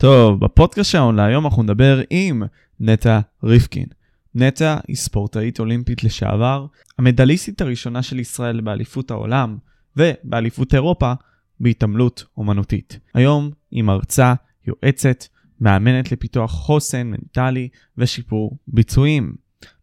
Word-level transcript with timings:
טוב, 0.00 0.40
בפודקאסט 0.40 0.90
שלנו 0.90 1.12
להיום 1.12 1.46
אנחנו 1.46 1.62
נדבר 1.62 2.00
עם 2.10 2.42
נטע 2.80 3.20
ריבקין. 3.44 3.86
נטע 4.34 4.78
היא 4.88 4.96
ספורטאית 4.96 5.60
אולימפית 5.60 6.04
לשעבר, 6.04 6.66
המדליסטית 6.98 7.60
הראשונה 7.60 8.02
של 8.02 8.18
ישראל 8.18 8.60
באליפות 8.60 9.10
העולם 9.10 9.56
ובאליפות 9.96 10.74
אירופה 10.74 11.12
בהתעמלות 11.60 12.24
אומנותית. 12.36 12.98
היום 13.14 13.50
היא 13.70 13.84
מרצה, 13.84 14.34
יועצת, 14.66 15.24
מאמנת 15.60 16.12
לפיתוח 16.12 16.50
חוסן 16.50 17.06
מנטלי 17.06 17.68
ושיפור 17.98 18.58
ביצועים. 18.68 19.34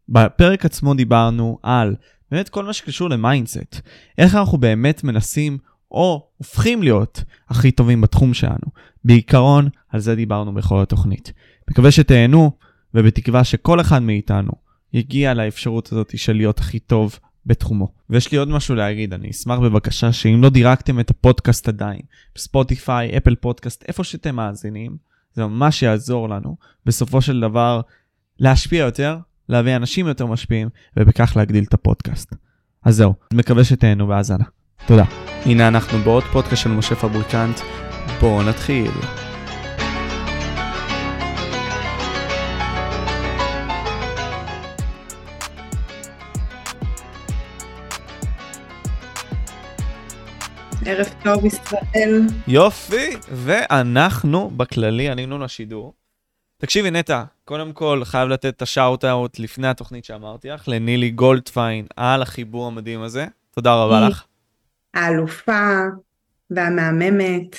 בפרק 0.09 0.65
עצמו 0.65 0.93
דיברנו 0.93 1.59
על 1.63 1.95
באמת 2.31 2.49
כל 2.49 2.65
מה 2.65 2.73
שקשור 2.73 3.09
ל 3.09 3.17
mindset, 3.17 3.81
איך 4.17 4.35
אנחנו 4.35 4.57
באמת 4.57 5.03
מנסים 5.03 5.57
או 5.95 6.27
הופכים 6.37 6.83
להיות 6.83 7.23
הכי 7.49 7.71
טובים 7.71 8.01
בתחום 8.01 8.33
שלנו. 8.33 8.67
בעיקרון, 9.05 9.69
על 9.89 9.99
זה 9.99 10.15
דיברנו 10.15 10.53
בכל 10.53 10.81
התוכנית. 10.81 11.33
מקווה 11.69 11.91
שתהנו, 11.91 12.51
ובתקווה 12.93 13.43
שכל 13.43 13.81
אחד 13.81 14.01
מאיתנו 14.01 14.51
יגיע 14.93 15.33
לאפשרות 15.33 15.91
הזאת 15.91 16.17
של 16.17 16.33
להיות 16.33 16.59
הכי 16.59 16.79
טוב 16.79 17.19
בתחומו. 17.45 17.91
ויש 18.09 18.31
לי 18.31 18.37
עוד 18.37 18.47
משהו 18.47 18.75
להגיד, 18.75 19.13
אני 19.13 19.29
אשמח 19.29 19.59
בבקשה 19.59 20.11
שאם 20.11 20.43
לא 20.43 20.49
דירקתם 20.49 20.99
את 20.99 21.09
הפודקאסט 21.09 21.67
עדיין, 21.67 21.99
בספוטיפיי, 22.35 23.17
אפל 23.17 23.35
פודקאסט, 23.35 23.83
איפה 23.87 24.03
שאתם 24.03 24.35
מאזינים, 24.35 24.97
זה 25.33 25.45
ממש 25.45 25.83
יעזור 25.83 26.29
לנו 26.29 26.57
בסופו 26.85 27.21
של 27.21 27.39
דבר 27.41 27.81
להשפיע 28.39 28.85
יותר, 28.85 29.17
להביא 29.49 29.75
אנשים 29.75 30.07
יותר 30.07 30.25
משפיעים, 30.25 30.69
ובכך 30.97 31.33
להגדיל 31.35 31.63
את 31.63 31.73
הפודקאסט. 31.73 32.35
אז 32.83 32.95
זהו, 32.95 33.13
מקווה 33.33 33.63
שתהנו 33.63 34.07
בהאזנה. 34.07 34.45
תודה. 34.87 35.03
הנה 35.45 35.67
אנחנו 35.67 35.99
בעוד 35.99 36.23
פודקאסט 36.23 36.63
של 36.63 36.69
משה 36.69 36.95
פבריקנט, 36.95 37.59
בואו 38.19 38.43
נתחיל. 38.43 38.91
ערב 50.85 51.05
טוב 51.23 51.45
ישראל. 51.45 52.21
יופי, 52.47 53.15
ואנחנו 53.31 54.49
בכללי 54.49 55.09
עלינו 55.09 55.39
לשידור. 55.39 55.93
תקשיבי 56.57 56.91
נטע, 56.91 57.23
קודם 57.45 57.73
כל 57.73 58.01
חייב 58.03 58.29
לתת 58.29 58.45
את 58.45 58.61
ה 58.61 58.69
shout-out 58.69 59.39
לפני 59.39 59.67
התוכנית 59.67 60.05
שאמרתי 60.05 60.49
לך, 60.49 60.67
לנילי 60.67 61.09
גולדפיין 61.09 61.85
על 61.95 62.21
החיבור 62.21 62.67
המדהים 62.67 63.01
הזה. 63.01 63.27
תודה 63.51 63.73
רבה 63.75 64.09
לך. 64.09 64.25
האלופה 64.95 65.79
והמהממת. 66.51 67.55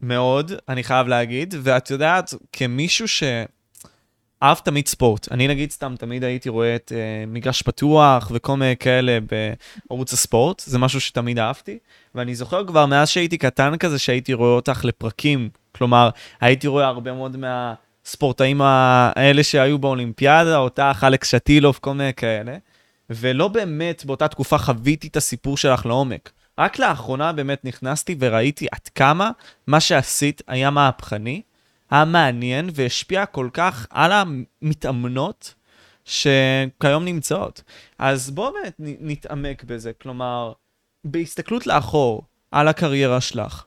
מאוד, 0.00 0.52
אני 0.68 0.84
חייב 0.84 1.08
להגיד, 1.08 1.54
ואת 1.62 1.90
יודעת, 1.90 2.34
כמישהו 2.52 3.08
שאהב 3.08 4.58
תמיד 4.64 4.88
ספורט, 4.88 5.32
אני 5.32 5.48
נגיד 5.48 5.70
סתם 5.70 5.94
תמיד 5.98 6.24
הייתי 6.24 6.48
רואה 6.48 6.76
את 6.76 6.92
אה, 6.94 7.30
מגרש 7.30 7.62
פתוח 7.62 8.30
וכל 8.34 8.56
מיני 8.56 8.76
כאלה 8.76 9.18
בערוץ 9.90 10.12
הספורט, 10.12 10.62
זה 10.66 10.78
משהו 10.78 11.00
שתמיד 11.00 11.38
אהבתי, 11.38 11.78
ואני 12.14 12.34
זוכר 12.34 12.66
כבר 12.66 12.86
מאז 12.86 13.08
שהייתי 13.08 13.38
קטן 13.38 13.76
כזה, 13.76 13.98
שהייתי 13.98 14.32
רואה 14.32 14.50
אותך 14.50 14.84
לפרקים, 14.84 15.48
כלומר, 15.72 16.10
הייתי 16.40 16.66
רואה 16.66 16.86
הרבה 16.86 17.12
מאוד 17.12 17.36
מהספורטאים 17.36 18.60
האלה 18.62 19.42
שהיו 19.42 19.78
באולימפיאדה, 19.78 20.56
אותך, 20.56 21.04
אלכס 21.06 21.28
שטילוב, 21.28 21.78
כל 21.80 21.94
מיני 21.94 22.14
כאלה, 22.14 22.56
ולא 23.10 23.48
באמת 23.48 24.04
באותה 24.04 24.28
תקופה 24.28 24.58
חוויתי 24.58 25.08
את 25.08 25.16
הסיפור 25.16 25.56
שלך 25.56 25.86
לעומק. 25.86 26.30
רק 26.58 26.78
לאחרונה 26.78 27.32
באמת 27.32 27.64
נכנסתי 27.64 28.16
וראיתי 28.18 28.66
עד 28.72 28.88
כמה 28.94 29.30
מה 29.66 29.80
שעשית 29.80 30.42
היה 30.46 30.70
מהפכני, 30.70 31.42
היה 31.90 32.04
מעניין 32.04 32.70
והשפיע 32.74 33.26
כל 33.26 33.48
כך 33.52 33.86
על 33.90 34.12
המתאמנות 34.12 35.54
שכיום 36.04 37.04
נמצאות. 37.04 37.62
אז 37.98 38.30
בואו 38.30 38.52
באמת 38.52 38.74
נתעמק 38.78 39.64
בזה, 39.64 39.92
כלומר, 39.92 40.52
בהסתכלות 41.04 41.66
לאחור 41.66 42.22
על 42.50 42.68
הקריירה 42.68 43.20
שלך, 43.20 43.64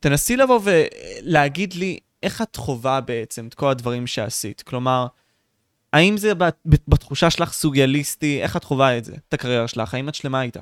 תנסי 0.00 0.36
לבוא 0.36 0.60
ולהגיד 0.64 1.74
לי 1.74 1.98
איך 2.22 2.42
את 2.42 2.56
חווה 2.56 3.00
בעצם 3.00 3.46
את 3.46 3.54
כל 3.54 3.70
הדברים 3.70 4.06
שעשית. 4.06 4.62
כלומר, 4.62 5.06
האם 5.92 6.16
זה 6.16 6.32
בתחושה 6.88 7.30
שלך 7.30 7.52
סוגיאליסטי, 7.52 8.42
איך 8.42 8.56
את 8.56 8.64
חווה 8.64 8.98
את 8.98 9.04
זה, 9.04 9.14
את 9.28 9.34
הקריירה 9.34 9.68
שלך, 9.68 9.94
האם 9.94 10.08
את 10.08 10.14
שלמה 10.14 10.42
איתה? 10.42 10.60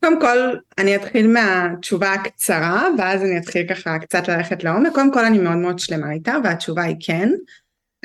קודם 0.00 0.20
כל, 0.20 0.56
אני 0.78 0.96
אתחיל 0.96 1.28
מהתשובה 1.28 2.12
הקצרה, 2.12 2.88
ואז 2.98 3.22
אני 3.22 3.38
אתחיל 3.38 3.68
ככה 3.68 3.98
קצת 3.98 4.28
ללכת 4.28 4.64
לעומק. 4.64 4.92
קודם 4.94 5.12
כל, 5.12 5.24
אני 5.24 5.38
מאוד 5.38 5.56
מאוד 5.56 5.78
שלמה 5.78 6.12
איתה, 6.12 6.36
והתשובה 6.44 6.82
היא 6.82 6.96
כן. 7.00 7.30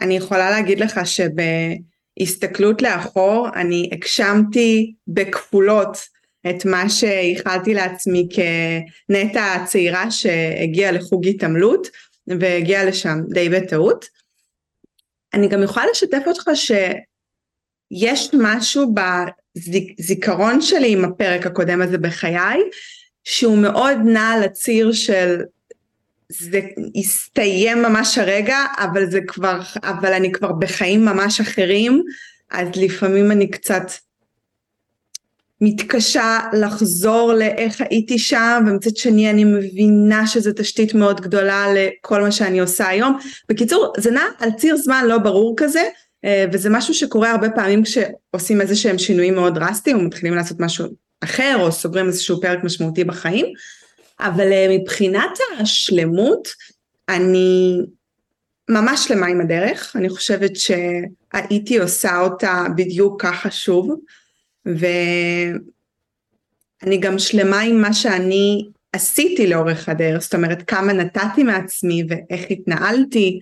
אני 0.02 0.18
יכולה 0.18 0.50
להגיד 0.50 0.80
לך 0.80 1.00
שבהסתכלות 1.06 2.82
לאחור, 2.82 3.48
אני 3.56 3.90
הגשמתי 3.94 4.94
בכפולות 5.08 5.98
את 6.50 6.66
מה 6.66 6.90
שאיחלתי 6.90 7.74
לעצמי 7.74 8.28
כנטע 8.32 9.54
הצעירה 9.54 10.12
שהגיעה 10.12 10.92
לחוג 10.92 11.28
התעמלות, 11.28 11.88
והגיעה 12.28 12.86
לשם 12.86 13.20
די 13.30 13.50
בטעות. 13.50 14.06
אני 15.34 15.48
גם 15.48 15.64
יכולה 15.64 15.86
לשתף 15.92 16.24
אותך 16.28 16.50
שיש 17.94 18.30
משהו 18.34 18.94
בזיכרון 18.96 20.62
שלי 20.62 20.94
עם 20.94 21.06
הפרק 21.06 21.46
הקודם 21.46 21.82
הזה 21.82 21.98
בחיי, 21.98 22.60
שהוא 23.24 23.58
מאוד 23.58 23.98
נע 24.06 24.30
על 24.30 24.44
הציר 24.44 24.92
של 24.92 25.42
זה 26.30 26.60
הסתיים 26.96 27.82
ממש 27.82 28.18
הרגע, 28.18 28.58
אבל 28.78 29.12
זה 29.12 29.20
כבר, 29.28 29.60
אבל 29.84 30.14
אני 30.14 30.32
כבר 30.32 30.52
בחיים 30.52 31.06
ממש 31.06 31.42
אחרים, 31.42 32.04
אז 32.52 32.68
לפעמים 32.76 33.32
אני 33.32 33.52
קצת 33.52 33.92
מתקשה 35.62 36.40
לחזור 36.54 37.34
לאיך 37.34 37.82
הייתי 37.82 38.20
שם, 38.20 38.64
ומצד 38.68 38.98
שני 38.98 39.30
אני 39.30 39.44
מבינה 39.44 40.28
שזו 40.28 40.52
תשתית 40.56 40.94
מאוד 40.94 41.22
גדולה 41.22 41.66
לכל 41.76 42.22
מה 42.22 42.32
שאני 42.32 42.60
עושה 42.60 42.88
היום. 42.88 43.20
בקיצור, 43.50 43.94
זה 43.98 44.12
נע 44.12 44.24
על 44.40 44.52
ציר 44.52 44.78
זמן 44.78 45.06
לא 45.08 45.18
ברור 45.18 45.54
כזה, 45.58 45.84
וזה 46.54 46.70
משהו 46.70 46.94
שקורה 46.94 47.32
הרבה 47.32 47.50
פעמים 47.50 47.84
כשעושים 47.84 48.62
איזה 48.62 48.76
שהם 48.76 48.98
שינויים 48.98 49.36
מאוד 49.36 49.56
דרסטיים, 49.56 49.98
או 49.98 50.02
מתחילים 50.02 50.36
לעשות 50.36 50.58
משהו 50.60 50.86
אחר, 51.22 51.56
או 51.60 51.72
סוגרים 51.72 52.08
איזשהו 52.08 52.42
פרק 52.42 52.64
משמעותי 52.64 53.04
בחיים. 53.04 53.46
אבל 54.20 54.52
אה, 54.52 54.68
מבחינת 54.70 55.38
השלמות, 55.60 56.48
אני 57.10 57.78
ממש 58.70 59.08
שלמה 59.08 59.28
עם 59.28 59.42
הדרך, 59.42 59.96
אני 59.96 60.10
חושבת 60.10 60.52
שהייתי 60.56 61.78
עושה 61.78 62.20
אותה 62.20 62.66
בדיוק 62.76 63.22
ככה 63.22 63.52
שוב. 63.52 63.96
ואני 64.66 65.58
גם 67.00 67.20
שלמה 67.20 67.60
עם 67.60 67.82
מה 67.82 67.94
שאני 67.94 68.66
עשיתי 68.94 69.48
לאורך 69.48 69.90
הדרך, 69.90 70.22
זאת 70.22 70.36
אומרת 70.36 70.64
כמה 70.68 70.94
נתתי 70.94 71.44
מעצמי 71.44 72.04
ואיך 72.10 72.46
התנהלתי, 72.52 73.40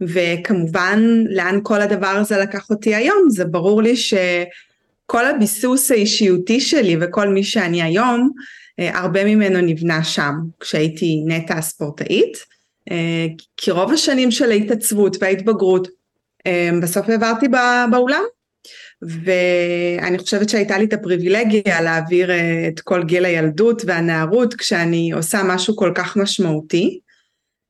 וכמובן 0.00 1.24
לאן 1.30 1.58
כל 1.62 1.80
הדבר 1.80 2.06
הזה 2.06 2.38
לקח 2.38 2.70
אותי 2.70 2.94
היום, 2.94 3.26
זה 3.28 3.44
ברור 3.44 3.82
לי 3.82 3.96
שכל 3.96 5.24
הביסוס 5.26 5.90
האישיותי 5.90 6.60
שלי 6.60 6.96
וכל 7.00 7.28
מי 7.28 7.44
שאני 7.44 7.82
היום, 7.82 8.30
אה, 8.80 8.98
הרבה 8.98 9.24
ממנו 9.24 9.60
נבנה 9.60 10.04
שם, 10.04 10.34
כשהייתי 10.60 11.22
נטע 11.26 11.58
הספורטאית, 11.58 12.38
אה, 12.90 13.26
כי 13.56 13.70
רוב 13.70 13.92
השנים 13.92 14.30
של 14.30 14.50
ההתעצבות 14.50 15.16
וההתבגרות 15.20 15.88
אה, 16.46 16.70
בסוף 16.82 17.08
העברתי 17.08 17.46
באולם, 17.90 18.22
ואני 19.02 20.18
חושבת 20.18 20.48
שהייתה 20.48 20.78
לי 20.78 20.84
את 20.84 20.92
הפריבילגיה 20.92 21.80
להעביר 21.80 22.30
את 22.68 22.80
כל 22.80 23.04
גיל 23.04 23.24
הילדות 23.24 23.82
והנערות 23.86 24.54
כשאני 24.54 25.12
עושה 25.12 25.42
משהו 25.42 25.76
כל 25.76 25.92
כך 25.94 26.16
משמעותי. 26.16 27.00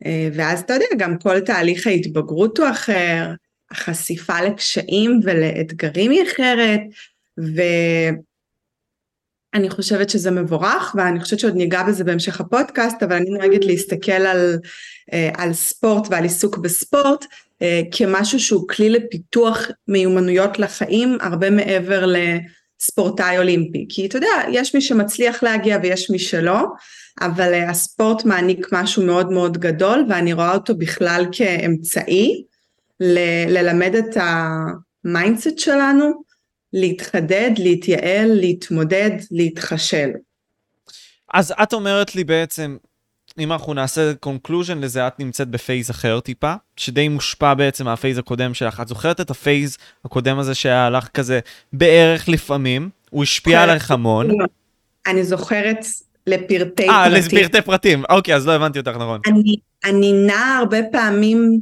אה, 0.06 0.28
ואז 0.34 0.60
אתה 0.60 0.74
יודע, 0.74 0.86
גם 0.98 1.18
כל 1.18 1.40
תהליך 1.40 1.86
ההתבגרות 1.86 2.58
הוא 2.58 2.70
אחר, 2.70 3.30
החשיפה 3.70 4.40
לקשיים 4.40 5.20
ולאתגרים 5.22 6.10
היא 6.10 6.22
אחרת, 6.22 6.80
ואני 9.54 9.70
חושבת 9.70 10.10
שזה 10.10 10.30
מבורך, 10.30 10.94
ואני 10.98 11.20
חושבת 11.20 11.40
שעוד 11.40 11.54
ניגע 11.54 11.82
בזה 11.82 12.04
בהמשך 12.04 12.40
הפודקאסט, 12.40 13.02
אבל 13.02 13.16
אני 13.16 13.30
נוהגת 13.30 13.64
להסתכל 13.64 14.12
על, 14.12 14.58
אה, 15.12 15.30
על 15.36 15.52
ספורט 15.52 16.06
ועל 16.10 16.22
עיסוק 16.22 16.58
בספורט, 16.58 17.24
אה, 17.62 17.82
כמשהו 17.92 18.40
שהוא 18.40 18.68
כלי 18.68 18.90
לפיתוח 18.90 19.68
מיומנויות 19.88 20.58
לחיים 20.58 21.18
הרבה 21.20 21.50
מעבר 21.50 22.06
לספורטאי 22.06 23.38
אולימפי. 23.38 23.86
כי 23.88 24.06
אתה 24.06 24.16
יודע, 24.16 24.42
יש 24.50 24.74
מי 24.74 24.80
שמצליח 24.80 25.42
להגיע 25.42 25.78
ויש 25.82 26.10
מי 26.10 26.18
שלא, 26.18 26.62
אבל 27.20 27.54
אה, 27.54 27.70
הספורט 27.70 28.24
מעניק 28.24 28.66
משהו 28.72 29.06
מאוד 29.06 29.30
מאוד 29.30 29.58
גדול 29.58 30.06
ואני 30.08 30.32
רואה 30.32 30.54
אותו 30.54 30.74
בכלל 30.74 31.26
כאמצעי 31.32 32.44
ל- 33.00 33.58
ללמד 33.58 33.94
את 33.94 34.16
ה 34.16 34.34
mindset 34.34 35.58
שלנו, 35.58 36.22
להתחדד, 36.72 37.50
להתייעל, 37.58 38.32
להתמודד, 38.34 39.10
להתחשל. 39.30 40.10
אז 41.34 41.54
את 41.62 41.72
אומרת 41.72 42.14
לי 42.14 42.24
בעצם, 42.24 42.76
אם 43.38 43.52
אנחנו 43.52 43.74
נעשה 43.74 44.14
conclusion 44.14 44.78
לזה, 44.78 45.06
את 45.06 45.20
נמצאת 45.20 45.48
ב 45.48 45.55
phase 45.55 45.90
אחר 45.90 46.20
טיפה, 46.20 46.54
שדי 46.76 47.08
מושפע 47.08 47.54
בעצם 47.54 47.84
מה 47.84 47.94
phase 47.94 48.18
הקודם 48.18 48.54
שלך. 48.54 48.80
את 48.80 48.88
זוכרת 48.88 49.20
את 49.20 49.30
הפייז 49.30 49.76
הקודם 50.04 50.38
הזה 50.38 50.54
שהיה 50.54 50.90
לך 50.90 51.08
כזה 51.08 51.40
בערך 51.72 52.28
לפעמים? 52.28 52.90
הוא 53.10 53.22
השפיע 53.22 53.62
עליך 53.62 53.90
המון. 53.90 54.30
אני 55.06 55.24
זוכרת 55.24 55.84
לפרטי 56.26 56.58
אה, 56.58 56.64
פרטים. 56.66 56.90
אה, 56.90 57.08
לפרטי 57.08 57.62
פרטים. 57.62 58.02
אוקיי, 58.10 58.34
אז 58.34 58.46
לא 58.46 58.52
הבנתי 58.52 58.78
אותך 58.78 58.90
נכון. 58.90 59.20
אני, 59.26 59.56
אני 59.84 60.12
נעה 60.12 60.58
הרבה 60.58 60.78
פעמים 60.92 61.60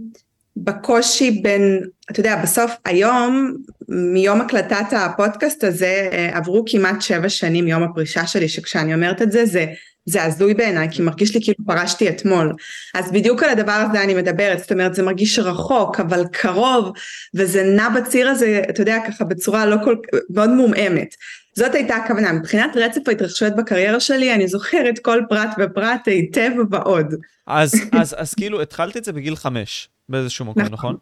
בקושי 0.57 1.31
בין, 1.31 1.81
אתה 2.11 2.21
יודע, 2.21 2.37
בסוף 2.43 2.73
היום, 2.85 3.57
מיום 3.89 4.41
הקלטת 4.41 4.87
הפודקאסט 4.93 5.65
הזה, 5.65 6.09
אה, 6.13 6.37
עברו 6.37 6.65
כמעט 6.67 7.03
שבע 7.03 7.29
שנים 7.29 7.65
מיום 7.65 7.83
הפרישה 7.83 8.27
שלי, 8.27 8.49
שכשאני 8.49 8.95
אומרת 8.95 9.23
את 9.23 9.33
זה, 9.33 9.47
זה... 9.47 9.67
זה 10.07 10.25
הזוי 10.25 10.55
בעיניי, 10.55 10.89
כי 10.91 11.03
מרגיש 11.03 11.35
לי 11.35 11.41
כאילו 11.45 11.59
פרשתי 11.67 12.09
אתמול. 12.09 12.53
אז 12.95 13.13
בדיוק 13.13 13.43
על 13.43 13.51
הדבר 13.51 13.73
הזה 13.73 14.03
אני 14.03 14.15
מדברת, 14.15 14.59
זאת 14.59 14.73
אומרת 14.73 14.95
זה 14.95 15.03
מרגיש 15.03 15.39
רחוק, 15.39 16.01
אבל 16.01 16.25
קרוב, 16.33 16.93
וזה 17.35 17.63
נע 17.65 17.89
בציר 17.89 18.29
הזה, 18.29 18.63
אתה 18.71 18.81
יודע, 18.81 18.99
ככה 19.09 19.25
בצורה 19.25 19.67
לא 19.67 19.77
כל 19.85 19.97
כך, 20.03 20.19
מאוד 20.31 20.51
מומעמת. 20.51 21.15
זאת 21.55 21.75
הייתה 21.75 21.97
הכוונה, 21.97 22.33
מבחינת 22.33 22.77
רצף 22.77 23.01
ההתרחשויות 23.09 23.57
בקריירה 23.57 24.01
שלי, 24.01 24.35
אני 24.35 24.49
זוכרת 24.49 24.99
כל 24.99 25.21
פרט 25.29 25.49
ופרט 25.59 26.09
היטב 26.09 26.51
ועוד. 26.71 27.15
אז, 27.47 27.75
אז, 27.93 28.15
אז 28.19 28.35
כאילו 28.35 28.63
התחלת 28.63 28.97
את 28.97 29.05
זה 29.05 29.13
בגיל 29.13 29.37
חמש, 29.37 29.89
באיזשהו 30.09 30.45
מקום, 30.45 30.63
נכון? 30.63 30.73
נכון? 30.73 30.97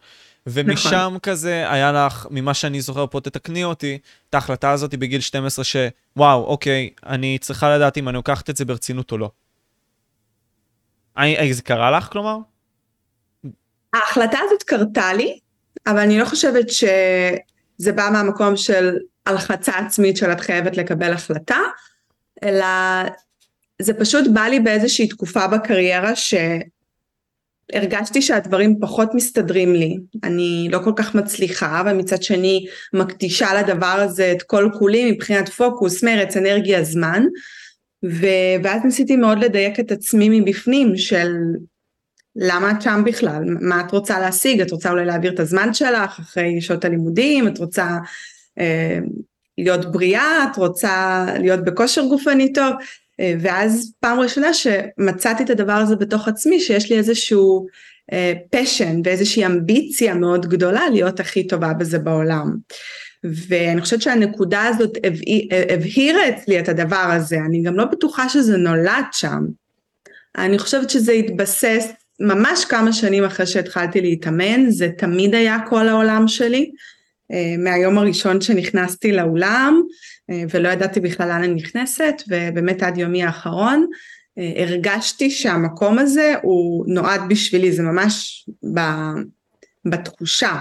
ומשם 0.46 0.96
נכון. 0.96 1.18
כזה 1.18 1.72
היה 1.72 1.92
לך, 1.92 2.26
ממה 2.30 2.54
שאני 2.54 2.80
זוכר 2.80 3.06
פה, 3.06 3.20
תתקני 3.20 3.64
אותי, 3.64 3.98
את 4.28 4.34
ההחלטה 4.34 4.70
הזאת 4.70 4.94
בגיל 4.94 5.20
12 5.20 5.64
שוואו, 5.64 6.44
אוקיי, 6.44 6.90
אני 7.06 7.38
צריכה 7.38 7.76
לדעת 7.76 7.98
אם 7.98 8.08
אני 8.08 8.16
לוקחת 8.16 8.50
את 8.50 8.56
זה 8.56 8.64
ברצינות 8.64 9.12
או 9.12 9.18
לא. 9.18 9.30
אני, 11.16 11.54
זה 11.54 11.62
קרה 11.62 11.90
לך, 11.90 12.04
כלומר? 12.04 12.36
ההחלטה 13.94 14.38
הזאת 14.46 14.62
קרתה 14.62 15.12
לי, 15.12 15.38
אבל 15.86 15.98
אני 15.98 16.18
לא 16.18 16.24
חושבת 16.24 16.70
שזה 16.70 17.92
בא 17.92 18.08
מהמקום 18.12 18.56
של 18.56 18.96
הלחצה 19.30 19.72
עצמית 19.72 20.16
של 20.16 20.32
את 20.32 20.40
חייבת 20.40 20.76
לקבל 20.76 21.12
החלטה, 21.12 21.58
אלא 22.44 22.66
זה 23.82 23.94
פשוט 23.94 24.24
בא 24.34 24.42
לי 24.42 24.60
באיזושהי 24.60 25.08
תקופה 25.08 25.46
בקריירה 25.46 26.16
ש... 26.16 26.34
הרגשתי 27.72 28.22
שהדברים 28.22 28.80
פחות 28.80 29.14
מסתדרים 29.14 29.74
לי, 29.74 29.96
אני 30.24 30.68
לא 30.70 30.78
כל 30.84 30.92
כך 30.96 31.14
מצליחה 31.14 31.82
ומצד 31.86 32.22
שני 32.22 32.66
מקדישה 32.92 33.62
לדבר 33.62 33.86
הזה 33.86 34.32
את 34.32 34.42
כל 34.42 34.68
כולי 34.78 35.12
מבחינת 35.12 35.48
פוקוס, 35.48 36.04
מרץ, 36.04 36.36
אנרגיה, 36.36 36.84
זמן. 36.84 37.22
ו... 38.04 38.26
ואז 38.64 38.84
ניסיתי 38.84 39.16
מאוד 39.16 39.38
לדייק 39.38 39.80
את 39.80 39.92
עצמי 39.92 40.40
מבפנים 40.40 40.96
של 40.96 41.32
למה 42.36 42.70
את 42.70 42.82
שם 42.82 43.02
בכלל, 43.06 43.42
מה 43.60 43.80
את 43.80 43.92
רוצה 43.92 44.20
להשיג, 44.20 44.60
את 44.60 44.70
רוצה 44.70 44.90
אולי 44.90 45.04
להעביר 45.04 45.32
את 45.32 45.40
הזמן 45.40 45.74
שלך 45.74 46.18
אחרי 46.20 46.60
שעות 46.60 46.84
הלימודים, 46.84 47.48
את 47.48 47.58
רוצה 47.58 47.98
להיות 49.58 49.92
בריאה, 49.92 50.46
את 50.50 50.56
רוצה 50.56 51.26
להיות 51.38 51.64
בכושר 51.64 52.04
גופני 52.06 52.52
טוב, 52.52 52.72
אה, 53.20 53.34
ואז 53.40 53.92
פעם 54.00 54.20
ראשונה 54.20 54.54
שמצאתי 54.54 55.42
את 55.42 55.50
הדבר 55.50 55.72
הזה 55.72 55.96
בתוך 55.96 56.28
עצמי, 56.28 56.60
שיש 56.60 56.90
לי 56.90 56.98
איזשהו 56.98 57.66
פשן 58.50 58.96
אה, 58.96 59.00
ואיזושהי 59.04 59.46
אמביציה 59.46 60.14
מאוד 60.14 60.46
גדולה 60.46 60.88
להיות 60.88 61.20
הכי 61.20 61.46
טובה 61.46 61.72
בזה 61.72 61.98
בעולם. 61.98 62.56
ואני 63.24 63.80
חושבת 63.80 64.02
שהנקודה 64.02 64.64
הזאת 64.64 64.98
הבהירה 65.70 66.28
אצלי 66.28 66.60
את 66.60 66.68
הדבר 66.68 66.96
הזה, 66.96 67.38
אני 67.46 67.62
גם 67.62 67.76
לא 67.76 67.84
בטוחה 67.84 68.28
שזה 68.28 68.56
נולד 68.56 69.04
שם. 69.12 69.46
אני 70.38 70.58
חושבת 70.58 70.90
שזה 70.90 71.12
התבסס 71.12 71.92
ממש 72.20 72.64
כמה 72.64 72.92
שנים 72.92 73.24
אחרי 73.24 73.46
שהתחלתי 73.46 74.00
להתאמן, 74.00 74.70
זה 74.70 74.88
תמיד 74.98 75.34
היה 75.34 75.58
כל 75.68 75.88
העולם 75.88 76.28
שלי. 76.28 76.70
אה, 77.32 77.54
מהיום 77.58 77.98
הראשון 77.98 78.40
שנכנסתי 78.40 79.12
לאולם, 79.12 79.82
אה, 80.30 80.42
ולא 80.50 80.68
ידעתי 80.68 81.00
בכלל 81.00 81.28
לאן 81.28 81.42
אני 81.42 81.54
נכנסת, 81.54 82.22
ובאמת 82.28 82.82
עד 82.82 82.98
יומי 82.98 83.22
האחרון 83.22 83.86
אה, 84.38 84.52
הרגשתי 84.62 85.30
שהמקום 85.30 85.98
הזה 85.98 86.34
הוא 86.42 86.84
נועד 86.88 87.20
בשבילי, 87.28 87.72
זה 87.72 87.82
ממש 87.82 88.46
ב, 88.74 88.80
בתחושה, 89.84 90.60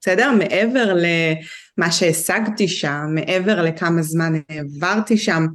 בסדר? 0.00 0.32
מעבר 0.32 0.94
למה 0.94 1.92
שהשגתי 1.92 2.68
שם, 2.68 3.06
מעבר 3.08 3.62
לכמה 3.62 4.02
זמן 4.02 4.32
העברתי 4.48 5.16
שם, 5.16 5.46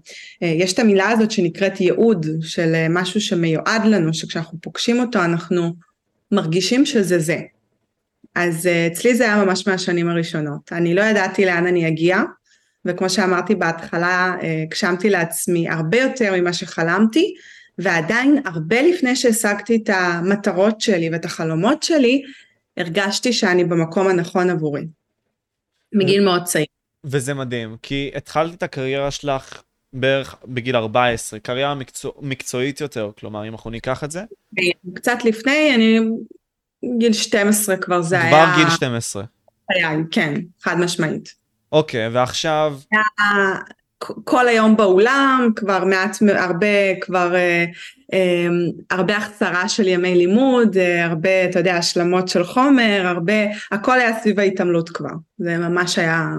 יש 0.42 0.74
את 0.74 0.80
המילה 0.80 1.10
הזאת 1.10 1.32
שנקראת 1.32 1.82
ייעוד, 1.82 2.26
של 2.42 2.74
משהו 2.90 3.22
שמיועד 3.22 3.86
לנו, 3.86 4.14
שכשאנחנו 4.14 4.58
פוגשים 4.62 5.00
אותו 5.00 5.20
אנחנו 5.20 5.74
מרגישים 6.32 6.86
שזה 6.86 7.20
זה. 7.20 7.38
אז 8.36 8.70
אצלי 8.92 9.16
זה 9.16 9.24
היה 9.24 9.46
ממש 9.46 9.68
מהשנים 9.68 10.10
הראשונות. 10.10 10.74
אני 10.74 10.96
לא 10.96 11.02
ידעתי 11.02 11.46
לאן 11.46 11.68
אני 11.68 11.88
אגיע, 11.88 12.22
וכמו 12.86 13.10
שאמרתי 13.10 13.56
בהתחלה, 13.56 14.36
אה, 14.42 14.62
הגשמתי 14.64 15.10
לעצמי 15.10 15.70
הרבה 15.70 15.98
יותר 15.98 16.34
ממה 16.38 16.54
שחלמתי, 16.54 17.34
ועדיין 17.78 18.42
הרבה 18.46 18.82
לפני 18.82 19.16
שהשגתי 19.16 19.80
את 19.84 19.90
המטרות 19.90 20.82
שלי 20.82 21.10
ואת 21.10 21.26
החלומות 21.26 21.84
שלי, 21.84 22.22
הרגשתי 22.78 23.34
שאני 23.34 23.64
במקום 23.64 24.08
הנכון 24.08 24.50
עבורי. 24.50 24.88
מגיל 25.94 26.24
מאוד 26.24 26.44
צעיר. 26.44 26.66
וזה 27.04 27.34
מדהים, 27.34 27.76
כי 27.82 28.12
התחלת 28.16 28.54
את 28.54 28.64
הקריירה 28.64 29.12
שלך 29.12 29.62
בערך 29.94 30.36
בגיל 30.46 30.76
14, 30.76 31.40
קריירה 31.40 31.76
מקצוע, 31.76 32.12
מקצועית 32.22 32.82
יותר, 32.82 33.12
כלומר, 33.20 33.48
אם 33.48 33.52
אנחנו 33.52 33.70
ניקח 33.70 34.04
את 34.04 34.12
זה? 34.12 34.24
קצת 34.94 35.18
לפני, 35.26 35.76
אני... 35.76 36.00
גיל 36.98 37.14
12 37.14 37.78
כבר 37.78 38.02
זה 38.02 38.18
כבר 38.18 38.36
היה... 38.38 38.54
כבר 38.54 38.64
גיל 38.64 38.70
12. 38.70 39.24
היה, 39.70 39.90
כן, 40.12 40.34
חד 40.62 40.80
משמעית. 40.80 41.34
אוקיי, 41.72 42.08
ועכשיו... 42.08 42.78
כל 44.24 44.48
היום 44.48 44.78
באולם, 44.78 45.50
כבר 45.56 45.86
מעט, 45.86 46.18
הרבה, 46.36 46.96
כבר 47.02 47.36
אה, 47.36 47.66
אה, 48.14 48.48
הרבה 48.92 49.18
החסרה 49.18 49.70
של 49.70 49.88
ימי 49.88 50.16
לימוד, 50.16 50.78
אה, 50.78 51.06
הרבה, 51.06 51.46
אתה 51.46 51.60
יודע, 51.60 51.76
השלמות 51.76 52.28
של 52.28 52.44
חומר, 52.44 53.04
הרבה, 53.06 53.34
הכל 53.72 54.00
היה 54.00 54.20
סביב 54.20 54.40
ההתעמלות 54.40 54.90
כבר, 54.90 55.10
זה 55.38 55.58
ממש 55.58 55.98
היה, 55.98 56.30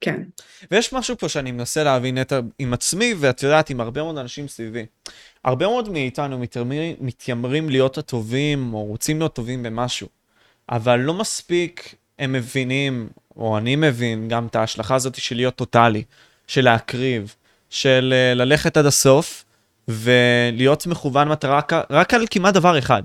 כן. 0.00 0.22
ויש 0.70 0.92
משהו 0.92 1.18
פה 1.18 1.28
שאני 1.28 1.52
מנסה 1.52 1.84
להבין 1.84 2.20
את, 2.20 2.32
עם 2.58 2.72
עצמי, 2.72 3.14
ואת 3.18 3.42
יודעת, 3.42 3.70
עם 3.70 3.80
הרבה 3.80 4.02
מאוד 4.02 4.18
אנשים 4.18 4.48
סביבי. 4.48 4.86
הרבה 5.46 5.66
מאוד 5.66 5.88
מאיתנו 5.88 6.38
מתיימרים, 6.38 6.96
מתיימרים 7.00 7.68
להיות 7.68 7.98
הטובים, 7.98 8.74
או 8.74 8.84
רוצים 8.84 9.18
להיות 9.18 9.34
טובים 9.34 9.62
במשהו, 9.62 10.08
אבל 10.70 10.96
לא 10.96 11.14
מספיק 11.14 11.94
הם 12.18 12.32
מבינים, 12.32 13.08
או 13.36 13.58
אני 13.58 13.76
מבין, 13.76 14.28
גם 14.28 14.46
את 14.46 14.56
ההשלכה 14.56 14.94
הזאת 14.94 15.14
של 15.14 15.36
להיות 15.36 15.54
טוטאלי, 15.54 16.02
של 16.46 16.64
להקריב, 16.64 17.34
של 17.70 18.14
uh, 18.14 18.38
ללכת 18.38 18.76
עד 18.76 18.86
הסוף, 18.86 19.44
ולהיות 19.88 20.86
מכוון 20.86 21.28
מטרה 21.28 21.58
רק, 21.58 21.72
רק 21.90 22.14
על 22.14 22.26
כמעט 22.30 22.54
דבר 22.54 22.78
אחד. 22.78 23.02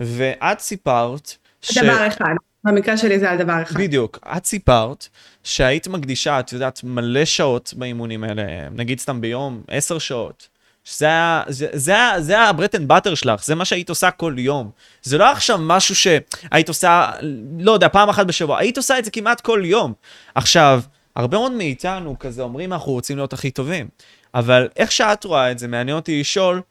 ואת 0.00 0.60
סיפרת... 0.60 1.32
ש... 1.62 1.78
דבר 1.78 2.06
אחד. 2.08 2.34
במקרה 2.64 2.96
שלי 2.96 3.18
זה 3.18 3.30
על 3.30 3.38
דבר 3.38 3.62
אחד. 3.62 3.80
בדיוק. 3.80 4.18
את 4.36 4.46
סיפרת 4.46 5.08
שהיית 5.42 5.88
מקדישה, 5.88 6.40
את 6.40 6.52
יודעת, 6.52 6.80
מלא 6.84 7.24
שעות 7.24 7.74
באימונים 7.76 8.24
האלה, 8.24 8.68
נגיד 8.70 9.00
סתם 9.00 9.20
ביום, 9.20 9.62
עשר 9.68 9.98
שעות, 9.98 10.48
שזה 10.84 11.04
היה, 11.04 11.42
זה, 11.48 11.66
זה, 11.72 11.94
זה, 12.18 12.40
הברט 12.40 12.74
אנד 12.74 12.88
באטר 12.88 13.14
שלך, 13.14 13.44
זה 13.44 13.54
מה 13.54 13.64
שהיית 13.64 13.88
עושה 13.88 14.10
כל 14.10 14.34
יום. 14.38 14.70
זה 15.02 15.18
לא 15.18 15.30
עכשיו 15.30 15.58
משהו 15.60 15.94
שהיית 15.94 16.68
עושה, 16.68 17.10
לא 17.58 17.72
יודע, 17.72 17.88
פעם 17.88 18.08
אחת 18.08 18.26
בשבוע, 18.26 18.58
היית 18.58 18.76
עושה 18.76 18.98
את 18.98 19.04
זה 19.04 19.10
כמעט 19.10 19.40
כל 19.40 19.62
יום. 19.64 19.92
עכשיו, 20.34 20.82
הרבה 21.16 21.38
מאוד 21.38 21.52
מאיתנו 21.52 22.18
כזה 22.18 22.42
אומרים, 22.42 22.72
אנחנו 22.72 22.92
רוצים 22.92 23.16
להיות 23.16 23.32
הכי 23.32 23.50
טובים. 23.50 23.88
אבל 24.34 24.68
איך 24.76 24.92
שאת 24.92 25.24
רואה 25.24 25.50
את 25.50 25.58
זה, 25.58 25.68
מעניין 25.68 25.96
אותי 25.96 26.20
לשאול, 26.20 26.62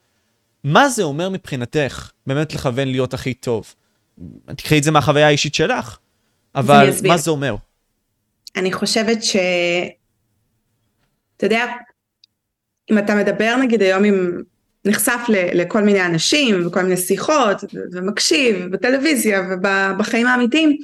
מה 0.64 0.90
זה 0.90 1.04
אומר 1.04 1.30
מבחינתך 1.30 2.12
באמת 2.28 2.54
לכוון 2.54 2.88
להיות 2.88 3.14
הכי 3.14 3.34
טוב? 3.34 3.74
תקחי 4.46 4.78
את 4.78 4.84
זה 4.84 4.92
מהחוויה 4.92 5.28
האישית 5.28 5.56
שלך, 5.56 5.98
אבל 6.56 6.90
מה 7.08 7.18
זה 7.18 7.32
אומר? 7.32 7.56
אני 8.56 8.74
חושבת 8.74 9.24
ש... 9.24 9.36
אתה 11.38 11.46
יודע, 11.46 11.66
אם 12.92 12.98
אתה 12.98 13.16
מדבר 13.16 13.56
נגיד 13.56 13.82
היום 13.82 14.04
עם, 14.04 14.42
נחשף 14.86 15.20
ל, 15.30 15.62
לכל 15.62 15.82
מיני 15.82 16.06
אנשים 16.06 16.68
וכל 16.68 16.82
מיני 16.82 16.98
שיחות 16.98 17.64
ומקשיב 17.92 18.66
בטלוויזיה 18.72 19.42
ובחיים 19.52 20.28
האמיתיים, 20.28 20.78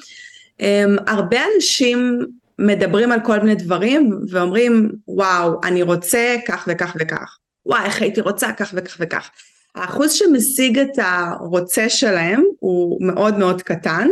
אמ, 0.60 0.96
הרבה 1.08 1.38
אנשים 1.56 2.20
מדברים 2.60 3.12
על 3.12 3.20
כל 3.24 3.40
מיני 3.40 3.56
דברים 3.56 4.20
ואומרים 4.30 4.92
וואו 5.08 5.60
אני 5.64 5.82
רוצה 5.82 6.36
כך 6.48 6.68
וכך 6.72 6.96
וכך, 7.00 7.38
וואי 7.66 7.86
איך 7.86 8.02
הייתי 8.02 8.22
רוצה 8.22 8.52
כך 8.52 8.72
וכך 8.74 8.98
וכך. 9.00 9.30
האחוז 9.76 10.12
שמשיג 10.12 10.80
את 10.80 10.90
הרוצה 10.98 11.90
שלהם 11.90 12.44
הוא 12.60 12.98
מאוד 13.02 13.38
מאוד 13.38 13.62
קטן 13.62 14.08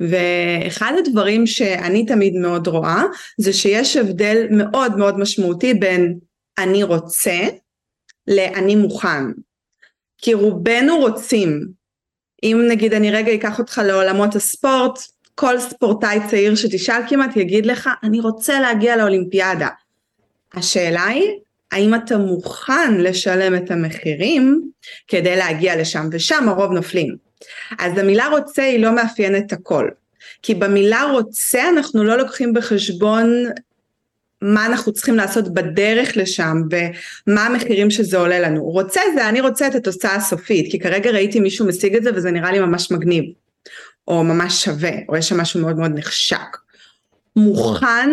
ואחד 0.00 0.92
הדברים 0.98 1.46
שאני 1.46 2.06
תמיד 2.06 2.34
מאוד 2.34 2.66
רואה 2.66 3.02
זה 3.38 3.52
שיש 3.52 3.96
הבדל 3.96 4.46
מאוד 4.50 4.96
מאוד 4.96 5.18
משמעותי 5.18 5.74
בין 5.74 6.18
אני 6.58 6.82
רוצה 6.82 7.38
ל"אני 8.26 8.76
מוכן". 8.76 9.24
כי 10.18 10.34
רובנו 10.34 10.98
רוצים. 10.98 11.68
אם 12.42 12.64
נגיד 12.68 12.94
אני 12.94 13.10
רגע 13.10 13.34
אקח 13.34 13.58
אותך 13.58 13.80
לעולמות 13.84 14.34
הספורט, 14.34 14.98
כל 15.34 15.60
ספורטאי 15.60 16.18
צעיר 16.30 16.54
שתשאל 16.54 17.02
כמעט 17.08 17.36
יגיד 17.36 17.66
לך, 17.66 17.90
אני 18.02 18.20
רוצה 18.20 18.60
להגיע 18.60 18.96
לאולימפיאדה. 18.96 19.68
השאלה 20.54 21.04
היא, 21.04 21.30
האם 21.72 21.94
אתה 21.94 22.18
מוכן 22.18 22.94
לשלם 22.98 23.54
את 23.54 23.70
המחירים 23.70 24.70
כדי 25.08 25.36
להגיע 25.36 25.76
לשם, 25.80 26.08
ושם 26.12 26.48
הרוב 26.48 26.72
נופלים. 26.72 27.16
אז 27.78 27.98
המילה 27.98 28.28
רוצה 28.28 28.62
היא 28.62 28.80
לא 28.80 28.94
מאפיינת 28.94 29.52
הכל. 29.52 29.88
כי 30.42 30.54
במילה 30.54 31.02
רוצה 31.12 31.68
אנחנו 31.68 32.04
לא 32.04 32.16
לוקחים 32.16 32.52
בחשבון 32.52 33.44
מה 34.42 34.66
אנחנו 34.66 34.92
צריכים 34.92 35.16
לעשות 35.16 35.54
בדרך 35.54 36.16
לשם 36.16 36.56
ומה 36.70 37.46
המחירים 37.46 37.90
שזה 37.90 38.18
עולה 38.18 38.40
לנו. 38.40 38.62
רוצה 38.62 39.00
זה 39.14 39.28
אני 39.28 39.40
רוצה 39.40 39.66
את 39.66 39.74
התוצאה 39.74 40.14
הסופית, 40.14 40.70
כי 40.70 40.78
כרגע 40.78 41.10
ראיתי 41.10 41.40
מישהו 41.40 41.66
משיג 41.66 41.96
את 41.96 42.02
זה 42.02 42.10
וזה 42.14 42.30
נראה 42.30 42.52
לי 42.52 42.58
ממש 42.58 42.90
מגניב, 42.90 43.24
או 44.08 44.24
ממש 44.24 44.64
שווה, 44.64 44.92
או 45.08 45.16
יש 45.16 45.28
שם 45.28 45.40
משהו 45.40 45.60
מאוד 45.60 45.76
מאוד 45.76 45.90
נחשק. 45.94 46.56
מוכן 47.36 48.10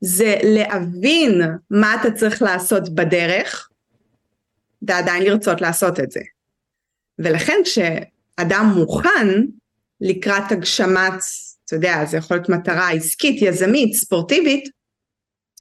זה 0.00 0.34
להבין 0.42 1.42
מה 1.70 1.94
אתה 1.94 2.10
צריך 2.10 2.42
לעשות 2.42 2.94
בדרך, 2.94 3.68
ועדיין 4.82 5.22
לרצות 5.22 5.60
לעשות 5.60 6.00
את 6.00 6.10
זה. 6.10 6.20
ולכן 7.18 7.56
כשאדם 7.64 8.72
מוכן 8.76 9.28
לקראת 10.00 10.52
הגשמת, 10.52 11.12
אתה 11.64 11.76
יודע, 11.76 12.04
זה 12.04 12.16
יכול 12.16 12.36
להיות 12.36 12.48
מטרה 12.48 12.90
עסקית, 12.90 13.42
יזמית, 13.42 13.94
ספורטיבית, 13.94 14.75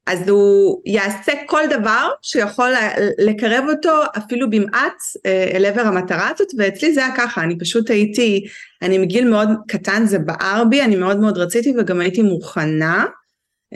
אז 0.05 0.29
הוא 0.29 0.81
יעשה 0.85 1.31
כל 1.45 1.61
דבר 1.69 2.09
שיכול 2.21 2.71
לקרב 3.17 3.65
אותו 3.69 4.01
אפילו 4.17 4.49
במעט 4.49 5.01
אה, 5.25 5.51
אל 5.53 5.65
עבר 5.65 5.81
המטרה 5.81 6.29
הזאת 6.33 6.47
ואצלי 6.57 6.93
זה 6.93 7.05
היה 7.05 7.15
ככה 7.17 7.43
אני 7.43 7.59
פשוט 7.59 7.89
הייתי 7.89 8.45
אני 8.81 8.97
מגיל 8.97 9.29
מאוד 9.29 9.49
קטן 9.67 10.05
זה 10.05 10.19
בער 10.19 10.63
בי 10.69 10.81
אני 10.81 10.95
מאוד 10.95 11.19
מאוד 11.19 11.37
רציתי 11.37 11.73
וגם 11.77 12.01
הייתי 12.01 12.21
מוכנה 12.21 13.05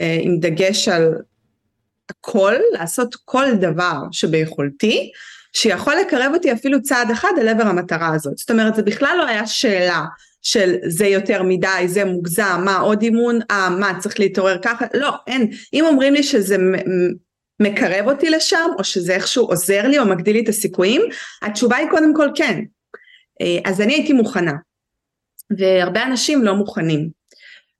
אה, 0.00 0.18
עם 0.20 0.38
דגש 0.40 0.88
על 0.88 1.14
הכל 2.10 2.54
לעשות 2.72 3.16
כל 3.24 3.46
דבר 3.60 4.02
שביכולתי 4.12 5.10
שיכול 5.52 5.94
לקרב 6.06 6.32
אותי 6.34 6.52
אפילו 6.52 6.82
צעד 6.82 7.10
אחד 7.10 7.32
אל 7.38 7.48
עבר 7.48 7.66
המטרה 7.66 8.14
הזאת. 8.14 8.38
זאת 8.38 8.50
אומרת 8.50 8.74
זה 8.74 8.82
בכלל 8.82 9.14
לא 9.18 9.26
היה 9.26 9.46
שאלה 9.46 10.04
של 10.42 10.74
זה 10.86 11.06
יותר 11.06 11.42
מדי, 11.42 11.84
זה 11.86 12.04
מוגזם, 12.04 12.62
מה 12.64 12.76
עוד 12.76 13.02
אימון, 13.02 13.38
אה 13.50 13.70
מה 13.70 13.92
צריך 13.98 14.20
להתעורר 14.20 14.58
ככה, 14.62 14.84
לא 14.94 15.12
אין, 15.26 15.50
אם 15.72 15.84
אומרים 15.84 16.14
לי 16.14 16.22
שזה 16.22 16.56
מקרב 17.60 18.08
אותי 18.08 18.30
לשם 18.30 18.68
או 18.78 18.84
שזה 18.84 19.14
איכשהו 19.14 19.46
עוזר 19.46 19.88
לי 19.88 19.98
או 19.98 20.06
מגדיל 20.06 20.36
לי 20.36 20.42
את 20.42 20.48
הסיכויים, 20.48 21.02
התשובה 21.42 21.76
היא 21.76 21.90
קודם 21.90 22.14
כל 22.14 22.28
כן, 22.34 22.60
אה, 23.40 23.58
אז 23.64 23.80
אני 23.80 23.92
הייתי 23.92 24.12
מוכנה. 24.12 24.52
והרבה 25.58 26.02
אנשים 26.02 26.42
לא 26.42 26.54
מוכנים 26.54 27.19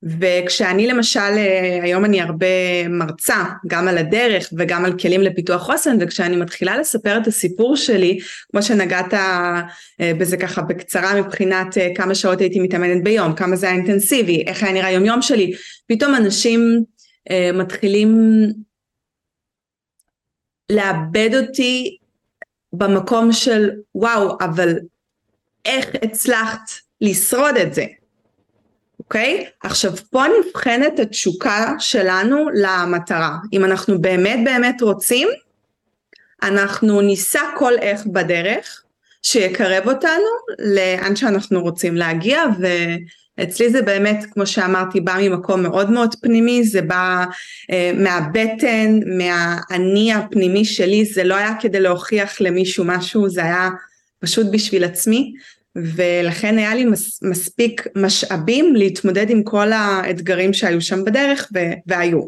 וכשאני 0.03 0.87
למשל, 0.87 1.21
אה, 1.21 1.79
היום 1.83 2.05
אני 2.05 2.21
הרבה 2.21 2.47
מרצה, 2.89 3.45
גם 3.67 3.89
על 3.89 3.99
הדרך 3.99 4.49
וגם 4.59 4.85
על 4.85 4.99
כלים 4.99 5.21
לפיתוח 5.21 5.63
חוסן, 5.63 5.97
וכשאני 6.01 6.37
מתחילה 6.37 6.79
לספר 6.79 7.19
את 7.19 7.27
הסיפור 7.27 7.77
שלי, 7.77 8.19
כמו 8.51 8.63
שנגעת 8.63 9.15
אה, 9.15 9.63
בזה 10.01 10.37
ככה 10.37 10.63
בקצרה 10.63 11.21
מבחינת 11.23 11.79
אה, 11.79 11.89
כמה 11.95 12.15
שעות 12.15 12.41
הייתי 12.41 12.61
מתאמנת 12.61 13.05
ביום, 13.05 13.33
כמה 13.33 13.57
זה 13.57 13.67
היה 13.67 13.77
אינטנסיבי, 13.77 14.45
איך 14.47 14.63
היה 14.63 14.73
נראה 14.73 14.91
יום 14.91 15.05
יום 15.05 15.23
שלי, 15.23 15.53
פתאום 15.89 16.15
אנשים 16.15 16.85
מתחילים 17.55 18.31
לאבד 20.71 21.31
אותי 21.35 21.97
במקום 22.73 23.33
של 23.33 23.71
וואו, 23.95 24.39
אבל 24.41 24.79
איך 25.65 25.87
הצלחת 26.03 26.71
לשרוד 27.01 27.57
את 27.57 27.75
זה? 27.75 27.85
אוקיי? 29.11 29.47
עכשיו 29.63 29.93
פה 30.11 30.23
נבחנת 30.39 30.99
התשוקה 30.99 31.73
שלנו 31.79 32.47
למטרה. 32.55 33.37
אם 33.53 33.65
אנחנו 33.65 34.01
באמת 34.01 34.39
באמת 34.45 34.83
רוצים, 34.83 35.29
אנחנו 36.43 37.01
ניסע 37.01 37.41
כל 37.59 37.73
איך 37.79 38.07
בדרך 38.07 38.83
שיקרב 39.23 39.89
אותנו 39.89 40.31
לאן 40.59 41.17
שאנחנו 41.17 41.63
רוצים 41.63 41.97
להגיע 41.97 42.43
ואצלי 43.39 43.71
זה 43.71 43.83
באמת 43.83 44.25
כמו 44.33 44.47
שאמרתי 44.47 45.01
בא 45.01 45.17
ממקום 45.21 45.63
מאוד 45.63 45.91
מאוד 45.91 46.15
פנימי 46.23 46.65
זה 46.65 46.83
בא 46.83 47.25
אה, 47.71 47.93
מהבטן 47.95 49.01
מהאני 49.19 50.13
הפנימי 50.13 50.65
שלי 50.65 51.05
זה 51.05 51.25
לא 51.25 51.35
היה 51.35 51.55
כדי 51.61 51.81
להוכיח 51.81 52.41
למישהו 52.41 52.85
משהו 52.85 53.29
זה 53.29 53.45
היה 53.45 53.69
פשוט 54.21 54.47
בשביל 54.51 54.85
עצמי 54.85 55.33
ולכן 55.77 56.59
היה 56.59 56.75
לי 56.75 56.85
מס, 56.85 57.23
מספיק 57.23 57.87
משאבים 57.97 58.77
להתמודד 58.77 59.31
עם 59.31 59.43
כל 59.43 59.73
האתגרים 59.73 60.53
שהיו 60.53 60.81
שם 60.81 61.05
בדרך 61.05 61.49
ו- 61.55 61.73
והיו. 61.87 62.23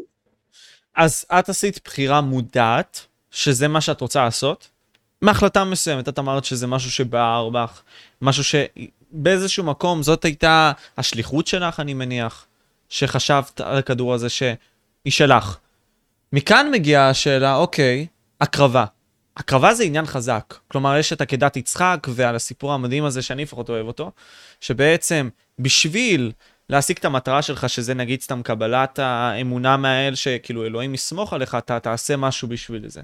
אז 0.95 1.25
את 1.39 1.49
עשית 1.49 1.79
בחירה 1.85 2.21
מודעת, 2.21 2.99
שזה 3.31 3.67
מה 3.67 3.81
שאת 3.81 4.01
רוצה 4.01 4.23
לעשות? 4.23 4.69
מהחלטה 5.21 5.63
מסוימת, 5.63 6.09
את 6.09 6.19
אמרת 6.19 6.45
שזה 6.45 6.67
משהו 6.67 6.91
שבער 6.91 7.49
בך, 7.49 7.81
משהו 8.21 8.43
שבאיזשהו 8.43 9.63
מקום 9.63 10.03
זאת 10.03 10.25
הייתה 10.25 10.71
השליחות 10.97 11.47
שלך, 11.47 11.79
אני 11.79 11.93
מניח, 11.93 12.45
שחשבת 12.89 13.61
על 13.61 13.77
הכדור 13.77 14.13
הזה 14.13 14.29
שהיא 14.29 14.55
שלך. 15.09 15.57
מכאן 16.33 16.71
מגיעה 16.71 17.09
השאלה, 17.09 17.55
אוקיי, 17.55 18.07
הקרבה. 18.41 18.85
הקרבה 19.37 19.73
זה 19.73 19.83
עניין 19.83 20.05
חזק. 20.05 20.53
כלומר, 20.67 20.97
יש 20.97 21.13
את 21.13 21.21
עקדת 21.21 21.57
יצחק 21.57 22.07
ועל 22.09 22.35
הסיפור 22.35 22.73
המדהים 22.73 23.05
הזה 23.05 23.21
שאני 23.21 23.43
לפחות 23.43 23.69
אוהב 23.69 23.87
אותו, 23.87 24.11
שבעצם 24.61 25.29
בשביל 25.59 26.31
להשיג 26.69 26.97
את 26.99 27.05
המטרה 27.05 27.41
שלך, 27.41 27.69
שזה 27.69 27.93
נגיד 27.93 28.21
סתם 28.21 28.41
קבלת 28.43 28.99
האמונה 28.99 29.77
מהאל, 29.77 30.15
שכאילו 30.15 30.65
אלוהים 30.65 30.93
יסמוך 30.93 31.33
עליך, 31.33 31.55
אתה 31.55 31.79
תעשה 31.79 32.17
משהו 32.17 32.47
בשביל 32.47 32.87
זה. 32.87 33.01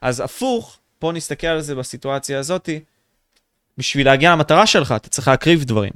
אז 0.00 0.20
הפוך, 0.20 0.78
פה 0.98 1.12
נסתכל 1.12 1.46
על 1.46 1.60
זה 1.60 1.74
בסיטואציה 1.74 2.38
הזאתי, 2.38 2.80
בשביל 3.78 4.06
להגיע 4.06 4.32
למטרה 4.32 4.66
שלך, 4.66 4.94
אתה 4.96 5.08
צריך 5.08 5.28
להקריב 5.28 5.64
דברים. 5.64 5.92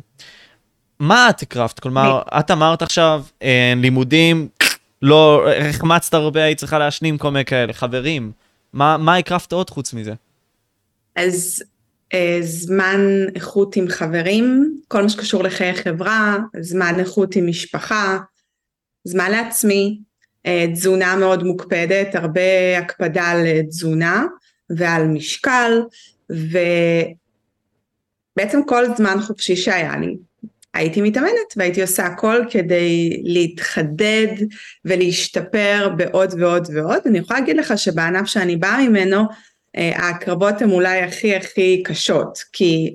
מה 0.99 1.31
את 1.31 1.43
הקרבת? 1.43 1.81
כלומר, 1.81 2.23
את 2.39 2.51
אמרת 2.51 2.83
עכשיו, 2.83 3.25
אה, 3.43 3.73
לימודים, 3.77 4.49
לא, 5.03 5.49
החמצת 5.71 6.15
הרבה, 6.15 6.43
היית 6.45 6.59
צריכה 6.59 6.79
להשנים 6.79 7.19
כל 7.19 7.31
מיני 7.31 7.45
כאלה, 7.45 7.73
חברים. 7.73 8.33
מה, 8.75 8.97
מה 8.97 9.17
הקרבת 9.17 9.53
עוד 9.53 9.71
חוץ 9.71 9.93
מזה? 9.93 10.15
אז 11.17 11.63
אה, 12.15 12.39
זמן 12.43 13.01
איכות 13.35 13.77
עם 13.77 13.89
חברים, 13.89 14.77
כל 14.89 15.03
מה 15.03 15.09
שקשור 15.09 15.43
לחיי 15.43 15.75
חברה, 15.75 16.39
זמן 16.61 16.95
איכות 16.99 17.37
עם 17.37 17.47
משפחה, 17.47 18.19
זמן 19.05 19.31
לעצמי, 19.31 20.01
אה, 20.47 20.67
תזונה 20.73 21.17
מאוד 21.17 21.43
מוקפדת, 21.43 22.15
הרבה 22.15 22.79
הקפדה 22.79 23.25
על 23.25 23.47
תזונה 23.69 24.25
ועל 24.71 25.07
משקל, 25.07 25.83
ובעצם 26.31 27.15
כל 28.67 28.85
זמן 28.97 29.17
חופשי 29.21 29.57
שהיה 29.57 29.97
לי, 29.97 30.17
הייתי 30.75 31.01
מתאמנת 31.01 31.55
והייתי 31.57 31.83
עושה 31.83 32.07
הכל 32.07 32.43
כדי 32.51 33.21
להתחדד 33.25 34.35
ולהשתפר 34.85 35.89
בעוד 35.97 36.35
ועוד 36.39 36.69
ועוד. 36.75 37.01
אני 37.07 37.19
יכולה 37.19 37.41
להגיד 37.41 37.57
לך 37.57 37.79
שבענף 37.79 38.27
שאני 38.27 38.57
באה 38.57 38.89
ממנו, 38.89 39.25
אה, 39.77 39.93
ההקרבות 39.95 40.63
הן 40.63 40.71
אולי 40.71 41.03
הכי 41.03 41.37
הכי 41.37 41.83
קשות, 41.83 42.39
כי 42.53 42.95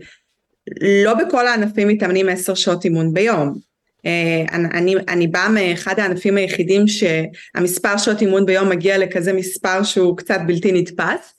לא 0.81 1.13
בכל 1.13 1.47
הענפים 1.47 1.87
מתאמנים 1.87 2.29
עשר 2.29 2.53
שעות 2.53 2.85
אימון 2.85 3.13
ביום. 3.13 3.69
אה, 4.05 4.45
אני, 4.51 4.95
אני 5.07 5.27
באה 5.27 5.49
מאחד 5.49 5.99
הענפים 5.99 6.37
היחידים 6.37 6.85
שהמספר 6.87 7.97
שעות 7.97 8.21
אימון 8.21 8.45
ביום 8.45 8.69
מגיע 8.69 8.97
לכזה 8.97 9.33
מספר 9.33 9.83
שהוא 9.83 10.17
קצת 10.17 10.39
בלתי 10.47 10.71
נתפס. 10.71 11.33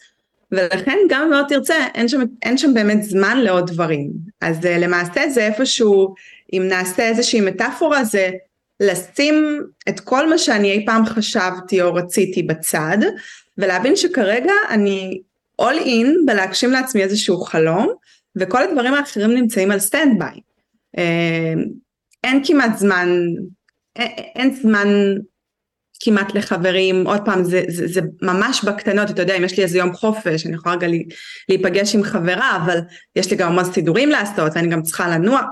ולכן 0.53 0.99
גם 1.09 1.23
אם 1.23 1.31
לא 1.31 1.43
תרצה 1.49 1.75
אין 1.95 2.09
שם, 2.09 2.21
אין 2.43 2.59
שם 2.59 2.75
באמת 2.75 3.03
זמן 3.03 3.39
לעוד 3.39 3.71
דברים 3.71 4.11
אז 4.41 4.67
אה, 4.67 4.79
למעשה 4.79 5.29
זה 5.29 5.47
איפשהו 5.47 6.15
אם 6.53 6.63
נעשה 6.69 7.09
איזושהי 7.09 7.41
מטאפורה 7.41 8.05
זה 8.05 8.31
לשים 8.81 9.61
את 9.89 10.01
כל 10.01 10.31
מה 10.31 10.39
שאני 10.39 10.73
אי 10.73 10.87
פעם 10.87 11.07
חשבתי 11.07 11.83
או 11.83 11.95
רציתי 11.95 12.43
בצד 12.43 12.99
ולהבין 13.59 13.97
שכרגע 13.97 14.53
אני 14.71 15.21
all 15.63 15.85
in 15.85 16.07
בלהגשים 16.27 16.71
לעצמי 16.71 17.03
איזשהו 17.03 17.41
חלום 17.41 17.93
וכל 18.37 18.63
הדברים 18.63 18.95
האחרים 18.95 19.35
נמצאים 19.35 19.71
על 19.71 19.79
standby. 19.79 20.41
אה, 20.99 21.55
אין 22.25 22.45
כמעט 22.45 22.79
זמן, 22.79 23.09
אין, 23.97 24.09
אין 24.35 24.55
זמן 24.55 24.89
כמעט 26.01 26.35
לחברים, 26.35 27.07
עוד 27.07 27.21
פעם 27.25 27.45
זה, 27.45 27.63
זה, 27.69 27.87
זה 27.87 28.01
ממש 28.23 28.65
בקטנות, 28.65 29.11
אתה 29.11 29.23
יודע 29.23 29.37
אם 29.37 29.45
יש 29.45 29.57
לי 29.57 29.63
איזה 29.63 29.79
יום 29.79 29.93
חופש 29.93 30.47
אני 30.47 30.55
יכולה 30.55 30.75
רגע 30.75 30.87
להיפגש 31.49 31.95
עם 31.95 32.03
חברה 32.03 32.59
אבל 32.65 32.79
יש 33.17 33.31
לי 33.31 33.37
גם 33.37 33.49
המון 33.49 33.73
סידורים 33.73 34.09
לעשות 34.09 34.53
ואני 34.55 34.69
גם 34.69 34.83
צריכה 34.83 35.09
לנוע, 35.09 35.43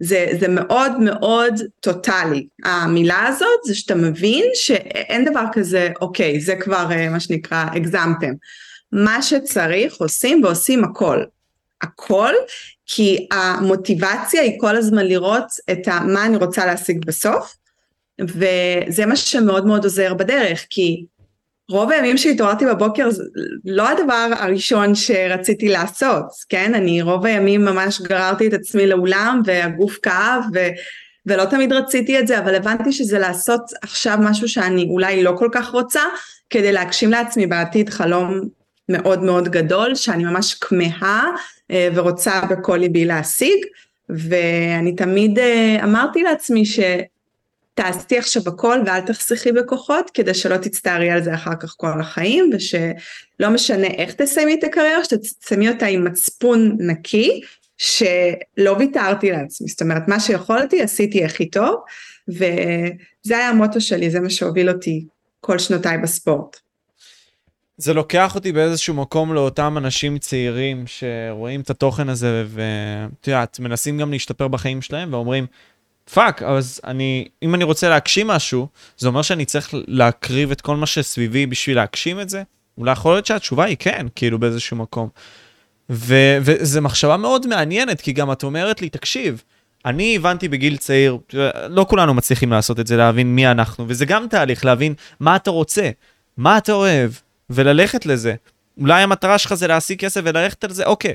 זה, 0.00 0.26
זה 0.40 0.48
מאוד 0.48 1.00
מאוד 1.00 1.54
טוטאלי, 1.80 2.46
המילה 2.64 3.26
הזאת 3.26 3.58
זה 3.64 3.74
שאתה 3.74 3.94
מבין 3.94 4.44
שאין 4.54 5.24
דבר 5.24 5.44
כזה 5.52 5.88
אוקיי 6.00 6.40
זה 6.40 6.56
כבר 6.56 6.86
אה, 6.90 7.08
מה 7.08 7.20
שנקרא 7.20 7.66
הגזמתם, 7.72 8.32
מה 8.92 9.22
שצריך 9.22 9.94
עושים 9.94 10.44
ועושים 10.44 10.84
הכל. 10.84 11.22
הכל, 11.82 12.32
כי 12.86 13.26
המוטיבציה 13.30 14.42
היא 14.42 14.60
כל 14.60 14.76
הזמן 14.76 15.06
לראות 15.06 15.46
את 15.70 15.88
מה 15.88 16.26
אני 16.26 16.36
רוצה 16.36 16.66
להשיג 16.66 17.04
בסוף, 17.04 17.56
וזה 18.20 19.06
מה 19.06 19.16
שמאוד 19.16 19.66
מאוד 19.66 19.84
עוזר 19.84 20.14
בדרך, 20.14 20.66
כי 20.70 21.04
רוב 21.70 21.90
הימים 21.90 22.16
שהתעוררתי 22.16 22.66
בבוקר 22.66 23.10
זה 23.10 23.22
לא 23.64 23.88
הדבר 23.88 24.28
הראשון 24.38 24.94
שרציתי 24.94 25.68
לעשות, 25.68 26.24
כן? 26.48 26.74
אני 26.74 27.02
רוב 27.02 27.26
הימים 27.26 27.64
ממש 27.64 28.00
גררתי 28.00 28.48
את 28.48 28.52
עצמי 28.52 28.86
לאולם 28.86 29.42
והגוף 29.44 29.98
כאב 30.02 30.44
ו... 30.54 30.58
ולא 31.26 31.44
תמיד 31.44 31.72
רציתי 31.72 32.18
את 32.18 32.26
זה, 32.26 32.38
אבל 32.38 32.54
הבנתי 32.54 32.92
שזה 32.92 33.18
לעשות 33.18 33.60
עכשיו 33.82 34.18
משהו 34.20 34.48
שאני 34.48 34.86
אולי 34.90 35.22
לא 35.22 35.32
כל 35.38 35.48
כך 35.52 35.70
רוצה, 35.70 36.02
כדי 36.50 36.72
להגשים 36.72 37.10
לעצמי 37.10 37.46
בעתיד 37.46 37.88
חלום 37.88 38.40
מאוד 38.88 39.22
מאוד 39.22 39.48
גדול, 39.48 39.94
שאני 39.94 40.24
ממש 40.24 40.54
כמהה 40.54 41.30
אה, 41.70 41.88
ורוצה 41.94 42.40
בכל 42.50 42.76
ליבי 42.76 43.04
להשיג, 43.04 43.64
ואני 44.08 44.96
תמיד 44.96 45.38
אה, 45.38 45.76
אמרתי 45.84 46.22
לעצמי 46.22 46.66
ש... 46.66 46.80
תעשי 47.78 48.18
עכשיו 48.18 48.42
הכל 48.46 48.78
ואל 48.86 49.00
תחסכי 49.00 49.52
בכוחות 49.52 50.10
כדי 50.14 50.34
שלא 50.34 50.56
תצטערי 50.56 51.10
על 51.10 51.22
זה 51.22 51.34
אחר 51.34 51.54
כך 51.60 51.74
כל 51.76 52.00
החיים 52.00 52.50
ושלא 52.54 53.50
משנה 53.50 53.86
איך 53.86 54.14
תסיימי 54.14 54.54
את 54.54 54.64
הקריירה 54.64 55.04
שתסיימי 55.04 55.68
אותה 55.68 55.86
עם 55.86 56.04
מצפון 56.04 56.76
נקי 56.80 57.40
שלא 57.76 58.76
ויתרתי 58.78 59.30
לעצמי 59.30 59.68
זאת 59.68 59.82
אומרת 59.82 60.08
מה 60.08 60.20
שיכולתי 60.20 60.82
עשיתי 60.82 61.24
הכי 61.24 61.50
טוב 61.50 61.80
וזה 62.28 63.36
היה 63.36 63.48
המוטו 63.48 63.80
שלי 63.80 64.10
זה 64.10 64.20
מה 64.20 64.30
שהוביל 64.30 64.70
אותי 64.70 65.06
כל 65.40 65.58
שנותיי 65.58 65.98
בספורט. 65.98 66.56
זה 67.76 67.94
לוקח 67.94 68.34
אותי 68.34 68.52
באיזשהו 68.52 68.94
מקום 68.94 69.34
לאותם 69.34 69.78
אנשים 69.78 70.18
צעירים 70.18 70.84
שרואים 70.86 71.60
את 71.60 71.70
התוכן 71.70 72.08
הזה 72.08 72.44
ואת 72.48 73.28
יודעת 73.28 73.60
מנסים 73.60 73.98
גם 73.98 74.12
להשתפר 74.12 74.48
בחיים 74.48 74.82
שלהם 74.82 75.12
ואומרים 75.12 75.46
fuck, 76.12 76.42
אז 76.42 76.80
אני, 76.84 77.28
אם 77.42 77.54
אני 77.54 77.64
רוצה 77.64 77.88
להגשים 77.88 78.26
משהו, 78.26 78.68
זה 78.98 79.08
אומר 79.08 79.22
שאני 79.22 79.44
צריך 79.44 79.68
להקריב 79.72 80.50
את 80.50 80.60
כל 80.60 80.76
מה 80.76 80.86
שסביבי 80.86 81.46
בשביל 81.46 81.76
להגשים 81.76 82.20
את 82.20 82.28
זה? 82.28 82.42
אולי 82.78 82.92
יכול 82.92 83.14
להיות 83.14 83.26
שהתשובה 83.26 83.64
היא 83.64 83.76
כן, 83.78 84.06
כאילו 84.14 84.38
באיזשהו 84.38 84.76
מקום. 84.76 85.08
ו- 85.90 86.38
וזו 86.40 86.82
מחשבה 86.82 87.16
מאוד 87.16 87.46
מעניינת, 87.46 88.00
כי 88.00 88.12
גם 88.12 88.32
את 88.32 88.42
אומרת 88.42 88.80
לי, 88.80 88.88
תקשיב, 88.88 89.42
אני 89.84 90.16
הבנתי 90.16 90.48
בגיל 90.48 90.76
צעיר, 90.76 91.18
לא 91.68 91.86
כולנו 91.88 92.14
מצליחים 92.14 92.52
לעשות 92.52 92.80
את 92.80 92.86
זה, 92.86 92.96
להבין 92.96 93.34
מי 93.34 93.46
אנחנו, 93.46 93.84
וזה 93.88 94.06
גם 94.06 94.26
תהליך, 94.30 94.64
להבין 94.64 94.94
מה 95.20 95.36
אתה 95.36 95.50
רוצה, 95.50 95.90
מה 96.36 96.58
אתה 96.58 96.72
אוהב, 96.72 97.10
וללכת 97.50 98.06
לזה. 98.06 98.34
אולי 98.80 99.02
המטרה 99.02 99.38
שלך 99.38 99.54
זה 99.54 99.66
להשיג 99.66 99.98
כסף 99.98 100.20
וללכת 100.24 100.64
על 100.64 100.72
זה, 100.72 100.84
אוקיי. 100.84 101.14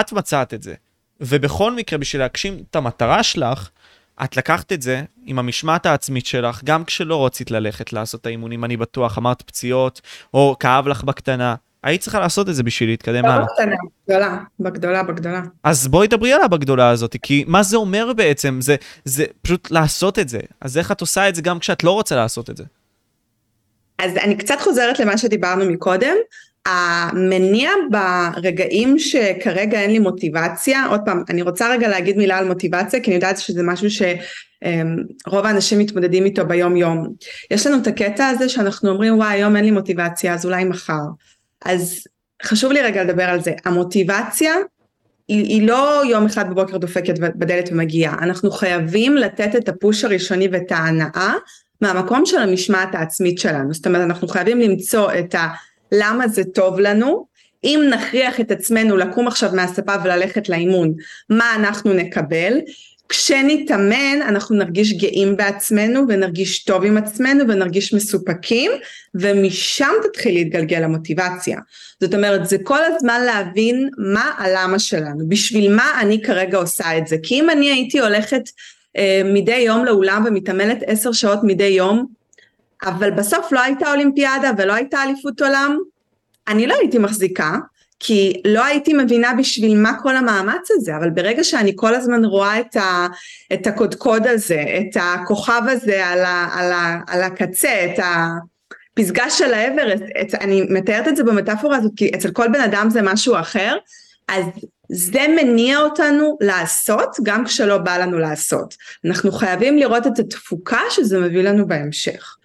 את 0.00 0.12
מצאת 0.12 0.54
את 0.54 0.62
זה. 0.62 0.74
ובכל 1.20 1.74
מקרה, 1.74 1.98
בשביל 1.98 2.22
להגשים 2.22 2.62
את 2.70 2.76
המטרה 2.76 3.22
שלך, 3.22 3.68
את 4.24 4.36
לקחת 4.36 4.72
את 4.72 4.82
זה 4.82 5.02
עם 5.24 5.38
המשמעת 5.38 5.86
העצמית 5.86 6.26
שלך, 6.26 6.60
גם 6.64 6.84
כשלא 6.84 7.26
רצית 7.26 7.50
ללכת 7.50 7.92
לעשות 7.92 8.20
את 8.20 8.26
האימונים, 8.26 8.64
אני 8.64 8.76
בטוח, 8.76 9.18
אמרת 9.18 9.42
פציעות, 9.42 10.00
או 10.34 10.56
כאב 10.60 10.88
לך 10.88 11.04
בקטנה. 11.04 11.54
היית 11.82 12.00
צריכה 12.00 12.20
לעשות 12.20 12.48
את 12.48 12.54
זה 12.54 12.62
בשביל 12.62 12.88
להתקדם 12.88 13.24
הלאה. 13.24 13.38
לא 13.38 13.44
בקטנה, 13.44 13.76
בגדולה, 14.08 14.38
בגדולה, 14.60 15.02
בגדולה. 15.02 15.42
אז 15.64 15.88
בואי 15.88 16.08
דברי 16.08 16.32
עליה 16.32 16.48
בגדולה 16.48 16.88
הזאת, 16.88 17.16
כי 17.22 17.44
מה 17.48 17.62
זה 17.62 17.76
אומר 17.76 18.12
בעצם? 18.16 18.60
זה, 18.60 18.76
זה 19.04 19.24
פשוט 19.42 19.70
לעשות 19.70 20.18
את 20.18 20.28
זה. 20.28 20.40
אז 20.60 20.78
איך 20.78 20.92
את 20.92 21.00
עושה 21.00 21.28
את 21.28 21.34
זה 21.34 21.42
גם 21.42 21.58
כשאת 21.58 21.84
לא 21.84 21.90
רוצה 21.90 22.16
לעשות 22.16 22.50
את 22.50 22.56
זה? 22.56 22.64
אז 23.98 24.16
אני 24.16 24.36
קצת 24.36 24.56
חוזרת 24.60 24.98
למה 24.98 25.18
שדיברנו 25.18 25.64
מקודם. 25.70 26.14
המניע 26.70 27.70
ברגעים 27.90 28.98
שכרגע 28.98 29.80
אין 29.80 29.90
לי 29.90 29.98
מוטיבציה, 29.98 30.86
עוד 30.86 31.00
פעם, 31.04 31.22
אני 31.30 31.42
רוצה 31.42 31.70
רגע 31.70 31.88
להגיד 31.88 32.16
מילה 32.16 32.38
על 32.38 32.48
מוטיבציה, 32.48 33.00
כי 33.00 33.10
אני 33.10 33.14
יודעת 33.14 33.38
שזה 33.38 33.62
משהו 33.62 33.88
שרוב 33.90 35.46
האנשים 35.46 35.78
מתמודדים 35.78 36.24
איתו 36.24 36.46
ביום 36.46 36.76
יום. 36.76 37.08
יש 37.50 37.66
לנו 37.66 37.82
את 37.82 37.86
הקטע 37.86 38.28
הזה 38.28 38.48
שאנחנו 38.48 38.90
אומרים, 38.90 39.18
וואי, 39.18 39.32
היום 39.32 39.56
אין 39.56 39.64
לי 39.64 39.70
מוטיבציה, 39.70 40.34
אז 40.34 40.44
אולי 40.44 40.64
מחר. 40.64 41.02
אז 41.64 42.04
חשוב 42.44 42.72
לי 42.72 42.82
רגע 42.82 43.04
לדבר 43.04 43.24
על 43.24 43.42
זה. 43.42 43.52
המוטיבציה 43.64 44.54
היא, 45.28 45.44
היא 45.44 45.68
לא 45.68 46.02
יום 46.10 46.26
אחד 46.26 46.50
בבוקר 46.50 46.76
דופקת 46.76 47.18
בדלת 47.18 47.68
ומגיעה, 47.72 48.14
אנחנו 48.22 48.50
חייבים 48.50 49.16
לתת 49.16 49.56
את 49.56 49.68
הפוש 49.68 50.04
הראשוני 50.04 50.48
ואת 50.52 50.72
ההנאה 50.72 51.34
מהמקום 51.80 52.26
של 52.26 52.38
המשמעת 52.38 52.94
העצמית 52.94 53.38
שלנו. 53.38 53.74
זאת 53.74 53.86
אומרת, 53.86 54.02
אנחנו 54.02 54.28
חייבים 54.28 54.60
למצוא 54.60 55.12
את 55.18 55.34
ה... 55.34 55.48
למה 55.92 56.28
זה 56.28 56.44
טוב 56.44 56.80
לנו, 56.80 57.26
אם 57.64 57.80
נכריח 57.90 58.40
את 58.40 58.50
עצמנו 58.50 58.96
לקום 58.96 59.28
עכשיו 59.28 59.50
מהספה 59.54 59.94
וללכת 60.04 60.48
לאימון, 60.48 60.94
מה 61.30 61.54
אנחנו 61.54 61.92
נקבל? 61.92 62.58
כשנתאמן 63.10 64.22
אנחנו 64.28 64.56
נרגיש 64.56 64.92
גאים 64.92 65.36
בעצמנו 65.36 66.04
ונרגיש 66.08 66.64
טוב 66.64 66.84
עם 66.84 66.96
עצמנו 66.96 67.44
ונרגיש 67.48 67.94
מסופקים 67.94 68.70
ומשם 69.14 69.92
תתחיל 70.02 70.34
להתגלגל 70.34 70.82
המוטיבציה. 70.82 71.58
זאת 72.00 72.14
אומרת 72.14 72.48
זה 72.48 72.56
כל 72.62 72.84
הזמן 72.84 73.22
להבין 73.26 73.90
מה 73.98 74.32
הלמה 74.38 74.78
שלנו, 74.78 75.28
בשביל 75.28 75.74
מה 75.74 76.00
אני 76.00 76.22
כרגע 76.22 76.58
עושה 76.58 76.98
את 76.98 77.06
זה. 77.06 77.16
כי 77.22 77.34
אם 77.34 77.50
אני 77.50 77.70
הייתי 77.70 78.00
הולכת 78.00 78.42
אה, 78.96 79.22
מדי 79.24 79.56
יום 79.56 79.84
לאולם 79.84 80.24
ומתאמנת 80.26 80.78
עשר 80.86 81.12
שעות 81.12 81.40
מדי 81.42 81.64
יום 81.64 82.19
אבל 82.84 83.10
בסוף 83.10 83.52
לא 83.52 83.60
הייתה 83.60 83.90
אולימפיאדה 83.90 84.50
ולא 84.58 84.72
הייתה 84.72 85.02
אליפות 85.02 85.42
עולם, 85.42 85.78
אני 86.48 86.66
לא 86.66 86.74
הייתי 86.80 86.98
מחזיקה, 86.98 87.56
כי 88.00 88.42
לא 88.44 88.64
הייתי 88.64 88.92
מבינה 88.92 89.34
בשביל 89.38 89.78
מה 89.78 89.92
כל 90.02 90.16
המאמץ 90.16 90.70
הזה, 90.70 90.96
אבל 90.96 91.10
ברגע 91.10 91.44
שאני 91.44 91.72
כל 91.76 91.94
הזמן 91.94 92.24
רואה 92.24 92.60
את, 92.60 92.76
ה, 92.76 93.06
את 93.52 93.66
הקודקוד 93.66 94.26
הזה, 94.26 94.64
את 94.80 94.96
הכוכב 95.00 95.62
הזה 95.66 96.06
על, 96.06 96.24
ה, 96.24 96.48
על, 96.52 96.72
ה, 96.72 97.00
על 97.06 97.22
הקצה, 97.22 97.84
את 97.84 98.04
הפסגה 98.04 99.30
של 99.30 99.54
האברסט, 99.54 100.04
את, 100.20 100.34
אני 100.34 100.62
מתארת 100.70 101.08
את 101.08 101.16
זה 101.16 101.24
במטאפורה 101.24 101.76
הזאת, 101.76 101.92
כי 101.96 102.10
אצל 102.14 102.30
כל 102.30 102.48
בן 102.48 102.60
אדם 102.60 102.90
זה 102.90 103.02
משהו 103.02 103.36
אחר, 103.38 103.76
אז 104.28 104.44
זה 104.92 105.26
מניע 105.36 105.78
אותנו 105.78 106.38
לעשות 106.40 107.16
גם 107.22 107.44
כשלא 107.44 107.78
בא 107.78 107.96
לנו 107.96 108.18
לעשות. 108.18 108.74
אנחנו 109.04 109.32
חייבים 109.32 109.78
לראות 109.78 110.06
את 110.06 110.18
התפוקה 110.18 110.80
שזה 110.90 111.18
מביא 111.18 111.42
לנו 111.42 111.68
בהמשך. 111.68 112.36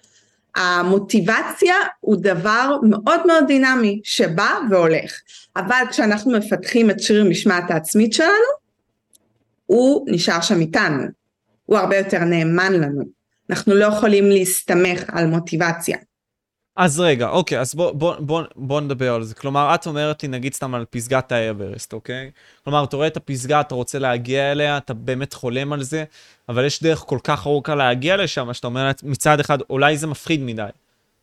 המוטיבציה 0.55 1.75
הוא 1.99 2.15
דבר 2.19 2.77
מאוד 2.89 3.27
מאוד 3.27 3.43
דינמי 3.47 4.01
שבא 4.03 4.59
והולך, 4.69 5.11
אבל 5.55 5.83
כשאנחנו 5.91 6.31
מפתחים 6.31 6.89
את 6.89 6.99
שריר 6.99 7.25
משמעת 7.29 7.71
העצמית 7.71 8.13
שלנו, 8.13 8.65
הוא 9.65 10.05
נשאר 10.09 10.41
שם 10.41 10.59
איתנו, 10.59 11.03
הוא 11.65 11.77
הרבה 11.77 11.97
יותר 11.97 12.19
נאמן 12.19 12.73
לנו, 12.73 13.01
אנחנו 13.49 13.73
לא 13.75 13.85
יכולים 13.85 14.29
להסתמך 14.29 15.03
על 15.07 15.27
מוטיבציה. 15.27 15.97
אז 16.77 16.99
רגע, 16.99 17.29
אוקיי, 17.29 17.59
אז 17.59 17.75
בוא, 17.75 17.91
בוא, 17.91 18.15
בוא, 18.19 18.43
בוא 18.55 18.81
נדבר 18.81 19.13
על 19.13 19.23
זה. 19.23 19.35
כלומר, 19.35 19.75
את 19.75 19.87
אומרת 19.87 20.23
לי, 20.23 20.29
נגיד 20.29 20.53
סתם 20.53 20.75
על 20.75 20.85
פסגת 20.89 21.31
האברסט, 21.31 21.93
אוקיי? 21.93 22.31
כלומר, 22.63 22.83
אתה 22.83 22.95
רואה 22.95 23.07
את 23.07 23.17
הפסגה, 23.17 23.61
אתה 23.61 23.75
רוצה 23.75 23.99
להגיע 23.99 24.51
אליה, 24.51 24.77
אתה 24.77 24.93
באמת 24.93 25.33
חולם 25.33 25.73
על 25.73 25.83
זה, 25.83 26.03
אבל 26.49 26.65
יש 26.65 26.84
דרך 26.84 26.99
כל 26.99 27.19
כך 27.23 27.47
ארוכה 27.47 27.75
להגיע 27.75 28.17
לשם, 28.17 28.53
שאתה 28.53 28.67
אומר 28.67 28.91
מצד 29.03 29.39
אחד, 29.39 29.58
אולי 29.69 29.97
זה 29.97 30.08
מפחיד 30.08 30.41
מדי, 30.41 30.65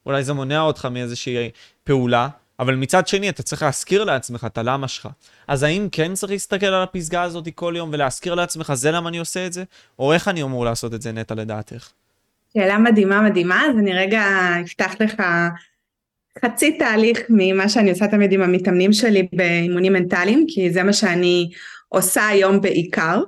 אולי 0.07 0.25
זה 0.25 0.33
מונע 0.33 0.61
אותך 0.61 0.85
מאיזושהי 0.85 1.51
פעולה, 1.85 2.29
אבל 2.59 2.75
מצד 2.75 3.09
שני, 3.09 3.29
אתה 3.29 3.43
צריך 3.43 3.63
להזכיר 3.63 4.05
לעצמך 4.05 4.47
את 4.47 4.59
הלמה 4.59 4.89
שלך. 4.89 5.09
אז 5.49 5.63
האם 5.63 5.89
כן 5.93 6.15
צריך 6.15 6.33
להסתכל 6.33 6.67
על 6.67 6.83
הפסגה 6.83 7.23
הזאת 7.23 7.49
כל 7.55 7.75
יום 7.77 7.91
ולהזכיר 7.93 8.35
לעצמך, 8.35 8.73
זה 8.75 8.91
למה 8.91 9.09
אני 9.09 9.19
עושה 9.19 9.47
את 9.47 9.53
זה? 9.53 9.65
או 9.99 10.13
איך 10.13 10.29
אני 10.29 10.43
אמור 10.43 10.65
לעשות 10.65 10.95
את 10.95 11.03
זה, 11.03 11.13
נטע, 11.13 11.35
לדעתך? 11.35 11.89
שאלה 12.55 12.79
מדהימה 12.79 13.23
מדהימה, 13.23 13.63
אז 13.71 13.79
אני 13.79 13.93
רגע 13.93 14.23
אפתח 14.65 14.95
לך 15.01 15.23
חצי 16.45 16.79
תהליך 16.79 17.21
ממה 17.29 17.69
שאני 17.69 17.91
עושה 17.91 18.07
תמיד 18.07 18.33
עם 18.33 18.43
המתאמנים 18.43 18.93
שלי 18.93 19.29
באימונים 19.33 19.93
מנטליים, 19.93 20.45
כי 20.49 20.71
זה 20.71 20.83
מה 20.83 20.93
שאני 20.93 21.51
עושה 21.89 22.27
היום 22.27 22.61
בעיקר, 22.61 23.21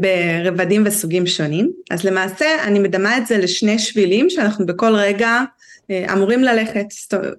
ברבדים 0.00 0.82
וסוגים 0.86 1.26
שונים. 1.26 1.72
אז 1.90 2.04
למעשה 2.04 2.46
אני 2.64 2.78
מדמה 2.78 3.18
את 3.18 3.26
זה 3.26 3.38
לשני 3.38 3.78
שבילים 3.78 4.30
שאנחנו 4.30 4.66
בכל 4.66 4.94
רגע 4.94 5.40
אמורים 5.90 6.44
ללכת 6.44 6.86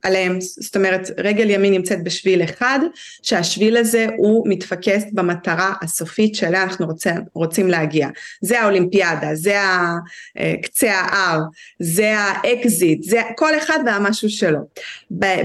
עליהם, 0.04 0.38
זאת 0.42 0.76
אומרת 0.76 1.12
רגל 1.18 1.50
ימין 1.50 1.74
נמצאת 1.74 2.04
בשביל 2.04 2.44
אחד, 2.44 2.80
שהשביל 3.24 3.78
הזה 3.78 4.08
הוא 4.18 4.46
מתפקס 4.50 5.04
במטרה 5.14 5.74
הסופית 5.82 6.36
שאליה 6.36 6.64
אנחנו 6.64 6.86
רוצים, 6.86 7.14
רוצים 7.34 7.68
להגיע. 7.68 8.08
זה 8.42 8.62
האולימפיאדה, 8.62 9.36
זה 9.36 9.56
אה, 9.56 10.54
קצה 10.64 10.92
ההר, 10.92 11.40
זה 11.80 12.14
האקזיט, 12.18 13.04
זה 13.04 13.22
כל 13.38 13.58
אחד 13.58 13.80
והמשהו 13.86 14.30
שלו. 14.30 14.60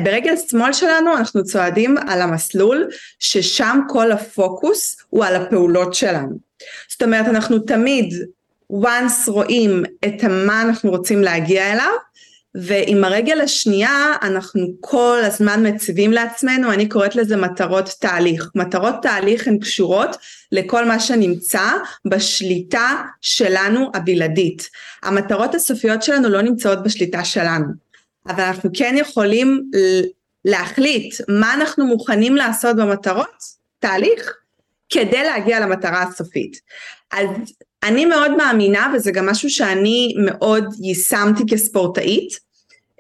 ברגל 0.05 0.35
שמאל 0.49 0.73
שלנו 0.73 1.17
אנחנו 1.17 1.45
צועדים 1.45 1.97
על 2.09 2.23
המסלול 2.23 2.89
ששם 3.19 3.81
כל 3.89 4.13
הפוקוס 4.13 4.97
הוא 5.09 5.25
על 5.25 5.37
הפעולות 5.37 5.95
שלנו. 5.95 6.39
זאת 6.91 7.03
אומרת 7.03 7.27
אנחנו 7.27 7.59
תמיד 7.59 8.15
once 8.73 9.31
רואים 9.31 9.83
את 10.05 10.25
מה 10.25 10.63
אנחנו 10.63 10.91
רוצים 10.91 11.23
להגיע 11.23 11.73
אליו 11.73 11.93
ועם 12.55 13.05
הרגל 13.05 13.41
השנייה 13.41 14.15
אנחנו 14.23 14.67
כל 14.81 15.19
הזמן 15.25 15.67
מציבים 15.67 16.13
לעצמנו, 16.13 16.73
אני 16.73 16.89
קוראת 16.89 17.17
לזה 17.17 17.37
מטרות 17.37 17.91
תהליך. 18.01 18.51
מטרות 18.55 18.95
תהליך 19.03 19.49
הן 19.49 19.59
קשורות 19.59 20.17
לכל 20.53 20.85
מה 20.85 21.01
שנמצא 21.01 21.71
בשליטה 22.05 23.03
שלנו 23.21 23.91
הבלעדית. 23.95 24.69
המטרות 25.03 25.55
הסופיות 25.55 26.03
שלנו 26.03 26.29
לא 26.29 26.43
נמצאות 26.43 26.83
בשליטה 26.83 27.25
שלנו, 27.25 27.67
אבל 28.27 28.43
אנחנו 28.43 28.71
כן 28.75 28.95
יכולים 28.99 29.71
להחליט 30.45 31.15
מה 31.29 31.55
אנחנו 31.55 31.87
מוכנים 31.87 32.37
לעשות 32.37 32.77
במטרות, 32.77 33.61
תהליך, 33.79 34.35
כדי 34.89 35.23
להגיע 35.23 35.61
למטרה 35.61 36.03
הסופית. 36.03 36.61
אז 37.13 37.27
אני 37.83 38.05
מאוד 38.05 38.37
מאמינה, 38.37 38.93
וזה 38.95 39.13
גם 39.13 39.27
משהו 39.27 39.51
שאני 39.51 40.15
מאוד 40.25 40.65
יישמתי 40.83 41.43
כספורטאית, 41.51 42.51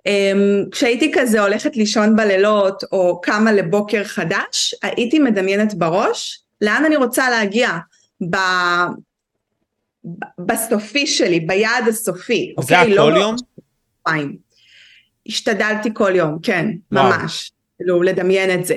אמ, 0.07 0.65
כשהייתי 0.71 1.13
כזה 1.15 1.43
הולכת 1.43 1.77
לישון 1.77 2.17
בלילות 2.17 2.85
או 2.93 3.21
קמה 3.21 3.53
לבוקר 3.53 4.05
חדש, 4.05 4.75
הייתי 4.83 5.19
מדמיינת 5.19 5.75
בראש 5.75 6.43
לאן 6.61 6.85
אני 6.85 6.97
רוצה 6.97 7.31
להגיע 7.31 7.71
ב... 8.31 8.37
בסופי 10.39 11.07
שלי, 11.07 11.41
ביעד 11.41 11.89
הסופי. 11.89 12.55
זה 12.57 12.63
אוקיי? 12.63 12.77
היה 12.77 12.97
כל 12.97 13.11
לא 13.11 13.19
יום? 13.19 13.37
השתדלתי 15.27 15.89
כל 15.95 16.13
יום, 16.17 16.39
כן, 16.43 16.67
וואו. 16.93 17.05
ממש. 17.05 17.53
כאילו 17.81 18.03
לדמיין 18.03 18.61
את 18.61 18.67
זה. 18.67 18.75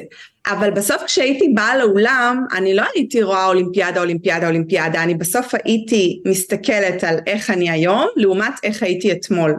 אבל 0.48 0.72
בסוף 0.72 1.04
כשהייתי 1.04 1.50
באה 1.54 1.78
לאולם, 1.78 2.46
אני 2.58 2.76
לא 2.76 2.84
הייתי 2.96 3.24
רואה 3.24 3.46
אולימפיאדה, 3.46 4.02
אולימפיאדה, 4.02 4.48
אולימפיאדה, 4.48 5.04
אני 5.04 5.16
בסוף 5.16 5.54
הייתי 5.64 6.22
מסתכלת 6.26 7.04
על 7.04 7.20
איך 7.28 7.50
אני 7.50 7.70
היום, 7.70 8.08
לעומת 8.16 8.54
איך 8.64 8.84
הייתי 8.84 9.12
אתמול. 9.12 9.56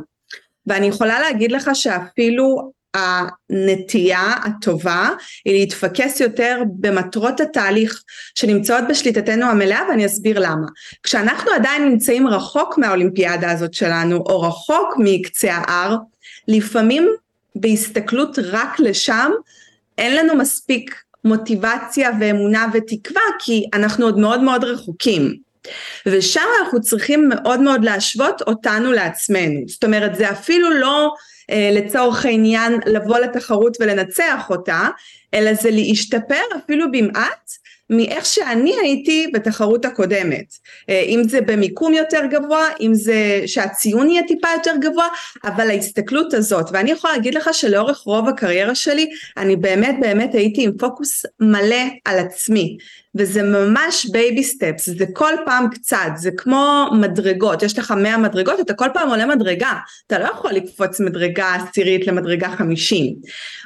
ואני 0.66 0.86
יכולה 0.86 1.20
להגיד 1.20 1.52
לך 1.52 1.70
שאפילו 1.74 2.72
הנטייה 2.94 4.34
הטובה 4.44 5.10
היא 5.44 5.54
להתפקס 5.54 6.20
יותר 6.20 6.62
במטרות 6.80 7.40
התהליך 7.40 8.02
שנמצאות 8.34 8.84
בשליטתנו 8.88 9.46
המלאה 9.46 9.80
ואני 9.88 10.06
אסביר 10.06 10.38
למה. 10.38 10.66
כשאנחנו 11.02 11.50
עדיין 11.50 11.88
נמצאים 11.88 12.26
רחוק 12.26 12.78
מהאולימפיאדה 12.78 13.50
הזאת 13.50 13.74
שלנו 13.74 14.16
או 14.16 14.40
רחוק 14.40 14.94
מקצה 14.98 15.52
ההר, 15.52 15.96
לפעמים 16.48 17.08
בהסתכלות 17.54 18.38
רק 18.38 18.80
לשם 18.80 19.30
אין 19.98 20.16
לנו 20.16 20.34
מספיק 20.34 21.02
מוטיבציה 21.24 22.10
ואמונה 22.20 22.66
ותקווה 22.72 23.22
כי 23.38 23.64
אנחנו 23.74 24.04
עוד 24.04 24.18
מאוד 24.18 24.40
מאוד 24.40 24.64
רחוקים. 24.64 25.34
ושם 26.06 26.44
אנחנו 26.60 26.80
צריכים 26.80 27.28
מאוד 27.28 27.60
מאוד 27.60 27.84
להשוות 27.84 28.42
אותנו 28.42 28.92
לעצמנו. 28.92 29.60
זאת 29.68 29.84
אומרת 29.84 30.14
זה 30.14 30.30
אפילו 30.30 30.70
לא 30.70 31.14
אה, 31.50 31.70
לצורך 31.72 32.24
העניין 32.24 32.80
לבוא 32.86 33.18
לתחרות 33.18 33.76
ולנצח 33.80 34.46
אותה, 34.50 34.88
אלא 35.34 35.54
זה 35.54 35.70
להשתפר 35.70 36.42
אפילו 36.64 36.92
במעט 36.92 37.50
מאיך 37.90 38.26
שאני 38.26 38.72
הייתי 38.82 39.26
בתחרות 39.34 39.84
הקודמת. 39.84 40.44
אה, 40.88 41.00
אם 41.00 41.22
זה 41.28 41.40
במיקום 41.40 41.94
יותר 41.94 42.20
גבוה, 42.30 42.68
אם 42.80 42.94
זה 42.94 43.42
שהציון 43.46 44.10
יהיה 44.10 44.22
טיפה 44.26 44.48
יותר 44.54 44.74
גבוה, 44.80 45.08
אבל 45.44 45.70
ההסתכלות 45.70 46.34
הזאת, 46.34 46.66
ואני 46.72 46.90
יכולה 46.90 47.12
להגיד 47.12 47.34
לך 47.34 47.48
שלאורך 47.52 47.98
רוב 47.98 48.28
הקריירה 48.28 48.74
שלי, 48.74 49.10
אני 49.36 49.56
באמת 49.56 49.96
באמת 50.00 50.34
הייתי 50.34 50.64
עם 50.64 50.72
פוקוס 50.78 51.24
מלא 51.40 51.84
על 52.04 52.18
עצמי. 52.18 52.76
וזה 53.14 53.42
ממש 53.42 54.06
baby 54.12 54.44
steps, 54.44 54.88
זה 54.88 55.04
כל 55.12 55.32
פעם 55.46 55.68
קצת, 55.70 56.10
זה 56.16 56.30
כמו 56.36 56.86
מדרגות, 57.00 57.62
יש 57.62 57.78
לך 57.78 57.90
100 57.90 58.18
מדרגות, 58.18 58.60
אתה 58.60 58.74
כל 58.74 58.88
פעם 58.94 59.08
עולה 59.08 59.26
מדרגה, 59.26 59.72
אתה 60.06 60.18
לא 60.18 60.24
יכול 60.24 60.52
לקפוץ 60.52 61.00
מדרגה 61.00 61.54
עשירית 61.54 62.06
למדרגה 62.06 62.48
חמישים. 62.48 63.14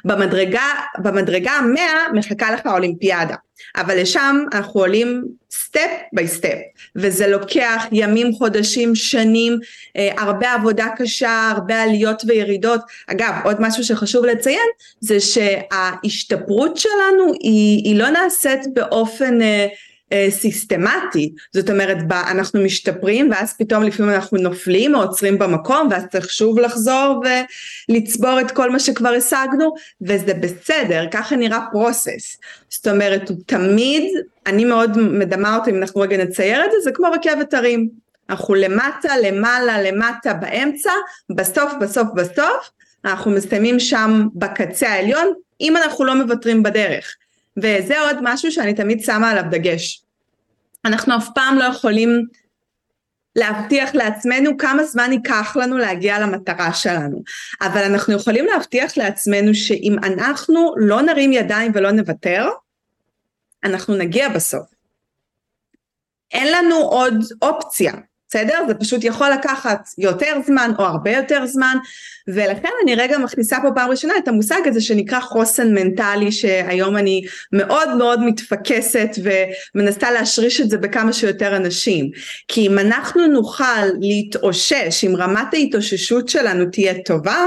במדרגה, 0.05 0.63
במדרגה 0.97 1.51
המאה 1.51 2.11
מחכה 2.13 2.51
לך 2.51 2.65
אולימפיאדה. 2.65 3.35
אבל 3.75 4.01
לשם 4.01 4.45
אנחנו 4.53 4.79
עולים 4.79 5.23
step 5.51 5.89
by 6.13 6.27
step 6.27 6.57
וזה 6.95 7.27
לוקח 7.27 7.85
ימים 7.91 8.33
חודשים 8.33 8.95
שנים 8.95 9.59
אה, 9.97 10.09
הרבה 10.17 10.53
עבודה 10.53 10.87
קשה 10.97 11.51
הרבה 11.55 11.83
עליות 11.83 12.23
וירידות. 12.27 12.81
אגב 13.07 13.33
עוד 13.43 13.57
משהו 13.59 13.83
שחשוב 13.83 14.25
לציין 14.25 14.67
זה 14.99 15.19
שההשתפרות 15.19 16.77
שלנו 16.77 17.33
היא, 17.39 17.83
היא 17.83 17.95
לא 17.95 18.09
נעשית 18.09 18.59
באופן 18.73 19.41
אה, 19.41 19.67
סיסטמטי, 20.29 21.33
זאת 21.53 21.69
אומרת 21.69 21.97
אנחנו 22.11 22.61
משתפרים 22.61 23.31
ואז 23.31 23.53
פתאום 23.53 23.83
לפעמים 23.83 24.13
אנחנו 24.13 24.37
נופלים 24.37 24.95
או 24.95 25.01
עוצרים 25.01 25.39
במקום 25.39 25.87
ואז 25.91 26.03
צריך 26.11 26.29
שוב 26.29 26.59
לחזור 26.59 27.23
ולצבור 27.89 28.39
את 28.39 28.51
כל 28.51 28.71
מה 28.71 28.79
שכבר 28.79 29.09
השגנו 29.09 29.73
וזה 30.01 30.33
בסדר, 30.33 31.05
ככה 31.11 31.35
נראה 31.35 31.59
פרוסס, 31.71 32.37
זאת 32.69 32.87
אומרת 32.87 33.29
הוא 33.29 33.37
תמיד, 33.45 34.03
אני 34.47 34.65
מאוד 34.65 34.97
מדמה 34.97 35.55
אותו 35.55 35.69
אם 35.69 35.75
אנחנו 35.75 36.01
רגע 36.01 36.17
נצייר 36.17 36.65
את 36.65 36.71
זה, 36.71 36.77
זה 36.83 36.91
כמו 36.91 37.07
רכבת 37.07 37.53
הרים, 37.53 37.89
אנחנו 38.29 38.55
למטה, 38.55 39.17
למעלה, 39.17 39.81
למטה, 39.81 40.33
באמצע, 40.33 40.91
בסוף, 41.29 41.71
בסוף, 41.81 42.07
בסוף, 42.15 42.69
אנחנו 43.05 43.31
מסיימים 43.31 43.79
שם 43.79 44.27
בקצה 44.35 44.89
העליון, 44.89 45.33
אם 45.61 45.77
אנחנו 45.77 46.05
לא 46.05 46.15
מוותרים 46.15 46.63
בדרך. 46.63 47.15
וזה 47.57 48.01
עוד 48.01 48.17
משהו 48.21 48.51
שאני 48.51 48.73
תמיד 48.73 48.99
שמה 49.03 49.31
עליו 49.31 49.43
דגש. 49.51 50.03
אנחנו 50.85 51.17
אף 51.17 51.27
פעם 51.35 51.57
לא 51.57 51.63
יכולים 51.63 52.25
להבטיח 53.35 53.95
לעצמנו 53.95 54.57
כמה 54.57 54.83
זמן 54.83 55.11
ייקח 55.11 55.57
לנו 55.59 55.77
להגיע 55.77 56.19
למטרה 56.19 56.73
שלנו, 56.73 57.23
אבל 57.61 57.83
אנחנו 57.83 58.13
יכולים 58.13 58.45
להבטיח 58.45 58.97
לעצמנו 58.97 59.55
שאם 59.55 59.95
אנחנו 60.03 60.73
לא 60.77 61.01
נרים 61.01 61.33
ידיים 61.33 61.71
ולא 61.75 61.91
נוותר, 61.91 62.49
אנחנו 63.63 63.95
נגיע 63.95 64.29
בסוף. 64.29 64.67
אין 66.31 66.53
לנו 66.53 66.75
עוד 66.75 67.13
אופציה. 67.41 67.93
בסדר? 68.29 68.59
זה 68.67 68.73
פשוט 68.73 69.03
יכול 69.03 69.29
לקחת 69.29 69.89
יותר 69.97 70.33
זמן 70.45 70.71
או 70.79 70.83
הרבה 70.83 71.11
יותר 71.11 71.45
זמן 71.45 71.77
ולכן 72.27 72.69
אני 72.83 72.95
רגע 72.95 73.17
מכניסה 73.17 73.57
פה 73.61 73.67
פעם 73.75 73.89
ראשונה 73.89 74.13
את 74.17 74.27
המושג 74.27 74.61
הזה 74.65 74.81
שנקרא 74.81 75.19
חוסן 75.19 75.73
מנטלי 75.73 76.31
שהיום 76.31 76.97
אני 76.97 77.21
מאוד 77.51 77.95
מאוד 77.97 78.23
מתפקסת 78.23 79.09
ומנסה 79.75 80.11
להשריש 80.11 80.61
את 80.61 80.69
זה 80.69 80.77
בכמה 80.77 81.13
שיותר 81.13 81.55
אנשים 81.55 82.11
כי 82.47 82.67
אם 82.67 82.79
אנחנו 82.79 83.27
נוכל 83.27 83.85
להתאושש 83.99 85.03
אם 85.03 85.15
רמת 85.15 85.53
ההתאוששות 85.53 86.29
שלנו 86.29 86.65
תהיה 86.65 86.93
טובה 87.05 87.45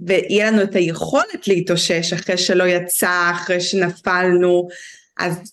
ויהיה 0.00 0.50
לנו 0.50 0.62
את 0.62 0.74
היכולת 0.74 1.48
להתאושש 1.48 2.12
אחרי 2.12 2.38
שלא 2.38 2.64
יצא 2.64 3.30
אחרי 3.30 3.60
שנפלנו 3.60 4.68
אז 5.18 5.52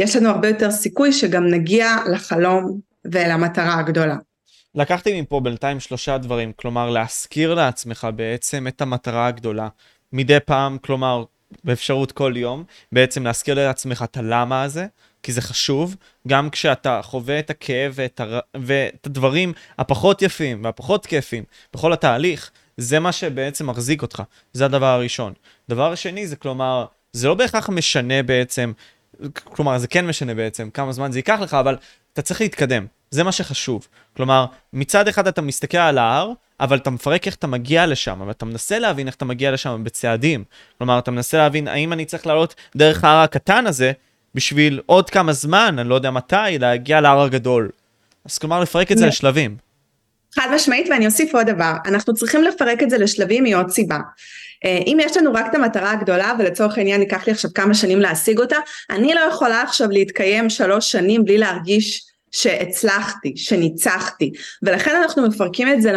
יש 0.00 0.16
לנו 0.16 0.28
הרבה 0.28 0.48
יותר 0.48 0.70
סיכוי 0.70 1.12
שגם 1.12 1.46
נגיע 1.46 1.96
לחלום 2.12 2.93
ולמטרה 3.12 3.78
הגדולה. 3.78 4.16
לקחתי 4.74 5.20
מפה 5.20 5.40
בינתיים 5.40 5.80
שלושה 5.80 6.18
דברים, 6.18 6.52
כלומר 6.56 6.90
להזכיר 6.90 7.54
לעצמך 7.54 8.08
בעצם 8.16 8.66
את 8.68 8.80
המטרה 8.80 9.26
הגדולה. 9.26 9.68
מדי 10.12 10.38
פעם, 10.44 10.78
כלומר, 10.78 11.24
באפשרות 11.64 12.12
כל 12.12 12.32
יום, 12.36 12.64
בעצם 12.92 13.24
להזכיר 13.24 13.54
לעצמך 13.54 14.02
את 14.02 14.16
הלמה 14.16 14.62
הזה, 14.62 14.86
כי 15.22 15.32
זה 15.32 15.42
חשוב, 15.42 15.96
גם 16.28 16.50
כשאתה 16.50 17.00
חווה 17.02 17.38
את 17.38 17.50
הכאב 17.50 17.92
ואת, 17.94 18.20
הר... 18.20 18.40
ואת 18.56 19.06
הדברים 19.06 19.52
הפחות 19.78 20.22
יפים 20.22 20.64
והפחות 20.64 21.06
כיפים 21.06 21.44
בכל 21.74 21.92
התהליך, 21.92 22.50
זה 22.76 23.00
מה 23.00 23.12
שבעצם 23.12 23.70
מחזיק 23.70 24.02
אותך, 24.02 24.22
זה 24.52 24.64
הדבר 24.64 24.86
הראשון. 24.86 25.32
דבר 25.68 25.94
שני 25.94 26.26
זה 26.26 26.36
כלומר, 26.36 26.86
זה 27.12 27.28
לא 27.28 27.34
בהכרח 27.34 27.68
משנה 27.68 28.22
בעצם, 28.22 28.72
כלומר 29.44 29.78
זה 29.78 29.86
כן 29.86 30.06
משנה 30.06 30.34
בעצם 30.34 30.70
כמה 30.70 30.92
זמן 30.92 31.12
זה 31.12 31.18
ייקח 31.18 31.38
לך, 31.40 31.54
אבל 31.54 31.76
אתה 32.14 32.22
צריך 32.22 32.40
להתקדם, 32.40 32.86
זה 33.10 33.24
מה 33.24 33.32
שחשוב. 33.32 33.86
כלומר, 34.16 34.46
מצד 34.72 35.08
אחד 35.08 35.26
אתה 35.26 35.42
מסתכל 35.42 35.78
על 35.78 35.98
ההר, 35.98 36.32
אבל 36.60 36.76
אתה 36.76 36.90
מפרק 36.90 37.26
איך 37.26 37.34
אתה 37.34 37.46
מגיע 37.46 37.86
לשם, 37.86 38.22
ואתה 38.26 38.44
מנסה 38.44 38.78
להבין 38.78 39.06
איך 39.06 39.14
אתה 39.14 39.24
מגיע 39.24 39.50
לשם 39.50 39.84
בצעדים. 39.84 40.44
כלומר, 40.78 40.98
אתה 40.98 41.10
מנסה 41.10 41.38
להבין 41.38 41.68
האם 41.68 41.92
אני 41.92 42.04
צריך 42.04 42.26
לעלות 42.26 42.54
דרך 42.76 43.04
ההר 43.04 43.18
הקטן 43.18 43.66
הזה, 43.66 43.92
בשביל 44.34 44.80
עוד 44.86 45.10
כמה 45.10 45.32
זמן, 45.32 45.76
אני 45.78 45.88
לא 45.88 45.94
יודע 45.94 46.10
מתי, 46.10 46.58
להגיע 46.60 47.00
להר 47.00 47.20
הגדול. 47.20 47.70
אז 48.24 48.38
כלומר, 48.38 48.60
לפרק 48.60 48.92
את 48.92 48.98
זה 48.98 49.06
לשלבים. 49.06 49.56
חד 50.34 50.48
משמעית, 50.54 50.88
ואני 50.90 51.06
אוסיף 51.06 51.34
עוד 51.34 51.46
דבר, 51.46 51.72
אנחנו 51.86 52.14
צריכים 52.14 52.42
לפרק 52.42 52.82
את 52.82 52.90
זה 52.90 52.98
לשלבים 52.98 53.44
מעוד 53.44 53.70
סיבה. 53.70 53.98
אה, 54.64 54.78
אם 54.86 54.98
יש 55.00 55.16
לנו 55.16 55.32
רק 55.34 55.46
את 55.50 55.54
המטרה 55.54 55.90
הגדולה 55.90 56.32
ולצורך 56.38 56.78
העניין 56.78 57.00
ייקח 57.00 57.26
לי 57.26 57.32
עכשיו 57.32 57.50
כמה 57.54 57.74
שנים 57.74 58.00
להשיג 58.00 58.38
אותה, 58.38 58.56
אני 58.90 59.14
לא 59.14 59.20
יכולה 59.20 59.62
עכשיו 59.62 59.90
להתקיים 59.90 60.50
שלוש 60.50 60.92
שנים 60.92 61.24
בלי 61.24 61.38
להרגיש 61.38 62.13
שהצלחתי, 62.34 63.32
שניצחתי, 63.36 64.32
ולכן 64.62 64.96
אנחנו 65.02 65.28
מפרקים 65.28 65.68
את 65.68 65.82
זה 65.82 65.92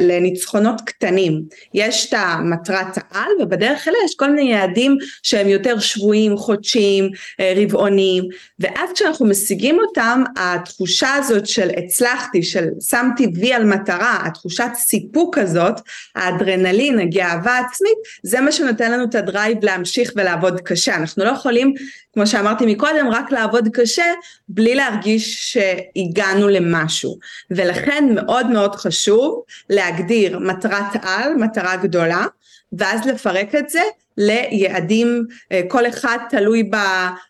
לניצחונות 0.00 0.80
קטנים. 0.80 1.42
יש 1.74 2.08
את 2.08 2.14
המטרת 2.18 2.86
העל, 2.96 3.30
ובדרך 3.40 3.88
אליה 3.88 3.98
יש 4.04 4.14
כל 4.14 4.30
מיני 4.30 4.52
יעדים 4.52 4.96
שהם 5.22 5.48
יותר 5.48 5.78
שבויים, 5.78 6.36
חודשיים, 6.36 7.10
אה, 7.40 7.52
רבעוניים, 7.56 8.24
ואז 8.58 8.90
כשאנחנו 8.94 9.26
משיגים 9.26 9.78
אותם, 9.78 10.24
התחושה 10.36 11.14
הזאת 11.14 11.46
של 11.46 11.68
הצלחתי, 11.76 12.42
של 12.42 12.64
שמתי 12.90 13.26
וי 13.34 13.52
על 13.52 13.64
מטרה, 13.64 14.22
התחושת 14.26 14.70
סיפוק 14.74 15.38
הזאת, 15.38 15.80
האדרנלין, 16.16 16.98
הגאווה 16.98 17.52
העצמית, 17.52 17.98
זה 18.22 18.40
מה 18.40 18.52
שנותן 18.52 18.92
לנו 18.92 19.04
את 19.04 19.14
הדרייב 19.14 19.64
להמשיך 19.64 20.12
ולעבוד 20.16 20.60
קשה. 20.60 20.96
אנחנו 20.96 21.24
לא 21.24 21.30
יכולים, 21.30 21.74
כמו 22.12 22.26
שאמרתי 22.26 22.66
מקודם, 22.66 23.08
רק 23.10 23.32
לעבוד 23.32 23.68
קשה 23.72 24.04
בלי 24.48 24.74
להרגיש 24.74 25.56
שהגענו 25.68 26.48
למשהו. 26.48 27.18
ולכן 27.50 28.04
מאוד 28.14 28.46
מאוד 28.46 28.74
חשוב 28.74 29.42
להגדיר 29.70 30.38
מטרת 30.38 30.96
על, 31.02 31.34
מטרה 31.34 31.76
גדולה, 31.76 32.26
ואז 32.72 33.06
לפרק 33.06 33.54
את 33.54 33.68
זה 33.68 33.82
ליעדים, 34.18 35.26
אה, 35.52 35.60
כל 35.68 35.86
אחד 35.86 36.18
תלוי 36.30 36.70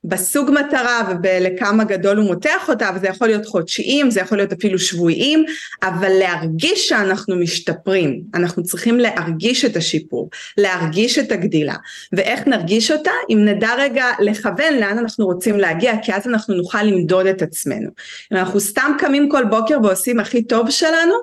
בסוג 0.05 0.51
מטרה 0.51 1.14
ולכמה 1.22 1.85
גדול 1.85 2.16
הוא 2.16 2.27
מותח 2.27 2.68
אותה, 2.68 2.90
וזה 2.94 3.07
יכול 3.09 3.29
להיות 3.29 3.46
חודשיים, 3.46 4.11
זה 4.11 4.20
יכול 4.20 4.38
להיות 4.38 4.53
אפילו 4.53 4.79
שבועיים, 4.79 5.44
אבל 5.83 6.09
להרגיש 6.09 6.88
שאנחנו 6.88 7.37
משתפרים, 7.37 8.22
אנחנו 8.35 8.62
צריכים 8.62 9.01
להרגיש 9.01 9.64
את 9.64 9.77
השיפור, 9.77 10.31
להרגיש 10.59 11.18
את 11.18 11.33
הגדילה, 11.33 11.74
ואיך 12.12 12.46
נרגיש 12.46 12.90
אותה? 12.90 13.11
אם 13.31 13.44
נדע 13.44 13.70
רגע 13.79 14.05
לכוון 14.20 14.74
לאן 14.81 14.98
אנחנו 14.98 15.27
רוצים 15.27 15.59
להגיע, 15.59 15.92
כי 16.03 16.14
אז 16.14 16.27
אנחנו 16.27 16.55
נוכל 16.55 16.83
למדוד 16.83 17.27
את 17.27 17.42
עצמנו. 17.42 17.90
אם 18.33 18.37
אנחנו 18.37 18.61
סתם 18.61 18.92
קמים 18.98 19.29
כל 19.29 19.44
בוקר 19.44 19.79
ועושים 19.83 20.20
הכי 20.20 20.42
טוב 20.42 20.70
שלנו, 20.70 21.14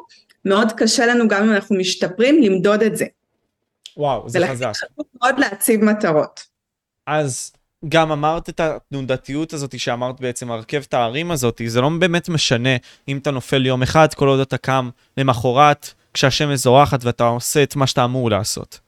מאוד 0.46 0.72
קשה 0.72 1.06
לנו 1.06 1.28
גם 1.28 1.44
אם 1.44 1.52
אנחנו 1.52 1.78
משתפרים 1.78 2.44
למדוד 2.44 2.84
את 2.84 2.98
זה. 2.98 3.06
וואו, 3.98 4.30
זה 4.30 4.40
חזק. 4.48 4.66
ולכן 4.66 4.72
חשוב 4.72 5.06
מאוד 5.22 5.40
להציב 5.40 5.84
מטרות. 5.84 6.44
אז 7.08 7.52
גם 7.90 8.12
אמרת 8.12 8.50
את 8.50 8.60
התנודתיות 8.60 9.54
הזאת 9.54 9.80
שאמרת 9.80 10.22
בעצם, 10.22 10.52
הרכבת 10.52 10.94
הערים 10.94 11.32
הזאת, 11.32 11.62
זה 11.66 11.82
לא 11.82 11.90
באמת 12.00 12.30
משנה 12.30 12.76
אם 13.08 13.18
אתה 13.18 13.32
נופל 13.32 13.66
יום 13.66 13.82
אחד, 13.84 14.14
כל 14.14 14.28
עוד 14.28 14.40
אתה 14.40 14.58
קם 14.58 14.90
למחרת, 15.18 15.94
כשהשמש 16.14 16.60
זורחת 16.60 17.04
ואתה 17.04 17.24
עושה 17.24 17.64
את 17.64 17.76
מה 17.76 17.88
שאתה 17.88 18.04
אמור 18.04 18.30
לעשות. 18.30 18.80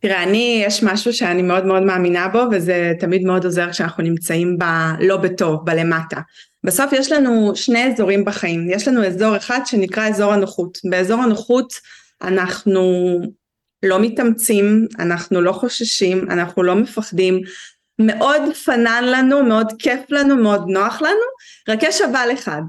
תראה, 0.00 0.22
אני, 0.22 0.62
יש 0.66 0.82
משהו 0.82 1.12
שאני 1.12 1.42
מאוד 1.42 1.66
מאוד 1.66 1.82
מאמינה 1.82 2.28
בו, 2.28 2.42
וזה 2.52 2.92
תמיד 3.00 3.24
מאוד 3.24 3.44
עוזר 3.44 3.70
כשאנחנו 3.70 4.02
נמצאים 4.02 4.58
ב... 4.58 4.64
לא 5.00 5.16
בטוב, 5.16 5.64
בלמטה. 5.64 6.20
בסוף 6.64 6.92
יש 6.92 7.12
לנו 7.12 7.52
שני 7.54 7.92
אזורים 7.92 8.24
בחיים. 8.24 8.70
יש 8.70 8.88
לנו 8.88 9.06
אזור 9.06 9.36
אחד 9.36 9.60
שנקרא 9.64 10.08
אזור 10.08 10.32
הנוחות. 10.32 10.78
באזור 10.90 11.22
הנוחות 11.22 11.72
אנחנו 12.22 13.18
לא 13.82 14.00
מתאמצים, 14.00 14.86
אנחנו 14.98 15.40
לא 15.40 15.52
חוששים, 15.52 16.30
אנחנו 16.30 16.62
לא 16.62 16.74
מפחדים, 16.74 17.40
מאוד 17.98 18.42
פנן 18.64 19.04
לנו, 19.04 19.42
מאוד 19.42 19.66
כיף 19.78 20.00
לנו, 20.10 20.36
מאוד 20.36 20.64
נוח 20.68 21.02
לנו, 21.02 21.26
רק 21.68 21.78
יש 21.82 22.00
אבל 22.00 22.28
אחד, 22.32 22.62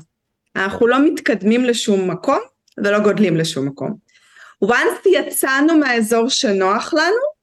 אנחנו 0.56 0.88
לא 0.88 1.00
מתקדמים 1.06 1.66
לשום 1.66 2.12
מקום 2.12 2.40
ולא 2.78 3.00
גודלים 3.00 3.38
לשום 3.38 3.68
מקום. 3.68 3.96
once 4.66 5.10
יצאנו 5.10 5.78
מהאזור 5.78 6.30
שנוח 6.30 6.94
לנו, 6.94 7.40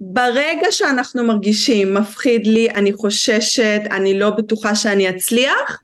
ברגע 0.00 0.66
שאנחנו 0.70 1.24
מרגישים 1.24 1.94
מפחיד 1.94 2.46
לי, 2.46 2.70
אני 2.70 2.92
חוששת, 2.92 3.80
אני 3.90 4.18
לא 4.18 4.30
בטוחה 4.30 4.74
שאני 4.74 5.10
אצליח, 5.10 5.82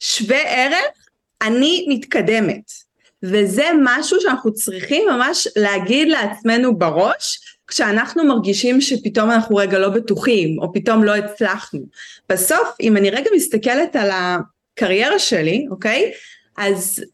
שווה 0.00 0.40
ערך, 0.40 1.08
אני 1.42 1.86
מתקדמת. 1.88 2.85
וזה 3.30 3.64
משהו 3.82 4.20
שאנחנו 4.20 4.54
צריכים 4.54 5.08
ממש 5.08 5.48
להגיד 5.56 6.08
לעצמנו 6.08 6.78
בראש, 6.78 7.40
כשאנחנו 7.66 8.24
מרגישים 8.24 8.80
שפתאום 8.80 9.30
אנחנו 9.30 9.56
רגע 9.56 9.78
לא 9.78 9.88
בטוחים, 9.88 10.58
או 10.58 10.72
פתאום 10.72 11.04
לא 11.04 11.14
הצלחנו. 11.14 11.80
בסוף, 12.28 12.68
אם 12.80 12.96
אני 12.96 13.10
רגע 13.10 13.30
מסתכלת 13.36 13.96
על 13.96 14.10
הקריירה 14.12 15.18
שלי, 15.18 15.66
אוקיי? 15.70 16.12
אז 16.56 17.04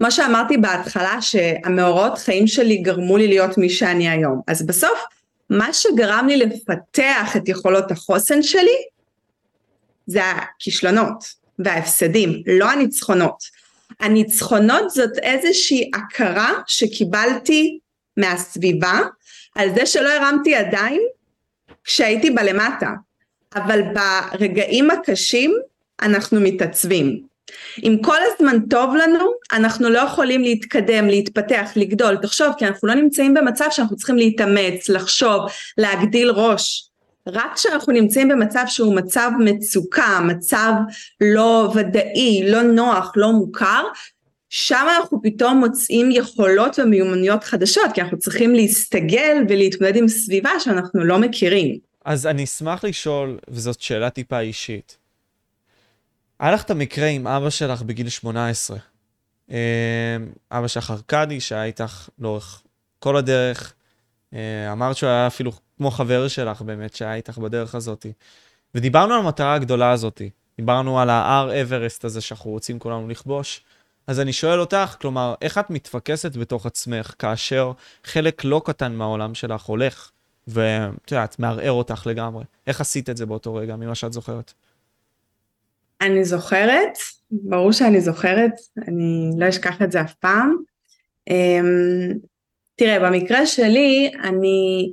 מה 0.00 0.10
שאמרתי 0.10 0.56
בהתחלה, 0.56 1.22
שהמאורעות 1.22 2.18
חיים 2.18 2.46
שלי 2.46 2.76
גרמו 2.76 3.16
לי 3.16 3.28
להיות 3.28 3.58
מי 3.58 3.70
שאני 3.70 4.08
היום. 4.08 4.40
אז 4.46 4.66
בסוף, 4.66 5.04
מה 5.50 5.72
שגרם 5.72 6.26
לי 6.28 6.36
לפתח 6.36 7.36
את 7.36 7.48
יכולות 7.48 7.90
החוסן 7.90 8.42
שלי, 8.42 8.76
זה 10.06 10.20
הכישלונות 10.24 11.24
וההפסדים, 11.58 12.42
לא 12.46 12.70
הניצחונות. 12.70 13.63
הניצחונות 14.00 14.90
זאת 14.90 15.18
איזושהי 15.18 15.90
הכרה 15.94 16.52
שקיבלתי 16.66 17.78
מהסביבה 18.16 19.00
על 19.54 19.68
זה 19.74 19.86
שלא 19.86 20.08
הרמתי 20.08 20.50
ידיים 20.50 21.02
כשהייתי 21.84 22.30
בלמטה, 22.30 22.90
אבל 23.54 23.80
ברגעים 23.94 24.90
הקשים 24.90 25.54
אנחנו 26.02 26.40
מתעצבים. 26.40 27.20
אם 27.82 27.96
כל 28.02 28.16
הזמן 28.22 28.56
טוב 28.70 28.94
לנו, 28.94 29.32
אנחנו 29.52 29.90
לא 29.90 29.98
יכולים 29.98 30.42
להתקדם, 30.42 31.06
להתפתח, 31.06 31.70
לגדול. 31.76 32.16
תחשוב, 32.16 32.46
כי 32.58 32.66
אנחנו 32.66 32.88
לא 32.88 32.94
נמצאים 32.94 33.34
במצב 33.34 33.66
שאנחנו 33.70 33.96
צריכים 33.96 34.16
להתאמץ, 34.16 34.88
לחשוב, 34.88 35.40
להגדיל 35.78 36.30
ראש. 36.30 36.88
רק 37.28 37.54
כשאנחנו 37.54 37.92
נמצאים 37.92 38.28
במצב 38.28 38.64
שהוא 38.66 38.96
מצב 38.96 39.30
מצוקה, 39.44 40.20
מצב 40.20 40.72
לא 41.20 41.72
ודאי, 41.74 42.50
לא 42.50 42.62
נוח, 42.62 43.12
לא 43.16 43.32
מוכר, 43.32 43.84
שם 44.48 44.86
אנחנו 44.98 45.22
פתאום 45.22 45.58
מוצאים 45.58 46.10
יכולות 46.10 46.78
ומיומנויות 46.78 47.44
חדשות, 47.44 47.92
כי 47.94 48.00
אנחנו 48.00 48.18
צריכים 48.18 48.54
להסתגל 48.54 49.36
ולהתמודד 49.48 49.96
עם 49.96 50.08
סביבה 50.08 50.50
שאנחנו 50.60 51.04
לא 51.04 51.18
מכירים. 51.18 51.78
אז 52.04 52.26
אני 52.26 52.44
אשמח 52.44 52.84
לשאול, 52.84 53.38
וזאת 53.48 53.80
שאלה 53.80 54.10
טיפה 54.10 54.40
אישית. 54.40 54.98
היה 56.40 56.52
לך 56.52 56.62
את 56.62 56.70
המקרה 56.70 57.06
עם 57.06 57.26
אבא 57.26 57.50
שלך 57.50 57.82
בגיל 57.82 58.08
18. 58.08 58.76
אה, 59.50 60.16
אבא 60.50 60.68
שלך 60.68 60.90
ארכדי, 60.90 61.40
שהיה 61.40 61.64
איתך 61.64 62.08
לאורך 62.18 62.62
כל 62.98 63.16
הדרך. 63.16 63.74
אה, 64.34 64.72
אמרת 64.72 64.96
שהוא 64.96 65.10
היה 65.10 65.26
אפילו 65.26 65.52
כמו 65.76 65.90
חבר 65.90 66.28
שלך 66.28 66.62
באמת, 66.62 66.94
שהיה 66.94 67.14
איתך 67.14 67.38
בדרך 67.38 67.74
הזאת. 67.74 68.06
ודיברנו 68.74 69.14
על 69.14 69.20
המטרה 69.20 69.54
הגדולה 69.54 69.90
הזאת. 69.90 70.22
דיברנו 70.56 71.00
על 71.00 71.10
ההר 71.10 71.62
אברסט 71.62 72.04
הזה 72.04 72.20
שאנחנו 72.20 72.50
רוצים 72.50 72.78
כולנו 72.78 73.08
לכבוש. 73.08 73.64
אז 74.06 74.20
אני 74.20 74.32
שואל 74.32 74.60
אותך, 74.60 74.96
כלומר, 75.00 75.34
איך 75.42 75.58
את 75.58 75.70
מתפקסת 75.70 76.36
בתוך 76.36 76.66
עצמך 76.66 77.14
כאשר 77.18 77.72
חלק 78.04 78.44
לא 78.44 78.62
קטן 78.64 78.92
מהעולם 78.92 79.34
שלך 79.34 79.62
הולך, 79.62 80.10
ואת 80.48 81.10
יודעת, 81.12 81.38
מערער 81.38 81.72
אותך 81.72 82.06
לגמרי? 82.06 82.44
איך 82.66 82.80
עשית 82.80 83.10
את 83.10 83.16
זה 83.16 83.26
באותו 83.26 83.54
רגע, 83.54 83.76
ממה 83.76 83.94
שאת 83.94 84.12
זוכרת? 84.12 84.52
אני 86.00 86.24
זוכרת, 86.24 86.98
ברור 87.30 87.72
שאני 87.72 88.00
זוכרת, 88.00 88.52
אני 88.88 89.30
לא 89.38 89.48
אשכח 89.48 89.82
את 89.82 89.92
זה 89.92 90.00
אף 90.00 90.14
פעם. 90.14 90.56
אמ, 91.30 92.12
תראה, 92.76 93.10
במקרה 93.10 93.46
שלי, 93.46 94.10
אני 94.24 94.90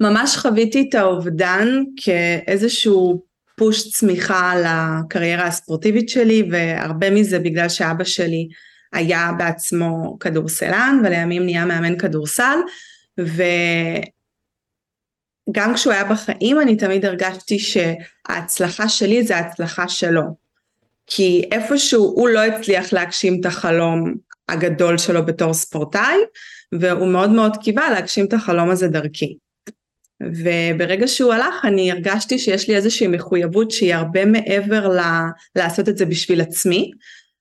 ממש 0.00 0.36
חוויתי 0.36 0.86
את 0.88 0.94
האובדן 0.94 1.68
כאיזשהו 1.96 3.22
פוש 3.56 3.90
צמיחה 3.90 4.54
לקריירה 4.56 5.46
הספורטיבית 5.46 6.08
שלי 6.08 6.48
והרבה 6.50 7.10
מזה 7.10 7.38
בגלל 7.38 7.68
שאבא 7.68 8.04
שלי 8.04 8.48
היה 8.92 9.30
בעצמו 9.38 10.16
כדורסלן 10.20 11.00
ולימים 11.04 11.44
נהיה 11.44 11.64
מאמן 11.64 11.98
כדורסל 11.98 12.58
וגם 13.18 13.34
כשהוא 15.74 15.92
היה 15.92 16.04
בחיים 16.04 16.60
אני 16.60 16.76
תמיד 16.76 17.04
הרגשתי 17.04 17.58
שההצלחה 17.58 18.88
שלי 18.88 19.22
זה 19.22 19.36
ההצלחה 19.36 19.88
שלו 19.88 20.22
כי 21.06 21.44
איפשהו 21.52 22.04
הוא 22.04 22.28
לא 22.28 22.44
הצליח 22.44 22.92
להגשים 22.92 23.40
את 23.40 23.46
החלום 23.46 24.14
הגדול 24.48 24.98
שלו 24.98 25.26
בתור 25.26 25.54
ספורטאי 25.54 26.16
והוא 26.72 27.08
מאוד 27.08 27.30
מאוד 27.30 27.56
קיווה 27.56 27.90
להגשים 27.90 28.24
את 28.24 28.32
החלום 28.32 28.70
הזה 28.70 28.88
דרכי. 28.88 29.36
וברגע 30.22 31.08
שהוא 31.08 31.32
הלך 31.32 31.64
אני 31.64 31.92
הרגשתי 31.92 32.38
שיש 32.38 32.68
לי 32.68 32.76
איזושהי 32.76 33.06
מחויבות 33.06 33.70
שהיא 33.70 33.94
הרבה 33.94 34.24
מעבר 34.24 34.88
ל... 34.88 35.00
לעשות 35.56 35.88
את 35.88 35.98
זה 35.98 36.06
בשביל 36.06 36.40
עצמי. 36.40 36.90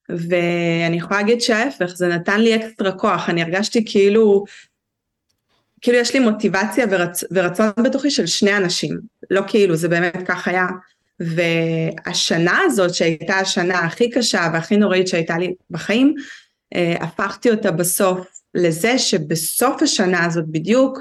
ואני 0.09 0.97
יכולה 0.97 1.19
להגיד 1.19 1.41
שההפך 1.41 1.85
זה 1.95 2.07
נתן 2.07 2.41
לי 2.41 2.55
אקסטרה 2.55 2.91
כוח. 2.91 3.29
אני 3.29 3.41
הרגשתי 3.41 3.85
כאילו 3.85 4.43
כאילו 5.81 5.97
יש 5.97 6.13
לי 6.13 6.19
מוטיבציה 6.19 6.85
ורצ... 6.91 7.23
ורצון 7.31 7.69
בתוכי 7.83 8.11
של 8.11 8.25
שני 8.25 8.57
אנשים. 8.57 8.99
לא 9.29 9.41
כאילו 9.47 9.75
זה 9.75 9.87
באמת 9.87 10.23
כך 10.27 10.47
היה. 10.47 10.65
והשנה 11.19 12.59
הזאת 12.65 12.93
שהייתה 12.93 13.35
השנה 13.35 13.79
הכי 13.79 14.09
קשה 14.09 14.49
והכי 14.53 14.77
נוראית 14.77 15.07
שהייתה 15.07 15.37
לי 15.37 15.53
בחיים 15.69 16.13
אה, 16.75 16.95
הפכתי 16.99 17.51
אותה 17.51 17.71
בסוף 17.71 18.27
לזה 18.55 18.99
שבסוף 18.99 19.81
השנה 19.81 20.25
הזאת 20.25 20.45
בדיוק 20.47 20.99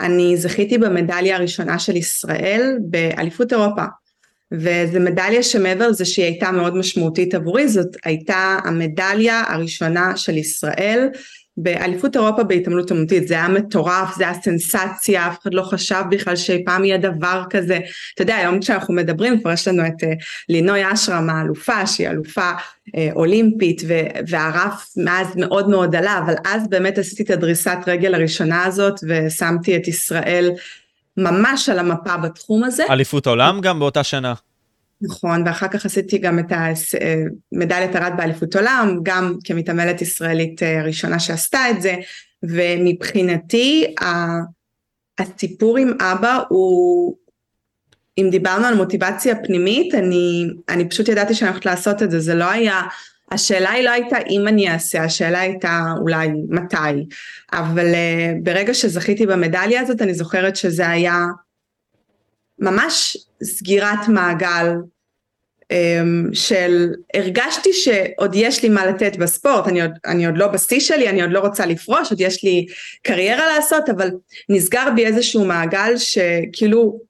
אני 0.00 0.36
זכיתי 0.36 0.78
במדליה 0.78 1.36
הראשונה 1.36 1.78
של 1.78 1.96
ישראל 1.96 2.78
באליפות 2.80 3.52
אירופה 3.52 3.82
וזו 4.52 5.00
מדליה 5.00 5.42
שמעבר 5.42 5.88
לזה 5.88 6.04
שהיא 6.04 6.24
הייתה 6.24 6.50
מאוד 6.50 6.76
משמעותית 6.76 7.34
עבורי, 7.34 7.68
זאת 7.68 7.96
הייתה 8.04 8.58
המדליה 8.64 9.42
הראשונה 9.48 10.16
של 10.16 10.36
ישראל 10.36 11.08
באליפות 11.56 12.16
אירופה 12.16 12.42
בהתעמלות 12.42 12.92
אמנותית, 12.92 13.28
זה 13.28 13.34
היה 13.34 13.48
מטורף, 13.48 14.16
זה 14.16 14.24
היה 14.24 14.34
סנסציה, 14.42 15.28
אף 15.28 15.42
אחד 15.42 15.54
לא 15.54 15.62
חשב 15.62 16.02
בכלל 16.10 16.36
שאי 16.36 16.64
פעם 16.64 16.84
יהיה 16.84 16.98
דבר 16.98 17.42
כזה. 17.50 17.78
אתה 18.14 18.22
יודע, 18.22 18.36
היום 18.36 18.60
כשאנחנו 18.60 18.94
מדברים, 18.94 19.40
כבר 19.40 19.52
יש 19.52 19.68
לנו 19.68 19.86
את 19.86 20.02
uh, 20.02 20.06
לינוי 20.48 20.92
אשרם 20.92 21.30
האלופה, 21.30 21.86
שהיא 21.86 22.08
אלופה 22.08 22.50
uh, 22.52 22.90
אולימפית, 23.12 23.82
ו- 23.88 24.20
והרף 24.28 24.92
מאז 24.96 25.26
מאוד 25.36 25.68
מאוד 25.68 25.96
עלה, 25.96 26.18
אבל 26.18 26.34
אז 26.44 26.68
באמת 26.68 26.98
עשיתי 26.98 27.22
את 27.22 27.30
הדריסת 27.30 27.78
רגל 27.86 28.14
הראשונה 28.14 28.64
הזאת, 28.64 29.00
ושמתי 29.08 29.76
את 29.76 29.88
ישראל 29.88 30.50
ממש 31.16 31.68
על 31.68 31.78
המפה 31.78 32.16
בתחום 32.16 32.64
הזה. 32.64 32.84
אליפות 32.90 33.26
עולם 33.26 33.60
גם 33.60 33.78
באותה 33.78 34.04
שנה. 34.04 34.34
נכון, 35.00 35.42
ואחר 35.46 35.68
כך 35.68 35.86
עשיתי 35.86 36.18
גם 36.18 36.38
את 36.38 36.52
המדליית 36.52 37.96
ארד 37.96 38.12
באליפות 38.16 38.56
עולם, 38.56 38.98
גם 39.02 39.36
כמתעמלת 39.44 40.02
ישראלית 40.02 40.62
אה, 40.62 40.80
הראשונה 40.80 41.18
שעשתה 41.18 41.70
את 41.70 41.82
זה, 41.82 41.94
ומבחינתי 42.42 43.94
הסיפור 45.18 45.78
עם 45.78 45.92
אבא 46.00 46.40
הוא, 46.48 47.16
אם 48.18 48.28
דיברנו 48.30 48.66
על 48.66 48.74
מוטיבציה 48.74 49.34
פנימית, 49.44 49.94
אני, 49.94 50.46
אני 50.68 50.88
פשוט 50.88 51.08
ידעתי 51.08 51.34
שאני 51.34 51.50
הולכת 51.50 51.66
לעשות 51.66 52.02
את 52.02 52.10
זה, 52.10 52.20
זה 52.20 52.34
לא 52.34 52.50
היה, 52.50 52.82
השאלה 53.30 53.70
היא 53.70 53.84
לא 53.84 53.90
הייתה 53.90 54.16
אם 54.30 54.48
אני 54.48 54.72
אעשה, 54.72 55.04
השאלה 55.04 55.40
הייתה 55.40 55.84
אולי 56.00 56.28
מתי, 56.48 57.06
אבל 57.52 57.86
uh, 57.92 58.42
ברגע 58.42 58.74
שזכיתי 58.74 59.26
במדליה 59.26 59.80
הזאת, 59.80 60.02
אני 60.02 60.14
זוכרת 60.14 60.56
שזה 60.56 60.88
היה 60.88 61.26
ממש 62.58 63.16
סגירת 63.42 64.08
מעגל 64.08 64.74
um, 65.72 66.34
של 66.34 66.88
הרגשתי 67.14 67.72
שעוד 67.72 68.34
יש 68.34 68.62
לי 68.62 68.68
מה 68.68 68.86
לתת 68.86 69.16
בספורט, 69.16 69.68
אני 69.68 69.82
עוד, 69.82 69.90
אני 70.06 70.26
עוד 70.26 70.38
לא 70.38 70.46
בשיא 70.46 70.80
שלי, 70.80 71.08
אני 71.08 71.22
עוד 71.22 71.30
לא 71.30 71.40
רוצה 71.40 71.66
לפרוש, 71.66 72.10
עוד 72.10 72.20
יש 72.20 72.44
לי 72.44 72.66
קריירה 73.02 73.46
לעשות, 73.56 73.88
אבל 73.88 74.10
נסגר 74.48 74.88
בי 74.96 75.06
איזשהו 75.06 75.44
מעגל 75.44 75.96
שכאילו 75.96 77.00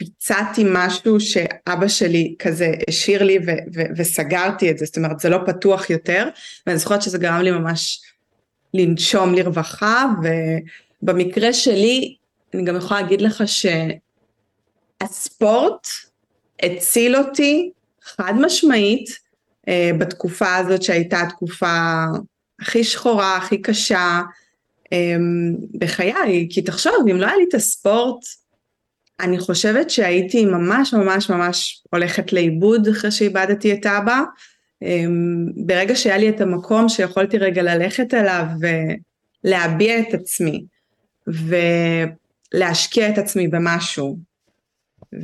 ביצעתי 0.00 0.64
משהו 0.66 1.20
שאבא 1.20 1.88
שלי 1.88 2.34
כזה 2.38 2.72
השאיר 2.88 3.22
לי 3.22 3.38
ו- 3.38 3.50
ו- 3.74 3.86
וסגרתי 3.96 4.70
את 4.70 4.78
זה, 4.78 4.84
זאת 4.84 4.96
אומרת 4.96 5.20
זה 5.20 5.28
לא 5.28 5.38
פתוח 5.46 5.90
יותר, 5.90 6.28
ואני 6.66 6.78
זוכרת 6.78 7.02
שזה 7.02 7.18
גרם 7.18 7.40
לי 7.40 7.50
ממש 7.50 8.02
לנשום 8.74 9.34
לרווחה, 9.34 10.06
ובמקרה 11.02 11.52
שלי 11.52 12.16
אני 12.54 12.64
גם 12.64 12.76
יכולה 12.76 13.00
להגיד 13.00 13.20
לך 13.20 13.42
ש... 13.46 13.66
הספורט 15.00 15.86
הציל 16.62 17.16
אותי 17.16 17.70
חד 18.02 18.32
משמעית 18.36 19.18
אה, 19.68 19.90
בתקופה 19.98 20.56
הזאת 20.56 20.82
שהייתה 20.82 21.20
התקופה 21.20 22.04
הכי 22.60 22.84
שחורה, 22.84 23.36
הכי 23.36 23.62
קשה 23.62 24.20
אה, 24.92 25.16
בחיי, 25.78 26.48
כי 26.50 26.62
תחשוב, 26.62 27.08
אם 27.10 27.16
לא 27.16 27.26
היה 27.26 27.36
לי 27.36 27.44
את 27.48 27.54
הספורט, 27.54 28.24
אני 29.20 29.38
חושבת 29.38 29.90
שהייתי 29.90 30.44
ממש 30.44 30.94
ממש 30.94 31.30
ממש 31.30 31.82
הולכת 31.90 32.32
לאיבוד 32.32 32.88
אחרי 32.88 33.10
שאיבדתי 33.10 33.72
את 33.72 33.86
אבא. 33.86 34.20
אה, 34.82 35.04
ברגע 35.66 35.96
שהיה 35.96 36.18
לי 36.18 36.28
את 36.28 36.40
המקום 36.40 36.88
שיכולתי 36.88 37.38
רגע 37.38 37.62
ללכת 37.62 38.14
אליו 38.14 38.44
ולהביע 39.44 40.00
את 40.00 40.14
עצמי 40.14 40.64
ולהשקיע 42.54 43.08
את 43.08 43.18
עצמי 43.18 43.48
במשהו 43.48 44.18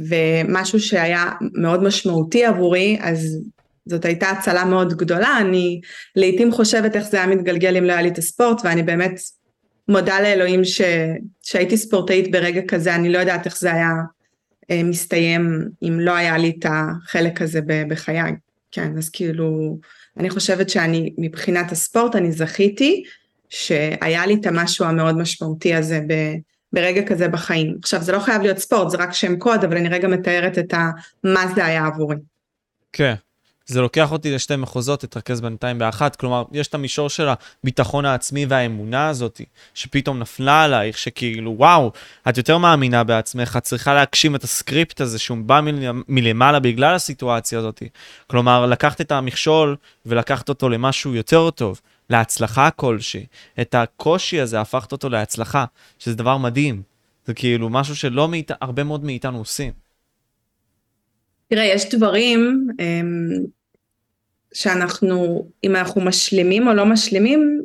ומשהו 0.08 0.80
שהיה 0.80 1.24
מאוד 1.54 1.82
משמעותי 1.82 2.44
עבורי, 2.44 2.98
אז 3.00 3.38
זאת 3.86 4.04
הייתה 4.04 4.30
הצלה 4.30 4.64
מאוד 4.64 4.94
גדולה, 4.94 5.38
אני 5.40 5.80
לעיתים 6.16 6.52
חושבת 6.52 6.96
איך 6.96 7.04
זה 7.04 7.16
היה 7.16 7.26
מתגלגל 7.26 7.76
אם 7.76 7.84
לא 7.84 7.92
היה 7.92 8.02
לי 8.02 8.08
את 8.08 8.18
הספורט, 8.18 8.60
ואני 8.64 8.82
באמת 8.82 9.20
מודה 9.88 10.20
לאלוהים 10.20 10.64
ש... 10.64 10.80
שהייתי 11.42 11.76
ספורטאית 11.76 12.30
ברגע 12.30 12.60
כזה, 12.68 12.94
אני 12.94 13.12
לא 13.12 13.18
יודעת 13.18 13.46
איך 13.46 13.58
זה 13.58 13.72
היה 13.72 13.90
אה, 14.70 14.82
מסתיים 14.82 15.68
אם 15.82 16.00
לא 16.00 16.12
היה 16.16 16.38
לי 16.38 16.52
את 16.58 16.66
החלק 16.68 17.42
הזה 17.42 17.60
בחיי, 17.88 18.32
כן, 18.72 18.98
אז 18.98 19.10
כאילו, 19.10 19.78
אני 20.16 20.30
חושבת 20.30 20.70
שאני, 20.70 21.14
מבחינת 21.18 21.72
הספורט, 21.72 22.16
אני 22.16 22.32
זכיתי 22.32 23.02
שהיה 23.48 24.26
לי 24.26 24.34
את 24.34 24.46
המשהו 24.46 24.84
המאוד 24.86 25.18
משמעותי 25.18 25.74
הזה 25.74 26.00
ב... 26.08 26.12
ברגע 26.72 27.02
כזה 27.06 27.28
בחיים. 27.28 27.76
עכשיו 27.82 28.02
זה 28.02 28.12
לא 28.12 28.18
חייב 28.18 28.42
להיות 28.42 28.58
ספורט, 28.58 28.90
זה 28.90 28.96
רק 28.96 29.12
שם 29.12 29.36
קוד, 29.36 29.64
אבל 29.64 29.76
אני 29.76 29.88
רגע 29.88 30.08
מתארת 30.08 30.58
את 30.58 30.74
ה... 30.74 30.90
מה 31.24 31.46
זה 31.54 31.64
היה 31.64 31.86
עבורי. 31.86 32.16
כן. 32.92 33.14
זה 33.70 33.80
לוקח 33.80 34.12
אותי 34.12 34.34
לשתי 34.34 34.56
מחוזות, 34.56 35.00
תתרכז 35.00 35.40
בינתיים 35.40 35.78
באחת. 35.78 36.16
כלומר, 36.16 36.44
יש 36.52 36.68
את 36.68 36.74
המישור 36.74 37.08
של 37.08 37.28
הביטחון 37.62 38.04
העצמי 38.04 38.46
והאמונה 38.48 39.08
הזאת, 39.08 39.40
שפתאום 39.74 40.18
נפלה 40.18 40.64
עלייך, 40.64 40.98
שכאילו, 40.98 41.54
וואו, 41.56 41.92
את 42.28 42.36
יותר 42.36 42.58
מאמינה 42.58 43.04
בעצמך, 43.04 43.54
את 43.58 43.62
צריכה 43.62 43.94
להגשים 43.94 44.34
את 44.34 44.44
הסקריפט 44.44 45.00
הזה 45.00 45.18
שהוא 45.18 45.38
בא 45.38 45.60
מלמעלה 46.08 46.60
בגלל 46.60 46.94
הסיטואציה 46.94 47.58
הזאת. 47.58 47.82
כלומר, 48.26 48.66
לקחת 48.66 49.00
את 49.00 49.12
המכשול 49.12 49.76
ולקחת 50.06 50.48
אותו 50.48 50.68
למשהו 50.68 51.14
יותר 51.14 51.50
טוב. 51.50 51.80
להצלחה 52.10 52.70
כלשהי. 52.70 53.26
את 53.60 53.74
הקושי 53.74 54.40
הזה 54.40 54.60
הפכת 54.60 54.92
אותו 54.92 55.08
להצלחה, 55.08 55.64
שזה 55.98 56.14
דבר 56.14 56.38
מדהים. 56.38 56.82
זה 57.24 57.34
כאילו 57.34 57.68
משהו 57.68 57.96
שלא 57.96 58.28
מאית... 58.28 58.50
הרבה 58.60 58.84
מאוד 58.84 59.04
מאיתנו 59.04 59.38
עושים. 59.38 59.72
תראה, 61.48 61.64
יש 61.64 61.94
דברים 61.94 62.68
אמ, 62.80 63.28
שאנחנו, 64.54 65.48
אם 65.64 65.76
אנחנו 65.76 66.00
משלימים 66.00 66.68
או 66.68 66.72
לא 66.74 66.86
משלימים, 66.86 67.62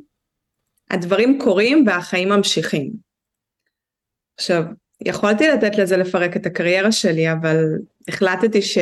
הדברים 0.91 1.39
קורים 1.43 1.83
והחיים 1.87 2.29
ממשיכים. 2.29 2.91
עכשיו, 4.37 4.63
יכולתי 5.01 5.47
לתת 5.47 5.77
לזה 5.77 5.97
לפרק 5.97 6.35
את 6.35 6.45
הקריירה 6.45 6.91
שלי, 6.91 7.31
אבל 7.31 7.57
החלטתי 8.07 8.61
ש... 8.61 8.77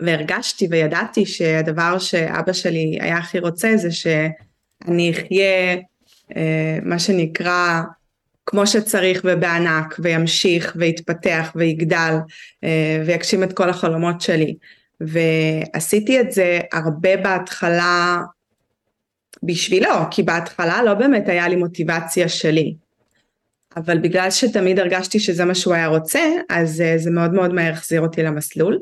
והרגשתי 0.00 0.66
וידעתי 0.70 1.26
שהדבר 1.26 1.98
שאבא 1.98 2.52
שלי 2.52 2.98
היה 3.00 3.18
הכי 3.18 3.38
רוצה 3.38 3.76
זה 3.76 3.90
שאני 3.90 5.10
אחיה 5.10 5.76
אה, 6.36 6.78
מה 6.82 6.98
שנקרא 6.98 7.80
כמו 8.46 8.66
שצריך 8.66 9.20
ובענק 9.24 9.96
וימשיך 9.98 10.72
ויתפתח 10.76 11.52
ויגדל 11.54 12.14
אה, 12.64 13.02
ויגשים 13.06 13.42
את 13.42 13.52
כל 13.52 13.70
החלומות 13.70 14.20
שלי. 14.20 14.56
ועשיתי 15.00 16.20
את 16.20 16.32
זה 16.32 16.60
הרבה 16.72 17.16
בהתחלה 17.16 18.22
בשבילו 19.42 19.90
כי 20.10 20.22
בהתחלה 20.22 20.82
לא 20.82 20.94
באמת 20.94 21.28
היה 21.28 21.48
לי 21.48 21.56
מוטיבציה 21.56 22.28
שלי. 22.28 22.74
אבל 23.76 23.98
בגלל 23.98 24.30
שתמיד 24.30 24.78
הרגשתי 24.78 25.20
שזה 25.20 25.44
מה 25.44 25.54
שהוא 25.54 25.74
היה 25.74 25.86
רוצה 25.86 26.20
אז 26.48 26.80
אה, 26.80 26.98
זה 26.98 27.10
מאוד 27.10 27.32
מאוד 27.32 27.54
מהר 27.54 27.72
החזיר 27.72 28.00
אותי 28.00 28.22
למסלול 28.22 28.78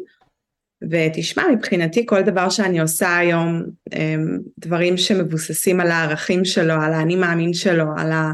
ותשמע, 0.90 1.42
מבחינתי 1.56 2.06
כל 2.06 2.22
דבר 2.22 2.50
שאני 2.50 2.80
עושה 2.80 3.16
היום, 3.16 3.62
אמ, 3.92 4.38
דברים 4.58 4.96
שמבוססים 4.96 5.80
על 5.80 5.90
הערכים 5.90 6.44
שלו, 6.44 6.74
על 6.74 6.94
האני 6.94 7.16
מאמין 7.16 7.54
שלו, 7.54 7.84
על, 7.96 8.12
ה, 8.12 8.32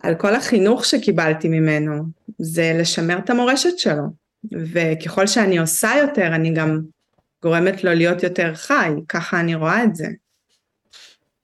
על 0.00 0.14
כל 0.14 0.34
החינוך 0.34 0.84
שקיבלתי 0.84 1.48
ממנו, 1.48 2.02
זה 2.38 2.72
לשמר 2.80 3.18
את 3.18 3.30
המורשת 3.30 3.78
שלו. 3.78 4.22
וככל 4.52 5.26
שאני 5.26 5.58
עושה 5.58 5.90
יותר, 6.00 6.26
אני 6.26 6.52
גם 6.54 6.80
גורמת 7.42 7.84
לו 7.84 7.94
להיות 7.94 8.22
יותר 8.22 8.54
חי, 8.54 8.90
ככה 9.08 9.40
אני 9.40 9.54
רואה 9.54 9.84
את 9.84 9.96
זה. 9.96 10.06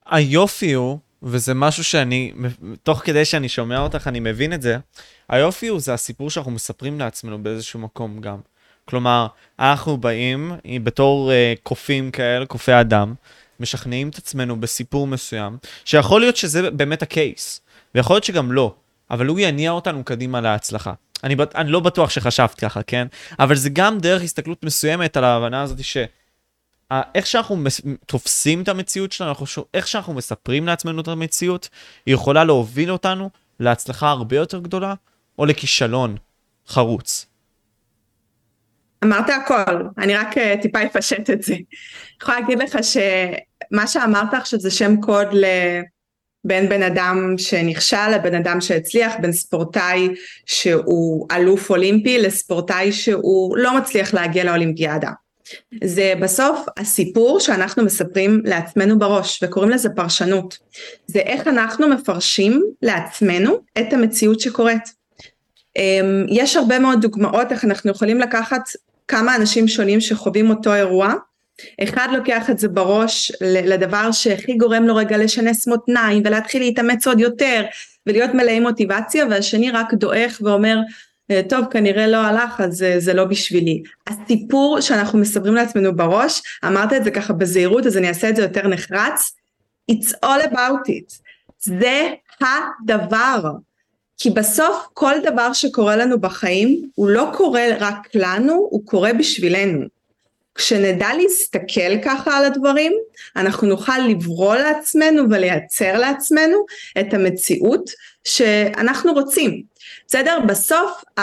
היופי 0.07 0.73
הוא, 0.73 0.99
וזה 1.23 1.55
משהו 1.55 1.85
שאני, 1.85 2.33
תוך 2.83 2.99
כדי 3.05 3.25
שאני 3.25 3.49
שומע 3.49 3.79
אותך, 3.81 4.07
אני 4.07 4.21
מבין 4.21 4.53
את 4.53 4.63
זה, 4.63 4.77
היופי 5.29 5.69
הוא, 5.69 5.81
זה 5.81 5.95
הסיפור 5.95 6.31
שאנחנו 6.31 6.51
מספרים 6.51 6.99
לעצמנו 6.99 7.43
באיזשהו 7.43 7.81
מקום 7.81 8.21
גם. 8.21 8.39
כלומר, 8.89 9.27
אנחנו 9.59 9.97
באים 9.97 10.53
בתור 10.83 11.31
uh, 11.31 11.61
קופים 11.63 12.11
כאלה, 12.11 12.47
קופי 12.47 12.81
אדם, 12.81 13.15
משכנעים 13.61 14.09
את 14.09 14.19
עצמנו 14.19 14.61
בסיפור 14.61 15.07
מסוים, 15.07 15.59
שיכול 15.85 16.21
להיות 16.21 16.37
שזה 16.37 16.71
באמת 16.71 17.03
הקייס, 17.03 17.61
ויכול 17.95 18.15
להיות 18.15 18.25
שגם 18.25 18.53
לא, 18.53 18.75
אבל 19.11 19.27
הוא 19.27 19.39
יניע 19.39 19.71
אותנו 19.71 20.05
קדימה 20.05 20.41
להצלחה. 20.41 20.93
אני, 21.25 21.37
אני 21.55 21.71
לא 21.71 21.81
בטוח 21.81 22.11
שחשבת 22.11 22.55
ככה, 22.55 22.83
כן? 22.83 23.07
אבל 23.39 23.57
זה 23.57 23.71
גם 23.71 23.99
דרך 23.99 24.23
הסתכלות 24.23 24.65
מסוימת 24.65 25.17
על 25.17 25.25
ההבנה 25.25 25.63
הזאת 25.63 25.85
ש... 25.85 25.97
איך 27.15 27.27
שאנחנו 27.27 27.57
מס... 27.57 27.81
תופסים 28.07 28.63
את 28.63 28.69
המציאות 28.69 29.13
שלנו, 29.13 29.35
איך 29.75 29.89
שאנחנו 29.89 30.15
מספרים 30.15 30.67
לעצמנו 30.67 31.01
את 31.01 31.09
המציאות, 31.09 31.69
היא 32.07 32.15
יכולה 32.15 32.45
להוביל 32.45 32.93
אותנו 32.93 33.31
להצלחה 33.61 34.11
הרבה 34.11 34.37
יותר 34.37 34.59
גדולה, 34.59 34.95
או 35.39 35.47
לכישלון 35.47 36.17
חרוץ. 36.69 37.27
אמרת 39.05 39.31
הכל, 39.31 39.83
אני 39.99 40.17
רק 40.17 40.39
uh, 40.39 40.63
טיפה 40.63 40.79
אפשט 40.83 41.31
את 41.31 41.43
זה. 41.43 41.55
אני 41.55 41.65
יכולה 42.23 42.41
להגיד 42.41 42.59
לך 42.59 42.79
שמה 42.83 43.87
שאמרת 43.87 44.35
עכשיו 44.35 44.61
זה 44.61 44.71
שם 44.71 45.01
קוד 45.01 45.29
בין 46.45 46.69
בן 46.69 46.83
אדם 46.83 47.35
שנכשל 47.39 48.09
לבן 48.15 48.35
אדם 48.35 48.61
שהצליח, 48.61 49.13
בין 49.21 49.33
ספורטאי 49.33 50.09
שהוא 50.47 51.27
אלוף 51.33 51.71
אולימפי 51.71 52.19
לספורטאי 52.19 52.93
שהוא 52.93 53.57
לא 53.57 53.77
מצליח 53.77 54.15
להגיע 54.15 54.45
לאולימפיאדה. 54.45 55.11
זה 55.85 56.13
בסוף 56.21 56.67
הסיפור 56.77 57.41
שאנחנו 57.41 57.85
מספרים 57.85 58.43
לעצמנו 58.45 58.99
בראש 58.99 59.43
וקוראים 59.43 59.71
לזה 59.71 59.89
פרשנות. 59.91 60.59
זה 61.07 61.19
איך 61.19 61.47
אנחנו 61.49 61.89
מפרשים 61.89 62.63
לעצמנו 62.83 63.59
את 63.79 63.93
המציאות 63.93 64.41
שקורית. 64.41 64.99
אמ, 65.77 66.27
יש 66.29 66.57
הרבה 66.57 66.79
מאוד 66.79 67.01
דוגמאות 67.01 67.53
איך 67.53 67.65
אנחנו 67.65 67.91
יכולים 67.91 68.21
לקחת 68.21 68.63
כמה 69.09 69.37
אנשים 69.37 69.69
שונים 69.69 70.01
שחווים 70.01 70.51
אותו 70.51 70.75
אירוע 70.75 71.15
אחד 71.83 72.09
לוקח 72.13 72.51
את 72.51 72.59
זה 72.59 72.69
בראש 72.69 73.33
לדבר 73.41 74.13
שהכי 74.13 74.55
גורם 74.55 74.85
לו 74.85 74.97
רגע 74.97 75.19
לשנס 75.19 75.69
מותניים 75.69 76.23
ולהתחיל 76.25 76.63
להתאמץ 76.63 77.07
עוד 77.07 77.21
יותר 77.21 77.65
ולהיות 78.07 78.35
מלאי 78.35 78.61
מוטיבציה 78.61 79.27
והשני 79.31 79.71
רק 79.71 79.95
דועך 79.95 80.41
ואומר 80.45 80.79
אה, 81.31 81.41
טוב 81.49 81.65
כנראה 81.71 82.07
לא 82.07 82.17
הלך 82.17 82.61
אז 82.61 82.77
זה, 82.77 82.95
זה 82.99 83.15
לא 83.15 83.25
בשבילי. 83.25 83.83
הסיפור 84.07 84.81
שאנחנו 84.81 85.19
מספרים 85.19 85.55
לעצמנו 85.55 85.97
בראש, 85.97 86.43
אמרת 86.65 86.93
את 86.93 87.05
זה 87.05 87.11
ככה 87.11 87.33
בזהירות 87.33 87.87
אז 87.87 87.97
אני 87.97 88.09
אעשה 88.09 88.29
את 88.29 88.37
זה 88.37 88.43
יותר 88.43 88.69
נחרץ, 88.69 89.37
it's 89.93 90.13
all 90.25 90.45
about 90.45 90.89
it. 90.89 91.15
זה 91.59 92.11
הדבר. 92.41 93.51
כי 94.19 94.31
בסוף 94.31 94.87
כל 94.95 95.15
דבר 95.23 95.53
שקורה 95.53 95.97
לנו 95.97 96.21
בחיים 96.21 96.91
הוא 96.95 97.09
לא 97.09 97.31
קורה 97.37 97.67
רק 97.81 98.09
לנו, 98.15 98.53
הוא 98.71 98.87
קורה 98.87 99.13
בשבילנו. 99.13 99.87
כשנדע 100.55 101.09
להסתכל 101.17 102.03
ככה 102.05 102.37
על 102.37 102.45
הדברים, 102.45 102.93
אנחנו 103.37 103.69
נוכל 103.69 103.99
לברוא 104.09 104.57
לעצמנו 104.57 105.23
ולייצר 105.31 105.99
לעצמנו 105.99 106.65
את 107.01 107.15
המציאות 107.15 107.91
שאנחנו 108.25 109.13
רוצים. 109.13 109.63
בסדר? 110.07 110.39
בסוף 110.47 111.05
ה... 111.19 111.23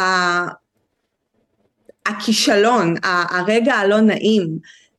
הכישלון, 2.06 2.96
הרגע 3.04 3.74
הלא 3.74 4.00
נעים, 4.00 4.48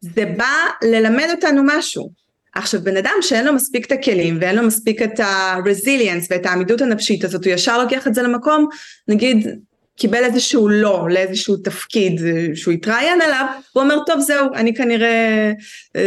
זה 0.01 0.25
בא 0.37 0.55
ללמד 0.83 1.29
אותנו 1.35 1.63
משהו. 1.65 2.11
עכשיו 2.59 2.81
בן 2.83 2.97
אדם 2.97 3.15
שאין 3.21 3.45
לו 3.45 3.53
מספיק 3.53 3.87
את 3.87 3.93
הכלים 3.93 4.39
ואין 4.41 4.57
לו 4.57 4.63
מספיק 4.63 5.03
את 5.03 5.21
ה-resilience 5.21 6.27
ואת 6.31 6.47
העמידות 6.47 6.81
הנפשית 6.81 7.25
הזאת, 7.25 7.45
הוא 7.45 7.53
ישר 7.53 7.83
לוקח 7.83 8.07
את 8.07 8.15
זה 8.15 8.23
למקום, 8.23 8.69
נגיד 9.09 9.49
קיבל 9.97 10.25
איזשהו 10.25 10.69
לא 10.69 11.07
לאיזשהו 11.11 11.57
תפקיד 11.57 12.21
שהוא 12.55 12.75
התראיין 12.75 13.21
עליו, 13.21 13.47
הוא 13.73 13.83
אומר 13.83 13.97
טוב 14.07 14.21
זהו 14.21 14.55
אני 14.55 14.75
כנראה 14.75 15.53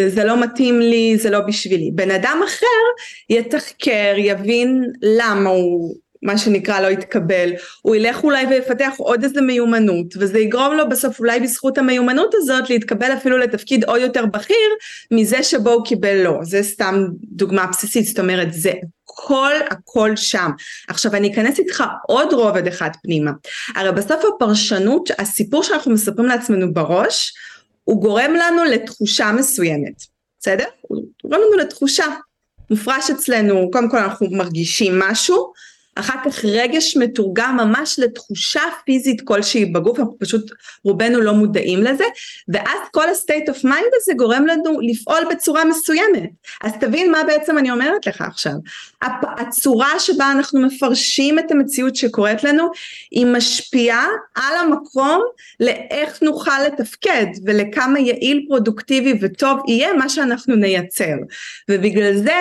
זה 0.07 0.23
לא 0.23 0.41
מתאים 0.41 0.79
לי 0.79 1.17
זה 1.17 1.29
לא 1.29 1.39
בשבילי. 1.39 1.91
בן 1.95 2.11
אדם 2.11 2.41
אחר 2.45 2.65
יתחקר 3.29 4.13
יבין 4.17 4.83
למה 5.01 5.49
הוא 5.49 5.95
מה 6.23 6.37
שנקרא 6.37 6.79
לא 6.79 6.87
יתקבל, 6.87 7.49
הוא 7.81 7.95
ילך 7.95 8.23
אולי 8.23 8.45
ויפתח 8.45 8.93
עוד 8.97 9.23
איזה 9.23 9.41
מיומנות 9.41 10.05
וזה 10.17 10.39
יגרום 10.39 10.77
לו 10.77 10.89
בסוף 10.89 11.19
אולי 11.19 11.39
בזכות 11.39 11.77
המיומנות 11.77 12.33
הזאת 12.37 12.69
להתקבל 12.69 13.13
אפילו 13.13 13.37
לתפקיד 13.37 13.83
עוד 13.83 14.01
יותר 14.01 14.25
בכיר 14.25 14.69
מזה 15.11 15.43
שבו 15.43 15.69
הוא 15.69 15.85
קיבל 15.85 16.23
לא, 16.23 16.39
זה 16.41 16.63
סתם 16.63 17.05
דוגמה 17.23 17.65
בסיסית, 17.67 18.05
זאת 18.05 18.19
אומרת 18.19 18.53
זה 18.53 18.71
הכל 19.09 19.53
הכל 19.69 20.15
שם. 20.15 20.51
עכשיו 20.87 21.15
אני 21.15 21.33
אכנס 21.33 21.59
איתך 21.59 21.83
עוד 22.07 22.33
רובד 22.33 22.67
אחד 22.67 22.89
פנימה, 23.03 23.31
הרי 23.75 23.91
בסוף 23.91 24.23
הפרשנות, 24.35 25.09
הסיפור 25.19 25.63
שאנחנו 25.63 25.91
מספרים 25.91 26.27
לעצמנו 26.27 26.73
בראש, 26.73 27.33
הוא 27.83 28.01
גורם 28.01 28.33
לנו 28.33 28.63
לתחושה 28.63 29.31
מסוימת, 29.31 30.03
בסדר? 30.39 30.65
הוא 30.81 31.01
גורם 31.23 31.41
לנו 31.41 31.57
לתחושה, 31.57 32.05
מופרש 32.71 33.09
אצלנו, 33.09 33.71
קודם 33.71 33.89
כל 33.89 33.97
אנחנו 33.97 34.27
מרגישים 34.31 34.99
משהו, 34.99 35.51
אחר 35.99 36.13
כך 36.25 36.45
רגש 36.45 36.97
מתורגם 36.97 37.57
ממש 37.57 37.99
לתחושה 37.99 38.61
פיזית 38.85 39.21
כלשהי 39.21 39.65
בגוף, 39.65 39.99
אנחנו 39.99 40.17
פשוט 40.19 40.51
רובנו 40.83 41.21
לא 41.21 41.33
מודעים 41.33 41.83
לזה, 41.83 42.03
ואז 42.53 42.79
כל 42.91 43.09
ה-state 43.09 43.49
of 43.49 43.63
mind 43.63 43.89
הזה 44.01 44.13
גורם 44.17 44.45
לנו 44.45 44.79
לפעול 44.81 45.19
בצורה 45.31 45.65
מסוימת. 45.65 46.29
אז 46.63 46.71
תבין 46.79 47.11
מה 47.11 47.23
בעצם 47.23 47.57
אני 47.57 47.71
אומרת 47.71 48.07
לך 48.07 48.21
עכשיו. 48.21 48.53
הצורה 49.37 49.99
שבה 49.99 50.31
אנחנו 50.31 50.61
מפרשים 50.61 51.39
את 51.39 51.51
המציאות 51.51 51.95
שקורית 51.95 52.43
לנו, 52.43 52.69
היא 53.11 53.25
משפיעה 53.25 54.07
על 54.35 54.57
המקום 54.57 55.21
לאיך 55.59 56.23
נוכל 56.23 56.61
לתפקד 56.67 57.25
ולכמה 57.45 57.99
יעיל, 57.99 58.45
פרודוקטיבי 58.47 59.13
וטוב 59.21 59.59
יהיה 59.67 59.93
מה 59.93 60.09
שאנחנו 60.09 60.55
נייצר. 60.55 61.15
ובגלל 61.69 62.17
זה 62.17 62.33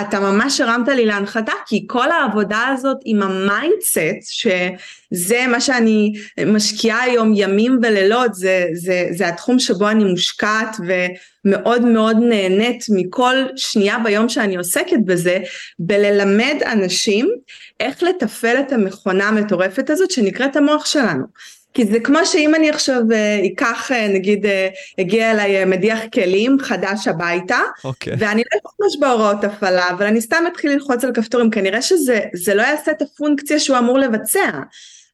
אתה 0.00 0.20
ממש 0.20 0.60
הרמת 0.60 0.88
לי 0.88 1.06
להנחתה 1.06 1.52
כי 1.66 1.84
כל 1.86 2.10
העבודה 2.10 2.66
הזאת 2.72 2.96
עם 3.04 3.22
ה 3.22 3.36
mindset 3.36 4.30
שזה 4.30 5.46
מה 5.48 5.60
שאני 5.60 6.12
משקיעה 6.46 7.02
היום 7.02 7.32
ימים 7.36 7.78
ולילות 7.82 8.34
זה, 8.34 8.66
זה, 8.72 9.06
זה 9.10 9.28
התחום 9.28 9.58
שבו 9.58 9.88
אני 9.88 10.04
מושקעת 10.04 10.76
ומאוד 10.86 11.82
מאוד 11.82 12.16
נהנית 12.20 12.84
מכל 12.88 13.34
שנייה 13.56 13.98
ביום 13.98 14.28
שאני 14.28 14.56
עוסקת 14.56 14.98
בזה 15.04 15.38
בללמד 15.78 16.56
אנשים 16.72 17.30
איך 17.80 18.02
לתפעל 18.02 18.56
את 18.60 18.72
המכונה 18.72 19.28
המטורפת 19.28 19.90
הזאת 19.90 20.10
שנקראת 20.10 20.56
המוח 20.56 20.86
שלנו 20.86 21.24
כי 21.74 21.84
זה 21.86 22.00
כמו 22.00 22.26
שאם 22.26 22.54
אני 22.54 22.70
עכשיו 22.70 23.02
אה, 23.12 23.40
אקח 23.46 23.92
אה, 23.92 24.08
נגיד 24.08 24.46
אה, 24.46 24.68
הגיע 24.98 25.30
אליי 25.30 25.64
מדיח 25.64 25.98
כלים 26.14 26.56
חדש 26.60 27.08
הביתה 27.08 27.58
okay. 27.78 27.84
אוקיי. 27.84 28.12
ואני 28.18 28.42
לא 28.52 28.58
אשתמש 28.58 29.00
בהוראות 29.00 29.44
הפעלה 29.44 29.90
אבל 29.90 30.06
אני 30.06 30.20
סתם 30.20 30.44
אתחיל 30.52 30.72
ללחוץ 30.72 31.04
על 31.04 31.12
כפתורים 31.14 31.50
כנראה 31.50 31.82
שזה 31.82 32.54
לא 32.54 32.62
יעשה 32.62 32.90
את 32.90 33.02
הפונקציה 33.02 33.58
שהוא 33.58 33.78
אמור 33.78 33.98
לבצע 33.98 34.50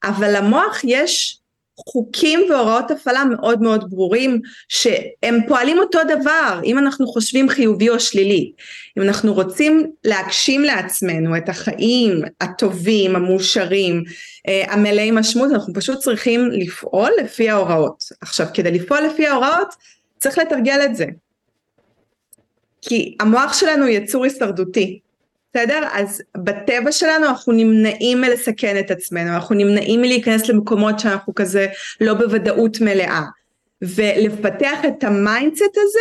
אבל 0.05 0.37
למוח 0.37 0.81
יש 0.85 1.39
חוקים 1.79 2.41
והוראות 2.51 2.91
הפעלה 2.91 3.25
מאוד 3.25 3.63
מאוד 3.63 3.91
ברורים 3.91 4.41
שהם 4.69 5.39
פועלים 5.49 5.79
אותו 5.79 5.99
דבר 6.09 6.61
אם 6.65 6.79
אנחנו 6.79 7.07
חושבים 7.07 7.49
חיובי 7.49 7.89
או 7.89 8.01
שלילי. 8.01 8.53
אם 8.99 9.03
אנחנו 9.03 9.35
רוצים 9.35 9.93
להגשים 10.05 10.65
לעצמנו 10.65 11.37
את 11.37 11.49
החיים 11.49 12.23
הטובים 12.41 13.17
המאושרים 13.17 14.03
אה, 14.49 14.65
המלאי 14.73 15.11
משמעות 15.11 15.51
אנחנו 15.53 15.75
פשוט 15.75 15.99
צריכים 15.99 16.49
לפעול 16.53 17.11
לפי 17.25 17.51
ההוראות. 17.51 18.05
עכשיו 18.21 18.47
כדי 18.55 18.71
לפעול 18.71 19.01
לפי 19.01 19.27
ההוראות 19.27 19.75
צריך 20.19 20.39
לתרגל 20.39 20.81
את 20.85 20.97
זה. 20.97 21.07
כי 22.83 23.17
המוח 23.21 23.53
שלנו 23.53 23.87
יצור 23.87 24.25
הישרדותי 24.25 25.01
בסדר? 25.57 25.89
אז 25.93 26.23
בטבע 26.37 26.93
שלנו 26.93 27.27
אנחנו 27.27 27.53
נמנעים 27.53 28.21
מלסכן 28.21 28.79
את 28.79 28.91
עצמנו, 28.91 29.35
אנחנו 29.35 29.55
נמנעים 29.55 30.01
מלהיכנס 30.01 30.49
למקומות 30.49 31.01
שאנחנו 31.01 31.35
כזה 31.35 31.67
לא 32.01 32.15
בוודאות 32.15 32.81
מלאה. 32.81 33.23
ולפתח 33.83 34.79
את 34.89 35.05
ה 35.05 35.14
mindset 35.14 35.77
הזה, 35.77 36.01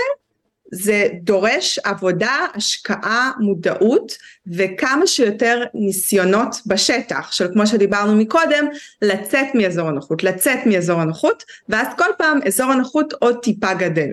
זה 0.72 1.08
דורש 1.22 1.80
עבודה, 1.84 2.46
השקעה, 2.56 3.32
מודעות 3.40 4.18
וכמה 4.48 5.08
שיותר 5.08 5.64
ניסיונות 5.74 6.56
בשטח 6.66 7.32
של 7.32 7.48
כמו 7.54 7.68
שדיברנו 7.68 8.16
מקודם 8.16 8.66
לצאת 9.02 9.48
מאזור 9.54 9.88
הנוחות, 9.88 10.24
לצאת 10.24 10.60
מאזור 10.66 11.02
הנוחות 11.02 11.44
ואז 11.70 11.88
כל 11.98 12.10
פעם 12.18 12.40
אזור 12.48 12.72
הנוחות 12.72 13.14
עוד 13.14 13.38
טיפה 13.44 13.74
גדל. 13.74 14.10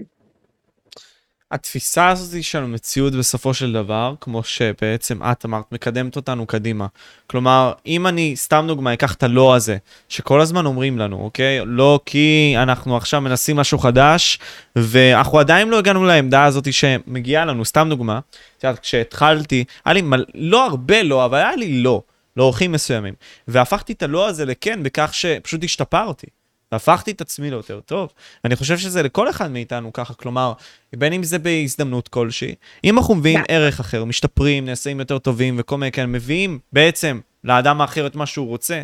התפיסה 1.52 2.08
הזאת 2.08 2.42
של 2.42 2.62
המציאות 2.62 3.12
בסופו 3.12 3.54
של 3.54 3.72
דבר, 3.72 4.14
כמו 4.20 4.42
שבעצם 4.42 5.22
את 5.22 5.44
אמרת, 5.44 5.64
מקדמת 5.72 6.16
אותנו 6.16 6.46
קדימה. 6.46 6.86
כלומר, 7.26 7.72
אם 7.86 8.06
אני, 8.06 8.36
סתם 8.36 8.64
דוגמה, 8.68 8.92
אקח 8.92 9.14
את 9.14 9.22
הלא 9.22 9.54
הזה, 9.54 9.76
שכל 10.08 10.40
הזמן 10.40 10.66
אומרים 10.66 10.98
לנו, 10.98 11.16
אוקיי? 11.24 11.60
לא 11.66 12.00
כי 12.06 12.54
אנחנו 12.56 12.96
עכשיו 12.96 13.20
מנסים 13.20 13.56
משהו 13.56 13.78
חדש, 13.78 14.38
ואנחנו 14.76 15.38
עדיין 15.38 15.68
לא 15.68 15.78
הגענו 15.78 16.04
לעמדה 16.04 16.44
הזאת 16.44 16.72
שמגיעה 16.72 17.44
לנו, 17.44 17.64
סתם 17.64 17.86
דוגמה. 17.90 18.20
את 18.58 18.64
יודעת, 18.64 18.78
כשהתחלתי, 18.78 19.64
היה 19.84 19.94
לי 19.94 20.02
מל... 20.02 20.24
לא 20.34 20.66
הרבה 20.66 21.02
לא, 21.02 21.24
אבל 21.24 21.38
היה 21.38 21.56
לי 21.56 21.82
לא, 21.82 22.02
לאורחים 22.36 22.72
מסוימים. 22.72 23.14
והפכתי 23.48 23.92
את 23.92 24.02
הלא 24.02 24.28
הזה 24.28 24.44
לכן 24.44 24.82
בכך 24.82 25.14
שפשוט 25.14 25.64
השתפרתי. 25.64 26.26
והפכתי 26.72 27.10
את 27.10 27.20
עצמי 27.20 27.50
ליותר 27.50 27.80
טוב. 27.80 28.12
אני 28.44 28.56
חושב 28.56 28.78
שזה 28.78 29.02
לכל 29.02 29.30
אחד 29.30 29.50
מאיתנו 29.50 29.92
ככה, 29.92 30.14
כלומר, 30.14 30.52
בין 30.92 31.12
אם 31.12 31.22
זה 31.22 31.38
בהזדמנות 31.38 32.08
כלשהי, 32.08 32.54
אם 32.84 32.98
אנחנו 32.98 33.14
מביאים 33.14 33.40
yeah. 33.40 33.44
ערך 33.48 33.80
אחר, 33.80 34.04
משתפרים, 34.04 34.64
נעשים 34.64 35.00
יותר 35.00 35.18
טובים 35.18 35.54
וכל 35.58 35.78
מיני 35.78 35.92
כאלה, 35.92 36.06
מביאים 36.06 36.58
בעצם 36.72 37.20
לאדם 37.44 37.80
האחר 37.80 38.06
את 38.06 38.14
מה 38.14 38.26
שהוא 38.26 38.46
רוצה, 38.46 38.82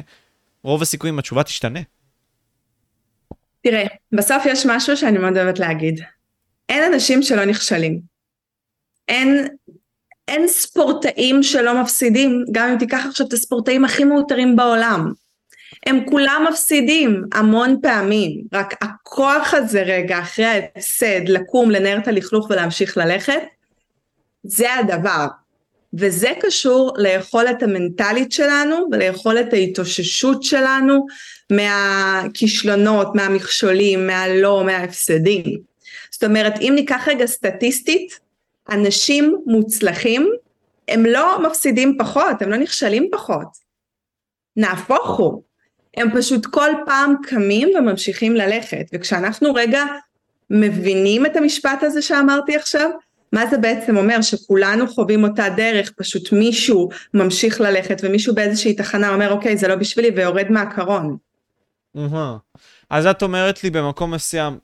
רוב 0.62 0.82
הסיכויים 0.82 1.18
התשובה 1.18 1.43
תשתנה. 1.43 1.80
תראה, 3.62 3.84
בסוף 4.12 4.43
יש 4.47 4.66
משהו 4.66 4.97
שאני 4.97 5.18
מאוד 5.18 5.36
אוהבת 5.36 5.59
להגיד. 5.59 6.01
אין 6.68 6.93
אנשים 6.93 7.22
שלא 7.22 7.45
נכשלים. 7.45 8.01
אין, 9.09 9.49
אין 10.28 10.49
ספורטאים 10.49 11.43
שלא 11.43 11.82
מפסידים, 11.82 12.45
גם 12.53 12.68
אם 12.68 12.78
תיקח 12.78 13.07
עכשיו 13.09 13.26
את 13.26 13.32
הספורטאים 13.32 13.84
הכי 13.84 14.05
מאותרים 14.05 14.57
בעולם. 14.57 15.12
הם 15.86 16.04
כולם 16.10 16.46
מפסידים 16.50 17.24
המון 17.32 17.76
פעמים, 17.82 18.42
רק 18.52 18.74
הכוח 18.82 19.54
הזה 19.54 19.82
רגע 19.82 20.18
אחרי 20.18 20.44
ההפסד 20.44 21.28
לקום, 21.28 21.70
לנער 21.70 21.98
את 21.98 22.08
הלכלוך 22.08 22.50
ולהמשיך 22.50 22.96
ללכת, 22.96 23.42
זה 24.42 24.74
הדבר. 24.74 25.26
וזה 25.94 26.32
קשור 26.40 26.92
ליכולת 26.96 27.62
המנטלית 27.62 28.32
שלנו 28.32 28.76
וליכולת 28.92 29.52
ההתאוששות 29.52 30.42
שלנו 30.42 31.06
מהכישלונות, 31.52 33.14
מהמכשולים, 33.14 34.06
מהלא, 34.06 34.62
מההפסדים. 34.66 35.44
זאת 36.10 36.24
אומרת, 36.24 36.52
אם 36.60 36.72
ניקח 36.74 37.08
רגע 37.08 37.26
סטטיסטית, 37.26 38.18
אנשים 38.70 39.36
מוצלחים 39.46 40.32
הם 40.88 41.06
לא 41.06 41.42
מפסידים 41.42 41.96
פחות, 41.98 42.42
הם 42.42 42.50
לא 42.50 42.56
נכשלים 42.56 43.08
פחות. 43.12 43.48
נהפוך 44.56 45.18
הוא, 45.18 45.42
הם 45.97 46.09
פשוט 46.18 46.47
כל 46.47 46.70
פעם 46.86 47.14
קמים 47.22 47.68
וממשיכים 47.78 48.36
ללכת, 48.36 48.86
וכשאנחנו 48.93 49.55
רגע 49.55 49.84
מבינים 50.51 51.26
את 51.26 51.36
המשפט 51.36 51.82
הזה 51.82 52.03
שאמרתי 52.03 52.57
עכשיו, 52.57 52.91
מה 53.32 53.47
זה 53.47 53.59
בעצם 53.59 53.97
אומר? 53.97 54.22
שכולנו 54.22 54.89
חווים 54.89 55.24
אותה 55.24 55.49
דרך, 55.57 55.93
פשוט 55.97 56.32
מישהו 56.32 56.89
ממשיך 57.14 57.61
ללכת 57.61 58.01
ומישהו 58.03 58.34
באיזושהי 58.34 58.74
תחנה 58.74 59.14
אומר 59.14 59.32
אוקיי 59.32 59.57
זה 59.57 59.68
לא 59.68 59.74
בשבילי 59.74 60.11
ויורד 60.16 60.47
מהקרון. 60.51 61.16
אז 62.91 63.07
את 63.07 63.22
אומרת 63.22 63.64
לי 63.64 63.70
במקום 63.70 64.11
מסוים, 64.11 64.59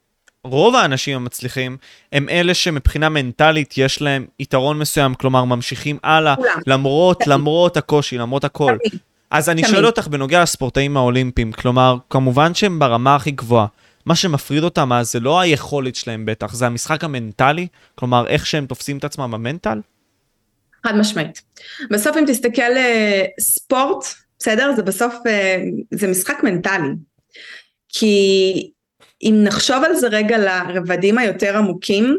רוב 0.45 0.75
האנשים 0.75 1.16
המצליחים 1.16 1.77
הם 2.12 2.29
אלה 2.29 2.55
שמבחינה 2.55 3.09
מנטלית 3.09 3.75
יש 3.79 4.03
להם 4.03 4.27
יתרון 4.39 4.79
מסוים, 4.79 5.14
כלומר 5.14 5.45
ממשיכים 5.45 5.99
הלאה, 6.03 6.37
כולם. 6.37 6.59
למרות. 6.66 7.27
למרות 7.27 7.77
הקושי, 7.77 8.18
למרות 8.18 8.45
הכל. 8.45 8.77
תמיד. 8.89 9.01
אז 9.31 9.49
אני 9.49 9.62
תמיד. 9.62 9.75
שואל 9.75 9.87
אותך 9.87 10.09
בנוגע 10.09 10.43
לספורטאים 10.43 10.97
האולימפיים, 10.97 11.53
כלומר, 11.53 11.97
כמובן 12.11 12.55
שהם 12.55 12.79
ברמה 12.79 13.16
הכי 13.16 13.31
גבוהה. 13.31 13.66
מה 14.07 14.14
שמפריד 14.14 14.62
אותם 14.62 14.93
אז 14.93 15.12
זה 15.12 15.20
לא 15.20 15.41
היכולת 15.41 15.95
שלהם 15.95 16.27
בטח, 16.27 16.55
זה 16.55 16.66
המשחק 16.66 17.05
המנטלי, 17.05 17.66
כלומר 17.95 18.27
איך 18.27 18.47
שהם 18.47 18.66
תופסים 18.66 18.99
את 18.99 19.05
עצמם 19.05 19.31
במנטל? 19.31 19.81
חד 20.87 20.97
משמעית. 20.97 21.43
בסוף 21.91 22.16
אם 22.16 22.25
תסתכל 22.27 22.62
אה, 22.77 23.25
ספורט, 23.41 24.05
בסדר? 24.39 24.72
זה 24.77 24.83
בסוף, 24.83 25.14
אה, 25.27 25.62
זה 25.91 26.09
משחק 26.09 26.43
מנטלי. 26.43 26.89
כי 27.89 28.70
אם 29.22 29.41
נחשוב 29.45 29.85
על 29.85 29.95
זה 29.95 30.09
רגע 30.09 30.39
לרבדים 30.39 31.18
היותר 31.18 31.57
עמוקים, 31.57 32.18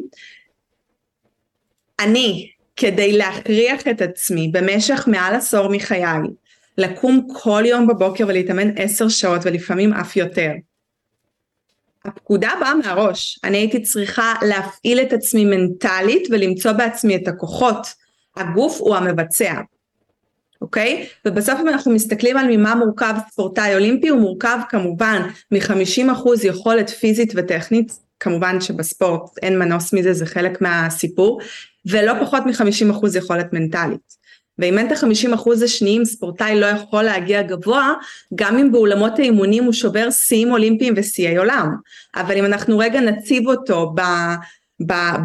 אני, 1.99 2.49
כדי 2.75 3.17
להכריח 3.17 3.87
את 3.87 4.01
עצמי 4.01 4.47
במשך 4.53 5.07
מעל 5.07 5.35
עשור 5.35 5.69
מחיי, 5.69 6.03
לקום 6.77 7.27
כל 7.33 7.63
יום 7.65 7.87
בבוקר 7.87 8.25
ולהתאמן 8.27 8.77
עשר 8.77 9.09
שעות 9.09 9.41
ולפעמים 9.45 9.93
אף 9.93 10.15
יותר. 10.15 10.51
הפקודה 12.05 12.51
באה 12.59 12.75
מהראש, 12.75 13.39
אני 13.43 13.57
הייתי 13.57 13.81
צריכה 13.81 14.33
להפעיל 14.41 14.99
את 14.99 15.13
עצמי 15.13 15.45
מנטלית 15.45 16.27
ולמצוא 16.31 16.71
בעצמי 16.71 17.15
את 17.15 17.27
הכוחות, 17.27 17.87
הגוף 18.35 18.77
הוא 18.79 18.95
המבצע. 18.95 19.53
אוקיי? 20.61 21.05
ובסוף 21.25 21.59
אם 21.59 21.69
אנחנו 21.69 21.91
מסתכלים 21.91 22.37
על 22.37 22.45
ממה 22.49 22.75
מורכב 22.75 23.13
ספורטאי 23.31 23.75
אולימפי, 23.75 24.07
הוא 24.07 24.19
מורכב 24.19 24.57
כמובן 24.69 25.29
מ-50% 25.51 26.29
יכולת 26.43 26.89
פיזית 26.89 27.33
וטכנית, 27.35 27.99
כמובן 28.19 28.61
שבספורט 28.61 29.37
אין 29.41 29.59
מנוס 29.59 29.93
מזה, 29.93 30.13
זה 30.13 30.25
חלק 30.25 30.61
מהסיפור, 30.61 31.41
ולא 31.85 32.13
פחות 32.21 32.43
מ-50% 32.45 33.17
יכולת 33.17 33.53
מנטלית. 33.53 34.15
ואם 34.59 34.77
אין 34.77 34.87
את 34.87 34.91
ה-50% 34.91 35.63
השניים 35.63 36.05
ספורטאי 36.05 36.59
לא 36.59 36.65
יכול 36.65 37.03
להגיע 37.03 37.41
גבוה, 37.41 37.93
גם 38.35 38.57
אם 38.57 38.71
באולמות 38.71 39.19
האימונים 39.19 39.63
הוא 39.63 39.73
שובר 39.73 40.11
שיאים 40.11 40.51
אולימפיים 40.51 40.93
ושיאי 40.97 41.37
עולם. 41.37 41.75
אבל 42.15 42.37
אם 42.37 42.45
אנחנו 42.45 42.77
רגע 42.77 43.01
נציב 43.01 43.47
אותו 43.47 43.93
ב... 43.95 44.01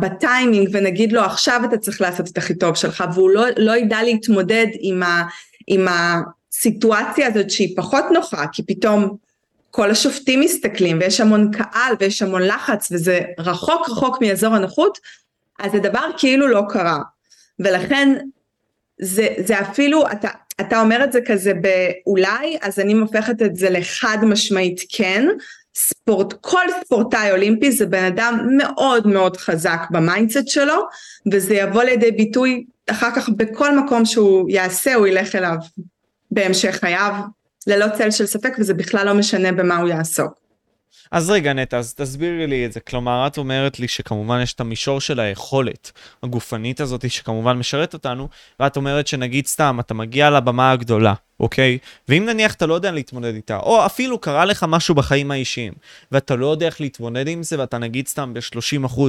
בטיימינג 0.00 0.68
ונגיד 0.72 1.12
לו 1.12 1.20
עכשיו 1.20 1.60
אתה 1.64 1.78
צריך 1.78 2.00
לעשות 2.00 2.28
את 2.28 2.38
הכי 2.38 2.54
טוב 2.54 2.74
שלך 2.74 3.04
והוא 3.14 3.30
לא, 3.30 3.44
לא 3.56 3.76
ידע 3.76 4.02
להתמודד 4.02 4.66
עם, 4.80 5.02
ה, 5.02 5.22
עם 5.66 5.86
הסיטואציה 5.90 7.26
הזאת 7.26 7.50
שהיא 7.50 7.76
פחות 7.76 8.04
נוחה 8.12 8.44
כי 8.52 8.62
פתאום 8.62 9.16
כל 9.70 9.90
השופטים 9.90 10.40
מסתכלים 10.40 10.98
ויש 11.00 11.20
המון 11.20 11.50
קהל 11.50 11.94
ויש 12.00 12.22
המון 12.22 12.42
לחץ 12.42 12.88
וזה 12.92 13.20
רחוק 13.38 13.90
רחוק 13.90 14.22
מאזור 14.22 14.54
הנוחות 14.54 14.98
אז 15.58 15.72
זה 15.72 15.78
דבר 15.78 16.10
כאילו 16.18 16.48
לא 16.48 16.62
קרה 16.68 16.98
ולכן 17.58 18.18
זה, 19.00 19.28
זה 19.38 19.60
אפילו 19.60 20.10
אתה, 20.12 20.28
אתה 20.60 20.80
אומר 20.80 21.04
את 21.04 21.12
זה 21.12 21.20
כזה 21.26 21.52
באולי 21.54 22.58
אז 22.62 22.78
אני 22.78 22.92
הופכת 22.92 23.42
את 23.42 23.56
זה 23.56 23.70
לחד 23.70 24.18
משמעית 24.22 24.80
כן 24.92 25.28
ספורט, 25.74 26.34
כל 26.40 26.64
ספורטאי 26.84 27.30
אולימפי 27.30 27.72
זה 27.72 27.86
בן 27.86 28.04
אדם 28.04 28.48
מאוד 28.56 29.06
מאוד 29.06 29.36
חזק 29.36 29.80
ב 29.90 29.97
mindset 29.98 30.48
שלו 30.48 30.74
וזה 31.32 31.54
יבוא 31.54 31.82
לידי 31.82 32.10
ביטוי 32.10 32.64
אחר 32.90 33.10
כך 33.16 33.28
בכל 33.28 33.78
מקום 33.78 34.04
שהוא 34.04 34.50
יעשה 34.50 34.94
הוא 34.94 35.06
ילך 35.06 35.34
אליו 35.34 35.56
בהמשך 36.30 36.78
חייו 36.80 37.12
ללא 37.66 37.86
צל 37.98 38.10
של 38.10 38.26
ספק 38.26 38.56
וזה 38.58 38.74
בכלל 38.74 39.06
לא 39.06 39.14
משנה 39.14 39.52
במה 39.52 39.76
הוא 39.76 39.88
יעסוק. 39.88 40.39
אז 41.10 41.30
רגע 41.30 41.52
נטע, 41.52 41.78
אז 41.78 41.94
תסבירי 41.94 42.46
לי 42.46 42.66
את 42.66 42.72
זה. 42.72 42.80
כלומר, 42.80 43.26
את 43.26 43.38
אומרת 43.38 43.80
לי 43.80 43.88
שכמובן 43.88 44.40
יש 44.40 44.54
את 44.54 44.60
המישור 44.60 45.00
של 45.00 45.20
היכולת 45.20 45.92
הגופנית 46.22 46.80
הזאת 46.80 47.10
שכמובן 47.10 47.56
משרת 47.56 47.94
אותנו, 47.94 48.28
ואת 48.60 48.76
אומרת 48.76 49.06
שנגיד 49.06 49.46
סתם, 49.46 49.76
אתה 49.80 49.94
מגיע 49.94 50.30
לבמה 50.30 50.70
הגדולה, 50.70 51.14
אוקיי? 51.40 51.78
ואם 52.08 52.26
נניח 52.26 52.54
אתה 52.54 52.66
לא 52.66 52.74
יודע 52.74 52.90
להתמודד 52.90 53.34
איתה, 53.34 53.56
או 53.56 53.86
אפילו 53.86 54.18
קרה 54.18 54.44
לך 54.44 54.66
משהו 54.68 54.94
בחיים 54.94 55.30
האישיים, 55.30 55.72
ואתה 56.12 56.36
לא 56.36 56.46
יודע 56.46 56.66
איך 56.66 56.80
להתמודד 56.80 57.28
עם 57.28 57.42
זה, 57.42 57.58
ואתה 57.58 57.78
נגיד 57.78 58.08
סתם 58.08 58.34
ב-30% 58.34 59.00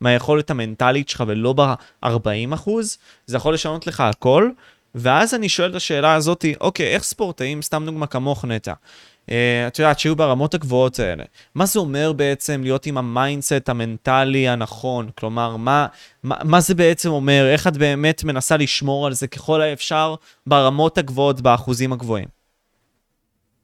מהיכולת 0.00 0.50
המנטלית 0.50 1.08
שלך 1.08 1.24
ולא 1.26 1.52
ב-40%, 1.52 2.70
זה 3.26 3.36
יכול 3.36 3.54
לשנות 3.54 3.86
לך 3.86 4.00
הכל. 4.00 4.50
ואז 4.94 5.34
אני 5.34 5.48
שואל 5.48 5.70
את 5.70 5.74
השאלה 5.74 6.14
הזאתי, 6.14 6.54
אוקיי, 6.60 6.86
איך 6.86 7.02
ספורטאים, 7.02 7.62
סתם 7.62 7.82
דוגמה 7.86 8.06
כמוך 8.06 8.44
נטע, 8.44 8.72
את 9.68 9.78
יודעת, 9.78 9.98
שיהיו 9.98 10.16
ברמות 10.16 10.54
הגבוהות 10.54 10.98
האלה. 10.98 11.24
מה 11.54 11.66
זה 11.66 11.78
אומר 11.78 12.12
בעצם 12.12 12.60
להיות 12.62 12.86
עם 12.86 12.98
ה 12.98 13.07
mindset 13.07 13.68
המנטלי 13.68 14.48
הנכון? 14.48 15.10
כלומר, 15.18 15.56
מה, 15.56 15.86
מה, 16.22 16.36
מה 16.44 16.60
זה 16.60 16.74
בעצם 16.74 17.08
אומר? 17.08 17.46
איך 17.52 17.66
את 17.66 17.76
באמת 17.76 18.24
מנסה 18.24 18.56
לשמור 18.56 19.06
על 19.06 19.12
זה 19.12 19.26
ככל 19.26 19.60
האפשר 19.60 20.14
ברמות 20.46 20.98
הגבוהות, 20.98 21.40
באחוזים 21.40 21.92
הגבוהים? 21.92 22.38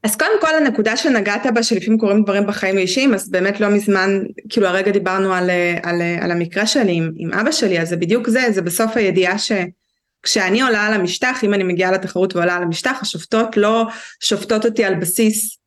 אז 0.03 0.15
קודם 0.15 0.41
כל 0.41 0.55
הנקודה 0.55 0.97
שנגעת 0.97 1.45
בה 1.53 1.63
שלפעמים 1.63 1.99
קורים 1.99 2.23
דברים 2.23 2.47
בחיים 2.47 2.77
האישיים 2.77 3.13
אז 3.13 3.29
באמת 3.29 3.59
לא 3.59 3.69
מזמן 3.69 4.19
כאילו 4.49 4.67
הרגע 4.67 4.91
דיברנו 4.91 5.33
על, 5.33 5.49
על, 5.83 6.01
על 6.21 6.31
המקרה 6.31 6.67
שלי 6.67 6.93
עם, 6.93 7.11
עם 7.17 7.33
אבא 7.33 7.51
שלי 7.51 7.79
אז 7.79 7.89
זה 7.89 7.95
בדיוק 7.95 8.29
זה 8.29 8.51
זה 8.51 8.61
בסוף 8.61 8.97
הידיעה 8.97 9.37
ש, 9.37 9.51
כשאני 10.25 10.61
עולה 10.61 10.85
על 10.85 10.93
המשטח, 10.93 11.43
אם 11.43 11.53
אני 11.53 11.63
מגיעה 11.63 11.91
לתחרות 11.91 12.35
ועולה 12.35 12.55
על 12.55 12.63
המשטח, 12.63 12.99
השופטות 13.01 13.57
לא 13.57 13.85
שופטות 14.19 14.65
אותי 14.65 14.85
על 14.85 14.95
בסיס 14.95 15.57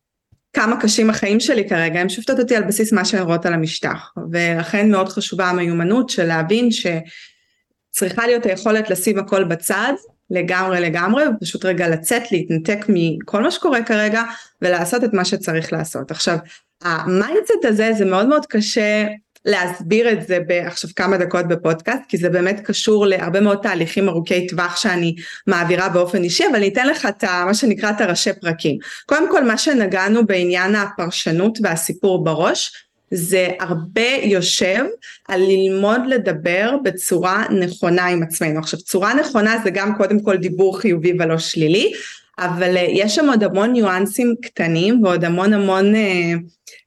כמה 0.52 0.80
קשים 0.80 1.10
החיים 1.10 1.40
שלי 1.40 1.68
כרגע, 1.68 2.00
הן 2.00 2.08
שופטות 2.08 2.38
אותי 2.38 2.56
על 2.56 2.62
בסיס 2.62 2.92
מה 2.92 3.04
שהן 3.04 3.22
רואות 3.22 3.46
על 3.46 3.54
המשטח. 3.54 4.12
ולכן 4.32 4.90
מאוד 4.90 5.08
חשובה 5.08 5.46
המיומנות 5.46 6.10
של 6.10 6.24
להבין 6.24 6.68
שצריכה 6.70 8.26
להיות 8.26 8.46
היכולת 8.46 8.90
לשים 8.90 9.18
הכל 9.18 9.44
בצד, 9.44 9.92
לגמרי 10.30 10.80
לגמרי, 10.80 11.24
ופשוט 11.26 11.64
רגע 11.64 11.88
לצאת, 11.88 12.32
להתנתק 12.32 12.84
מכל 12.88 13.42
מה 13.42 13.50
שקורה 13.50 13.82
כרגע, 13.82 14.22
ולעשות 14.62 15.04
את 15.04 15.12
מה 15.12 15.24
שצריך 15.24 15.72
לעשות. 15.72 16.10
עכשיו, 16.10 16.38
ה 16.82 16.92
mindset 16.93 17.64
הזה 17.64 17.92
זה 17.98 18.04
מאוד 18.04 18.28
מאוד 18.28 18.46
קשה 18.46 19.06
להסביר 19.44 20.12
את 20.12 20.26
זה 20.26 20.38
עכשיו 20.66 20.90
כמה 20.96 21.16
דקות 21.16 21.48
בפודקאסט, 21.48 22.02
כי 22.08 22.16
זה 22.16 22.30
באמת 22.30 22.60
קשור 22.64 23.06
להרבה 23.06 23.40
מאוד 23.40 23.58
תהליכים 23.62 24.08
ארוכי 24.08 24.46
טווח 24.46 24.76
שאני 24.76 25.14
מעבירה 25.46 25.88
באופן 25.88 26.22
אישי, 26.22 26.46
אבל 26.46 26.56
אני 26.56 26.68
אתן 26.68 26.86
לך 26.86 27.06
את 27.06 27.24
מה 27.24 27.54
שנקרא 27.54 27.90
את 27.90 28.00
הראשי 28.00 28.30
פרקים. 28.40 28.78
קודם 29.06 29.30
כל 29.30 29.44
מה 29.44 29.58
שנגענו 29.58 30.26
בעניין 30.26 30.74
הפרשנות 30.74 31.58
והסיפור 31.62 32.24
בראש, 32.24 32.72
זה 33.10 33.48
הרבה 33.60 34.10
יושב 34.22 34.84
על 35.28 35.40
ללמוד 35.40 36.00
לדבר 36.06 36.76
בצורה 36.84 37.44
נכונה 37.60 38.06
עם 38.06 38.22
עצמנו. 38.22 38.58
עכשיו 38.58 38.80
צורה 38.80 39.14
נכונה 39.14 39.60
זה 39.64 39.70
גם 39.70 39.96
קודם 39.96 40.20
כל 40.20 40.36
דיבור 40.36 40.80
חיובי 40.80 41.12
ולא 41.18 41.38
שלילי, 41.38 41.92
אבל 42.38 42.76
אה, 42.76 42.86
יש 42.90 43.14
שם 43.14 43.28
עוד 43.28 43.44
המון 43.44 43.72
ניואנסים 43.72 44.34
קטנים 44.42 45.04
ועוד 45.04 45.24
המון 45.24 45.52
המון 45.52 45.94
אה, 45.94 46.32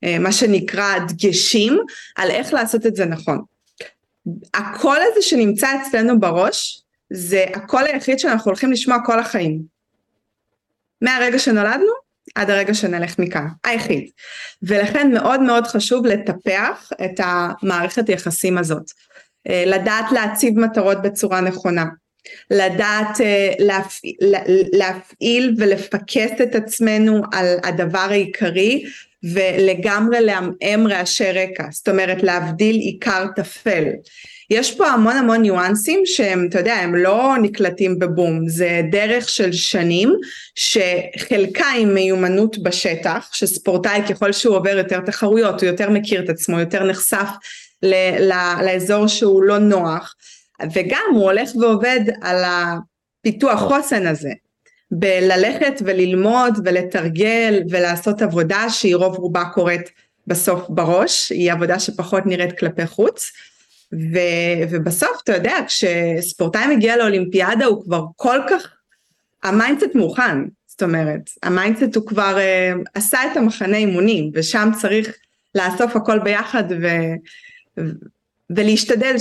אה, 0.04 0.20
מה 0.20 0.32
שנקרא 0.32 1.00
דגשים 1.08 1.80
על 2.16 2.32
איך 2.32 2.54
לעשות 2.54 2.86
את 2.86 2.96
זה 2.96 3.06
נכון. 3.06 3.42
הקול 4.54 4.98
הזה 5.12 5.22
שנמצא 5.22 5.68
אצלנו 5.82 6.20
בראש 6.20 6.84
זה 7.14 7.46
הקול 7.54 7.84
היחיד 7.84 8.20
שאנחנו 8.20 8.50
הולכים 8.50 8.72
לשמוע 8.72 8.98
כל 9.06 9.20
החיים. 9.20 9.62
מהרגע 11.02 11.40
שנולדנו 11.40 11.92
עד 12.36 12.50
הרגע 12.50 12.74
שנלך 12.74 13.20
מכאן, 13.20 13.48
היחיד. 13.64 14.10
ולכן 14.64 15.12
מאוד 15.14 15.42
מאוד 15.42 15.68
חשוב 15.68 16.06
לטפח 16.06 16.90
את 17.04 17.20
המערכת 17.24 18.10
היחסים 18.10 18.58
הזאת. 18.58 18.92
לדעת 19.66 20.06
להציב 20.12 20.60
מטרות 20.60 21.02
בצורה 21.02 21.42
נכונה, 21.42 21.86
לדעת 22.52 23.18
uh, 23.18 23.24
להפעיל, 23.60 24.16
להפעיל 24.74 25.56
ולפקס 25.58 26.32
את 26.44 26.56
עצמנו 26.56 27.22
על 27.34 27.58
הדבר 27.64 28.08
העיקרי 28.10 28.84
ולגמרי 29.24 30.22
לעמעם 30.22 30.88
רעשי 30.88 31.32
רקע, 31.32 31.64
זאת 31.72 31.90
אומרת 31.90 32.24
להבדיל 32.24 32.76
עיקר 32.76 33.26
טפל. 33.36 33.84
יש 34.50 34.78
פה 34.78 34.88
המון 34.88 35.18
המון 35.18 35.42
ניואנסים 35.42 36.02
שהם, 36.06 36.48
אתה 36.50 36.60
יודע, 36.60 36.74
הם 36.74 36.96
לא 36.96 37.34
נקלטים 37.42 38.00
בבום, 38.00 38.50
זה 38.50 38.82
דרך 38.92 39.30
של 39.30 39.52
שנים 39.52 40.16
שחלקה 40.56 41.66
עם 41.78 41.94
מיומנות 41.94 42.64
בשטח, 42.64 43.30
שספורטאי 43.34 44.02
ככל 44.10 44.32
שהוא 44.32 44.56
עובר 44.56 44.78
יותר 44.78 45.00
תחרויות, 45.00 45.62
הוא 45.62 45.70
יותר 45.70 45.90
מכיר 45.90 46.24
את 46.24 46.30
עצמו, 46.30 46.60
יותר 46.60 46.84
נחשף 46.84 47.28
ל- 47.84 48.32
ל- 48.32 48.66
לאזור 48.66 49.08
שהוא 49.08 49.44
לא 49.44 49.58
נוח, 49.58 50.16
וגם 50.74 51.04
הוא 51.14 51.24
הולך 51.24 51.50
ועובד 51.56 52.00
על 52.22 52.44
הפיתוח 52.46 53.60
חוסן 53.60 54.08
הזה. 54.08 54.32
בללכת 54.92 55.82
וללמוד 55.86 56.60
ולתרגל 56.66 57.64
ולעשות 57.70 58.22
עבודה 58.22 58.70
שהיא 58.70 58.96
רוב 58.96 59.18
רובה 59.18 59.44
קורית 59.54 59.92
בסוף 60.28 60.70
בראש, 60.70 61.30
היא 61.30 61.52
עבודה 61.52 61.80
שפחות 61.80 62.26
נראית 62.26 62.60
כלפי 62.60 62.88
חוץ. 62.88 63.32
ו, 63.94 64.18
ובסוף 64.70 65.22
אתה 65.24 65.36
יודע 65.36 65.58
כשספורטאי 65.68 66.76
מגיע 66.76 66.98
לאולימפיאדה 66.98 67.66
הוא 67.66 67.84
כבר 67.84 68.06
כל 68.16 68.40
כך 68.50 68.74
ה 69.44 69.50
mindset 69.50 69.96
מוכן 69.96 70.38
זאת 70.68 70.84
אומרת 70.84 71.30
ה 71.44 71.50
mindset 71.50 71.96
הוא 71.96 72.08
כבר 72.08 72.38
uh, 72.38 72.82
עשה 72.94 73.20
את 73.32 73.38
המחנה 73.38 73.78
אימונים 73.78 74.32
ושם 74.34 74.70
צריך 74.82 75.18
לאסוף 75.56 75.96
הכל 75.96 76.20
ביחד 76.20 76.64
ו, 76.70 76.88
ו, 77.80 77.82
ולהשתדל 78.50 79.16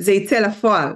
שזה 0.00 0.12
יצא 0.12 0.38
לפועל. 0.38 0.92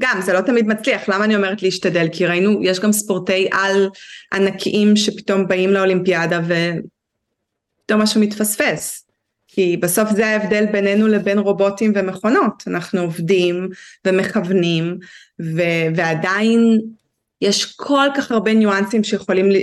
גם 0.00 0.20
זה 0.20 0.32
לא 0.32 0.40
תמיד 0.40 0.66
מצליח 0.66 1.08
למה 1.08 1.24
אני 1.24 1.36
אומרת 1.36 1.62
להשתדל 1.62 2.06
כי 2.12 2.26
ראינו 2.26 2.62
יש 2.62 2.80
גם 2.80 2.92
ספורטי 2.92 3.48
על 3.52 3.88
ענקיים 4.32 4.96
שפתאום 4.96 5.48
באים 5.48 5.70
לאולימפיאדה 5.70 6.40
ופתאום 6.44 8.02
משהו 8.02 8.20
מתפספס 8.20 9.10
כי 9.52 9.76
בסוף 9.76 10.10
זה 10.10 10.26
ההבדל 10.26 10.66
בינינו 10.72 11.08
לבין 11.08 11.38
רובוטים 11.38 11.92
ומכונות, 11.94 12.62
אנחנו 12.66 13.00
עובדים 13.00 13.68
ומכוונים 14.06 14.98
ו- 15.42 15.96
ועדיין 15.96 16.80
יש 17.40 17.64
כל 17.64 18.06
כך 18.16 18.30
הרבה 18.30 18.54
ניואנסים 18.54 19.04
שיכולים 19.04 19.50
ל- 19.50 19.56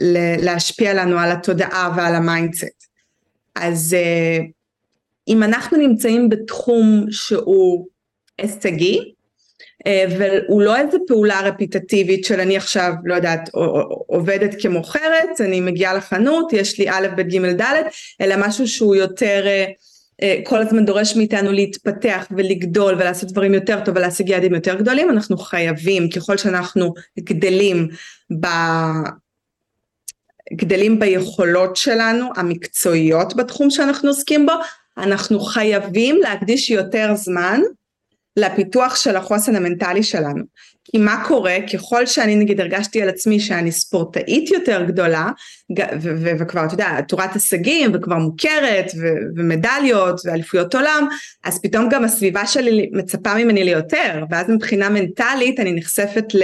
ל- 0.00 0.44
להשפיע 0.44 0.94
לנו 0.94 1.18
על 1.18 1.30
התודעה 1.30 1.92
ועל 1.96 2.14
ה 2.14 2.22
mindset. 2.22 2.86
אז 3.54 3.96
uh, 3.98 4.44
אם 5.28 5.42
אנחנו 5.42 5.78
נמצאים 5.78 6.28
בתחום 6.28 7.06
שהוא 7.10 7.86
הישגי, 8.38 9.14
אה, 9.86 10.04
והוא 10.18 10.62
לא 10.62 10.76
איזה 10.76 10.96
פעולה 11.06 11.40
רפיטטיבית 11.40 12.24
של 12.24 12.40
אני 12.40 12.56
עכשיו 12.56 12.92
לא 13.04 13.14
יודעת 13.14 13.50
עובדת 14.06 14.62
כמוכרת 14.62 15.40
אני 15.40 15.60
מגיעה 15.60 15.94
לחנות 15.94 16.52
יש 16.52 16.78
לי 16.78 16.90
א' 16.90 17.08
ב' 17.16 17.20
ג' 17.20 17.62
ד' 17.62 17.82
אלא 18.20 18.34
משהו 18.38 18.68
שהוא 18.68 18.96
יותר 18.96 19.46
אה, 19.46 19.66
אה, 20.22 20.40
כל 20.44 20.58
הזמן 20.58 20.84
דורש 20.84 21.16
מאיתנו 21.16 21.52
להתפתח 21.52 22.26
ולגדול 22.30 22.94
ולעשות 22.94 23.32
דברים 23.32 23.54
יותר 23.54 23.84
טוב 23.84 23.96
ולהשיג 23.96 24.28
יעדים 24.28 24.54
יותר 24.54 24.74
גדולים 24.74 25.10
אנחנו 25.10 25.38
חייבים 25.38 26.10
ככל 26.10 26.36
שאנחנו 26.36 26.94
גדלים 27.20 27.88
ב... 28.40 28.46
גדלים 30.52 30.98
ביכולות 30.98 31.76
שלנו 31.76 32.28
המקצועיות 32.36 33.36
בתחום 33.36 33.70
שאנחנו 33.70 34.08
עוסקים 34.08 34.46
בו 34.46 34.52
אנחנו 34.98 35.40
חייבים 35.40 36.16
להקדיש 36.16 36.70
יותר 36.70 37.14
זמן 37.14 37.60
לפיתוח 38.36 38.96
של 38.96 39.16
החוסן 39.16 39.56
המנטלי 39.56 40.02
שלנו. 40.02 40.44
כי 40.84 40.98
מה 40.98 41.24
קורה 41.28 41.56
ככל 41.72 42.06
שאני 42.06 42.36
נגיד 42.36 42.60
הרגשתי 42.60 43.02
על 43.02 43.08
עצמי 43.08 43.40
שאני 43.40 43.72
ספורטאית 43.72 44.50
יותר 44.50 44.84
גדולה 44.84 45.28
וכבר 46.38 46.64
אתה 46.64 46.74
יודע 46.74 47.00
תורת 47.00 47.34
הישגים 47.34 47.90
וכבר 47.94 48.16
מוכרת 48.16 48.92
ומדליות 49.36 50.20
ואליפויות 50.24 50.74
עולם 50.74 51.08
אז 51.44 51.62
פתאום 51.62 51.88
גם 51.90 52.04
הסביבה 52.04 52.46
שלי 52.46 52.90
מצפה 52.92 53.34
ממני 53.34 53.64
ליותר 53.64 54.24
ואז 54.30 54.50
מבחינה 54.50 54.88
מנטלית 54.88 55.60
אני 55.60 55.72
נחשפת 55.72 56.34
ל... 56.34 56.42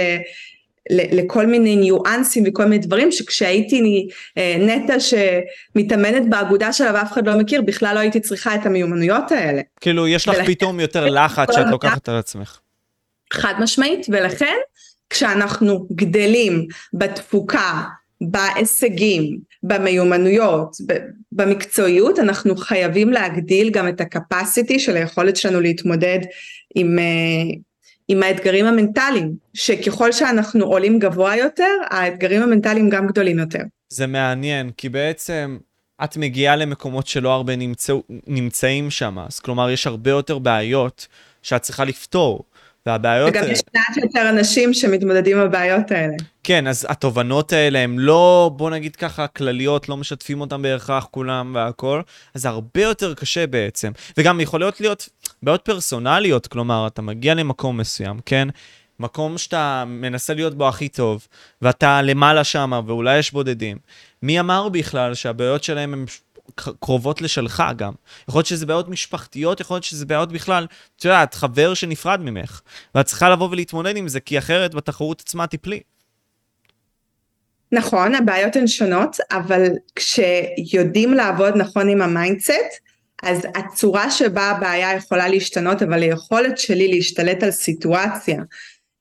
לכל 0.91 1.45
מיני 1.45 1.75
ניואנסים 1.75 2.43
וכל 2.47 2.65
מיני 2.65 2.77
דברים 2.77 3.11
שכשהייתי 3.11 4.07
אה, 4.37 4.57
נטע 4.59 4.95
שמתאמנת 4.99 6.29
באגודה 6.29 6.73
שלה 6.73 6.91
ואף 6.93 7.11
אחד 7.11 7.27
לא 7.27 7.37
מכיר 7.37 7.61
בכלל 7.61 7.95
לא 7.95 7.99
הייתי 7.99 8.19
צריכה 8.19 8.55
את 8.55 8.65
המיומנויות 8.65 9.31
האלה. 9.31 9.61
כאילו 9.81 10.07
יש 10.07 10.27
לך 10.27 10.37
פתאום 10.45 10.79
יותר 10.79 11.05
לחץ 11.05 11.55
שאת 11.55 11.65
לוקחת 11.71 12.09
על 12.09 12.17
עצמך. 12.17 12.59
חד 13.33 13.53
משמעית 13.59 14.05
ולכן 14.09 14.55
כשאנחנו 15.09 15.87
גדלים 15.91 16.67
בתפוקה 16.93 17.83
בהישגים, 18.21 19.37
במיומנויות, 19.63 20.75
במקצועיות, 21.31 22.19
אנחנו 22.19 22.55
חייבים 22.55 23.11
להגדיל 23.11 23.69
גם 23.69 23.87
את 23.87 24.01
הקפסיטי 24.01 24.79
של 24.79 24.95
היכולת 24.95 25.35
שלנו 25.35 25.61
להתמודד 25.61 26.19
עם, 26.75 26.99
אה, 26.99 27.03
עם 28.07 28.23
האתגרים 28.23 28.65
המנטליים, 28.65 29.35
שככל 29.53 30.11
שאנחנו 30.11 30.65
עולים 30.65 30.99
גבוה 30.99 31.35
יותר, 31.35 31.71
האתגרים 31.89 32.41
המנטליים 32.41 32.89
גם 32.89 33.07
גדולים 33.07 33.39
יותר. 33.39 33.59
זה 33.89 34.07
מעניין, 34.07 34.71
כי 34.77 34.89
בעצם 34.89 35.57
את 36.03 36.17
מגיעה 36.17 36.55
למקומות 36.55 37.07
שלא 37.07 37.33
הרבה 37.33 37.55
נמצא, 37.55 37.93
נמצאים 38.27 38.91
שם, 38.91 39.19
אז 39.19 39.39
כלומר 39.39 39.69
יש 39.69 39.87
הרבה 39.87 40.11
יותר 40.11 40.39
בעיות 40.39 41.07
שאת 41.41 41.61
צריכה 41.61 41.85
לפתור. 41.85 42.43
והבעיות... 42.85 43.29
וגם 43.29 43.43
יש 43.51 43.59
מעט 43.75 43.97
יותר 43.97 44.29
אנשים 44.29 44.73
שמתמודדים 44.73 45.37
עם 45.37 45.45
הבעיות 45.45 45.91
האלה. 45.91 46.13
כן, 46.43 46.67
אז 46.67 46.87
התובנות 46.89 47.53
האלה 47.53 47.79
הן 47.79 47.95
לא, 47.99 48.51
בוא 48.55 48.69
נגיד 48.69 48.95
ככה, 48.95 49.27
כלליות, 49.27 49.89
לא 49.89 49.97
משתפים 49.97 50.41
אותן 50.41 50.61
בהכרח 50.61 51.07
כולם 51.11 51.51
והכל, 51.55 52.01
אז 52.33 52.41
זה 52.41 52.49
הרבה 52.49 52.81
יותר 52.81 53.13
קשה 53.13 53.47
בעצם. 53.47 53.91
וגם 54.17 54.39
יכולות 54.39 54.81
להיות 54.81 55.09
בעיות 55.43 55.61
פרסונליות, 55.61 56.47
כלומר, 56.47 56.87
אתה 56.87 57.01
מגיע 57.01 57.33
למקום 57.33 57.77
מסוים, 57.77 58.19
כן? 58.25 58.47
מקום 58.99 59.37
שאתה 59.37 59.83
מנסה 59.87 60.33
להיות 60.33 60.57
בו 60.57 60.67
הכי 60.67 60.89
טוב, 60.89 61.27
ואתה 61.61 62.01
למעלה 62.01 62.43
שם, 62.43 62.81
ואולי 62.87 63.17
יש 63.17 63.31
בודדים. 63.31 63.77
מי 64.23 64.39
אמר 64.39 64.69
בכלל 64.69 65.13
שהבעיות 65.13 65.63
שלהם 65.63 65.93
הן 65.93 66.05
קרובות 66.79 67.21
לשלך 67.21 67.63
גם. 67.77 67.93
יכול 68.29 68.39
להיות 68.39 68.45
שזה 68.45 68.65
בעיות 68.65 68.89
משפחתיות, 68.89 69.59
יכול 69.59 69.75
להיות 69.75 69.83
שזה 69.83 70.05
בעיות 70.05 70.31
בכלל, 70.31 70.67
את 70.97 71.05
יודעת, 71.05 71.33
חבר 71.33 71.73
שנפרד 71.73 72.21
ממך. 72.21 72.61
ואת 72.95 73.05
צריכה 73.05 73.29
לבוא 73.29 73.49
ולהתמודד 73.51 73.97
עם 73.97 74.07
זה, 74.07 74.19
כי 74.19 74.37
אחרת 74.37 74.75
בתחרות 74.75 75.21
עצמה 75.21 75.47
תיפלי. 75.47 75.79
נכון, 77.71 78.15
הבעיות 78.15 78.55
הן 78.55 78.67
שונות, 78.67 79.17
אבל 79.31 79.63
כשיודעים 79.95 81.13
לעבוד 81.13 81.53
נכון 81.57 81.89
עם 81.89 82.01
ה 82.01 82.07
mindset, 82.07 82.51
אז 83.23 83.47
הצורה 83.55 84.11
שבה 84.11 84.49
הבעיה 84.49 84.93
יכולה 84.93 85.27
להשתנות, 85.27 85.81
אבל 85.81 86.01
היכולת 86.01 86.57
שלי 86.57 86.87
להשתלט 86.87 87.43
על 87.43 87.51
סיטואציה, 87.51 88.41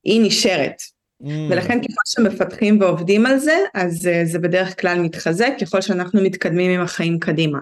היא 0.04 0.20
נשארת. 0.26 0.93
Mm. 1.22 1.26
ולכן 1.50 1.78
ככל 1.80 2.02
שמפתחים 2.06 2.80
ועובדים 2.80 3.26
על 3.26 3.38
זה, 3.38 3.56
אז 3.74 4.08
uh, 4.08 4.26
זה 4.26 4.38
בדרך 4.38 4.80
כלל 4.80 4.98
מתחזק 4.98 5.52
ככל 5.60 5.80
שאנחנו 5.80 6.22
מתקדמים 6.22 6.70
עם 6.70 6.80
החיים 6.80 7.18
קדימה. 7.18 7.58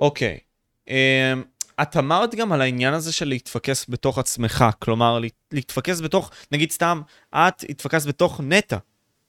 אוקיי. 0.00 0.38
Okay. 0.38 0.90
אמ, 0.90 1.42
um, 1.42 1.82
את 1.82 1.96
אמרת 1.96 2.34
גם 2.34 2.52
על 2.52 2.60
העניין 2.60 2.94
הזה 2.94 3.12
של 3.12 3.28
להתפקס 3.28 3.86
בתוך 3.88 4.18
עצמך, 4.18 4.64
כלומר 4.78 5.18
להתפקס 5.52 6.00
בתוך, 6.00 6.30
נגיד 6.52 6.70
סתם, 6.70 7.00
את 7.34 7.64
התפקסת 7.68 8.06
בתוך 8.06 8.40
נטע, 8.44 8.76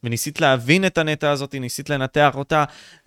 וניסית 0.03 0.41
להבין 0.41 0.86
את 0.86 0.97
הנטע 0.97 1.32
הזאת, 1.32 1.55
ניסית 1.55 1.89
לנתח 1.89 2.32
אותה, 2.36 2.64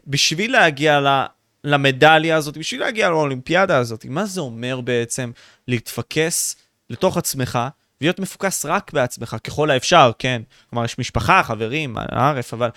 בשביל 0.06 0.52
להגיע 0.52 1.00
ל... 1.00 1.24
למדליה 1.64 2.36
הזאת, 2.36 2.56
בשביל 2.56 2.80
להגיע 2.80 3.10
לאולימפיאדה 3.10 3.78
הזאת. 3.78 4.04
מה 4.04 4.26
זה 4.26 4.40
אומר 4.40 4.80
בעצם 4.80 5.30
להתפקס 5.68 6.56
לתוך 6.90 7.16
עצמך 7.16 7.58
ולהיות 8.00 8.20
מפוקס 8.20 8.64
רק 8.64 8.92
בעצמך, 8.92 9.36
ככל 9.44 9.70
האפשר, 9.70 10.10
כן? 10.18 10.42
כלומר, 10.70 10.84
יש 10.84 10.98
משפחה, 10.98 11.42
חברים, 11.42 11.96
ערף, 12.10 12.54
אבל 12.54 12.68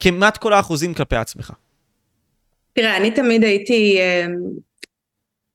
כמעט 0.00 0.36
כל 0.36 0.52
האחוזים 0.52 0.94
כלפי 0.94 1.16
עצמך. 1.16 1.52
תראה, 2.72 2.96
אני 2.96 3.10
תמיד 3.10 3.44
הייתי, 3.44 3.98
אה, 4.00 4.26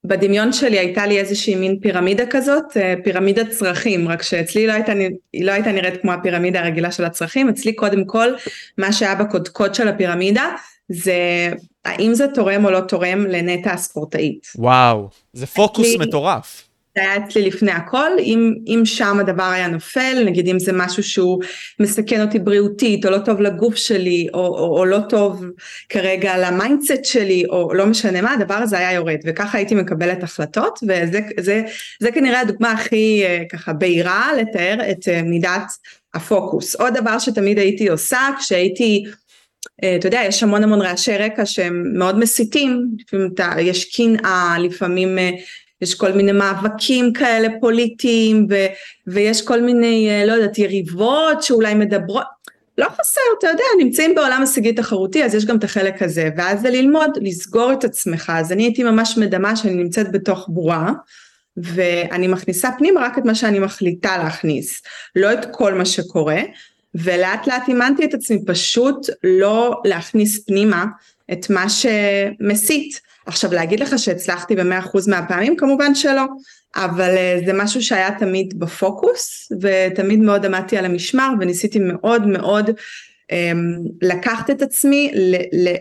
בדמיון 0.03 0.53
שלי 0.53 0.79
הייתה 0.79 1.05
לי 1.05 1.19
איזושהי 1.19 1.55
מין 1.55 1.79
פירמידה 1.79 2.23
כזאת, 2.29 2.77
אה, 2.77 2.93
פירמידת 3.03 3.49
צרכים, 3.49 4.07
רק 4.07 4.21
שאצלי 4.21 4.67
לא 4.67 4.73
הייתה, 4.73 4.91
היא 5.33 5.45
לא 5.45 5.51
הייתה 5.51 5.71
נראית 5.71 6.01
כמו 6.01 6.11
הפירמידה 6.11 6.59
הרגילה 6.59 6.91
של 6.91 7.05
הצרכים, 7.05 7.49
אצלי 7.49 7.73
קודם 7.73 8.05
כל, 8.05 8.33
מה 8.77 8.93
שהיה 8.93 9.15
בקודקוד 9.15 9.75
של 9.75 9.87
הפירמידה, 9.87 10.49
זה 10.89 11.49
האם 11.85 12.13
זה 12.13 12.25
תורם 12.33 12.65
או 12.65 12.71
לא 12.71 12.79
תורם 12.79 13.25
לנטע 13.25 13.73
הספורטאית. 13.73 14.47
וואו, 14.55 15.09
זה 15.33 15.47
פוקוס 15.47 15.87
לי, 15.87 15.97
מטורף. 15.97 16.70
זה 16.95 17.01
היה 17.01 17.17
אצלי 17.17 17.41
לפני 17.41 17.71
הכל, 17.71 18.09
אם, 18.19 18.53
אם 18.67 18.81
שם 18.85 19.19
הדבר 19.19 19.43
היה 19.43 19.67
נופל, 19.67 20.23
נגיד 20.25 20.47
אם 20.47 20.59
זה 20.59 20.71
משהו 20.73 21.03
שהוא 21.03 21.41
מסכן 21.79 22.21
אותי 22.21 22.39
בריאותית, 22.39 23.05
או 23.05 23.11
לא 23.11 23.17
טוב 23.17 23.41
לגוף 23.41 23.75
שלי, 23.75 24.27
או, 24.33 24.39
או, 24.39 24.77
או 24.77 24.85
לא 24.85 24.99
טוב 25.09 25.45
כרגע 25.89 26.37
ל 26.37 26.46
mindset 26.46 27.05
שלי, 27.05 27.43
או 27.49 27.73
לא 27.73 27.85
משנה 27.85 28.21
מה, 28.21 28.33
הדבר 28.33 28.53
הזה 28.53 28.77
היה 28.77 28.93
יורד, 28.93 29.19
וככה 29.25 29.57
הייתי 29.57 29.75
מקבלת 29.75 30.23
החלטות, 30.23 30.79
וזה 30.83 31.19
זה, 31.39 31.61
זה 31.99 32.11
כנראה 32.11 32.39
הדוגמה 32.39 32.71
הכי 32.71 33.23
אה, 33.25 33.43
ככה 33.51 33.73
בהירה 33.73 34.29
לתאר 34.37 34.77
את 34.91 35.07
אה, 35.07 35.21
מידת 35.21 35.71
הפוקוס. 36.13 36.75
עוד 36.75 36.93
דבר 36.97 37.19
שתמיד 37.19 37.59
הייתי 37.59 37.89
עושה, 37.89 38.29
כשהייתי 38.39 39.03
אתה 39.97 40.07
יודע, 40.07 40.21
יש 40.25 40.43
המון 40.43 40.63
המון 40.63 40.81
רעשי 40.81 41.17
רקע 41.17 41.45
שהם 41.45 41.83
מאוד 41.97 42.19
מסיטים, 42.19 42.87
לפעמים 42.99 43.29
אתה, 43.33 43.51
יש 43.59 43.95
קנאה, 43.95 44.55
לפעמים 44.59 45.17
יש 45.81 45.95
כל 45.95 46.11
מיני 46.11 46.31
מאבקים 46.31 47.13
כאלה 47.13 47.47
פוליטיים, 47.59 48.47
ו, 48.49 48.55
ויש 49.07 49.41
כל 49.41 49.61
מיני, 49.61 50.09
לא 50.27 50.33
יודעת, 50.33 50.57
יריבות 50.57 51.43
שאולי 51.43 51.73
מדברות, 51.73 52.41
לא 52.77 52.87
חסר, 52.89 53.21
אתה 53.39 53.47
יודע, 53.47 53.63
נמצאים 53.79 54.15
בעולם 54.15 54.41
הישגי 54.41 54.73
תחרותי, 54.73 55.23
אז 55.23 55.35
יש 55.35 55.45
גם 55.45 55.57
את 55.57 55.63
החלק 55.63 56.01
הזה, 56.01 56.29
ואז 56.37 56.61
זה 56.61 56.69
ללמוד, 56.69 57.09
לסגור 57.21 57.73
את 57.73 57.83
עצמך, 57.83 58.31
אז 58.35 58.51
אני 58.51 58.63
הייתי 58.63 58.83
ממש 58.83 59.17
מדמה 59.17 59.55
שאני 59.55 59.73
נמצאת 59.73 60.11
בתוך 60.11 60.49
בועה, 60.49 60.93
ואני 61.57 62.27
מכניסה 62.27 62.69
פנימה 62.77 63.01
רק 63.01 63.17
את 63.17 63.25
מה 63.25 63.35
שאני 63.35 63.59
מחליטה 63.59 64.17
להכניס, 64.17 64.81
לא 65.15 65.33
את 65.33 65.45
כל 65.51 65.73
מה 65.73 65.85
שקורה, 65.85 66.41
ולאט 66.95 67.47
לאט 67.47 67.67
אימנתי 67.67 68.05
את 68.05 68.13
עצמי 68.13 68.45
פשוט 68.45 69.07
לא 69.23 69.81
להכניס 69.85 70.45
פנימה 70.45 70.85
את 71.31 71.49
מה 71.49 71.65
שמסית. 71.69 73.01
עכשיו 73.25 73.53
להגיד 73.53 73.79
לך 73.79 73.99
שהצלחתי 73.99 74.55
במאה 74.55 74.79
אחוז 74.79 75.07
מהפעמים? 75.07 75.55
כמובן 75.57 75.95
שלא, 75.95 76.25
אבל 76.75 77.17
אה, 77.17 77.39
זה 77.45 77.53
משהו 77.53 77.81
שהיה 77.81 78.19
תמיד 78.19 78.59
בפוקוס 78.59 79.51
ותמיד 79.61 80.19
מאוד 80.19 80.45
עמדתי 80.45 80.77
על 80.77 80.85
המשמר 80.85 81.29
וניסיתי 81.39 81.79
מאוד 81.79 82.27
מאוד 82.27 82.69
אמ, 83.31 83.77
לקחת 84.01 84.49
את 84.49 84.61
עצמי 84.61 85.11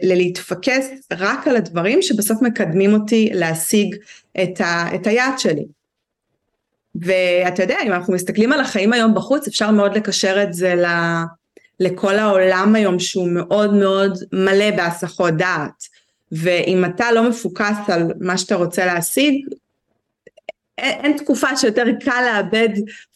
להתפקס 0.03 0.88
רק 1.12 1.49
על 1.49 1.57
הדברים 1.57 2.03
שבסוף 2.03 2.43
מקדמים 2.43 2.95
אותי 2.95 3.30
להשיג 3.34 3.97
את, 4.43 4.61
ה, 4.61 4.95
את 4.95 5.07
היעד 5.07 5.38
שלי. 5.38 5.66
ואתה 6.95 7.62
יודע, 7.62 7.76
אם 7.86 7.93
אנחנו 7.93 8.12
מסתכלים 8.14 8.53
על 8.53 8.61
החיים 8.61 8.93
היום 8.93 9.14
בחוץ, 9.14 9.49
אפשר 9.49 9.70
מאוד 9.70 9.97
לקשר 9.97 10.43
את 10.43 10.53
זה 10.53 10.74
ל, 10.74 10.86
לכל 11.80 12.18
העולם 12.18 12.74
היום 12.74 12.99
שהוא 12.99 13.28
מאוד 13.28 13.74
מאוד 13.74 14.18
מלא 14.32 14.70
בהסחות 14.70 15.34
דעת. 15.34 15.89
ואם 16.33 16.85
אתה 16.85 17.12
לא 17.12 17.28
מפוקס 17.28 17.76
על 17.89 18.03
מה 18.20 18.39
שאתה 18.39 18.55
רוצה 18.55 18.87
להשיג, 18.87 19.45
אין, 20.78 21.01
אין 21.05 21.16
תקופה 21.16 21.57
שיותר 21.57 21.85
קל 22.05 22.22
לאבד 22.33 22.68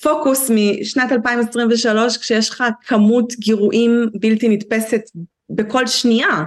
פוקוס 0.02 0.50
משנת 0.54 1.12
2023 1.12 2.16
כשיש 2.16 2.50
לך 2.50 2.64
כמות 2.86 3.32
גירויים 3.38 4.10
בלתי 4.20 4.48
נתפסת 4.48 5.00
בכל 5.50 5.86
שנייה. 5.86 6.44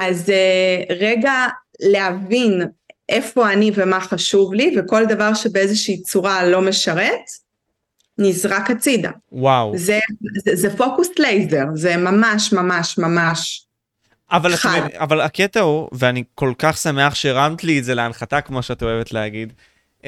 אז 0.00 0.28
uh, 0.28 0.92
רגע 0.92 1.46
להבין 1.80 2.62
איפה 3.08 3.52
אני 3.52 3.70
ומה 3.74 4.00
חשוב 4.00 4.54
לי 4.54 4.74
וכל 4.78 5.04
דבר 5.04 5.34
שבאיזושהי 5.34 6.02
צורה 6.02 6.46
לא 6.46 6.60
משרת, 6.60 7.20
נזרק 8.18 8.70
הצידה. 8.70 9.10
וואו. 9.32 9.72
זה, 9.76 9.98
זה, 10.44 10.56
זה 10.56 10.76
פוקוס 10.76 11.08
לייזר, 11.18 11.64
זה 11.74 11.96
ממש 11.96 12.52
ממש 12.52 12.98
ממש 12.98 13.66
אבל, 14.32 14.56
חד. 14.56 14.80
אבל 14.94 15.20
הקטע 15.20 15.60
הוא, 15.60 15.88
ואני 15.92 16.24
כל 16.34 16.52
כך 16.58 16.76
שמח 16.76 17.14
שהרמת 17.14 17.64
לי 17.64 17.78
את 17.78 17.84
זה 17.84 17.94
להנחתה, 17.94 18.40
כמו 18.40 18.62
שאת 18.62 18.82
אוהבת 18.82 19.12
להגיד, 19.12 19.52
um, 20.02 20.06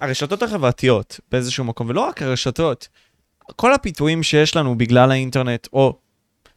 הרשתות 0.00 0.42
החברתיות 0.42 1.20
באיזשהו 1.32 1.64
מקום, 1.64 1.88
ולא 1.88 2.00
רק 2.00 2.22
הרשתות, 2.22 2.88
כל 3.56 3.74
הפיתויים 3.74 4.22
שיש 4.22 4.56
לנו 4.56 4.78
בגלל 4.78 5.10
האינטרנט, 5.10 5.68
או 5.72 5.98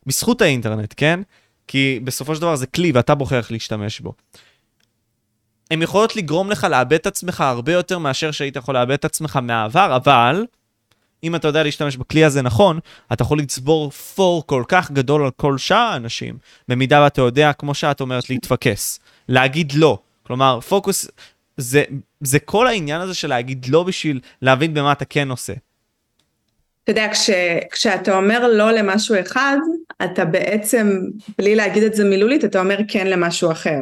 בזכות 0.06 0.42
האינטרנט, 0.42 0.94
כן? 0.98 1.20
כי 1.68 2.00
בסופו 2.04 2.36
של 2.36 2.42
דבר 2.42 2.56
זה 2.56 2.68
כלי 2.68 2.92
ואתה 2.92 3.16
בוחר 3.16 3.38
איך 3.38 3.52
להשתמש 3.52 4.00
בו. 4.00 4.14
הן 5.72 5.82
יכולות 5.82 6.16
לגרום 6.16 6.52
לך 6.52 6.64
לאבד 6.64 6.94
את 6.94 7.08
עצמך 7.08 7.42
הרבה 7.42 7.74
יותר 7.74 7.98
מאשר 7.98 8.32
שהיית 8.32 8.56
יכול 8.56 8.76
לאבד 8.76 8.92
את 8.92 9.06
עצמך 9.06 9.36
מהעבר, 9.36 9.96
אבל 9.96 10.46
אם 11.26 11.36
אתה 11.36 11.47
יודע 11.47 11.63
להשתמש 11.63 11.97
בכלי 11.97 12.26
הזה 12.26 12.41
נכון, 12.41 12.80
אתה 13.13 13.23
יכול 13.23 13.39
לצבור 13.39 13.91
פור 13.91 14.47
כל 14.47 14.63
כך 14.67 14.91
גדול 14.91 15.23
על 15.23 15.32
כל 15.32 15.57
שאר 15.57 15.78
האנשים, 15.78 16.38
במידה 16.67 17.01
ואתה 17.03 17.21
יודע, 17.21 17.53
כמו 17.53 17.73
שאת 17.73 18.01
אומרת, 18.01 18.30
להתפקס. 18.30 18.99
להגיד 19.30 19.73
לא. 19.76 19.99
כלומר, 20.23 20.59
פוקוס, 20.59 21.07
זה, 21.57 21.84
זה 22.21 22.39
כל 22.39 22.67
העניין 22.67 23.01
הזה 23.01 23.13
של 23.13 23.28
להגיד 23.28 23.65
לא 23.69 23.84
בשביל 23.84 24.19
להבין 24.41 24.73
במה 24.73 24.91
אתה 24.91 25.05
כן 25.05 25.30
עושה. 25.30 25.53
אתה 26.84 26.91
יודע, 26.91 27.07
כש, 27.11 27.30
כשאתה 27.71 28.17
אומר 28.17 28.47
לא 28.47 28.71
למשהו 28.71 29.15
אחד, 29.19 29.57
אתה 30.03 30.26
בעצם, 30.26 30.99
בלי 31.38 31.55
להגיד 31.55 31.84
את 31.84 31.93
זה 31.93 32.03
מילולית, 32.03 32.45
אתה 32.45 32.59
אומר 32.59 32.78
כן 32.88 33.07
למשהו 33.07 33.51
אחר. 33.51 33.80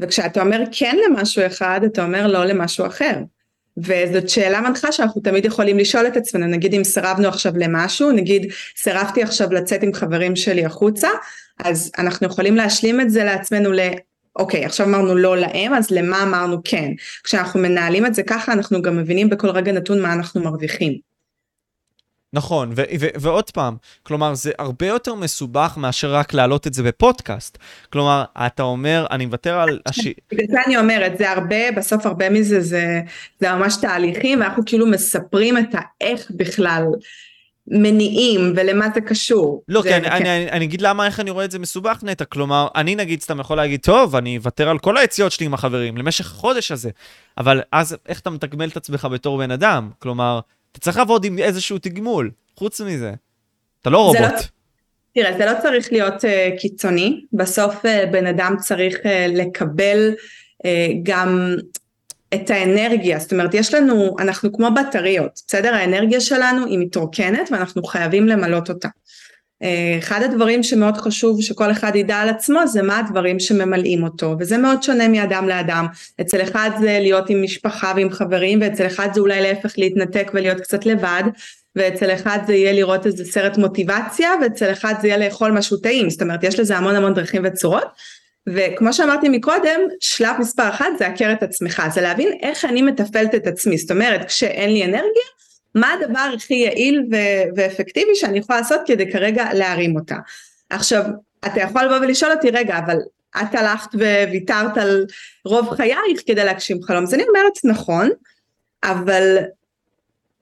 וכשאתה 0.00 0.42
אומר 0.42 0.62
כן 0.72 0.96
למשהו 1.06 1.46
אחד, 1.46 1.80
אתה 1.86 2.04
אומר 2.04 2.26
לא 2.26 2.44
למשהו 2.44 2.86
אחר. 2.86 3.14
וזאת 3.78 4.28
שאלה 4.28 4.60
מנחה 4.60 4.92
שאנחנו 4.92 5.20
תמיד 5.20 5.44
יכולים 5.44 5.78
לשאול 5.78 6.06
את 6.06 6.16
עצמנו, 6.16 6.46
נגיד 6.46 6.74
אם 6.74 6.84
סירבנו 6.84 7.28
עכשיו 7.28 7.52
למשהו, 7.56 8.12
נגיד 8.12 8.52
סירבתי 8.76 9.22
עכשיו 9.22 9.52
לצאת 9.52 9.82
עם 9.82 9.92
חברים 9.92 10.36
שלי 10.36 10.64
החוצה, 10.64 11.08
אז 11.64 11.92
אנחנו 11.98 12.26
יכולים 12.26 12.56
להשלים 12.56 13.00
את 13.00 13.10
זה 13.10 13.24
לעצמנו 13.24 13.72
ל... 13.72 13.80
אוקיי, 14.36 14.64
עכשיו 14.64 14.86
אמרנו 14.86 15.14
לא 15.16 15.36
להם, 15.36 15.74
אז 15.74 15.90
למה 15.90 16.22
אמרנו 16.22 16.60
כן? 16.64 16.90
כשאנחנו 17.24 17.60
מנהלים 17.60 18.06
את 18.06 18.14
זה 18.14 18.22
ככה, 18.22 18.52
אנחנו 18.52 18.82
גם 18.82 18.96
מבינים 18.96 19.28
בכל 19.28 19.50
רגע 19.50 19.72
נתון 19.72 20.02
מה 20.02 20.12
אנחנו 20.12 20.42
מרוויחים. 20.42 21.15
נכון, 22.32 22.72
ו- 22.76 22.82
ו- 23.00 23.06
ועוד 23.20 23.50
פעם, 23.50 23.76
כלומר, 24.02 24.34
זה 24.34 24.50
הרבה 24.58 24.86
יותר 24.86 25.14
מסובך 25.14 25.74
מאשר 25.76 26.14
רק 26.14 26.34
להעלות 26.34 26.66
את 26.66 26.74
זה 26.74 26.82
בפודקאסט. 26.82 27.58
כלומר, 27.92 28.24
אתה 28.46 28.62
אומר, 28.62 29.06
אני 29.10 29.26
מוותר 29.26 29.58
על... 29.60 29.80
הש... 29.86 29.98
בגלל 30.32 30.46
זה 30.50 30.58
אני 30.66 30.76
אומרת, 30.76 31.18
זה 31.18 31.30
הרבה, 31.30 31.72
בסוף 31.76 32.06
הרבה 32.06 32.30
מזה 32.30 32.60
זה, 32.60 33.00
זה 33.40 33.52
ממש 33.52 33.76
תהליכים, 33.76 34.40
ואנחנו 34.40 34.62
כאילו 34.66 34.86
מספרים 34.86 35.58
את 35.58 35.74
האיך 35.74 36.30
בכלל. 36.30 36.84
מניעים 37.68 38.52
ולמה 38.56 38.86
זה 38.94 39.00
קשור. 39.00 39.62
לא, 39.68 39.82
זה, 39.82 39.88
כן, 39.88 40.04
אני, 40.04 40.18
אני, 40.20 40.50
אני 40.50 40.64
אגיד 40.64 40.80
למה, 40.80 41.06
איך 41.06 41.20
אני 41.20 41.30
רואה 41.30 41.44
את 41.44 41.50
זה 41.50 41.58
מסובך 41.58 41.98
נטע. 42.02 42.24
כלומר, 42.24 42.68
אני 42.74 42.94
נגיד 42.94 43.22
סתם 43.22 43.40
יכול 43.40 43.56
להגיד, 43.56 43.80
טוב, 43.80 44.16
אני 44.16 44.36
אוותר 44.36 44.68
על 44.68 44.78
כל 44.78 44.96
היציאות 44.96 45.32
שלי 45.32 45.46
עם 45.46 45.54
החברים 45.54 45.96
למשך 45.96 46.26
החודש 46.26 46.72
הזה. 46.72 46.90
אבל 47.38 47.60
אז 47.72 47.96
איך 48.08 48.20
אתה 48.20 48.30
מתגמל 48.30 48.68
את 48.68 48.76
עצמך 48.76 49.04
בתור 49.04 49.38
בן 49.38 49.50
אדם? 49.50 49.90
כלומר, 49.98 50.40
אתה 50.76 50.84
צריך 50.84 50.96
לעבוד 50.96 51.24
עם 51.24 51.38
איזשהו 51.38 51.78
תגמול, 51.78 52.30
חוץ 52.56 52.80
מזה. 52.80 53.12
אתה 53.82 53.90
לא 53.90 53.98
רובוט. 53.98 54.22
לא, 54.22 54.38
תראה, 55.14 55.38
זה 55.38 55.46
לא 55.46 55.52
צריך 55.62 55.92
להיות 55.92 56.24
uh, 56.24 56.60
קיצוני, 56.60 57.24
בסוף 57.32 57.74
uh, 57.84 58.06
בן 58.12 58.26
אדם 58.26 58.54
צריך 58.60 58.96
uh, 58.96 59.08
לקבל 59.28 60.14
uh, 60.14 60.68
גם 61.02 61.56
את 62.34 62.50
האנרגיה, 62.50 63.18
זאת 63.18 63.32
אומרת 63.32 63.54
יש 63.54 63.74
לנו, 63.74 64.16
אנחנו 64.18 64.52
כמו 64.52 64.68
בטריות, 64.70 65.40
בסדר? 65.46 65.74
האנרגיה 65.74 66.20
שלנו 66.20 66.66
היא 66.66 66.78
מתרוקנת 66.78 67.48
ואנחנו 67.52 67.82
חייבים 67.82 68.26
למלות 68.26 68.68
אותה. 68.68 68.88
אה, 69.62 69.98
אחד 69.98 70.22
הדברים 70.22 70.62
שמאוד 70.62 70.96
חשוב 70.96 71.42
שכל 71.42 71.70
אחד 71.70 71.96
ידע 71.96 72.16
על 72.16 72.28
עצמו 72.28 72.66
זה 72.66 72.82
מה 72.82 72.98
הדברים 72.98 73.40
שממלאים 73.40 74.04
אותו 74.04 74.34
וזה 74.38 74.58
מאוד 74.58 74.82
שונה 74.82 75.08
מאדם 75.08 75.48
לאדם. 75.48 75.86
אצל 76.20 76.42
אחד 76.42 76.70
זה 76.80 76.98
להיות 77.00 77.30
עם 77.30 77.42
משפחה 77.42 77.92
ועם 77.96 78.10
חברים 78.10 78.60
ואצל 78.60 78.86
אחד 78.86 79.08
זה 79.14 79.20
אולי 79.20 79.40
להפך 79.40 79.74
להתנתק 79.78 80.30
ולהיות 80.34 80.60
קצת 80.60 80.86
לבד 80.86 81.22
ואצל 81.76 82.14
אחד 82.14 82.38
זה 82.46 82.54
יהיה 82.54 82.72
לראות 82.72 83.06
איזה 83.06 83.24
סרט 83.24 83.58
מוטיבציה 83.58 84.30
ואצל 84.42 84.72
אחד 84.72 84.94
זה 85.00 85.08
יהיה 85.08 85.18
לאכול 85.18 85.50
משהו 85.50 85.76
טעים. 85.76 86.10
זאת 86.10 86.22
אומרת 86.22 86.44
יש 86.44 86.60
לזה 86.60 86.76
המון 86.76 86.96
המון 86.96 87.14
דרכים 87.14 87.42
וצורות. 87.44 87.86
וכמו 88.48 88.92
שאמרתי 88.92 89.28
מקודם 89.28 89.80
שלב 90.00 90.36
מספר 90.38 90.68
אחת 90.68 90.86
זה 90.98 91.06
הכר 91.06 91.32
את 91.32 91.42
עצמך 91.42 91.82
זה 91.94 92.00
להבין 92.00 92.28
איך 92.42 92.64
אני 92.64 92.82
מתפעלת 92.82 93.34
את 93.34 93.46
עצמי. 93.46 93.78
זאת 93.78 93.90
אומרת 93.90 94.24
כשאין 94.24 94.72
לי 94.72 94.84
אנרגיה 94.84 95.26
מה 95.76 95.92
הדבר 95.92 96.30
הכי 96.36 96.54
יעיל 96.54 97.06
ו- 97.12 97.56
ואפקטיבי 97.56 98.14
שאני 98.14 98.38
יכולה 98.38 98.60
לעשות 98.60 98.80
כדי 98.86 99.12
כרגע 99.12 99.44
להרים 99.54 99.96
אותה. 99.96 100.16
עכשיו, 100.70 101.04
אתה 101.46 101.60
יכול 101.60 101.84
לבוא 101.84 101.96
ולשאול 101.96 102.32
אותי, 102.32 102.50
רגע, 102.50 102.78
אבל 102.78 102.96
את 103.42 103.54
הלכת 103.54 103.94
וויתרת 103.94 104.78
על 104.78 105.06
רוב 105.44 105.70
חייך 105.76 105.98
כדי 106.26 106.44
להגשים 106.44 106.82
חלום. 106.82 107.02
אז 107.02 107.14
אני 107.14 107.24
אומרת, 107.28 107.52
נכון, 107.64 108.10
אבל 108.84 109.36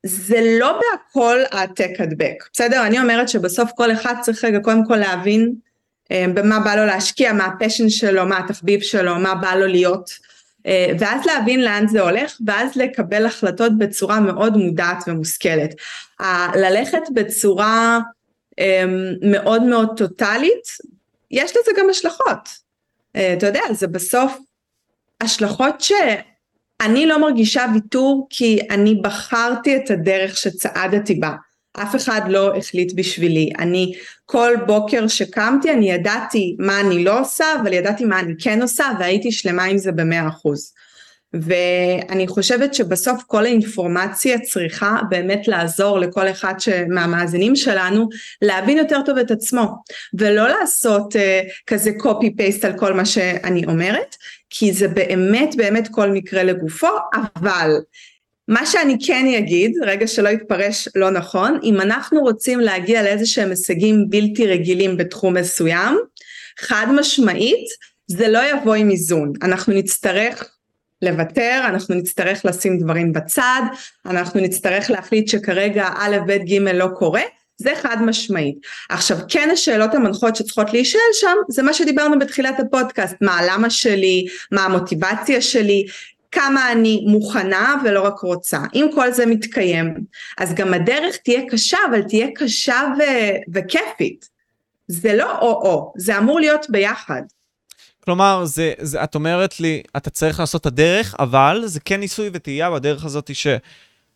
זה 0.07 0.41
לא 0.61 0.80
בהכל 0.80 1.39
העתק 1.51 1.91
הדבק, 1.99 2.45
בסדר? 2.53 2.87
אני 2.87 3.01
אומרת 3.01 3.28
שבסוף 3.28 3.70
כל 3.76 3.93
אחד 3.93 4.14
צריך 4.22 4.45
רגע 4.45 4.59
קודם 4.61 4.87
כל 4.87 4.97
להבין 4.97 5.55
אה, 6.12 6.24
במה 6.35 6.61
בא 6.61 6.74
לו 6.74 6.85
להשקיע, 6.85 7.32
מה 7.32 7.45
הפשן 7.45 7.89
שלו, 7.89 8.26
מה 8.26 8.39
התחביב 8.39 8.80
שלו, 8.80 9.14
מה 9.14 9.35
בא 9.35 9.55
לו 9.55 9.66
להיות. 9.66 10.11
אה, 10.67 10.93
ואז 10.99 11.27
להבין 11.27 11.65
לאן 11.65 11.89
זה 11.89 12.01
הולך 12.01 12.37
ואז 12.47 12.77
לקבל 12.77 13.27
החלטות 13.27 13.79
בצורה 13.79 14.21
מאוד 14.21 14.57
מודעת 14.57 15.05
ומושכלת. 15.07 15.75
ללכת 16.55 17.03
בצורה 17.15 18.01
אמ, 18.59 19.15
מאוד 19.23 19.62
מאוד 19.62 19.89
טוטאלית, 19.97 20.65
יש 21.31 21.51
לזה 21.51 21.71
גם 21.79 21.91
השלכות. 21.91 22.49
אה, 23.17 23.35
אתה 23.39 23.47
יודע, 23.47 23.61
זה 23.73 23.87
בסוף 23.87 24.39
השלכות 25.21 25.81
שאני 25.81 27.07
לא 27.07 27.21
מרגישה 27.21 27.67
ויתור 27.75 28.27
כי 28.31 28.59
אני 28.71 28.95
בחרתי 28.95 29.77
את 29.77 29.91
הדרך 29.91 30.37
שצעדתי 30.37 31.15
בה. 31.15 31.31
אף 31.83 31.97
אחד 31.97 32.20
לא 32.29 32.57
החליט 32.57 32.93
בשבילי. 32.95 33.51
אני 33.59 33.93
כל 34.27 34.53
בוקר 34.66 35.09
שקמתי 35.09 35.70
אני 35.72 35.91
ידעתי 35.91 36.57
מה 36.59 36.81
אני 36.81 37.05
לא 37.05 37.20
עושה, 37.20 37.45
אבל 37.62 37.72
ידעתי 37.72 38.05
מה 38.05 38.20
אני 38.20 38.33
כן 38.39 38.62
עושה 38.62 38.85
והייתי 38.99 39.33
שלמה 39.33 39.64
עם 39.64 39.79
זה 39.79 39.93
במאה 39.93 40.29
אחוז. 40.29 40.72
ואני 41.43 42.27
חושבת 42.27 42.75
שבסוף 42.75 43.22
כל 43.27 43.45
האינפורמציה 43.45 44.39
צריכה 44.41 44.99
באמת 45.11 45.49
לעזור 45.49 45.99
לכל 45.99 46.29
אחד 46.29 46.55
מהמאזינים 46.89 47.57
שלנו 47.57 48.09
להבין 48.43 48.79
יותר 48.79 49.01
טוב 49.07 49.18
את 49.18 49.31
עצמו 49.31 49.75
ולא 50.18 50.49
לעשות 50.49 51.16
uh, 51.16 51.18
כזה 51.66 51.91
copy 51.91 52.27
paste 52.41 52.66
על 52.66 52.79
כל 52.79 52.93
מה 52.93 53.05
שאני 53.05 53.64
אומרת 53.64 54.16
כי 54.51 54.72
זה 54.72 54.89
באמת 54.89 55.55
באמת 55.57 55.89
כל 55.91 56.11
מקרה 56.11 56.43
לגופו 56.43 56.89
אבל 57.37 57.70
מה 58.49 58.66
שאני 58.66 58.97
כן 59.07 59.26
אגיד, 59.38 59.72
רגע 59.82 60.07
שלא 60.07 60.28
יתפרש 60.28 60.88
לא 60.95 61.11
נכון, 61.11 61.59
אם 61.62 61.80
אנחנו 61.80 62.20
רוצים 62.20 62.61
להגיע 62.61 63.03
לאיזה 63.03 63.26
שהם 63.26 63.51
הישגים 63.51 64.05
בלתי 64.09 64.47
רגילים 64.47 64.97
בתחום 64.97 65.34
מסוים, 65.34 65.99
חד 66.59 66.86
משמעית 66.97 67.66
זה 68.07 68.28
לא 68.28 68.38
יבוא 68.53 68.74
עם 68.74 68.90
איזון, 68.90 69.32
אנחנו 69.42 69.74
נצטרך 69.74 70.51
לוותר, 71.03 71.62
אנחנו 71.64 71.95
נצטרך 71.95 72.45
לשים 72.45 72.78
דברים 72.78 73.12
בצד, 73.12 73.62
אנחנו 74.07 74.40
נצטרך 74.40 74.90
להחליט 74.90 75.28
שכרגע 75.28 75.88
א', 75.97 76.16
ב', 76.26 76.32
ג' 76.32 76.59
לא 76.59 76.88
קורה, 76.95 77.22
זה 77.57 77.72
חד 77.82 77.97
משמעית. 78.01 78.59
עכשיו 78.90 79.18
כן 79.28 79.49
השאלות 79.53 79.95
המנחות 79.95 80.36
שצריכות 80.36 80.72
להישאל 80.72 81.01
שם 81.12 81.36
זה 81.49 81.62
מה 81.62 81.72
שדיברנו 81.72 82.18
בתחילת 82.18 82.61
הפודקאסט, 82.61 83.14
מה 83.20 83.38
הלמה 83.38 83.70
שלי, 83.70 84.26
מה 84.53 84.64
המוטיבציה 84.64 85.40
שלי, 85.40 85.86
כמה 86.35 86.72
אני 86.72 87.05
מוכנה 87.07 87.74
ולא 87.85 88.07
רק 88.07 88.18
רוצה. 88.18 88.59
אם 88.74 88.91
כל 88.95 89.12
זה 89.12 89.26
מתקיים, 89.26 89.95
אז 90.39 90.55
גם 90.55 90.74
הדרך 90.74 91.16
תהיה 91.16 91.41
קשה, 91.51 91.78
אבל 91.91 92.03
תהיה 92.03 92.26
קשה 92.35 92.82
ו- 92.99 93.53
וכיפית. 93.55 94.28
זה 94.89 95.14
לא 95.14 95.39
או-או, 95.39 95.93
זה 95.97 96.18
אמור 96.18 96.41
להיות 96.41 96.66
ביחד. 96.68 97.22
כלומר, 98.05 98.45
זה, 98.45 98.72
זה, 98.80 99.05
את 99.05 99.14
אומרת 99.14 99.61
לי, 99.61 99.82
אתה 99.97 100.11
צריך 100.11 100.41
לעשות 100.41 100.61
את 100.61 100.66
הדרך, 100.66 101.14
אבל 101.18 101.62
זה 101.64 101.80
כן 101.80 102.01
ניסוי 102.01 102.30
וטעייה 102.32 102.70
בדרך 102.70 103.05
הזאת 103.05 103.30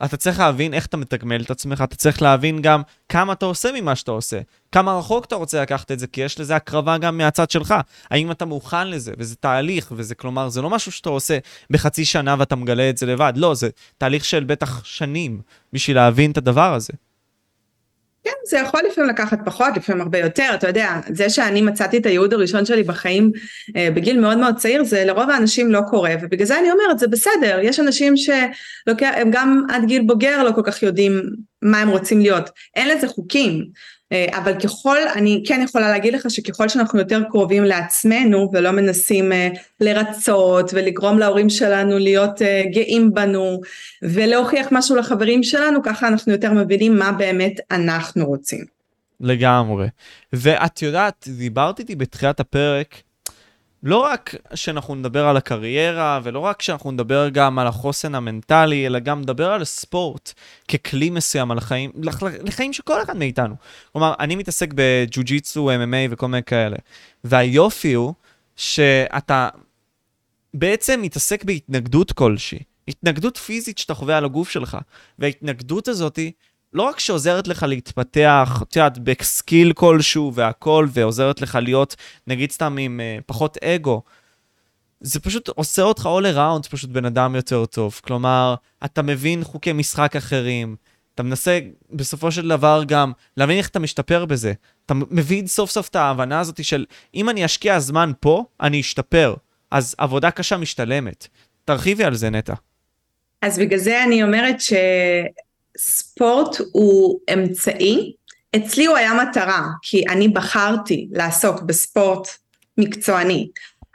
שאתה 0.07 0.17
צריך 0.17 0.39
להבין 0.39 0.75
איך 0.75 0.87
אתה 0.87 0.97
מתגמל 0.97 1.43
את 1.43 1.51
עצמך, 1.51 1.85
אתה 1.85 1.97
צריך 1.97 2.23
להבין 2.23 2.63
גם 2.63 2.83
כמה 3.09 3.33
אתה 3.33 3.47
עושה 3.47 3.69
ממה 3.75 3.97
שאתה 3.97 4.11
עושה, 4.11 4.41
כמה 4.73 4.99
רחוק 4.99 5.25
אתה 5.25 5.37
רוצה 5.37 5.63
לקחת 5.63 5.93
את 5.93 5.99
זה, 5.99 6.07
כי 6.07 6.21
יש 6.21 6.41
לזה 6.41 6.57
הקרבה 6.57 6.99
גם 6.99 7.19
מהצד 7.19 7.51
שלך. 7.51 7.75
האם 8.11 8.31
אתה 8.31 8.45
מוכן 8.45 8.89
לזה, 8.89 9.13
וזה 9.19 9.37
תהליך, 9.37 9.93
וזה 9.97 10.15
כלומר, 10.15 10.49
זה 10.49 10.63
לא 10.63 10.71
משהו 10.71 10.93
שאתה 10.93 11.09
עושה 11.09 11.39
בחצי 11.71 12.05
שנה 12.05 12.37
ואתה 12.39 12.57
מגלה 12.57 12.91
את 12.91 12.99
זה 12.99 13.07
לבד, 13.07 13.33
לא, 13.37 13.55
זה 13.55 13.69
תהליך 13.99 14.25
של 14.25 14.45
בטח 14.45 14.85
שנים 14.85 15.41
בשביל 15.73 15.97
להבין 15.97 16.31
את 16.31 16.37
הדבר 16.37 16.75
הזה. 16.75 16.93
כן, 18.29 18.35
זה 18.45 18.59
יכול 18.59 18.81
לפעמים 18.91 19.11
לקחת 19.11 19.39
פחות, 19.45 19.77
לפעמים 19.77 20.03
הרבה 20.03 20.19
יותר, 20.19 20.51
אתה 20.55 20.69
יודע, 20.69 21.01
זה 21.09 21.31
שאני 21.31 21.63
מצאתי 21.63 21.99
את 21.99 22.07
הייעוד 22.07 22.35
הראשון 22.35 22.65
שלי 22.65 22.83
בחיים 22.83 23.33
אה, 23.77 23.89
בגיל 23.95 24.21
מאוד 24.21 24.39
מאוד 24.39 24.57
צעיר, 24.57 24.85
זה 24.85 25.05
לרוב 25.05 25.31
האנשים 25.31 25.71
לא 25.73 25.81
קורה, 25.91 26.15
ובגלל 26.23 26.47
זה 26.47 26.59
אני 26.59 26.71
אומרת, 26.71 26.99
זה 26.99 27.09
בסדר, 27.09 27.59
יש 27.63 27.81
אנשים 27.81 28.17
שהם 28.17 29.31
גם 29.31 29.63
עד 29.69 29.85
גיל 29.85 30.03
בוגר 30.03 30.43
לא 30.43 30.53
כל 30.53 30.63
כך 30.65 30.83
יודעים 30.83 31.23
מה 31.63 31.79
הם 31.79 31.89
רוצים 31.89 32.21
להיות, 32.21 32.51
אין 32.77 32.89
לזה 32.89 33.09
חוקים, 33.09 33.65
אבל 34.13 34.55
ככל, 34.61 34.99
אני 35.15 35.43
כן 35.47 35.61
יכולה 35.65 35.91
להגיד 35.91 36.15
לך 36.15 36.31
שככל 36.31 36.69
שאנחנו 36.69 36.99
יותר 36.99 37.23
קרובים 37.31 37.65
לעצמנו 37.65 38.51
ולא 38.53 38.71
מנסים 38.71 39.33
אה, 39.33 39.49
לרצות 39.81 40.71
ולגרום 40.75 41.19
להורים 41.19 41.51
שלנו 41.51 41.99
להיות 41.99 42.43
אה, 42.43 42.63
גאים 42.73 43.15
בנו 43.15 43.61
ולהוכיח 44.03 44.67
משהו 44.73 44.97
לחברים 44.97 45.43
שלנו, 45.43 45.83
ככה 45.83 46.09
אנחנו 46.09 46.33
יותר 46.33 46.53
מבינים 46.53 46.99
מה 46.99 47.13
באמת 47.13 47.61
אנחנו 47.71 48.27
רוצים. 48.27 48.65
לגמרי. 49.21 49.87
ואת 50.33 50.83
יודעת, 50.83 51.29
דיברת 51.39 51.79
איתי 51.79 51.97
בתחילת 51.97 52.41
הפרק 52.41 53.03
לא 53.83 53.99
רק 53.99 54.35
שאנחנו 54.55 54.95
נדבר 54.95 55.27
על 55.27 55.37
הקריירה, 55.37 56.21
ולא 56.23 56.39
רק 56.39 56.63
שאנחנו 56.63 56.91
נדבר 56.91 57.29
גם 57.29 57.59
על 57.59 57.67
החוסן 57.67 58.15
המנטלי, 58.15 58.87
אלא 58.87 58.99
גם 58.99 59.21
נדבר 59.21 59.53
על 59.53 59.65
ספורט 59.65 60.33
ככלי 60.69 61.11
מסוים 61.11 61.51
על 61.51 61.59
החיים, 61.59 61.91
לחיים 62.45 62.73
של 62.73 62.83
כל 62.83 63.03
אחד 63.03 63.17
מאיתנו. 63.17 63.55
כלומר, 63.93 64.15
אני 64.21 64.37
מתעסק 64.37 64.69
בג'ו-ג'יצו, 64.75 65.71
MMA 65.71 66.11
וכל 66.11 66.27
מיני 66.27 66.43
כאלה. 66.43 66.77
והיופי 67.25 67.93
הוא 67.93 68.15
שאתה 68.57 69.49
בעצם 70.55 71.03
מתעסק 71.03 71.45
בהתנגדות 71.45 72.13
כלשהי. 72.13 72.59
התנגדות 72.89 73.37
פיזית 73.37 73.79
שאתה 73.79 73.95
חווה 73.95 74.17
על 74.17 74.25
הגוף 74.25 74.51
שלך. 74.51 74.79
וההתנגדות 75.19 75.89
הזאתי 75.89 76.33
לא 76.73 76.83
רק 76.83 76.99
שעוזרת 76.99 77.49
לך 77.49 77.63
להתפתח, 77.63 78.63
את 78.63 78.77
יודעת, 78.77 78.99
בסקיל 78.99 79.73
כלשהו 79.73 80.35
והכל, 80.35 80.87
ועוזרת 80.91 81.41
לך 81.41 81.59
להיות, 81.63 81.97
נגיד 82.27 82.53
סתם 82.53 82.77
עם 82.79 83.01
uh, 83.01 83.23
פחות 83.27 83.57
אגו, 83.57 84.03
זה 85.01 85.21
פשוט 85.21 85.49
עושה 85.49 85.83
אותך 85.83 86.09
all 86.19 86.35
around 86.35 86.69
פשוט 86.71 86.91
בן 86.91 87.05
אדם 87.05 87.35
יותר 87.35 87.67
טוב. 87.67 88.01
כלומר, 88.05 88.55
אתה 88.85 89.03
מבין 89.03 89.45
חוקי 89.45 89.73
משחק 89.73 90.17
אחרים, 90.17 90.77
אתה 91.15 91.23
מנסה 91.23 91.59
בסופו 91.91 92.33
של 92.33 92.49
דבר 92.49 92.83
גם 92.87 93.13
להבין 93.37 93.59
איך 93.59 93.69
אתה 93.69 93.79
משתפר 93.79 94.25
בזה. 94.25 94.53
אתה 94.87 94.95
מבין 94.95 95.47
סוף 95.47 95.71
סוף 95.71 95.89
את 95.89 95.97
ההבנה 95.97 96.41
הזאת 96.41 96.65
של 96.65 96.85
אם 97.15 97.29
אני 97.29 97.45
אשקיע 97.45 97.81
זמן 97.81 98.13
פה, 98.21 98.45
אני 98.61 98.81
אשתפר. 98.81 99.35
אז 99.71 99.95
עבודה 99.99 100.31
קשה 100.31 100.57
משתלמת. 100.57 101.29
תרחיבי 101.65 102.05
על 102.05 102.15
זה, 102.15 102.31
נטע. 102.31 102.55
אז 103.43 103.59
בגלל 103.59 103.79
זה 103.79 104.05
אני 104.05 104.23
אומרת 104.23 104.61
ש... 104.61 104.73
ספורט 105.79 106.57
הוא 106.73 107.21
אמצעי, 107.33 108.13
אצלי 108.57 108.87
הוא 108.87 108.97
היה 108.97 109.15
מטרה, 109.15 109.67
כי 109.83 110.05
אני 110.09 110.29
בחרתי 110.29 111.09
לעסוק 111.13 111.63
בספורט 111.63 112.29
מקצועני, 112.79 113.49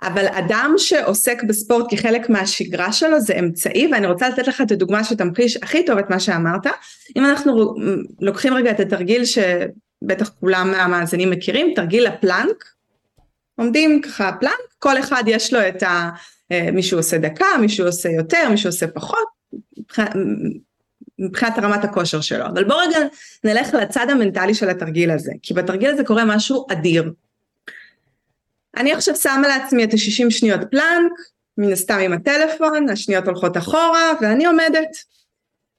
אבל 0.03 0.25
אדם 0.27 0.73
שעוסק 0.77 1.43
בספורט 1.47 1.86
כחלק 1.89 2.29
מהשגרה 2.29 2.93
שלו 2.93 3.19
זה 3.19 3.34
אמצעי, 3.39 3.88
ואני 3.91 4.07
רוצה 4.07 4.29
לתת 4.29 4.47
לך 4.47 4.61
את 4.61 4.71
הדוגמה 4.71 5.03
שתמחיש 5.03 5.57
הכי 5.57 5.86
טוב 5.86 5.97
את 5.97 6.09
מה 6.09 6.19
שאמרת. 6.19 6.67
אם 7.15 7.25
אנחנו 7.25 7.75
לוקחים 8.19 8.53
רגע 8.53 8.71
את 8.71 8.79
התרגיל 8.79 9.23
שבטח 9.25 10.29
כולם 10.39 10.71
מהמאזינים 10.71 11.29
מכירים, 11.29 11.73
תרגיל 11.75 12.07
הפלנק, 12.07 12.63
עומדים 13.55 14.01
ככה 14.01 14.31
פלנק, 14.39 14.73
כל 14.79 14.99
אחד 14.99 15.23
יש 15.27 15.53
לו 15.53 15.67
את 15.67 15.84
ה... 15.84 16.09
אה, 16.51 16.71
מישהו 16.71 16.99
עושה 16.99 17.17
דקה, 17.17 17.45
מישהו 17.61 17.86
עושה 17.86 18.09
יותר, 18.09 18.49
מישהו 18.49 18.69
עושה 18.69 18.88
פחות, 18.88 19.27
מבחינת 21.20 21.59
רמת 21.59 21.84
הכושר 21.84 22.22
שלו. 22.22 22.45
אבל 22.45 22.64
בוא 22.64 22.76
רגע 22.82 22.97
נלך 23.43 23.74
לצד 23.74 24.09
המנטלי 24.09 24.53
של 24.53 24.70
התרגיל 24.70 25.11
הזה, 25.11 25.32
כי 25.41 25.53
בתרגיל 25.53 25.89
הזה 25.89 26.03
קורה 26.03 26.26
משהו 26.26 26.66
אדיר. 26.72 27.11
אני 28.78 28.93
עכשיו 28.93 29.16
שמה 29.16 29.47
לעצמי 29.47 29.84
את 29.84 29.93
ה-60 29.93 30.30
שניות 30.30 30.61
פלנק, 30.72 31.11
מן 31.57 31.72
הסתם 31.72 31.99
עם 31.99 32.14
הטלפון, 32.14 32.89
השניות 32.89 33.28
הולכות 33.28 33.57
אחורה, 33.57 34.11
ואני 34.22 34.45
עומדת. 34.45 34.89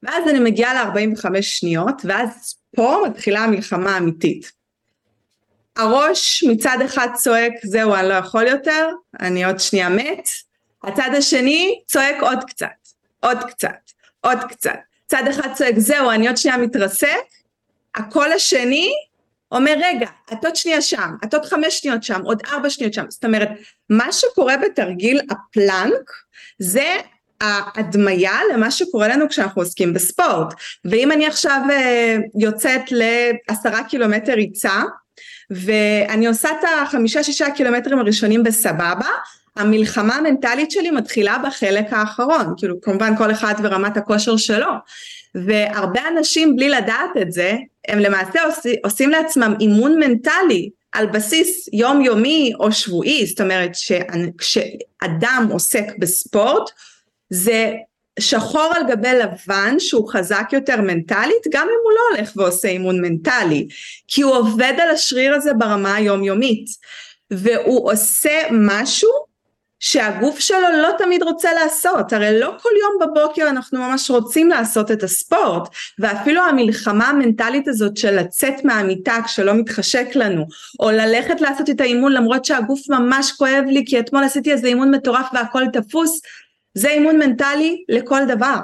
ואז 0.03 0.29
אני 0.29 0.39
מגיעה 0.39 0.85
ל-45 0.85 1.43
שניות, 1.43 2.03
ואז 2.05 2.55
פה 2.77 3.03
מתחילה 3.07 3.41
המלחמה 3.41 3.95
האמיתית. 3.95 4.53
הראש 5.77 6.45
מצד 6.49 6.79
אחד 6.85 7.09
צועק, 7.15 7.53
זהו, 7.65 7.95
אני 7.95 8.09
לא 8.09 8.15
יכול 8.15 8.47
יותר, 8.47 8.89
אני 9.21 9.45
עוד 9.45 9.61
שנייה 9.61 9.89
מת. 9.89 10.29
הצד 10.85 11.11
השני 11.19 11.83
צועק 11.87 12.17
עוד 12.21 12.45
קצת, 12.45 12.67
עוד 13.21 13.39
קצת, 13.49 13.91
עוד 14.21 14.39
קצת. 14.49 14.94
צד 15.07 15.23
אחד 15.31 15.55
צועק 15.55 15.79
זהו 15.79 16.11
אני 16.11 16.27
עוד 16.27 16.37
שנייה 16.37 16.57
מתרסק, 16.57 17.09
הקול 17.95 18.33
השני 18.33 18.93
אומר 19.53 19.75
רגע 19.85 20.09
את 20.33 20.45
עוד 20.45 20.57
שנייה 20.57 20.83
שם, 20.83 21.11
את 21.25 21.35
עוד 21.35 21.45
חמש 21.45 21.79
שניות 21.79 22.03
שם, 22.03 22.21
עוד 22.25 22.43
ארבע 22.53 22.71
שניות 22.71 22.95
שם, 22.95 23.05
זאת 23.09 23.25
אומרת 23.25 23.49
מה 23.91 24.13
שקורה 24.13 24.57
בתרגיל 24.57 25.21
הפלנק 25.31 26.11
זה 26.59 26.97
ההדמיה 27.41 28.39
למה 28.53 28.71
שקורה 28.71 29.09
לנו 29.09 29.29
כשאנחנו 29.29 29.63
עוסקים 29.63 29.95
בספורט. 29.95 30.55
ואם 30.85 31.13
אני 31.13 31.27
עכשיו 31.27 31.61
אה, 31.71 32.17
יוצאת 32.39 32.83
לעשרה 32.91 33.85
קילומטר 33.85 34.33
ריצה 34.33 34.83
ואני 35.51 36.27
עושה 36.27 36.49
את 36.51 36.65
החמישה 36.83 37.23
שישה 37.23 37.51
קילומטרים 37.51 37.99
הראשונים 37.99 38.43
בסבבה 38.43 39.09
המלחמה 39.57 40.17
המנטלית 40.17 40.71
שלי 40.71 40.91
מתחילה 40.91 41.39
בחלק 41.47 41.87
האחרון, 41.91 42.55
כאילו 42.57 42.81
כמובן 42.81 43.17
כל 43.17 43.31
אחד 43.31 43.55
ורמת 43.63 43.97
הכושר 43.97 44.37
שלו, 44.37 44.71
והרבה 45.35 46.01
אנשים 46.09 46.57
בלי 46.57 46.69
לדעת 46.69 47.11
את 47.23 47.33
זה, 47.33 47.57
הם 47.89 47.99
למעשה 47.99 48.43
עושים, 48.45 48.75
עושים 48.85 49.11
לעצמם 49.11 49.55
אימון 49.61 49.99
מנטלי 49.99 50.71
על 50.93 51.07
בסיס 51.07 51.69
יומיומי 51.73 52.53
או 52.61 52.73
שבועי, 52.73 53.27
זאת 53.27 53.41
אומרת 53.41 53.71
כשאדם 54.39 55.49
עוסק 55.53 55.85
בספורט 55.99 56.71
זה 57.31 57.73
שחור 58.21 58.73
על 58.77 58.83
גבי 58.89 59.09
לבן 59.15 59.75
שהוא 59.79 60.09
חזק 60.09 60.49
יותר 60.53 60.81
מנטלית 60.81 61.47
גם 61.51 61.67
אם 61.67 61.79
הוא 61.85 61.93
לא 61.93 62.01
הולך 62.11 62.33
ועושה 62.37 62.69
אימון 62.69 63.01
מנטלי 63.01 63.69
כי 64.09 64.23
הוא 64.23 64.35
עובד 64.35 64.73
על 64.83 64.91
השריר 64.91 65.35
הזה 65.35 65.53
ברמה 65.55 65.95
היומיומית. 65.95 66.67
והוא 67.31 67.93
עושה 67.93 68.41
משהו 68.53 69.11
שהגוף 69.85 70.41
שלו 70.41 70.69
לא 70.83 70.91
תמיד 70.99 71.23
רוצה 71.23 71.53
לעשות, 71.53 72.13
הרי 72.13 72.41
לא 72.41 72.55
כל 72.63 72.69
יום 72.81 73.11
בבוקר 73.11 73.49
אנחנו 73.51 73.79
ממש 73.79 74.11
רוצים 74.11 74.49
לעשות 74.49 74.91
את 74.91 75.03
הספורט, 75.03 75.69
ואפילו 75.99 76.43
המלחמה 76.43 77.09
המנטלית 77.09 77.69
הזאת 77.69 77.97
של 77.97 78.11
לצאת 78.11 78.65
מהמיטה 78.65 79.17
כשלא 79.25 79.55
מתחשק 79.55 80.07
לנו, 80.15 80.47
או 80.81 80.91
ללכת 80.91 81.41
לעשות 81.41 81.71
את 81.71 81.81
האימון 81.81 82.13
למרות 82.13 82.45
שהגוף 82.45 82.81
ממש 82.91 83.33
כואב 83.33 83.65
לי 83.67 83.85
כי 83.87 84.01
אתמול 84.01 84.25
עשיתי 84.25 84.53
איזה 84.53 84.67
אימון 84.67 84.95
מטורף 84.95 85.27
והכל 85.35 85.63
תפוס, 85.73 86.21
זה 86.75 86.89
אימון 86.89 87.19
מנטלי 87.19 87.85
לכל 87.89 88.21
דבר. 88.29 88.59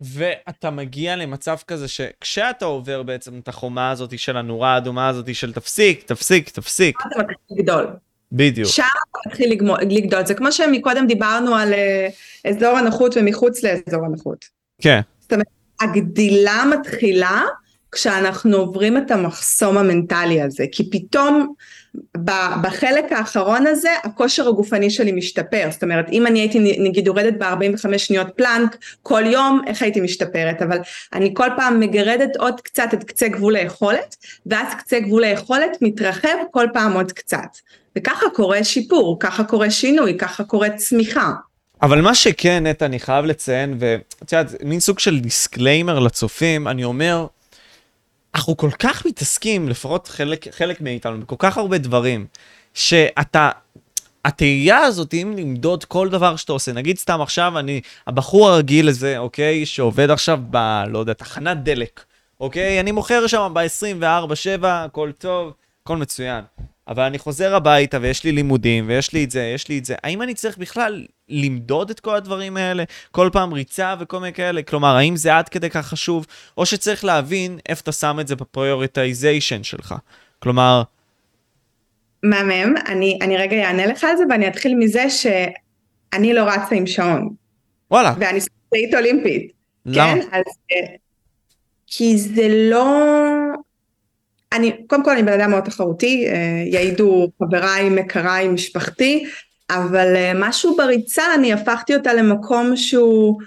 ואתה 0.00 0.70
מגיע 0.70 1.16
למצב 1.16 1.56
כזה 1.66 1.88
שכשאתה 1.88 2.64
עובר 2.64 3.02
בעצם 3.02 3.38
את 3.38 3.48
החומה 3.48 3.90
הזאת 3.90 4.18
של 4.18 4.36
הנורה 4.36 4.74
האדומה 4.74 5.08
הזאת 5.08 5.34
של 5.34 5.52
תפסיק, 5.52 6.02
תפסיק, 6.02 6.48
תפסיק. 6.48 6.98
אתה 7.00 7.18
מתחיל 7.18 7.58
לגדול. 7.58 8.05
בדיוק. 8.32 8.68
שם 8.68 8.82
מתחיל 9.26 9.58
לגדול. 9.88 10.26
זה 10.26 10.34
כמו 10.34 10.52
שמקודם 10.52 11.06
דיברנו 11.06 11.54
על 11.54 11.72
uh, 11.72 12.48
אזור 12.50 12.78
הנוחות 12.78 13.16
ומחוץ 13.16 13.62
לאזור 13.62 14.04
הנוחות. 14.04 14.44
כן. 14.80 15.00
זאת 15.20 15.32
אומרת, 15.32 15.46
הגדילה 15.80 16.64
מתחילה 16.70 17.42
כשאנחנו 17.92 18.56
עוברים 18.56 18.96
את 18.96 19.10
המחסום 19.10 19.78
המנטלי 19.78 20.42
הזה, 20.42 20.64
כי 20.72 20.90
פתאום 20.90 21.54
בחלק 22.62 23.12
האחרון 23.12 23.66
הזה 23.66 23.90
הכושר 24.04 24.48
הגופני 24.48 24.90
שלי 24.90 25.12
משתפר, 25.12 25.68
זאת 25.70 25.82
אומרת 25.82 26.08
אם 26.12 26.26
אני 26.26 26.40
הייתי 26.40 26.76
נגיד 26.78 27.06
יורדת 27.06 27.34
ב-45 27.38 27.98
שניות 27.98 28.26
פלנק 28.36 28.76
כל 29.02 29.22
יום 29.26 29.60
איך 29.66 29.82
הייתי 29.82 30.00
משתפרת, 30.00 30.62
אבל 30.62 30.78
אני 31.12 31.30
כל 31.34 31.48
פעם 31.56 31.80
מגרדת 31.80 32.36
עוד 32.36 32.60
קצת 32.60 32.88
את 32.94 33.04
קצה 33.04 33.28
גבול 33.28 33.56
היכולת 33.56 34.16
ואז 34.46 34.66
קצה 34.78 35.00
גבול 35.00 35.24
היכולת 35.24 35.76
מתרחב 35.80 36.36
כל 36.50 36.66
פעם 36.72 36.92
עוד 36.92 37.12
קצת, 37.12 37.56
וככה 37.98 38.26
קורה 38.34 38.64
שיפור, 38.64 39.16
ככה 39.20 39.44
קורה 39.44 39.70
שינוי, 39.70 40.18
ככה 40.18 40.44
קורה 40.44 40.70
צמיחה. 40.70 41.32
אבל 41.82 42.00
מה 42.00 42.14
שכן, 42.14 42.66
נטע, 42.66 42.86
אני 42.86 42.98
חייב 42.98 43.24
לציין, 43.24 43.76
ואת 43.78 44.32
יודעת, 44.32 44.62
מין 44.64 44.80
סוג 44.80 44.98
של 44.98 45.20
disclaimer 45.20 45.98
לצופים, 45.98 46.68
אני 46.68 46.84
אומר, 46.84 47.26
אנחנו 48.36 48.56
כל 48.56 48.70
כך 48.78 49.06
מתעסקים, 49.06 49.68
לפחות 49.68 50.08
חלק, 50.08 50.46
חלק 50.54 50.80
מאיתנו, 50.80 51.20
בכל 51.20 51.36
כך 51.38 51.56
הרבה 51.56 51.78
דברים, 51.78 52.26
שאתה, 52.74 53.50
התהייה 54.24 54.78
הזאת, 54.78 55.14
אם 55.14 55.34
למדוד 55.36 55.84
כל 55.84 56.08
דבר 56.08 56.36
שאתה 56.36 56.52
עושה, 56.52 56.72
נגיד 56.72 56.98
סתם 56.98 57.20
עכשיו 57.20 57.58
אני, 57.58 57.80
הבחור 58.06 58.48
הרגיל 58.48 58.88
הזה, 58.88 59.18
אוקיי, 59.18 59.66
שעובד 59.66 60.10
עכשיו 60.10 60.38
ב, 60.50 60.82
לא 60.88 60.98
יודע, 60.98 61.12
תחנת 61.12 61.62
דלק, 61.62 62.04
אוקיי, 62.40 62.80
אני 62.80 62.92
מוכר 62.92 63.26
שם 63.26 63.52
ב-24-7, 63.54 64.66
הכל 64.66 65.12
טוב, 65.18 65.52
הכל 65.82 65.96
מצוין. 65.96 66.44
אבל 66.88 67.02
אני 67.02 67.18
חוזר 67.18 67.54
הביתה 67.54 67.98
ויש 68.00 68.24
לי 68.24 68.32
לימודים 68.32 68.84
ויש 68.88 69.12
לי 69.12 69.24
את 69.24 69.30
זה, 69.30 69.42
יש 69.54 69.68
לי 69.68 69.78
את 69.78 69.84
זה. 69.84 69.94
האם 70.04 70.22
אני 70.22 70.34
צריך 70.34 70.58
בכלל 70.58 71.06
למדוד 71.28 71.90
את 71.90 72.00
כל 72.00 72.16
הדברים 72.16 72.56
האלה? 72.56 72.84
כל 73.10 73.30
פעם 73.32 73.52
ריצה 73.52 73.94
וכל 74.00 74.20
מיני 74.20 74.32
כאלה? 74.32 74.62
כלומר, 74.62 74.96
האם 74.96 75.16
זה 75.16 75.36
עד 75.36 75.48
כדי 75.48 75.70
כך 75.70 75.86
חשוב? 75.86 76.26
או 76.58 76.66
שצריך 76.66 77.04
להבין 77.04 77.58
איפה 77.68 77.80
אתה 77.80 77.92
שם 77.92 78.16
את 78.20 78.28
זה 78.28 78.36
ב 78.36 78.44
prioritization 78.44 79.62
שלך. 79.62 79.94
כלומר... 80.38 80.82
מהמם, 82.22 82.74
אני, 82.88 83.18
אני 83.22 83.36
רגע 83.36 83.56
אענה 83.56 83.86
לך 83.86 84.04
על 84.04 84.16
זה 84.16 84.24
ואני 84.30 84.48
אתחיל 84.48 84.74
מזה 84.74 85.10
שאני 85.10 86.32
לא 86.32 86.42
רצה 86.42 86.74
עם 86.74 86.86
שעון. 86.86 87.28
וואלה. 87.90 88.14
ואני 88.18 88.40
ספורטאית 88.40 88.94
אולימפית. 88.94 89.52
למה? 89.86 90.14
כן? 90.14 90.20
אז... 90.32 90.44
אה, 90.72 90.96
כי 91.86 92.18
זה 92.18 92.48
לא... 92.70 92.86
אני, 94.52 94.86
קודם 94.86 95.04
כל 95.04 95.10
אני 95.10 95.22
בן 95.22 95.40
אדם 95.40 95.50
מאוד 95.50 95.64
תחרותי, 95.64 96.26
אה, 96.28 96.62
יעידו 96.66 97.28
חבריי, 97.38 97.88
מכריי, 97.88 98.48
משפחתי, 98.48 99.26
אבל 99.70 100.16
אה, 100.16 100.32
משהו 100.34 100.76
בריצה, 100.76 101.22
אני 101.34 101.52
הפכתי 101.52 101.94
אותה 101.94 102.14
למקום 102.14 102.76
שהוא 102.76 103.40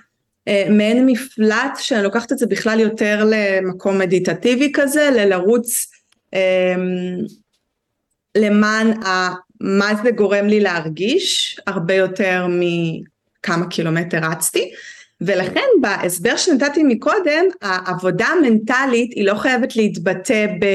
אה, 0.47 0.67
מעין 0.69 1.05
מפלט, 1.05 1.77
שאני 1.79 2.03
לוקחת 2.03 2.31
את 2.31 2.37
זה 2.37 2.45
בכלל 2.45 2.79
יותר 2.79 3.27
למקום 3.31 3.97
מדיטטיבי 3.97 4.71
כזה, 4.73 5.09
ללרוץ 5.13 5.87
למען 8.37 9.03
ה, 9.03 9.29
מה 9.61 9.91
זה 10.03 10.11
גורם 10.11 10.47
לי 10.47 10.59
להרגיש, 10.59 11.59
הרבה 11.67 11.93
יותר 11.93 12.47
מכמה 12.49 13.67
קילומטר 13.67 14.19
רצתי. 14.21 14.71
ולכן 15.21 15.65
בהסבר 15.81 16.37
שנתתי 16.37 16.83
מקודם, 16.83 17.45
העבודה 17.61 18.25
המנטלית 18.25 19.11
היא 19.13 19.25
לא 19.25 19.35
חייבת 19.35 19.75
להתבטא 19.75 20.45
ב... 20.59 20.65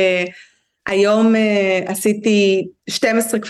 היום 0.87 1.35
uh, 1.35 1.91
עשיתי 1.91 2.67
12 2.91 3.41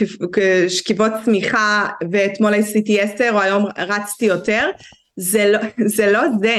שכיבות 0.68 1.12
צמיחה 1.24 1.88
ואתמול 2.10 2.54
עשיתי 2.54 3.00
10 3.00 3.30
או 3.32 3.40
היום 3.40 3.64
רצתי 3.78 4.24
יותר, 4.24 4.70
זה 5.16 5.52
לא 5.52 5.58
זה, 5.96 6.12
לא 6.12 6.20
זה. 6.40 6.56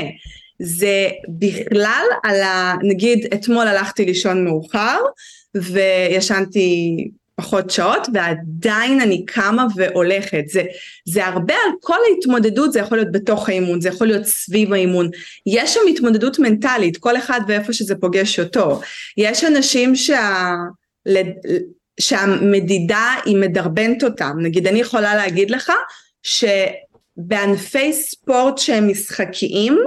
זה 0.60 1.10
בכלל 1.28 2.06
על 2.24 2.42
ה... 2.42 2.74
נגיד 2.84 3.28
אתמול 3.34 3.68
הלכתי 3.68 4.06
לישון 4.06 4.46
מאוחר 4.46 4.98
וישנתי 5.56 6.98
פחות 7.36 7.70
שעות 7.70 8.08
ועדיין 8.14 9.02
אני 9.02 9.26
קמה 9.26 9.66
והולכת. 9.76 10.44
זה, 10.48 10.64
זה 11.06 11.26
הרבה 11.26 11.54
על 11.54 11.72
כל 11.82 11.98
ההתמודדות 12.10 12.74
זה 12.74 12.80
יכול 12.80 12.98
להיות 12.98 13.12
בתוך 13.12 13.50
האימון 13.50 13.82
זה 13.82 13.90
יכול 13.90 14.08
להיות 14.08 14.26
סביב 14.26 14.74
האימון. 14.74 15.10
יש 15.46 15.74
שם 15.74 15.80
התמודדות 15.90 16.40
מנטלית 16.40 16.98
כל 16.98 17.18
אחד 17.18 17.42
ואיפה 17.48 17.74
שזה 17.74 17.96
פוגש 17.96 18.40
אותו. 18.40 18.82
יש 19.18 19.44
אנשים 19.44 19.96
שה... 19.96 20.54
שהמדידה 22.00 23.16
היא 23.26 23.38
מדרבנת 23.38 24.04
אותם. 24.04 24.38
נגיד 24.42 24.68
אני 24.68 24.80
יכולה 24.80 25.16
להגיד 25.16 25.52
לך 25.52 25.72
שבענפי 26.24 27.94
ספורט 27.94 28.58
שהם 28.58 28.88
משחקיים 28.88 29.78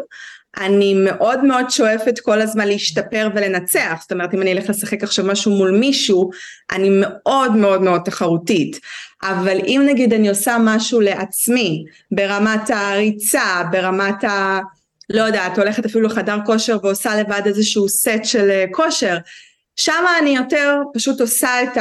אני 0.56 0.94
מאוד 0.94 1.44
מאוד 1.44 1.70
שואפת 1.70 2.18
כל 2.18 2.40
הזמן 2.40 2.68
להשתפר 2.68 3.28
ולנצח, 3.34 3.98
זאת 4.00 4.12
אומרת 4.12 4.34
אם 4.34 4.42
אני 4.42 4.52
אלך 4.52 4.70
לשחק 4.70 5.02
עכשיו 5.02 5.24
משהו 5.24 5.52
מול 5.52 5.70
מישהו, 5.70 6.30
אני 6.72 6.88
מאוד 6.90 7.56
מאוד 7.56 7.82
מאוד 7.82 8.00
תחרותית, 8.04 8.80
אבל 9.22 9.58
אם 9.66 9.82
נגיד 9.86 10.12
אני 10.12 10.28
עושה 10.28 10.56
משהו 10.60 11.00
לעצמי, 11.00 11.84
ברמת 12.10 12.70
הריצה, 12.70 13.62
ברמת 13.70 14.24
ה... 14.24 14.58
לא 15.10 15.22
יודעת, 15.22 15.58
הולכת 15.58 15.84
אפילו 15.84 16.06
לחדר 16.06 16.38
כושר 16.46 16.78
ועושה 16.82 17.16
לבד 17.16 17.42
איזשהו 17.46 17.88
סט 17.88 18.24
של 18.24 18.50
אה, 18.50 18.64
כושר, 18.72 19.16
שם 19.76 20.04
אני 20.22 20.36
יותר 20.36 20.76
פשוט 20.94 21.20
עושה 21.20 21.62
את 21.62 21.78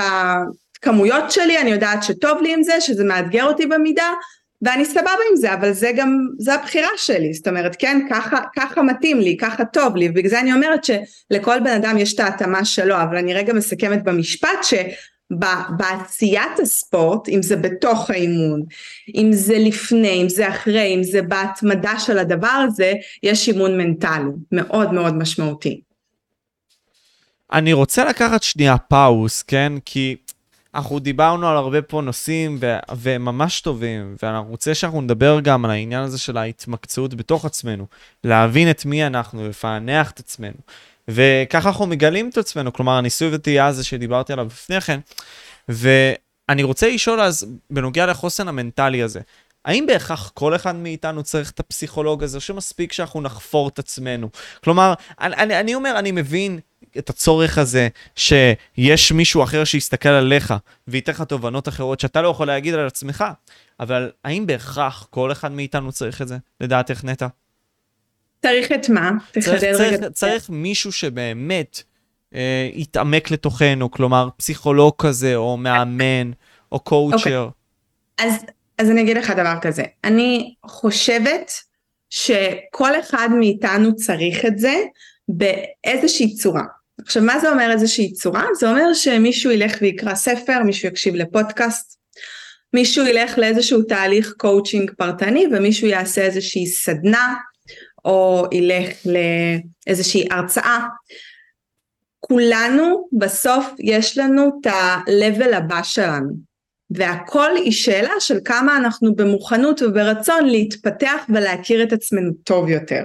הכמויות 0.79 1.31
שלי, 1.31 1.61
אני 1.61 1.71
יודעת 1.71 2.03
שטוב 2.03 2.41
לי 2.41 2.53
עם 2.53 2.63
זה, 2.63 2.81
שזה 2.81 3.03
מאתגר 3.03 3.43
אותי 3.43 3.65
במידה, 3.65 4.13
ואני 4.61 4.85
סבבה 4.85 5.11
עם 5.31 5.35
זה, 5.35 5.53
אבל 5.53 5.71
זה 5.73 5.91
גם, 5.95 6.27
זה 6.39 6.53
הבחירה 6.53 6.89
שלי, 6.97 7.33
זאת 7.33 7.47
אומרת, 7.47 7.75
כן, 7.79 8.07
ככה, 8.09 8.37
ככה 8.55 8.81
מתאים 8.81 9.19
לי, 9.19 9.37
ככה 9.37 9.65
טוב 9.65 9.95
לי, 9.95 10.09
ובגלל 10.09 10.29
זה 10.29 10.39
אני 10.39 10.53
אומרת 10.53 10.83
שלכל 10.83 11.59
בן 11.59 11.71
אדם 11.71 11.97
יש 11.97 12.13
את 12.13 12.19
ההתאמה 12.19 12.65
שלו, 12.65 12.95
אבל 12.95 13.17
אני 13.17 13.33
רגע 13.33 13.53
מסכמת 13.53 14.03
במשפט 14.03 14.63
שבעשיית 15.31 16.59
הספורט, 16.61 17.29
אם 17.29 17.41
זה 17.41 17.55
בתוך 17.55 18.09
האימון, 18.09 18.63
אם 19.15 19.29
זה 19.31 19.57
לפני, 19.57 20.21
אם 20.21 20.29
זה 20.29 20.49
אחרי, 20.49 20.95
אם 20.95 21.03
זה 21.03 21.21
בהתמדה 21.21 21.99
של 21.99 22.17
הדבר 22.17 22.65
הזה, 22.67 22.93
יש 23.23 23.47
אימון 23.47 23.77
מנטלי, 23.77 24.31
מאוד 24.51 24.93
מאוד 24.93 25.15
משמעותי. 25.15 25.81
אני 27.53 27.73
רוצה 27.73 28.05
לקחת 28.05 28.43
שנייה 28.43 28.77
פאוס, 28.77 29.43
כן? 29.43 29.73
כי 29.85 30.15
אנחנו 30.77 30.99
דיברנו 30.99 31.47
על 31.47 31.57
הרבה 31.57 31.81
פה 31.81 32.01
נושאים 32.01 32.57
ו- 32.61 32.77
וממש 32.97 33.61
טובים, 33.61 34.15
ואני 34.23 34.37
רוצה 34.37 34.75
שאנחנו 34.75 35.01
נדבר 35.01 35.39
גם 35.39 35.65
על 35.65 35.71
העניין 35.71 36.03
הזה 36.03 36.17
של 36.17 36.37
ההתמקצעות 36.37 37.13
בתוך 37.13 37.45
עצמנו, 37.45 37.85
להבין 38.23 38.69
את 38.69 38.85
מי 38.85 39.07
אנחנו, 39.07 39.49
לפענח 39.49 40.11
את 40.11 40.19
עצמנו. 40.19 40.57
וככה 41.07 41.69
אנחנו 41.69 41.87
מגלים 41.87 42.29
את 42.29 42.37
עצמנו, 42.37 42.73
כלומר 42.73 42.97
הניסוי 42.97 43.29
וטעייה 43.31 43.65
הזה 43.65 43.83
שדיברתי 43.83 44.33
עליו 44.33 44.45
לפני 44.45 44.81
כן. 44.81 44.99
ואני 45.69 46.63
רוצה 46.63 46.89
לשאול 46.89 47.21
אז, 47.21 47.47
בנוגע 47.69 48.05
לחוסן 48.05 48.47
המנטלי 48.47 49.03
הזה, 49.03 49.19
האם 49.65 49.85
בהכרח 49.85 50.31
כל 50.33 50.55
אחד 50.55 50.75
מאיתנו 50.75 51.23
צריך 51.23 51.51
את 51.51 51.59
הפסיכולוג 51.59 52.23
הזה, 52.23 52.39
שמספיק 52.39 52.93
שאנחנו 52.93 53.21
נחפור 53.21 53.67
את 53.67 53.79
עצמנו? 53.79 54.29
כלומר, 54.63 54.93
אני, 55.21 55.59
אני 55.59 55.75
אומר, 55.75 55.99
אני 55.99 56.11
מבין 56.11 56.59
את 56.97 57.09
הצורך 57.09 57.57
הזה 57.57 57.87
שיש 58.15 59.11
מישהו 59.11 59.43
אחר 59.43 59.63
שיסתכל 59.63 60.09
עליך 60.09 60.53
וייתן 60.87 61.11
לך 61.11 61.21
תובנות 61.21 61.67
אחרות 61.67 61.99
שאתה 61.99 62.21
לא 62.21 62.27
יכול 62.27 62.47
להגיד 62.47 62.73
על 62.73 62.87
עצמך, 62.87 63.23
אבל 63.79 64.11
האם 64.23 64.45
בהכרח 64.45 65.07
כל 65.09 65.31
אחד 65.31 65.51
מאיתנו 65.51 65.91
צריך 65.91 66.21
את 66.21 66.27
זה, 66.27 66.37
לדעתך 66.61 67.03
נטע? 67.03 67.27
צריך 68.41 68.71
את 68.71 68.89
מה? 68.89 69.11
צריך, 69.39 69.63
צריך, 69.77 70.01
צריך 70.13 70.49
מישהו 70.49 70.91
שבאמת 70.91 71.83
אה, 72.35 72.69
יתעמק 72.73 73.31
לתוכנו, 73.31 73.91
כלומר 73.91 74.29
פסיכולוג 74.37 74.93
כזה, 74.97 75.35
או 75.35 75.57
מאמן, 75.57 76.31
או 76.71 76.79
קואוצ'ר. 76.79 77.17
Okay. 77.17 77.51
אוקיי. 78.21 78.27
אז, 78.27 78.45
אז 78.77 78.89
אני 78.89 79.01
אגיד 79.01 79.17
לך 79.17 79.29
דבר 79.29 79.53
כזה, 79.61 79.83
אני 80.03 80.53
חושבת 80.65 81.51
שכל 82.09 82.99
אחד 82.99 83.29
מאיתנו 83.39 83.95
צריך 83.95 84.45
את 84.45 84.59
זה 84.59 84.75
באיזושהי 85.29 86.35
צורה. 86.35 86.63
עכשיו 87.01 87.23
מה 87.23 87.39
זה 87.39 87.49
אומר 87.49 87.71
איזושהי 87.71 88.13
צורה? 88.13 88.45
זה 88.59 88.69
אומר 88.69 88.93
שמישהו 88.93 89.51
ילך 89.51 89.77
ויקרא 89.81 90.15
ספר, 90.15 90.63
מישהו 90.65 90.87
יקשיב 90.87 91.15
לפודקאסט, 91.15 91.97
מישהו 92.73 93.05
ילך 93.05 93.37
לאיזשהו 93.37 93.81
תהליך 93.83 94.33
קואוצ'ינג 94.37 94.91
פרטני 94.97 95.45
ומישהו 95.51 95.87
יעשה 95.87 96.21
איזושהי 96.21 96.67
סדנה 96.67 97.35
או 98.05 98.45
ילך 98.51 98.89
לאיזושהי 99.05 100.27
הרצאה. 100.31 100.87
כולנו 102.19 103.07
בסוף 103.17 103.65
יש 103.79 104.17
לנו 104.17 104.51
את 104.61 104.67
ה-level 104.67 105.55
הבא 105.55 105.83
שלנו. 105.83 106.47
והכל 106.89 107.49
היא 107.55 107.71
שאלה 107.71 108.13
של 108.19 108.39
כמה 108.45 108.77
אנחנו 108.77 109.15
במוכנות 109.15 109.81
וברצון 109.81 110.45
להתפתח 110.45 111.25
ולהכיר 111.29 111.83
את 111.83 111.93
עצמנו 111.93 112.31
טוב 112.43 112.69
יותר. 112.69 113.03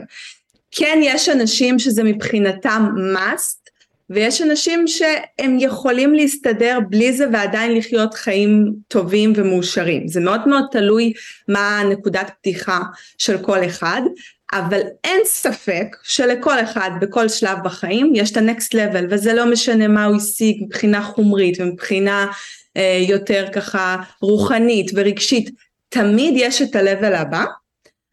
כן 0.71 0.99
יש 1.03 1.29
אנשים 1.29 1.79
שזה 1.79 2.03
מבחינתם 2.05 2.87
must 3.15 3.62
ויש 4.11 4.43
אנשים 4.43 4.85
שהם 4.87 5.57
יכולים 5.61 6.15
להסתדר 6.15 6.79
בלי 6.89 7.13
זה 7.13 7.27
ועדיין 7.33 7.77
לחיות 7.77 8.15
חיים 8.15 8.75
טובים 8.89 9.33
ומאושרים. 9.37 10.09
זה 10.09 10.21
מאוד 10.21 10.49
מאוד 10.49 10.65
תלוי 10.71 11.13
מה 11.49 11.83
נקודת 11.91 12.31
פתיחה 12.41 12.81
של 13.19 13.39
כל 13.39 13.65
אחד, 13.65 14.03
אבל 14.53 14.81
אין 15.05 15.21
ספק 15.25 15.97
שלכל 16.03 16.61
אחד 16.61 16.91
בכל 17.01 17.29
שלב 17.29 17.59
בחיים 17.65 18.13
יש 18.15 18.33
את 18.33 18.37
הנקסט 18.37 18.75
לבל 18.75 19.07
וזה 19.11 19.33
לא 19.33 19.47
משנה 19.47 19.89
מה 19.89 20.05
הוא 20.05 20.17
השיג 20.17 20.65
מבחינה 20.65 21.03
חומרית 21.03 21.61
ומבחינה 21.61 22.27
אה, 22.77 23.05
יותר 23.09 23.47
ככה 23.53 23.97
רוחנית 24.23 24.91
ורגשית, 24.95 25.51
תמיד 25.89 26.35
יש 26.37 26.63
את 26.63 26.77
ה-level 26.77 27.17
הבא, 27.17 27.45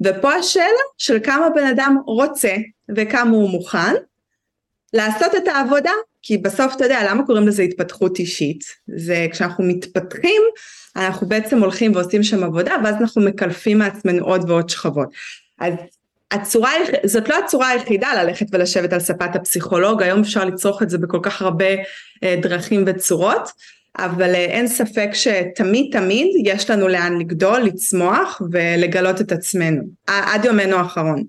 ופה 0.06 0.34
השאלה 0.34 0.84
של 0.98 1.20
כמה 1.24 1.50
בן 1.50 1.66
אדם 1.66 1.98
רוצה 2.06 2.56
וכמה 2.96 3.32
הוא 3.32 3.50
מוכן 3.50 3.96
לעשות 4.94 5.36
את 5.38 5.48
העבודה, 5.48 5.92
כי 6.22 6.38
בסוף 6.38 6.76
אתה 6.76 6.86
יודע 6.86 7.00
למה 7.10 7.26
קוראים 7.26 7.48
לזה 7.48 7.64
התפתחות 7.64 8.20
אישית, 8.20 8.64
זה 8.88 9.28
כשאנחנו 9.32 9.64
מתפתחים 9.64 10.42
אנחנו 10.96 11.28
בעצם 11.28 11.60
הולכים 11.60 11.96
ועושים 11.96 12.24
שם 12.24 12.44
עבודה 12.44 12.74
ואז 12.84 12.96
אנחנו 13.02 13.22
מקלפים 13.22 13.78
מעצמנו 13.78 14.26
עוד 14.26 14.50
ועוד 14.50 14.70
שכבות. 14.70 15.08
אז 15.60 15.74
הצורה, 16.32 16.72
זאת 17.06 17.30
לא 17.30 17.36
הצורה 17.46 17.70
היחידה 17.70 18.24
ללכת 18.24 18.46
ולשבת 18.52 18.94
על 18.94 19.00
ספת 19.00 19.36
הפסיכולוג, 19.36 20.04
היום 20.04 20.20
אפשר 20.20 20.46
לצרוך 20.46 20.84
את 20.84 20.90
זה 20.90 20.98
בכל 20.98 21.20
כך 21.22 21.42
הרבה 21.42 21.66
אה, 22.24 22.36
דרכים 22.42 22.84
וצורות, 22.88 23.50
אבל 23.98 24.36
אה, 24.36 24.46
אין 24.46 24.68
ספק 24.68 25.10
שתמיד 25.14 25.90
תמיד 25.92 26.28
יש 26.46 26.70
לנו 26.70 26.88
לאן 26.88 27.18
לגדול, 27.20 27.62
לצמוח 27.62 28.42
ולגלות 28.52 29.22
את 29.22 29.32
עצמנו, 29.32 29.82
עד 30.08 30.46
יומנו 30.46 30.76
האחרון. 30.76 31.24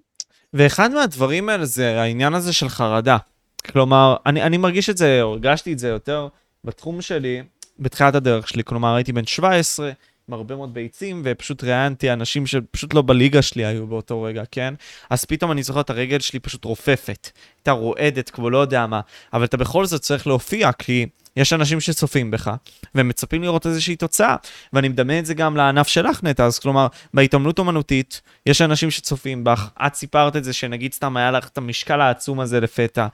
ואחד 0.54 0.90
מהדברים 0.92 1.48
האלה 1.48 1.64
זה 1.64 2.00
העניין 2.00 2.34
הזה 2.34 2.52
של 2.52 2.68
חרדה. 2.68 3.16
כלומר, 3.60 4.16
אני, 4.26 4.42
אני 4.42 4.56
מרגיש 4.56 4.90
את 4.90 4.96
זה, 4.96 5.20
הרגשתי 5.20 5.72
את 5.72 5.78
זה 5.78 5.88
יותר 5.88 6.28
בתחום 6.64 7.02
שלי, 7.02 7.42
בתחילת 7.78 8.14
הדרך 8.14 8.48
שלי. 8.48 8.64
כלומר, 8.64 8.94
הייתי 8.94 9.12
בן 9.12 9.26
17, 9.26 9.92
עם 10.28 10.34
הרבה 10.34 10.56
מאוד 10.56 10.74
ביצים, 10.74 11.22
ופשוט 11.24 11.64
ראיינתי 11.64 12.12
אנשים 12.12 12.46
שפשוט 12.46 12.94
לא 12.94 13.02
בליגה 13.02 13.42
שלי 13.42 13.64
היו 13.64 13.86
באותו 13.86 14.22
רגע, 14.22 14.42
כן? 14.50 14.74
אז 15.10 15.24
פתאום 15.24 15.52
אני 15.52 15.62
זוכר 15.62 15.80
את 15.80 15.90
הרגל 15.90 16.18
שלי 16.18 16.38
פשוט 16.38 16.64
רופפת. 16.64 17.30
הייתה 17.58 17.70
רועדת, 17.70 18.30
כמו 18.30 18.50
לא 18.50 18.58
יודע 18.58 18.86
מה, 18.86 19.00
אבל 19.32 19.44
אתה 19.44 19.56
בכל 19.56 19.86
זאת 19.86 20.00
צריך 20.00 20.26
להופיע, 20.26 20.72
כי 20.72 21.06
יש 21.36 21.52
אנשים 21.52 21.80
שצופים 21.80 22.30
בך, 22.30 22.50
ומצפים 22.94 23.42
לראות 23.42 23.66
איזושהי 23.66 23.96
תוצאה. 23.96 24.36
ואני 24.72 24.88
מדמה 24.88 25.18
את 25.18 25.26
זה 25.26 25.34
גם 25.34 25.56
לענף 25.56 25.88
שלך, 25.88 26.24
נטע, 26.24 26.44
אז 26.44 26.58
כלומר, 26.58 26.86
בהתעמלות 27.14 27.58
אומנותית, 27.58 28.20
יש 28.46 28.62
אנשים 28.62 28.90
שצופים 28.90 29.44
בך, 29.44 29.68
את 29.86 29.94
סיפרת 29.94 30.36
את 30.36 30.44
זה 30.44 30.52
שנגיד 30.52 30.92
סתם 30.92 31.16
היה 31.16 31.30
לך 31.30 31.48
את 31.48 31.58
המשקל 31.58 32.00
העצום 32.00 32.40
הזה 32.40 32.60
לפתע, 32.60 33.06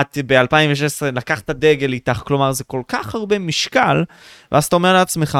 את 0.00 0.18
ב-2016 0.26 1.04
לקחת 1.12 1.50
דגל 1.50 1.92
איתך, 1.92 2.22
כלומר, 2.24 2.52
זה 2.52 2.64
כל 2.64 2.82
כך 2.88 3.14
הרבה 3.14 3.38
משקל, 3.38 4.04
ואז 4.52 4.64
אתה 4.64 4.76
אומר 4.76 4.92
לעצמך, 4.92 5.38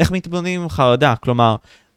איך 0.00 0.10
מתבוננים 0.10 0.62
עם 0.62 0.68
חרדה? 0.68 1.14
כלומר, 1.16 1.56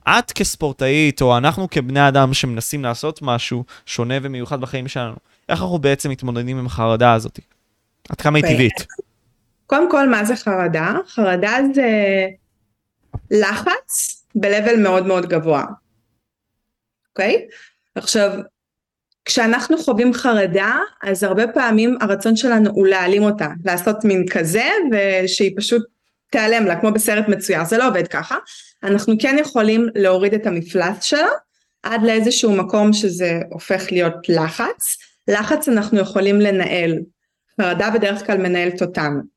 את 0.10 0.32
כספורטאית, 0.32 1.22
או 1.22 1.38
אנחנו 1.38 1.70
כבני 1.70 2.08
אדם 2.08 2.34
שמנסים 2.34 2.84
לעשות 2.84 3.22
משהו 3.22 3.64
שונה 3.86 4.16
ומיוחד 4.22 4.62
בחיים 4.62 4.88
שלנו, 4.88 5.16
איך 5.50 5.62
אנחנו 5.62 5.80
בעצם 5.80 6.10
מתמודדים 6.10 6.58
עם 6.58 6.66
החרדה 6.66 7.14
הזאת? 7.14 7.40
עד 8.10 8.22
כמה 8.22 8.38
היא 8.38 8.46
טבעית? 8.54 9.05
קודם 9.66 9.92
כל, 9.92 10.10
מה 10.10 10.26
זה 10.26 10.36
חרדה? 10.36 10.94
חרדה 11.08 11.58
זה 11.74 11.90
לחץ 13.32 14.24
ב-level 14.36 14.78
מאוד 14.78 15.06
מאוד 15.06 15.26
גבוה, 15.26 15.66
אוקיי? 17.10 17.48
עכשיו, 17.96 18.32
כשאנחנו 19.26 19.78
חווים 19.78 20.14
חרדה, 20.14 20.76
אז 21.04 21.24
הרבה 21.24 21.48
פעמים 21.48 21.98
הרצון 22.02 22.36
שלנו 22.36 22.70
הוא 22.70 22.88
להעלים 22.88 23.24
אותה, 23.24 23.48
לעשות 23.66 24.04
מין 24.04 24.26
כזה, 24.32 24.70
ושהיא 24.92 25.54
פשוט 25.58 25.86
תיעלם 26.32 26.66
לה, 26.66 26.80
כמו 26.80 26.92
בסרט 26.92 27.28
מצויר, 27.28 27.66
זה 27.66 27.78
לא 27.78 27.88
עובד 27.88 28.08
ככה. 28.08 28.38
אנחנו 28.84 29.14
כן 29.20 29.36
יכולים 29.40 29.88
להוריד 29.96 30.34
את 30.34 30.48
המפלס 30.48 31.04
שלה, 31.04 31.30
עד 31.84 32.04
לאיזשהו 32.04 32.56
מקום 32.56 32.94
שזה 32.94 33.40
הופך 33.50 33.92
להיות 33.92 34.30
לחץ. 34.30 34.98
לחץ 35.28 35.70
אנחנו 35.70 36.00
יכולים 36.00 36.40
לנהל, 36.40 37.00
חרדה 37.62 37.90
בדרך 37.90 38.26
כלל 38.26 38.38
מנהלת 38.38 38.82
אותנו. 38.82 39.35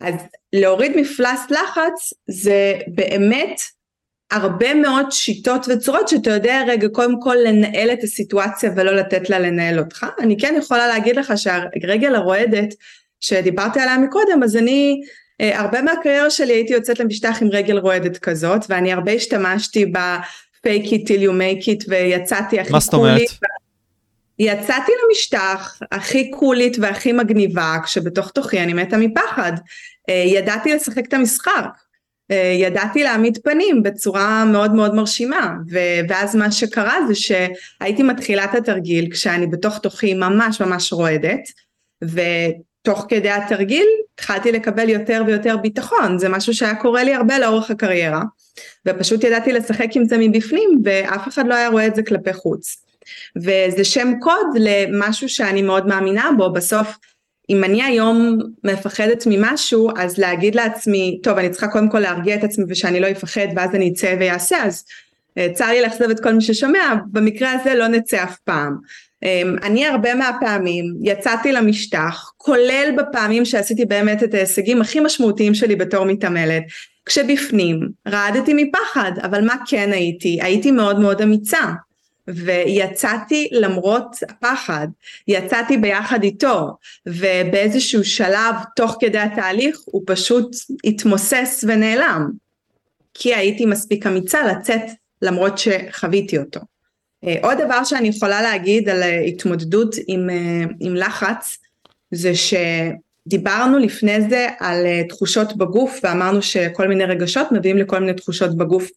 אז 0.00 0.14
להוריד 0.52 0.96
מפלס 0.96 1.50
לחץ 1.50 2.12
זה 2.28 2.74
באמת 2.88 3.60
הרבה 4.30 4.74
מאוד 4.74 5.12
שיטות 5.12 5.66
וצורות 5.68 6.08
שאתה 6.08 6.30
יודע 6.30 6.62
רגע 6.66 6.88
קודם 6.88 7.20
כל 7.20 7.36
לנהל 7.44 7.90
את 7.92 8.02
הסיטואציה 8.02 8.70
ולא 8.76 8.92
לתת 8.96 9.30
לה 9.30 9.38
לנהל 9.38 9.78
אותך. 9.78 10.06
אני 10.20 10.38
כן 10.38 10.54
יכולה 10.58 10.88
להגיד 10.88 11.16
לך 11.16 11.32
שהרגל 11.36 12.14
הרועדת 12.14 12.74
שדיברתי 13.20 13.80
עליה 13.80 13.98
מקודם 13.98 14.42
אז 14.42 14.56
אני 14.56 15.00
אה, 15.40 15.60
הרבה 15.60 15.82
מהקריירה 15.82 16.30
שלי 16.30 16.52
הייתי 16.52 16.72
יוצאת 16.72 17.00
למשטח 17.00 17.38
עם 17.42 17.48
רגל 17.52 17.78
רועדת 17.78 18.18
כזאת 18.18 18.60
ואני 18.68 18.92
הרבה 18.92 19.12
השתמשתי 19.12 19.86
ב-fake 19.86 20.86
it 20.86 21.06
till 21.06 21.22
you 21.22 21.32
make 21.32 21.64
it 21.66 21.84
ויצאתי 21.88 22.60
הכי 22.60 22.72
מה 22.72 22.80
זאת 22.80 22.94
אומרת? 22.94 23.20
יצאתי 24.42 24.92
למשטח 25.04 25.78
הכי 25.92 26.30
קולית 26.30 26.76
והכי 26.80 27.12
מגניבה 27.12 27.76
כשבתוך 27.84 28.30
תוכי 28.30 28.60
אני 28.60 28.72
מתה 28.72 28.96
מפחד. 28.96 29.52
אה, 30.08 30.24
ידעתי 30.26 30.74
לשחק 30.74 31.06
את 31.06 31.14
המשחק. 31.14 31.64
אה, 32.30 32.56
ידעתי 32.60 33.02
להעמיד 33.02 33.38
פנים 33.42 33.82
בצורה 33.82 34.44
מאוד 34.44 34.72
מאוד 34.72 34.94
מרשימה 34.94 35.54
ואז 36.08 36.36
מה 36.36 36.52
שקרה 36.52 36.96
זה 37.08 37.14
שהייתי 37.14 38.02
מתחילה 38.02 38.44
את 38.44 38.54
התרגיל 38.54 39.08
כשאני 39.12 39.46
בתוך 39.46 39.78
תוכי 39.78 40.14
ממש 40.14 40.60
ממש 40.60 40.92
רועדת 40.92 41.48
ותוך 42.02 43.06
כדי 43.08 43.30
התרגיל 43.30 43.86
התחלתי 44.14 44.52
לקבל 44.52 44.88
יותר 44.88 45.22
ויותר 45.26 45.56
ביטחון. 45.56 46.18
זה 46.18 46.28
משהו 46.28 46.54
שהיה 46.54 46.74
קורה 46.74 47.04
לי 47.04 47.14
הרבה 47.14 47.38
לאורך 47.38 47.70
הקריירה 47.70 48.22
ופשוט 48.86 49.24
ידעתי 49.24 49.52
לשחק 49.52 49.88
עם 49.94 50.04
זה 50.04 50.16
מבפנים 50.18 50.82
ואף 50.84 51.28
אחד 51.28 51.46
לא 51.46 51.54
היה 51.54 51.68
רואה 51.68 51.86
את 51.86 51.94
זה 51.94 52.02
כלפי 52.02 52.32
חוץ 52.32 52.89
וזה 53.36 53.84
שם 53.84 54.12
קוד 54.20 54.46
למשהו 54.54 55.28
שאני 55.28 55.62
מאוד 55.62 55.86
מאמינה 55.86 56.30
בו. 56.36 56.52
בסוף 56.52 56.98
אם 57.50 57.64
אני 57.64 57.82
היום 57.82 58.38
מפחדת 58.64 59.24
ממשהו 59.26 59.90
אז 59.96 60.18
להגיד 60.18 60.54
לעצמי 60.54 61.20
טוב 61.22 61.38
אני 61.38 61.50
צריכה 61.50 61.68
קודם 61.68 61.88
כל 61.88 61.98
להרגיע 61.98 62.34
את 62.34 62.44
עצמי 62.44 62.64
ושאני 62.68 63.00
לא 63.00 63.10
אפחד 63.10 63.46
ואז 63.56 63.74
אני 63.74 63.90
אצא 63.92 64.16
ויעשה. 64.18 64.64
אז 64.64 64.84
אה, 65.38 65.48
צר 65.54 65.66
לי 65.66 65.82
לאכזב 65.82 66.10
את 66.10 66.20
כל 66.20 66.32
מי 66.32 66.40
ששומע 66.40 66.94
במקרה 67.12 67.52
הזה 67.52 67.74
לא 67.74 67.86
נצא 67.86 68.24
אף 68.24 68.36
פעם. 68.44 68.76
אמ, 69.22 69.56
אני 69.62 69.86
הרבה 69.86 70.14
מהפעמים 70.14 70.84
יצאתי 71.02 71.52
למשטח 71.52 72.32
כולל 72.36 72.94
בפעמים 72.98 73.44
שעשיתי 73.44 73.84
באמת 73.84 74.22
את 74.22 74.34
ההישגים 74.34 74.80
הכי 74.80 75.00
משמעותיים 75.00 75.54
שלי 75.54 75.76
בתור 75.76 76.04
מתעמלת. 76.04 76.62
כשבפנים 77.06 77.88
רעדתי 78.08 78.54
מפחד 78.54 79.12
אבל 79.22 79.44
מה 79.44 79.54
כן 79.66 79.92
הייתי? 79.92 80.38
הייתי 80.42 80.70
מאוד 80.70 81.00
מאוד 81.00 81.22
אמיצה 81.22 81.60
ויצאתי 82.28 83.48
למרות 83.52 84.16
הפחד, 84.28 84.88
יצאתי 85.28 85.76
ביחד 85.76 86.22
איתו 86.22 86.76
ובאיזשהו 87.06 88.04
שלב 88.04 88.54
תוך 88.76 88.96
כדי 89.00 89.18
התהליך 89.18 89.78
הוא 89.84 90.02
פשוט 90.06 90.56
התמוסס 90.84 91.64
ונעלם 91.68 92.30
כי 93.14 93.34
הייתי 93.34 93.66
מספיק 93.66 94.06
אמיצה 94.06 94.46
לצאת 94.46 94.82
למרות 95.22 95.58
שחוויתי 95.58 96.38
אותו. 96.38 96.60
אה, 97.24 97.36
עוד 97.42 97.58
דבר 97.58 97.84
שאני 97.84 98.08
יכולה 98.08 98.42
להגיד 98.42 98.88
על 98.88 99.02
התמודדות 99.02 99.94
עם, 100.06 100.30
אה, 100.30 100.64
עם 100.80 100.94
לחץ 100.94 101.58
זה 102.10 102.32
שדיברנו 102.34 103.78
לפני 103.78 104.20
זה 104.30 104.48
על 104.58 104.86
אה, 104.86 105.02
תחושות 105.08 105.56
בגוף 105.56 106.00
ואמרנו 106.02 106.42
שכל 106.42 106.88
מיני 106.88 107.04
רגשות 107.04 107.52
מביאים 107.52 107.78
לכל 107.78 108.00
מיני 108.00 108.14
תחושות 108.14 108.56
בגוף 108.56 108.90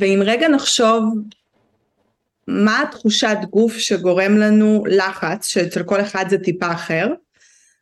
ואם 0.00 0.22
רגע 0.24 0.48
נחשוב 0.48 1.04
מה 2.48 2.82
התחושת 2.82 3.36
גוף 3.50 3.78
שגורם 3.78 4.36
לנו 4.36 4.84
לחץ, 4.88 5.46
שאצל 5.46 5.82
כל 5.82 6.00
אחד 6.00 6.24
זה 6.28 6.38
טיפה 6.38 6.72
אחר, 6.72 7.06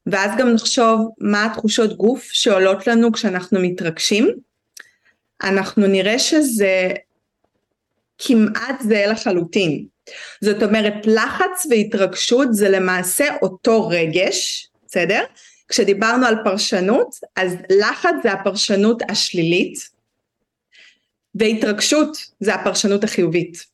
ואז 0.06 0.30
גם 0.38 0.48
נחשוב 0.48 1.10
מה 1.18 1.44
התחושות 1.44 1.96
גוף 1.96 2.28
שעולות 2.32 2.86
לנו 2.86 3.12
כשאנחנו 3.12 3.60
מתרגשים. 3.60 4.30
אנחנו 5.42 5.86
נראה 5.86 6.18
שזה 6.18 6.92
כמעט 8.18 8.80
זהה 8.80 9.06
לחלוטין. 9.06 9.86
זאת 10.40 10.62
אומרת 10.62 11.06
לחץ 11.06 11.66
והתרגשות 11.70 12.54
זה 12.54 12.68
למעשה 12.68 13.24
אותו 13.42 13.88
רגש, 13.88 14.68
בסדר? 14.86 15.24
כשדיברנו 15.68 16.26
על 16.26 16.36
פרשנות 16.44 17.14
אז 17.36 17.54
לחץ 17.70 18.14
זה 18.22 18.32
הפרשנות 18.32 19.02
השלילית 19.08 19.90
והתרגשות 21.34 22.16
זה 22.40 22.54
הפרשנות 22.54 23.04
החיובית. 23.04 23.73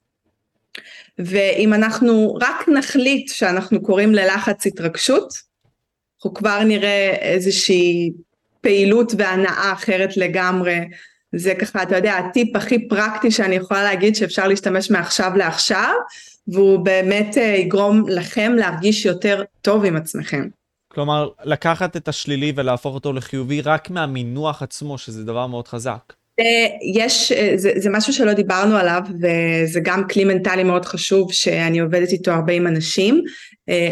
ואם 1.25 1.75
אנחנו 1.75 2.35
רק 2.41 2.69
נחליט 2.69 3.29
שאנחנו 3.29 3.83
קוראים 3.83 4.15
ללחץ 4.15 4.67
התרגשות, 4.67 5.33
אנחנו 6.17 6.35
כבר 6.35 6.65
נראה 6.65 7.17
איזושהי 7.21 8.13
פעילות 8.61 9.13
והנאה 9.19 9.73
אחרת 9.73 10.17
לגמרי 10.17 10.79
זה 11.35 11.55
ככה, 11.55 11.83
אתה 11.83 11.97
יודע, 11.97 12.17
הטיפ 12.17 12.57
הכי 12.57 12.89
פרקטי 12.89 13.31
שאני 13.31 13.55
יכולה 13.55 13.83
להגיד 13.83 14.17
שאפשר 14.17 14.49
להשתמש 14.49 14.91
מעכשיו 14.91 15.33
לעכשיו, 15.37 15.95
והוא 16.49 16.85
באמת 16.85 17.39
אה, 17.39 17.43
יגרום 17.43 18.09
לכם 18.09 18.53
להרגיש 18.57 19.07
יותר 19.07 19.43
טוב 19.63 19.85
עם 19.85 19.97
עצמכם. 19.97 20.49
כלומר, 20.89 21.29
לקחת 21.45 21.97
את 21.97 22.09
השלילי 22.09 22.53
ולהפוך 22.57 22.95
אותו 22.95 23.13
לחיובי 23.13 23.61
רק 23.61 23.91
מהמינוח 23.91 24.63
עצמו, 24.63 24.99
שזה 24.99 25.25
דבר 25.25 25.47
מאוד 25.47 25.69
חזק. 25.69 26.13
אה, 26.41 26.67
יש, 26.95 27.33
אה, 27.33 27.53
זה, 27.57 27.73
זה 27.77 27.91
משהו 27.91 28.13
שלא 28.13 28.33
דיברנו 28.33 28.77
עליו, 28.77 29.03
וזה 29.21 29.81
גם 29.83 30.09
כלי 30.09 30.25
מנטלי 30.25 30.65
מאוד 30.65 30.85
חשוב 30.85 31.33
שאני 31.33 31.79
עובדת 31.79 32.13
איתו 32.13 32.31
הרבה 32.31 32.53
עם 32.53 32.67
אנשים, 32.67 33.23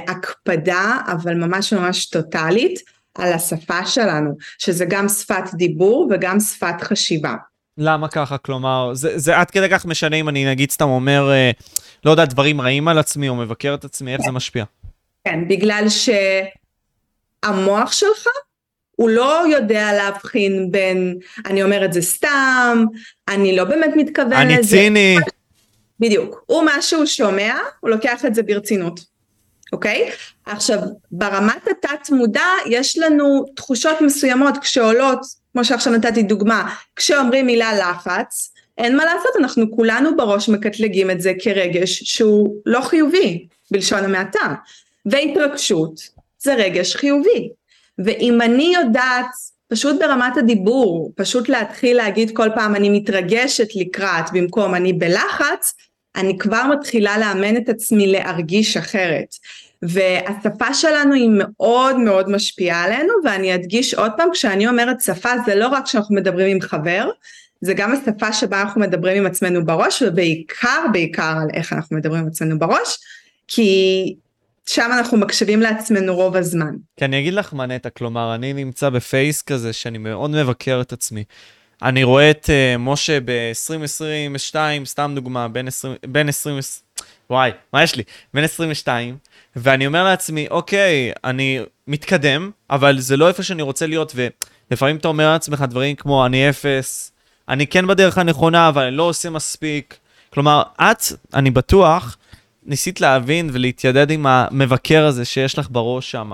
הקפדה, 0.08 0.98
אבל 1.12 1.34
ממש 1.34 1.72
ממש 1.72 2.06
טוטאלית, 2.06 2.80
על 3.18 3.32
השפה 3.32 3.86
שלנו, 3.86 4.36
שזה 4.58 4.84
גם 4.84 5.08
שפת 5.08 5.54
דיבור 5.54 6.08
וגם 6.10 6.40
שפת 6.40 6.82
חשיבה. 6.82 7.34
למה 7.78 8.08
ככה? 8.08 8.38
כלומר, 8.38 8.90
זה, 8.94 9.18
זה 9.18 9.38
עד 9.38 9.50
כדי 9.50 9.68
כך 9.70 9.86
משנה 9.86 10.16
אם 10.16 10.28
אני 10.28 10.50
נגיד 10.50 10.70
סתם 10.70 10.88
אומר, 10.88 11.30
אה, 11.30 11.50
לא 12.04 12.10
יודע, 12.10 12.24
דברים 12.24 12.60
רעים 12.60 12.88
על 12.88 12.98
עצמי 12.98 13.28
או 13.28 13.34
מבקר 13.34 13.74
את 13.74 13.84
עצמי, 13.84 14.12
איך 14.12 14.20
כן. 14.20 14.26
זה 14.26 14.32
משפיע? 14.32 14.64
כן, 15.24 15.48
בגלל 15.48 15.84
שהמוח 17.44 17.92
שלך, 17.92 18.26
הוא 18.98 19.10
לא 19.10 19.44
יודע 19.50 19.92
להבחין 19.92 20.70
בין, 20.70 21.18
אני 21.46 21.62
אומר 21.62 21.84
את 21.84 21.92
זה 21.92 22.02
סתם, 22.02 22.84
אני 23.28 23.56
לא 23.56 23.64
באמת 23.64 23.90
מתכוון 23.96 24.46
לזה. 24.48 24.52
אני 24.52 24.62
ציני. 24.62 25.16
בדיוק. 26.00 26.42
הוא 26.46 26.64
מה 26.64 26.82
שהוא 26.82 27.06
שומע, 27.06 27.54
הוא 27.80 27.90
לוקח 27.90 28.24
את 28.24 28.34
זה 28.34 28.42
ברצינות. 28.42 29.00
אוקיי? 29.72 30.10
עכשיו, 30.46 30.78
ברמת 31.12 31.68
התת 31.70 32.10
מודע 32.10 32.46
יש 32.66 32.98
לנו 32.98 33.44
תחושות 33.56 34.00
מסוימות 34.00 34.58
כשעולות, 34.58 35.20
כמו 35.52 35.64
שעכשיו 35.64 35.92
נתתי 35.92 36.22
דוגמה, 36.22 36.74
כשאומרים 36.96 37.46
מילה 37.46 37.72
לחץ, 37.74 38.52
אין 38.78 38.96
מה 38.96 39.04
לעשות, 39.04 39.30
אנחנו 39.38 39.70
כולנו 39.70 40.16
בראש 40.16 40.48
מקטלגים 40.48 41.10
את 41.10 41.20
זה 41.20 41.32
כרגש 41.42 42.02
שהוא 42.02 42.56
לא 42.66 42.80
חיובי, 42.80 43.46
בלשון 43.70 44.04
המעטה. 44.04 44.54
והתרגשות 45.06 46.00
זה 46.38 46.54
רגש 46.54 46.96
חיובי. 46.96 47.48
ואם 47.98 48.42
אני 48.42 48.72
יודעת 48.74 49.30
פשוט 49.68 49.98
ברמת 50.00 50.36
הדיבור, 50.36 51.12
פשוט 51.16 51.48
להתחיל 51.48 51.96
להגיד 51.96 52.36
כל 52.36 52.48
פעם 52.54 52.74
אני 52.74 52.90
מתרגשת 52.90 53.68
לקראת 53.76 54.24
במקום 54.32 54.74
אני 54.74 54.92
בלחץ, 54.92 55.74
אני 56.16 56.38
כבר 56.38 56.62
מתחילה 56.72 57.18
לאמן 57.18 57.56
את 57.56 57.68
עצמי 57.68 58.06
להרגיש 58.06 58.76
אחרת. 58.76 59.34
והשפה 59.82 60.74
שלנו 60.74 61.14
היא 61.14 61.30
מאוד 61.32 61.98
מאוד 61.98 62.30
משפיעה 62.30 62.84
עלינו, 62.84 63.12
ואני 63.24 63.54
אדגיש 63.54 63.94
עוד 63.94 64.12
פעם, 64.16 64.28
כשאני 64.32 64.68
אומרת 64.68 65.00
שפה 65.00 65.30
זה 65.46 65.54
לא 65.54 65.68
רק 65.68 65.84
כשאנחנו 65.84 66.14
מדברים 66.14 66.56
עם 66.56 66.60
חבר, 66.60 67.10
זה 67.60 67.74
גם 67.74 67.92
השפה 67.92 68.32
שבה 68.32 68.60
אנחנו 68.62 68.80
מדברים 68.80 69.16
עם 69.16 69.26
עצמנו 69.26 69.66
בראש, 69.66 70.02
ובעיקר 70.02 70.84
בעיקר 70.92 71.34
על 71.42 71.48
איך 71.54 71.72
אנחנו 71.72 71.96
מדברים 71.96 72.20
עם 72.20 72.28
עצמנו 72.28 72.58
בראש, 72.58 72.98
כי 73.48 74.14
שם 74.68 74.90
אנחנו 74.98 75.18
מקשיבים 75.18 75.60
לעצמנו 75.60 76.14
רוב 76.14 76.36
הזמן. 76.36 76.74
כי 76.96 77.04
אני 77.04 77.20
אגיד 77.20 77.34
לך 77.34 77.54
מה 77.54 77.66
נטע, 77.66 77.90
כלומר, 77.90 78.34
אני 78.34 78.52
נמצא 78.52 78.90
בפייס 78.90 79.42
כזה 79.42 79.72
שאני 79.72 79.98
מאוד 79.98 80.30
מבקר 80.30 80.80
את 80.80 80.92
עצמי. 80.92 81.24
אני 81.82 82.04
רואה 82.04 82.30
את 82.30 82.46
uh, 82.46 82.78
משה 82.78 83.18
ב-2022, 83.24 84.56
סתם 84.84 85.12
דוגמה, 85.14 85.48
בין 85.48 85.68
20, 85.68 85.94
בין 86.06 86.28
20, 86.28 86.58
וואי, 87.30 87.50
מה 87.72 87.82
יש 87.82 87.96
לי? 87.96 88.02
בין 88.34 88.44
22, 88.44 89.16
ואני 89.56 89.86
אומר 89.86 90.04
לעצמי, 90.04 90.46
אוקיי, 90.50 91.12
אני 91.24 91.60
מתקדם, 91.86 92.50
אבל 92.70 93.00
זה 93.00 93.16
לא 93.16 93.28
איפה 93.28 93.42
שאני 93.42 93.62
רוצה 93.62 93.86
להיות, 93.86 94.14
ולפעמים 94.70 94.96
אתה 94.96 95.08
אומר 95.08 95.32
לעצמך 95.32 95.64
דברים 95.70 95.96
כמו, 95.96 96.26
אני 96.26 96.50
אפס, 96.50 97.12
אני 97.48 97.66
כן 97.66 97.86
בדרך 97.86 98.18
הנכונה, 98.18 98.68
אבל 98.68 98.82
אני 98.82 98.96
לא 98.96 99.02
עושה 99.02 99.30
מספיק. 99.30 99.96
כלומר, 100.30 100.62
את, 100.80 101.02
אני 101.34 101.50
בטוח, 101.50 102.16
ניסית 102.68 103.00
להבין 103.00 103.50
ולהתיידד 103.52 104.10
עם 104.10 104.26
המבקר 104.26 105.06
הזה 105.06 105.24
שיש 105.24 105.58
לך 105.58 105.68
בראש 105.70 106.10
שם. 106.10 106.32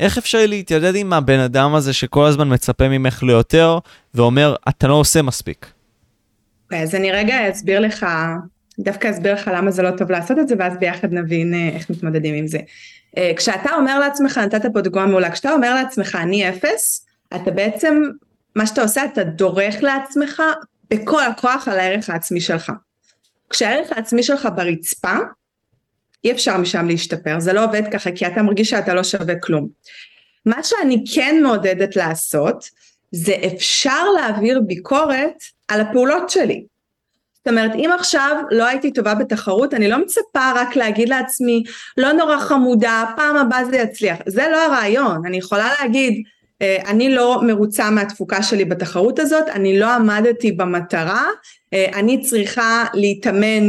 איך 0.00 0.18
אפשר 0.18 0.46
להתיידד 0.46 0.96
עם 0.96 1.12
הבן 1.12 1.38
אדם 1.38 1.74
הזה 1.74 1.92
שכל 1.92 2.26
הזמן 2.26 2.52
מצפה 2.52 2.88
ממך 2.88 3.22
ליותר, 3.22 3.78
ואומר, 4.14 4.54
אתה 4.68 4.88
לא 4.88 4.94
עושה 4.94 5.22
מספיק? 5.22 5.66
אוקיי, 6.64 6.82
אז 6.82 6.94
אני 6.94 7.12
רגע 7.12 7.50
אסביר 7.50 7.80
לך, 7.80 8.06
דווקא 8.78 9.10
אסביר 9.10 9.34
לך 9.34 9.50
למה 9.54 9.70
זה 9.70 9.82
לא 9.82 9.90
טוב 9.90 10.10
לעשות 10.10 10.38
את 10.38 10.48
זה, 10.48 10.54
ואז 10.58 10.76
ביחד 10.78 11.12
נבין 11.12 11.54
אה, 11.54 11.68
איך 11.68 11.90
מתמודדים 11.90 12.34
עם 12.34 12.46
זה. 12.46 12.58
אה, 13.18 13.32
כשאתה 13.36 13.70
אומר 13.76 13.98
לעצמך, 13.98 14.38
נתת 14.38 14.62
פה 14.72 14.80
דוגמה 14.80 15.06
מעולה, 15.06 15.30
כשאתה 15.30 15.52
אומר 15.52 15.74
לעצמך, 15.74 16.18
אני 16.20 16.48
אפס, 16.48 17.06
אתה 17.34 17.50
בעצם, 17.50 18.02
מה 18.56 18.66
שאתה 18.66 18.82
עושה, 18.82 19.04
אתה 19.04 19.24
דורך 19.24 19.74
לעצמך 19.82 20.42
בכל 20.90 21.22
הכוח 21.24 21.68
על 21.68 21.80
הערך 21.80 22.10
העצמי 22.10 22.40
שלך. 22.40 22.72
כשהערך 23.50 23.92
העצמי 23.92 24.22
שלך 24.22 24.48
ברצפה, 24.56 25.16
אי 26.24 26.32
אפשר 26.32 26.56
משם 26.56 26.88
להשתפר, 26.88 27.40
זה 27.40 27.52
לא 27.52 27.64
עובד 27.64 27.82
ככה 27.92 28.10
כי 28.12 28.26
אתה 28.26 28.42
מרגיש 28.42 28.70
שאתה 28.70 28.94
לא 28.94 29.02
שווה 29.02 29.34
כלום. 29.40 29.68
מה 30.46 30.62
שאני 30.62 31.04
כן 31.14 31.40
מעודדת 31.42 31.96
לעשות, 31.96 32.64
זה 33.12 33.34
אפשר 33.46 34.10
להעביר 34.16 34.60
ביקורת 34.66 35.42
על 35.68 35.80
הפעולות 35.80 36.30
שלי. 36.30 36.64
זאת 37.34 37.48
אומרת, 37.48 37.72
אם 37.74 37.90
עכשיו 37.98 38.36
לא 38.50 38.66
הייתי 38.66 38.92
טובה 38.92 39.14
בתחרות, 39.14 39.74
אני 39.74 39.88
לא 39.88 39.98
מצפה 39.98 40.52
רק 40.54 40.76
להגיד 40.76 41.08
לעצמי, 41.08 41.62
לא 41.96 42.12
נורא 42.12 42.38
חמודה, 42.38 43.04
פעם 43.16 43.36
הבאה 43.36 43.64
זה 43.64 43.76
יצליח. 43.76 44.18
זה 44.26 44.46
לא 44.52 44.64
הרעיון, 44.64 45.26
אני 45.26 45.36
יכולה 45.36 45.68
להגיד, 45.80 46.22
אה, 46.62 46.76
אני 46.86 47.14
לא 47.14 47.40
מרוצה 47.46 47.90
מהתפוקה 47.90 48.42
שלי 48.42 48.64
בתחרות 48.64 49.18
הזאת, 49.18 49.48
אני 49.48 49.78
לא 49.78 49.90
עמדתי 49.90 50.52
במטרה, 50.52 51.24
אה, 51.72 51.86
אני 51.94 52.20
צריכה 52.20 52.84
להתאמן 52.94 53.62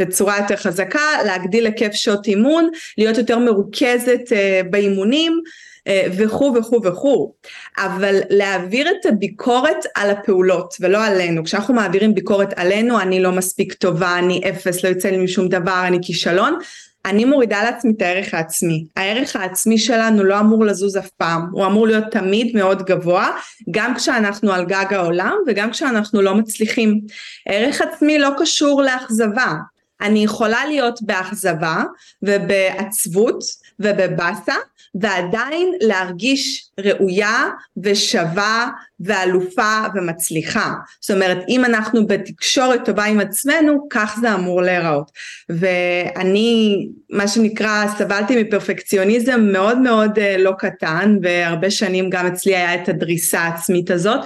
בצורה 0.00 0.38
יותר 0.38 0.56
חזקה, 0.56 1.08
להגדיל 1.26 1.66
היקף 1.66 1.92
שעות 1.92 2.26
אימון, 2.26 2.70
להיות 2.98 3.18
יותר 3.18 3.38
מרוכזת 3.38 4.20
uh, 4.26 4.68
באימונים 4.70 5.40
uh, 5.88 5.90
וכו' 6.16 6.54
וכו' 6.58 6.80
וכו', 6.84 7.32
אבל 7.78 8.20
להעביר 8.30 8.90
את 8.90 9.06
הביקורת 9.06 9.84
על 9.94 10.10
הפעולות 10.10 10.74
ולא 10.80 11.04
עלינו, 11.04 11.44
כשאנחנו 11.44 11.74
מעבירים 11.74 12.14
ביקורת 12.14 12.52
עלינו, 12.56 13.00
אני 13.00 13.22
לא 13.22 13.32
מספיק 13.32 13.72
טובה, 13.72 14.18
אני 14.18 14.40
אפס, 14.50 14.84
לא 14.84 14.88
יוצא 14.88 15.08
לי 15.08 15.16
משום 15.16 15.48
דבר, 15.48 15.82
אני 15.86 15.98
כישלון, 16.02 16.58
אני 17.04 17.24
מורידה 17.24 17.62
לעצמי 17.62 17.92
את 17.96 18.02
הערך 18.02 18.34
העצמי. 18.34 18.84
הערך 18.96 19.36
העצמי 19.36 19.78
שלנו 19.78 20.24
לא 20.24 20.40
אמור 20.40 20.64
לזוז 20.64 20.96
אף 20.96 21.10
פעם, 21.10 21.46
הוא 21.52 21.66
אמור 21.66 21.86
להיות 21.86 22.04
תמיד 22.10 22.56
מאוד 22.56 22.82
גבוה, 22.82 23.30
גם 23.70 23.94
כשאנחנו 23.94 24.52
על 24.52 24.64
גג 24.64 24.86
העולם 24.90 25.34
וגם 25.46 25.70
כשאנחנו 25.70 26.22
לא 26.22 26.34
מצליחים. 26.34 27.00
ערך 27.48 27.80
עצמי 27.80 28.18
לא 28.18 28.28
קשור 28.38 28.82
לאכזבה, 28.82 29.54
אני 30.00 30.24
יכולה 30.24 30.66
להיות 30.66 31.02
באכזבה 31.02 31.82
ובעצבות 32.22 33.44
ובבאסה 33.80 34.54
ועדיין 34.94 35.72
להרגיש 35.80 36.70
ראויה 36.80 37.48
ושווה 37.82 38.68
ואלופה 39.00 39.82
ומצליחה. 39.94 40.74
זאת 41.00 41.10
אומרת, 41.10 41.38
אם 41.48 41.64
אנחנו 41.64 42.06
בתקשורת 42.06 42.84
טובה 42.84 43.04
עם 43.04 43.20
עצמנו, 43.20 43.86
כך 43.90 44.18
זה 44.20 44.34
אמור 44.34 44.62
להיראות. 44.62 45.10
ואני, 45.48 46.88
מה 47.10 47.28
שנקרא, 47.28 47.84
סבלתי 47.98 48.42
מפרפקציוניזם 48.42 49.40
מאוד 49.52 49.78
מאוד 49.78 50.18
אה, 50.18 50.36
לא 50.38 50.52
קטן, 50.58 51.16
והרבה 51.22 51.70
שנים 51.70 52.10
גם 52.10 52.26
אצלי 52.26 52.56
היה 52.56 52.82
את 52.82 52.88
הדריסה 52.88 53.40
העצמית 53.40 53.90
הזאת, 53.90 54.20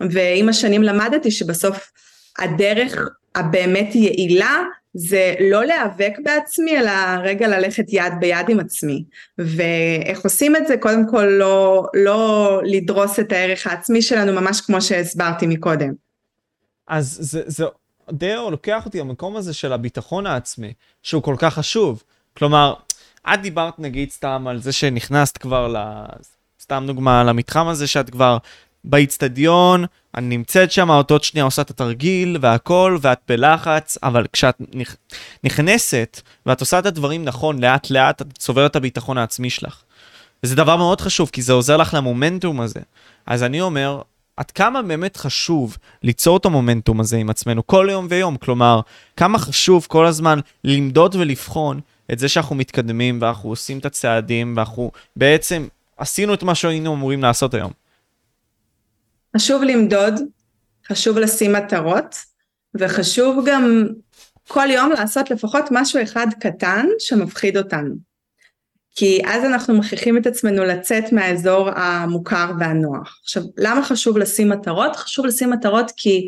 ועם 0.00 0.48
השנים 0.48 0.82
למדתי 0.82 1.30
שבסוף 1.30 1.90
הדרך 2.38 3.08
הבאמת 3.34 3.94
יעילה 3.94 4.62
זה 4.94 5.34
לא 5.40 5.64
להיאבק 5.64 6.12
בעצמי, 6.24 6.78
אלא 6.78 6.92
רגע 7.22 7.48
ללכת 7.48 7.84
יד 7.88 8.12
ביד 8.20 8.48
עם 8.48 8.60
עצמי. 8.60 9.04
ואיך 9.38 10.24
עושים 10.24 10.56
את 10.56 10.66
זה? 10.66 10.76
קודם 10.76 11.10
כל 11.10 11.24
לא, 11.24 11.86
לא 11.94 12.60
לדרוס 12.64 13.20
את 13.20 13.32
הערך 13.32 13.66
העצמי 13.66 14.02
שלנו, 14.02 14.32
ממש 14.40 14.60
כמו 14.60 14.82
שהסברתי 14.82 15.46
מקודם. 15.46 15.92
אז 16.88 17.18
זה, 17.20 17.42
זה 17.46 17.64
די 18.12 18.34
לוקח 18.50 18.86
אותי 18.86 19.00
למקום 19.00 19.36
הזה 19.36 19.54
של 19.54 19.72
הביטחון 19.72 20.26
העצמי, 20.26 20.72
שהוא 21.02 21.22
כל 21.22 21.36
כך 21.38 21.54
חשוב. 21.54 22.02
כלומר, 22.36 22.74
את 23.34 23.42
דיברת 23.42 23.78
נגיד 23.78 24.10
סתם 24.10 24.46
על 24.48 24.60
זה 24.60 24.72
שנכנסת 24.72 25.38
כבר, 25.38 25.68
ל... 25.68 25.76
סתם 26.60 26.84
דוגמה, 26.86 27.24
למתחם 27.24 27.68
הזה 27.68 27.86
שאת 27.86 28.10
כבר 28.10 28.38
באיצטדיון, 28.84 29.84
אני 30.16 30.36
נמצאת 30.36 30.72
שם, 30.72 30.90
עוד 30.90 31.24
שנייה 31.24 31.44
עושה 31.44 31.62
את 31.62 31.70
התרגיל 31.70 32.36
והכל, 32.40 32.98
ואת 33.00 33.18
בלחץ, 33.28 33.98
אבל 34.02 34.26
כשאת 34.32 34.56
נכ... 34.74 34.96
נכנסת 35.44 36.20
ואת 36.46 36.60
עושה 36.60 36.78
את 36.78 36.86
הדברים 36.86 37.24
נכון, 37.24 37.58
לאט 37.64 37.90
לאט 37.90 38.22
את 38.22 38.26
צוברת 38.38 38.70
את 38.70 38.76
הביטחון 38.76 39.18
העצמי 39.18 39.50
שלך. 39.50 39.82
וזה 40.42 40.56
דבר 40.56 40.76
מאוד 40.76 41.00
חשוב, 41.00 41.30
כי 41.32 41.42
זה 41.42 41.52
עוזר 41.52 41.76
לך 41.76 41.94
למומנטום 41.94 42.60
הזה. 42.60 42.80
אז 43.26 43.42
אני 43.42 43.60
אומר, 43.60 44.02
עד 44.36 44.50
כמה 44.50 44.82
באמת 44.82 45.16
חשוב 45.16 45.76
ליצור 46.02 46.36
את 46.36 46.44
המומנטום 46.44 47.00
הזה 47.00 47.16
עם 47.16 47.30
עצמנו 47.30 47.66
כל 47.66 47.88
יום 47.90 48.06
ויום, 48.10 48.36
כלומר, 48.36 48.80
כמה 49.16 49.38
חשוב 49.38 49.86
כל 49.88 50.06
הזמן 50.06 50.38
למדוד 50.64 51.14
ולבחון 51.14 51.80
את 52.12 52.18
זה 52.18 52.28
שאנחנו 52.28 52.56
מתקדמים 52.56 53.18
ואנחנו 53.22 53.50
עושים 53.50 53.78
את 53.78 53.86
הצעדים 53.86 54.54
ואנחנו 54.56 54.90
בעצם 55.16 55.66
עשינו 55.96 56.34
את 56.34 56.42
מה 56.42 56.54
שהיינו 56.54 56.94
אמורים 56.94 57.22
לעשות 57.22 57.54
היום. 57.54 57.81
חשוב 59.36 59.62
למדוד, 59.62 60.14
חשוב 60.88 61.18
לשים 61.18 61.52
מטרות, 61.52 62.16
וחשוב 62.74 63.44
גם 63.46 63.86
כל 64.48 64.70
יום 64.70 64.90
לעשות 64.90 65.30
לפחות 65.30 65.64
משהו 65.70 66.02
אחד 66.02 66.26
קטן 66.40 66.86
שמפחיד 66.98 67.56
אותנו. 67.56 67.94
כי 68.94 69.22
אז 69.26 69.44
אנחנו 69.44 69.74
מכריחים 69.78 70.16
את 70.16 70.26
עצמנו 70.26 70.64
לצאת 70.64 71.12
מהאזור 71.12 71.70
המוכר 71.70 72.50
והנוח. 72.60 73.20
עכשיו, 73.22 73.42
למה 73.56 73.84
חשוב 73.84 74.18
לשים 74.18 74.48
מטרות? 74.48 74.96
חשוב 74.96 75.26
לשים 75.26 75.50
מטרות 75.50 75.92
כי 75.96 76.26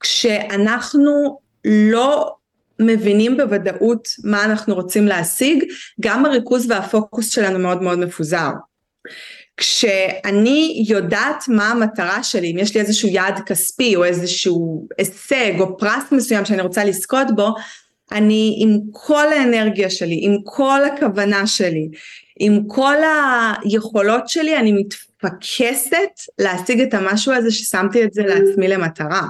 כשאנחנו 0.00 1.38
לא 1.64 2.34
מבינים 2.78 3.36
בוודאות 3.36 4.08
מה 4.24 4.44
אנחנו 4.44 4.74
רוצים 4.74 5.06
להשיג, 5.06 5.64
גם 6.00 6.26
הריכוז 6.26 6.70
והפוקוס 6.70 7.30
שלנו 7.30 7.58
מאוד 7.58 7.82
מאוד 7.82 7.98
מפוזר. 7.98 8.50
כשאני 9.56 10.84
יודעת 10.88 11.44
מה 11.48 11.70
המטרה 11.70 12.22
שלי, 12.22 12.52
אם 12.52 12.58
יש 12.58 12.74
לי 12.74 12.80
איזשהו 12.80 13.08
יעד 13.08 13.40
כספי 13.46 13.96
או 13.96 14.04
איזשהו 14.04 14.88
הישג 14.98 15.60
או 15.60 15.78
פרס 15.78 16.12
מסוים 16.12 16.44
שאני 16.44 16.62
רוצה 16.62 16.84
לזכות 16.84 17.26
בו, 17.36 17.54
אני 18.12 18.56
עם 18.58 18.78
כל 18.92 19.32
האנרגיה 19.32 19.90
שלי, 19.90 20.18
עם 20.22 20.36
כל 20.44 20.80
הכוונה 20.84 21.46
שלי, 21.46 21.88
עם 22.40 22.62
כל 22.66 22.96
היכולות 23.64 24.28
שלי, 24.28 24.56
אני 24.56 24.72
מתפקסת 24.72 26.20
להשיג 26.38 26.80
את 26.80 26.94
המשהו 26.94 27.32
הזה 27.32 27.50
ששמתי 27.50 28.04
את 28.04 28.12
זה 28.12 28.22
לעצמי 28.22 28.68
למטרה. 28.68 29.22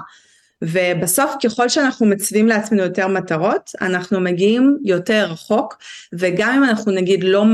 ובסוף 0.62 1.30
ככל 1.42 1.68
שאנחנו 1.68 2.06
מציבים 2.06 2.48
לעצמנו 2.48 2.82
יותר 2.82 3.08
מטרות, 3.08 3.70
אנחנו 3.80 4.20
מגיעים 4.20 4.78
יותר 4.84 5.26
רחוק, 5.30 5.78
וגם 6.12 6.54
אם 6.56 6.64
אנחנו 6.64 6.92
נגיד 6.92 7.24
לא 7.24 7.44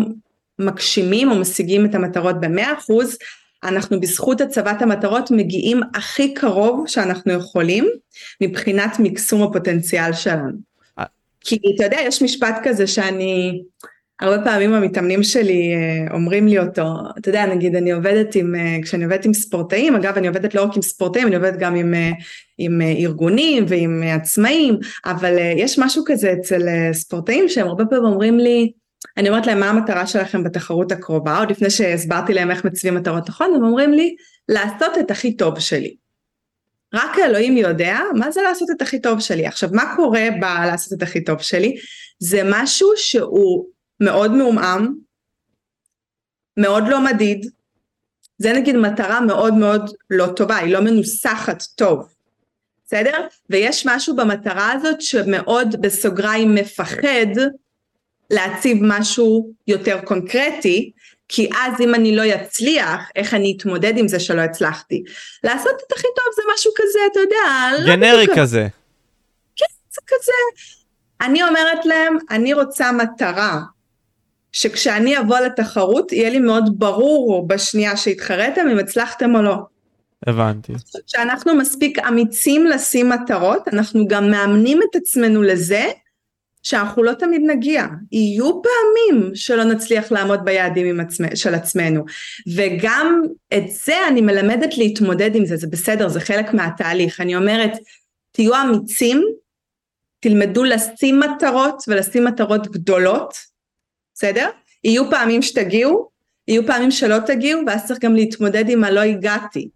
מגשימים 0.66 1.30
או 1.30 1.36
משיגים 1.36 1.84
את 1.84 1.94
המטרות 1.94 2.40
במאה 2.40 2.72
אחוז, 2.78 3.16
אנחנו 3.64 4.00
בזכות 4.00 4.40
הצבת 4.40 4.82
המטרות 4.82 5.30
מגיעים 5.30 5.80
הכי 5.94 6.34
קרוב 6.34 6.84
שאנחנו 6.88 7.32
יכולים 7.32 7.88
מבחינת 8.40 8.96
מקסום 8.98 9.42
הפוטנציאל 9.42 10.12
שלנו. 10.12 10.52
אה. 10.98 11.04
כי 11.40 11.58
אתה 11.74 11.84
יודע, 11.84 11.98
יש 12.00 12.22
משפט 12.22 12.56
כזה 12.62 12.86
שאני, 12.86 13.62
הרבה 14.20 14.44
פעמים 14.44 14.74
המתאמנים 14.74 15.22
שלי 15.22 15.72
אה, 15.74 16.14
אומרים 16.14 16.48
לי 16.48 16.58
אותו, 16.58 16.86
אתה 17.18 17.28
יודע, 17.28 17.46
נגיד 17.46 17.76
אני 17.76 17.92
עובדת 17.92 18.34
עם, 18.34 18.54
אה, 18.54 18.76
כשאני 18.82 19.04
עובדת 19.04 19.24
עם 19.24 19.34
ספורטאים, 19.34 19.96
אגב 19.96 20.16
אני 20.16 20.28
עובדת 20.28 20.54
לא 20.54 20.62
רק 20.62 20.76
עם 20.76 20.82
ספורטאים, 20.82 21.26
אני 21.26 21.36
עובדת 21.36 21.58
גם 21.58 21.74
עם, 21.74 21.94
עם 22.58 22.80
ארגונים 22.80 23.64
ועם 23.68 24.02
עצמאים, 24.02 24.78
אבל 25.04 25.38
יש 25.56 25.78
משהו 25.78 26.04
כזה 26.06 26.32
אצל 26.32 26.62
ספורטאים 26.92 27.48
שהם 27.48 27.66
הרבה 27.66 27.84
פעמים 27.84 28.04
אומרים 28.04 28.38
לי, 28.38 28.72
אני 29.16 29.28
אומרת 29.28 29.46
להם 29.46 29.60
מה 29.60 29.70
המטרה 29.70 30.06
שלכם 30.06 30.44
בתחרות 30.44 30.92
הקרובה, 30.92 31.38
עוד 31.38 31.50
לפני 31.50 31.70
שהסברתי 31.70 32.34
להם 32.34 32.50
איך 32.50 32.64
מציבים 32.64 32.94
מטרות 32.94 33.28
נכון, 33.28 33.54
הם 33.56 33.64
אומרים 33.64 33.92
לי 33.92 34.14
לעשות 34.48 34.98
את 35.00 35.10
הכי 35.10 35.36
טוב 35.36 35.58
שלי. 35.58 35.96
רק 36.94 37.18
אלוהים 37.18 37.56
יודע 37.56 37.98
מה 38.14 38.30
זה 38.30 38.42
לעשות 38.42 38.70
את 38.70 38.82
הכי 38.82 39.00
טוב 39.00 39.20
שלי. 39.20 39.46
עכשיו 39.46 39.68
מה 39.72 39.96
קורה 39.96 40.28
בלעשות 40.40 40.92
את 40.92 41.02
הכי 41.02 41.24
טוב 41.24 41.38
שלי? 41.42 41.76
זה 42.18 42.42
משהו 42.44 42.88
שהוא 42.96 43.66
מאוד 44.00 44.32
מעומעם, 44.32 44.94
מאוד 46.56 46.84
לא 46.88 47.04
מדיד, 47.04 47.46
זה 48.38 48.52
נגיד 48.52 48.76
מטרה 48.76 49.20
מאוד 49.20 49.54
מאוד 49.54 49.90
לא 50.10 50.26
טובה, 50.26 50.56
היא 50.56 50.72
לא 50.72 50.80
מנוסחת 50.80 51.62
טוב, 51.62 52.14
בסדר? 52.86 53.26
ויש 53.50 53.86
משהו 53.86 54.16
במטרה 54.16 54.72
הזאת 54.72 55.02
שמאוד 55.02 55.80
בסוגריים 55.80 56.54
מפחד 56.54 57.26
להציב 58.30 58.78
משהו 58.80 59.52
יותר 59.66 60.00
קונקרטי, 60.04 60.92
כי 61.28 61.50
אז 61.60 61.80
אם 61.80 61.94
אני 61.94 62.16
לא 62.16 62.22
אצליח, 62.34 63.10
איך 63.16 63.34
אני 63.34 63.54
אתמודד 63.56 63.92
עם 63.96 64.08
זה 64.08 64.20
שלא 64.20 64.40
הצלחתי. 64.40 65.02
לעשות 65.44 65.72
את 65.86 65.92
הכי 65.92 66.06
טוב 66.16 66.26
זה 66.36 66.42
משהו 66.54 66.72
כזה, 66.76 66.98
אתה 67.12 67.20
יודע, 67.20 67.84
לא 67.84 67.96
גנרי 67.96 68.26
לא 68.26 68.34
כזה. 68.36 68.68
כן, 69.56 69.66
זה 69.90 70.00
כזה. 70.06 70.62
אני 71.20 71.42
אומרת 71.42 71.86
להם, 71.86 72.16
אני 72.30 72.52
רוצה 72.52 72.92
מטרה, 72.92 73.60
שכשאני 74.52 75.18
אבוא 75.18 75.38
לתחרות, 75.38 76.12
יהיה 76.12 76.30
לי 76.30 76.38
מאוד 76.38 76.64
ברור 76.78 77.48
בשנייה 77.48 77.96
שהתחרתם 77.96 78.68
אם 78.72 78.78
הצלחתם 78.78 79.34
או 79.36 79.42
לא. 79.42 79.56
הבנתי. 80.26 80.72
כשאנחנו 81.06 81.54
מספיק 81.54 81.98
אמיצים 81.98 82.66
לשים 82.66 83.08
מטרות, 83.08 83.68
אנחנו 83.68 84.08
גם 84.08 84.30
מאמנים 84.30 84.80
את 84.90 84.96
עצמנו 84.96 85.42
לזה, 85.42 85.90
שאנחנו 86.62 87.02
לא 87.02 87.12
תמיד 87.12 87.42
נגיע, 87.46 87.86
יהיו 88.12 88.62
פעמים 88.62 89.34
שלא 89.34 89.64
נצליח 89.64 90.12
לעמוד 90.12 90.44
ביעדים 90.44 91.00
עצמא, 91.00 91.34
של 91.34 91.54
עצמנו. 91.54 92.04
וגם 92.56 93.22
את 93.54 93.62
זה 93.68 94.08
אני 94.08 94.20
מלמדת 94.20 94.78
להתמודד 94.78 95.36
עם 95.36 95.46
זה, 95.46 95.56
זה 95.56 95.66
בסדר, 95.66 96.08
זה 96.08 96.20
חלק 96.20 96.54
מהתהליך, 96.54 97.20
אני 97.20 97.36
אומרת 97.36 97.72
תהיו 98.32 98.62
אמיצים, 98.62 99.22
תלמדו 100.20 100.64
לשים 100.64 101.20
מטרות 101.20 101.82
ולשים 101.88 102.24
מטרות 102.24 102.66
גדולות, 102.66 103.34
בסדר? 104.14 104.48
יהיו 104.84 105.10
פעמים 105.10 105.42
שתגיעו, 105.42 106.08
יהיו 106.48 106.66
פעמים 106.66 106.90
שלא 106.90 107.16
תגיעו 107.26 107.60
ואז 107.66 107.86
צריך 107.86 108.00
גם 108.00 108.14
להתמודד 108.14 108.68
עם 108.68 108.84
הלא 108.84 109.00
הגעתי, 109.00 109.68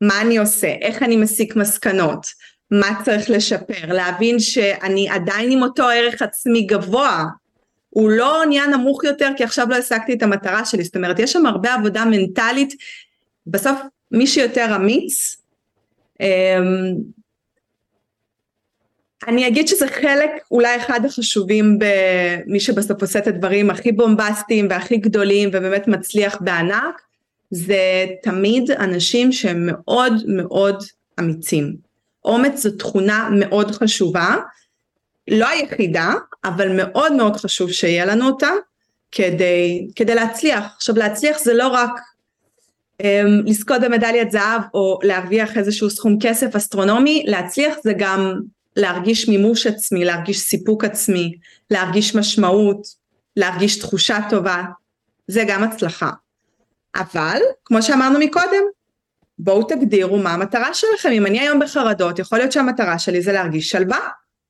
מה 0.00 0.20
אני 0.20 0.38
עושה, 0.38 0.68
איך 0.80 1.02
אני 1.02 1.16
מסיק 1.16 1.56
מסקנות, 1.56 2.26
מה 2.70 3.00
צריך 3.04 3.30
לשפר, 3.30 3.92
להבין 3.92 4.40
שאני 4.40 5.08
עדיין 5.08 5.50
עם 5.50 5.62
אותו 5.62 5.88
ערך 5.88 6.22
עצמי 6.22 6.62
גבוה, 6.62 7.24
הוא 7.90 8.10
לא 8.10 8.42
נהיה 8.48 8.66
נמוך 8.66 9.04
יותר 9.04 9.30
כי 9.36 9.44
עכשיו 9.44 9.66
לא 9.68 9.76
השגתי 9.76 10.12
את 10.12 10.22
המטרה 10.22 10.64
שלי, 10.64 10.84
זאת 10.84 10.96
אומרת 10.96 11.18
יש 11.18 11.32
שם 11.32 11.46
הרבה 11.46 11.74
עבודה 11.74 12.04
מנטלית, 12.04 12.74
בסוף 13.46 13.78
מי 14.10 14.26
שיותר 14.26 14.76
אמיץ, 14.76 15.36
אמ, 16.20 16.96
אני 19.28 19.48
אגיד 19.48 19.68
שזה 19.68 19.88
חלק 19.88 20.30
אולי 20.50 20.76
אחד 20.76 21.04
החשובים 21.04 21.78
במי 21.78 22.60
שבסוף 22.60 23.02
עושה 23.02 23.18
את 23.18 23.26
הדברים 23.26 23.70
הכי 23.70 23.92
בומבסטיים 23.92 24.66
והכי 24.70 24.96
גדולים 24.96 25.48
ובאמת 25.48 25.88
מצליח 25.88 26.36
בענק, 26.40 27.02
זה 27.50 28.06
תמיד 28.22 28.70
אנשים 28.70 29.32
שהם 29.32 29.66
מאוד 29.66 30.12
מאוד 30.26 30.82
אמיצים. 31.20 31.85
אומץ 32.26 32.62
זו 32.62 32.70
תכונה 32.70 33.28
מאוד 33.32 33.70
חשובה, 33.70 34.36
לא 35.28 35.48
היחידה, 35.48 36.14
אבל 36.44 36.76
מאוד 36.76 37.12
מאוד 37.12 37.36
חשוב 37.36 37.72
שיהיה 37.72 38.04
לנו 38.04 38.26
אותה 38.26 38.50
כדי, 39.12 39.88
כדי 39.96 40.14
להצליח. 40.14 40.64
עכשיו 40.76 40.96
להצליח 40.96 41.38
זה 41.38 41.54
לא 41.54 41.68
רק 41.68 41.90
um, 43.02 43.04
לזכות 43.46 43.80
במדליית 43.80 44.30
זהב 44.30 44.62
או 44.74 44.98
להרוויח 45.02 45.56
איזשהו 45.56 45.90
סכום 45.90 46.18
כסף 46.20 46.56
אסטרונומי, 46.56 47.24
להצליח 47.26 47.74
זה 47.84 47.92
גם 47.98 48.40
להרגיש 48.76 49.28
מימוש 49.28 49.66
עצמי, 49.66 50.04
להרגיש 50.04 50.38
סיפוק 50.38 50.84
עצמי, 50.84 51.32
להרגיש 51.70 52.14
משמעות, 52.14 52.86
להרגיש 53.36 53.78
תחושה 53.78 54.18
טובה, 54.30 54.62
זה 55.28 55.44
גם 55.48 55.62
הצלחה. 55.62 56.10
אבל, 56.96 57.40
כמו 57.64 57.82
שאמרנו 57.82 58.18
מקודם, 58.18 58.62
בואו 59.38 59.62
תגדירו 59.62 60.18
מה 60.18 60.34
המטרה 60.34 60.74
שלכם, 60.74 61.08
אם 61.12 61.26
אני 61.26 61.40
היום 61.40 61.60
בחרדות, 61.60 62.18
יכול 62.18 62.38
להיות 62.38 62.52
שהמטרה 62.52 62.98
שלי 62.98 63.22
זה 63.22 63.32
להרגיש 63.32 63.70
שלווה, 63.70 63.98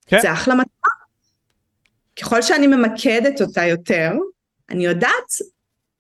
כן. 0.07 0.21
זה 0.21 0.33
אחלה 0.33 0.55
מטרה. 0.55 0.93
ככל 2.21 2.43
שאני 2.43 2.67
ממקדת 2.67 3.41
אותה 3.41 3.65
יותר, 3.65 4.13
אני 4.71 4.87
יודעת 4.87 5.33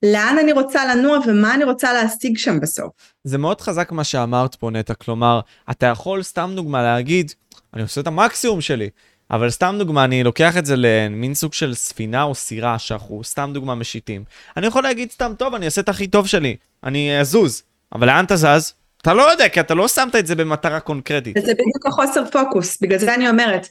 לאן 0.03 0.37
אני 0.39 0.53
רוצה 0.53 0.95
לנוע 0.95 1.19
ומה 1.27 1.55
אני 1.55 1.65
רוצה 1.65 1.93
להשיג 1.93 2.39
שם 2.39 2.61
בסוף. 2.61 2.93
זה 3.25 3.39
מאוד 3.39 3.61
חזק 3.61 3.93
מה 3.93 4.05
שאמרת 4.05 4.55
פה 4.55 4.71
נטע, 4.71 4.95
כלומר, 4.95 5.41
אתה 5.71 5.87
יכול 5.87 6.23
סתם 6.23 6.53
דוגמה 6.57 6.83
להגיד, 6.83 7.33
אני 7.75 7.83
עושה 7.83 8.01
את 8.01 8.07
המקסימום 8.07 8.61
שלי, 8.61 8.91
אבל 9.31 9.51
סתם 9.51 9.77
דוגמה, 9.79 10.05
אני 10.05 10.25
לוקח 10.25 10.57
את 10.57 10.67
זה 10.67 10.75
למין 10.77 11.35
סוג 11.35 11.53
של 11.53 11.75
ספינה 11.75 12.23
או 12.23 12.35
סירה 12.35 12.79
שאנחנו 12.79 13.25
סתם 13.25 13.51
דוגמה 13.55 13.75
משיתים. 13.75 14.25
אני 14.57 14.67
יכול 14.67 14.83
להגיד 14.83 15.11
סתם, 15.11 15.33
טוב, 15.39 15.55
אני 15.55 15.65
אעשה 15.65 15.81
את 15.81 15.89
הכי 15.89 16.07
טוב 16.07 16.27
שלי, 16.27 16.57
אני 16.85 17.21
אזוז. 17.21 17.63
אבל 17.95 18.07
לאן 18.07 18.25
אתה 18.25 18.37
זז? 18.37 18.75
אתה 19.03 19.15
לא 19.15 19.31
יודע, 19.31 19.49
כי 19.49 19.61
אתה 19.61 19.75
לא 19.75 19.89
שמת 19.89 20.17
את 20.17 20.27
זה 20.27 20.35
במטרה 20.35 20.81
קונקרטית. 20.81 21.37
זה 21.37 21.53
בדיוק 21.53 21.87
החוסר 21.87 22.25
פוקוס, 22.31 22.79
בגלל 22.81 22.99
זה 22.99 23.15
אני 23.15 23.29
אומרת. 23.29 23.69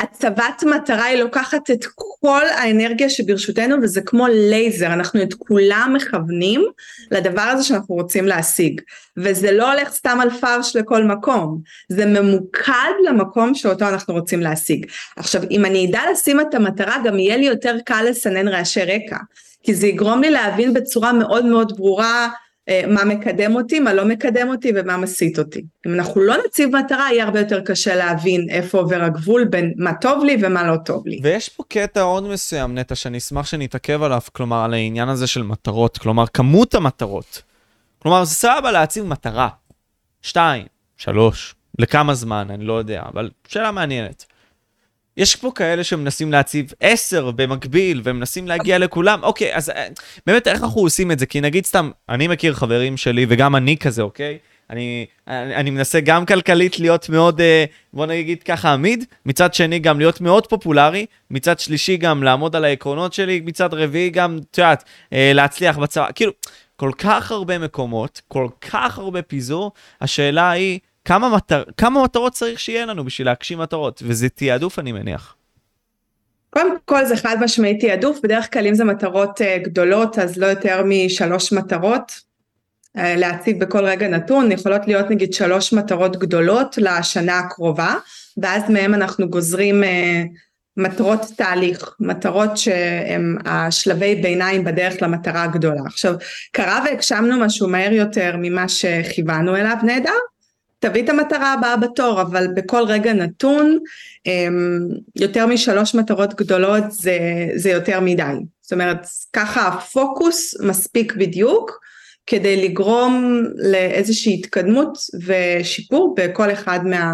הצבת 0.00 0.64
מטרה 0.74 1.04
היא 1.04 1.22
לוקחת 1.22 1.70
את 1.70 1.84
כל 2.20 2.42
האנרגיה 2.56 3.10
שברשותנו 3.10 3.76
וזה 3.82 4.00
כמו 4.00 4.26
לייזר, 4.26 4.86
אנחנו 4.86 5.22
את 5.22 5.34
כולם 5.34 5.96
מכוונים 5.96 6.64
לדבר 7.10 7.42
הזה 7.42 7.64
שאנחנו 7.64 7.94
רוצים 7.94 8.26
להשיג. 8.26 8.80
וזה 9.16 9.52
לא 9.52 9.72
הולך 9.72 9.92
סתם 9.92 10.18
על 10.20 10.30
פרש 10.30 10.76
לכל 10.76 11.04
מקום, 11.04 11.60
זה 11.88 12.06
ממוקד 12.06 12.92
למקום 13.08 13.54
שאותו 13.54 13.88
אנחנו 13.88 14.14
רוצים 14.14 14.40
להשיג. 14.40 14.86
עכשיו, 15.16 15.42
אם 15.50 15.64
אני 15.64 15.86
אדע 15.90 16.00
לשים 16.12 16.40
את 16.40 16.54
המטרה, 16.54 16.96
גם 17.04 17.18
יהיה 17.18 17.36
לי 17.36 17.46
יותר 17.46 17.76
קל 17.84 18.02
לסנן 18.08 18.48
רעשי 18.48 18.82
רקע. 18.82 19.16
כי 19.62 19.74
זה 19.74 19.86
יגרום 19.86 20.20
לי 20.20 20.30
להבין 20.30 20.74
בצורה 20.74 21.12
מאוד 21.12 21.44
מאוד 21.44 21.76
ברורה 21.76 22.28
מה 22.88 23.04
מקדם 23.04 23.56
אותי, 23.56 23.80
מה 23.80 23.94
לא 23.94 24.04
מקדם 24.04 24.48
אותי 24.48 24.72
ומה 24.74 24.96
מסית 24.96 25.38
אותי. 25.38 25.64
אם 25.86 25.94
אנחנו 25.94 26.20
לא 26.20 26.34
נציב 26.46 26.76
מטרה, 26.76 27.08
יהיה 27.12 27.24
הרבה 27.24 27.40
יותר 27.40 27.60
קשה 27.60 27.94
להבין 27.94 28.46
איפה 28.50 28.78
עובר 28.78 29.02
הגבול 29.02 29.44
בין 29.44 29.74
מה 29.76 29.94
טוב 29.94 30.24
לי 30.24 30.36
ומה 30.42 30.66
לא 30.66 30.76
טוב 30.84 31.06
לי. 31.06 31.20
ויש 31.22 31.48
פה 31.48 31.62
קטע 31.68 32.02
עוד 32.02 32.28
מסוים, 32.28 32.78
נטע, 32.78 32.94
שאני 32.94 33.18
אשמח 33.18 33.46
שנתעכב 33.46 34.02
עליו, 34.02 34.20
כלומר, 34.32 34.64
על 34.64 34.74
העניין 34.74 35.08
הזה 35.08 35.26
של 35.26 35.42
מטרות, 35.42 35.98
כלומר, 35.98 36.26
כמות 36.26 36.74
המטרות. 36.74 37.42
כלומר, 37.98 38.24
זה 38.24 38.34
סבבה 38.34 38.72
להציב 38.72 39.04
מטרה. 39.04 39.48
שתיים, 40.22 40.66
שלוש. 40.96 41.54
לכמה 41.78 42.14
זמן, 42.14 42.46
אני 42.50 42.64
לא 42.64 42.72
יודע, 42.72 43.02
אבל 43.12 43.30
שאלה 43.48 43.70
מעניינת. 43.70 44.26
יש 45.16 45.36
פה 45.36 45.52
כאלה 45.54 45.84
שמנסים 45.84 46.32
להציב 46.32 46.72
עשר 46.80 47.30
במקביל, 47.30 48.00
ומנסים 48.04 48.48
להגיע 48.48 48.78
לכולם, 48.78 49.22
אוקיי, 49.22 49.56
אז 49.56 49.70
אה, 49.70 49.86
באמת, 50.26 50.48
איך 50.48 50.62
אנחנו 50.62 50.80
עושים 50.80 51.12
את 51.12 51.18
זה? 51.18 51.26
כי 51.26 51.40
נגיד 51.40 51.66
סתם, 51.66 51.90
אני 52.08 52.28
מכיר 52.28 52.54
חברים 52.54 52.96
שלי, 52.96 53.26
וגם 53.28 53.56
אני 53.56 53.76
כזה, 53.76 54.02
אוקיי? 54.02 54.38
אני, 54.70 55.06
אני, 55.28 55.54
אני 55.54 55.70
מנסה 55.70 56.00
גם 56.00 56.26
כלכלית 56.26 56.78
להיות 56.78 57.08
מאוד, 57.08 57.40
אה, 57.40 57.64
בוא 57.92 58.06
נגיד 58.06 58.42
ככה, 58.42 58.72
עמיד, 58.72 59.04
מצד 59.26 59.54
שני 59.54 59.78
גם 59.78 59.98
להיות 59.98 60.20
מאוד 60.20 60.46
פופולרי, 60.46 61.06
מצד 61.30 61.58
שלישי 61.58 61.96
גם 61.96 62.22
לעמוד 62.22 62.56
על 62.56 62.64
העקרונות 62.64 63.12
שלי, 63.12 63.40
מצד 63.44 63.74
רביעי 63.74 64.10
גם, 64.10 64.38
את 64.50 64.58
יודעת, 64.58 64.84
אה, 65.12 65.32
להצליח 65.34 65.78
בצבא, 65.78 66.08
כאילו, 66.14 66.32
כל 66.76 66.90
כך 66.98 67.32
הרבה 67.32 67.58
מקומות, 67.58 68.20
כל 68.28 68.48
כך 68.60 68.98
הרבה 68.98 69.22
פיזור, 69.22 69.72
השאלה 70.00 70.50
היא, 70.50 70.78
כמה, 71.06 71.28
מטר, 71.36 71.62
כמה 71.76 72.04
מטרות 72.04 72.32
צריך 72.32 72.60
שיהיה 72.60 72.86
לנו 72.86 73.04
בשביל 73.04 73.26
להגשים 73.26 73.58
מטרות, 73.58 74.02
וזה 74.06 74.28
תעדוף 74.28 74.78
אני 74.78 74.92
מניח. 74.92 75.34
קודם 76.50 76.76
כל 76.84 77.04
זה 77.04 77.16
חד 77.16 77.36
משמעי 77.40 77.78
תעדוף, 77.78 78.18
בדרך 78.22 78.52
כלל 78.52 78.66
אם 78.66 78.74
זה 78.74 78.84
מטרות 78.84 79.40
uh, 79.40 79.44
גדולות 79.64 80.18
אז 80.18 80.36
לא 80.36 80.46
יותר 80.46 80.82
משלוש 80.84 81.52
מטרות 81.52 82.10
uh, 82.10 83.00
להציב 83.16 83.64
בכל 83.64 83.84
רגע 83.84 84.08
נתון, 84.08 84.52
יכולות 84.52 84.86
להיות 84.86 85.10
נגיד 85.10 85.32
שלוש 85.32 85.72
מטרות 85.72 86.16
גדולות 86.16 86.78
לשנה 86.78 87.38
הקרובה, 87.38 87.94
ואז 88.42 88.70
מהם 88.70 88.94
אנחנו 88.94 89.28
גוזרים 89.28 89.82
uh, 89.82 89.86
מטרות 90.76 91.20
תהליך, 91.36 91.94
מטרות 92.00 92.56
שהן 92.56 93.38
השלבי 93.44 94.14
ביניים 94.14 94.64
בדרך 94.64 95.02
למטרה 95.02 95.42
הגדולה. 95.42 95.82
עכשיו, 95.86 96.14
קרה 96.52 96.84
והגשמנו 96.84 97.40
משהו 97.40 97.68
מהר 97.68 97.92
יותר 97.92 98.36
ממה 98.38 98.68
שכיוונו 98.68 99.56
אליו, 99.56 99.76
נהדר, 99.82 100.18
תביא 100.88 101.04
את 101.04 101.08
המטרה 101.08 101.52
הבאה 101.52 101.76
בתור, 101.76 102.22
אבל 102.22 102.46
בכל 102.56 102.82
רגע 102.86 103.12
נתון, 103.12 103.78
אמ, 104.26 104.78
יותר 105.16 105.46
משלוש 105.46 105.94
מטרות 105.94 106.34
גדולות 106.34 106.84
זה, 106.90 107.18
זה 107.54 107.70
יותר 107.70 108.00
מדי. 108.00 108.22
זאת 108.60 108.72
אומרת, 108.72 109.06
ככה 109.32 109.68
הפוקוס 109.68 110.60
מספיק 110.60 111.14
בדיוק 111.16 111.80
כדי 112.26 112.68
לגרום 112.68 113.42
לאיזושהי 113.56 114.34
התקדמות 114.34 114.98
ושיפור 115.26 116.14
בכל 116.18 116.52
אחד 116.52 116.80
מה, 116.84 117.12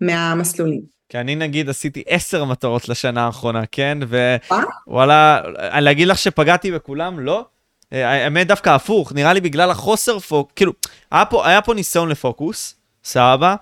מהמסלולים. 0.00 0.80
כי 1.08 1.18
אני 1.18 1.36
נגיד 1.36 1.68
עשיתי 1.68 2.02
עשר 2.06 2.44
מטרות 2.44 2.88
לשנה 2.88 3.26
האחרונה, 3.26 3.62
כן? 3.72 3.98
ווואלה, 4.86 5.40
להגיד 5.80 6.08
לך 6.08 6.18
שפגעתי 6.18 6.72
בכולם? 6.72 7.20
לא. 7.20 7.44
אה, 7.92 8.10
האמת 8.10 8.46
דווקא 8.46 8.70
הפוך, 8.70 9.12
נראה 9.12 9.32
לי 9.32 9.40
בגלל 9.40 9.70
החוסר 9.70 10.18
פוקוס, 10.18 10.52
כאילו, 10.56 10.72
היה 11.10 11.24
פה, 11.24 11.48
היה 11.48 11.62
פה 11.62 11.74
ניסיון 11.74 12.08
לפוקוס, 12.08 12.75
סבבה? 13.06 13.54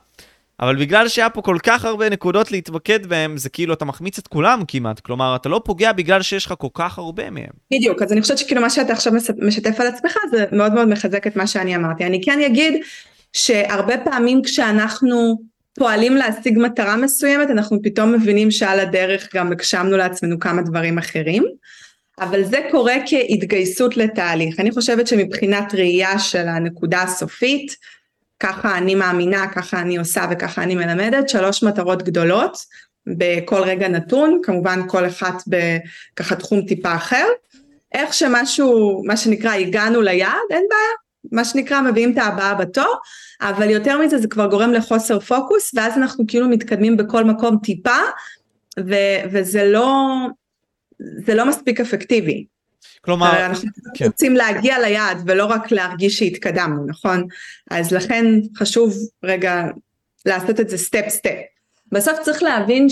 אבל 0.61 0.77
בגלל 0.77 1.09
שהיה 1.09 1.31
פה 1.31 1.43
כל 1.43 1.57
כך 1.62 1.85
הרבה 1.85 2.09
נקודות 2.09 2.53
להתמקד 2.53 3.07
בהן, 3.07 3.37
זה 3.37 3.49
כאילו 3.49 3.75
אתה 3.75 3.85
מחמיץ 3.85 4.19
את 4.19 4.29
כולם 4.29 4.62
כמעט. 4.69 5.01
כלומר, 5.01 5.37
אתה 5.37 5.49
לא 5.49 5.61
פוגע 5.65 5.93
בגלל 5.93 6.23
שיש 6.23 6.47
לך 6.47 6.55
כל 6.59 6.69
כך 6.75 6.99
הרבה 6.99 7.31
מהם. 7.31 7.51
בדיוק, 7.75 8.03
אז 8.03 8.12
אני 8.12 8.23
חושבת 8.23 8.39
שכאילו 8.39 8.61
מה 8.61 8.71
שאתה 8.71 8.93
עכשיו 8.93 9.12
משתף 9.43 9.81
על 9.81 9.87
עצמך, 9.87 10.16
זה 10.31 10.45
מאוד 10.53 10.73
מאוד 10.73 10.89
מחזק 10.89 11.27
את 11.27 11.37
מה 11.37 11.47
שאני 11.47 11.77
אמרתי. 11.77 12.05
אני 12.05 12.21
כן 12.25 12.41
אגיד 12.47 12.75
שהרבה 13.33 13.99
פעמים 13.99 14.43
כשאנחנו 14.43 15.39
פועלים 15.79 16.16
להשיג 16.16 16.59
מטרה 16.59 16.97
מסוימת, 16.97 17.51
אנחנו 17.51 17.79
פתאום 17.83 18.12
מבינים 18.12 18.51
שעל 18.51 18.81
הדרך 18.81 19.29
גם 19.35 19.53
הגשמנו 19.53 19.97
לעצמנו 19.97 20.39
כמה 20.39 20.62
דברים 20.62 20.99
אחרים. 20.99 21.45
אבל 22.21 22.45
זה 22.45 22.59
קורה 22.71 22.95
כהתגייסות 23.07 23.97
לתהליך. 23.97 24.61
אני 24.61 24.71
חושבת 24.71 25.07
שמבחינת 25.07 25.75
ראייה 25.75 26.19
של 26.19 26.49
הנקודה 26.49 27.03
הסופית, 27.03 27.77
ככה 28.40 28.78
אני 28.78 28.94
מאמינה, 28.94 29.47
ככה 29.55 29.81
אני 29.81 29.97
עושה 29.97 30.24
וככה 30.31 30.62
אני 30.62 30.74
מלמדת, 30.74 31.28
שלוש 31.28 31.62
מטרות 31.62 32.02
גדולות 32.02 32.56
בכל 33.06 33.62
רגע 33.62 33.89
נתון, 33.89 34.40
כמובן 34.43 34.81
כל 34.89 35.06
אחת 35.06 35.43
בככה 35.47 36.36
תחום 36.36 36.62
טיפה 36.66 36.94
אחר. 36.94 37.27
איך 37.93 38.15
שמשהו, 38.15 39.02
מה 39.06 39.16
שנקרא, 39.16 39.52
הגענו 39.52 40.02
ליעד, 40.02 40.32
אין 40.51 40.65
בעיה, 40.70 40.90
מה 41.32 41.44
שנקרא 41.44 41.81
מביאים 41.81 42.12
את 42.12 42.19
הבאה 42.19 42.55
בתור, 42.55 42.97
אבל 43.40 43.70
יותר 43.70 43.98
מזה 43.98 44.19
זה 44.19 44.28
כבר 44.28 44.47
גורם 44.47 44.73
לחוסר 44.73 45.20
פוקוס, 45.20 45.70
ואז 45.74 45.98
אנחנו 45.98 46.24
כאילו 46.28 46.48
מתקדמים 46.48 46.97
בכל 46.97 47.24
מקום 47.24 47.59
טיפה, 47.62 47.98
ו- 48.78 49.24
וזה 49.31 49.65
לא, 49.65 50.06
זה 50.98 51.35
לא 51.35 51.47
מספיק 51.47 51.81
אפקטיבי. 51.81 52.47
כלומר, 53.01 53.47
אנחנו 53.47 53.69
כן. 53.94 54.05
רוצים 54.06 54.36
להגיע 54.36 54.78
ליעד 54.78 55.23
ולא 55.27 55.44
רק 55.44 55.73
להרגיש 55.73 56.19
שהתקדמנו, 56.19 56.86
נכון? 56.86 57.27
אז 57.70 57.93
לכן 57.93 58.24
חשוב 58.56 58.94
רגע 59.24 59.65
לעשות 60.27 60.61
את 60.61 60.69
זה 60.69 60.78
step 60.78 61.09
step. 61.09 61.40
בסוף 61.93 62.19
צריך 62.23 62.43
להבין 62.43 62.86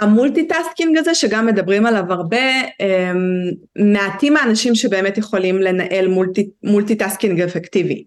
שה 0.00 0.20
multitasking 0.20 0.98
הזה 0.98 1.14
שגם 1.14 1.46
מדברים 1.46 1.86
עליו 1.86 2.12
הרבה, 2.12 2.46
אמ, 2.80 3.50
מעטים 3.92 4.36
האנשים 4.36 4.74
שבאמת 4.74 5.18
יכולים 5.18 5.58
לנהל 5.58 6.08
multi, 6.08 6.48
multitasking 6.62 7.40
אפקטיבי. 7.40 8.04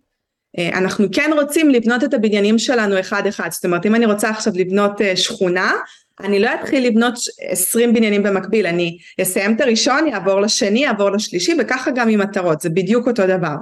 אה, 0.57 0.77
אנחנו 0.77 1.07
כן 1.11 1.31
רוצים 1.33 1.69
לבנות 1.69 2.03
את 2.03 2.13
הבניינים 2.13 2.59
שלנו 2.59 2.99
אחד 2.99 3.27
אחד, 3.27 3.51
זאת 3.51 3.65
אומרת 3.65 3.85
אם 3.85 3.95
אני 3.95 4.05
רוצה 4.05 4.29
עכשיו 4.29 4.53
לבנות 4.55 5.01
אה, 5.01 5.15
שכונה, 5.17 5.73
אני 6.19 6.39
לא 6.39 6.49
אתחיל 6.61 6.87
לבנות 6.87 7.13
20 7.39 7.93
בניינים 7.93 8.23
במקביל, 8.23 8.67
אני 8.67 8.97
אסיים 9.21 9.55
את 9.55 9.61
הראשון, 9.61 10.07
אעבור 10.07 10.41
לשני, 10.41 10.79
אעבור 10.79 11.09
לשלישי, 11.09 11.53
וככה 11.59 11.91
גם 11.95 12.09
עם 12.09 12.19
מטרות, 12.19 12.61
זה 12.61 12.69
בדיוק 12.69 13.07
אותו 13.07 13.27
דבר. 13.27 13.55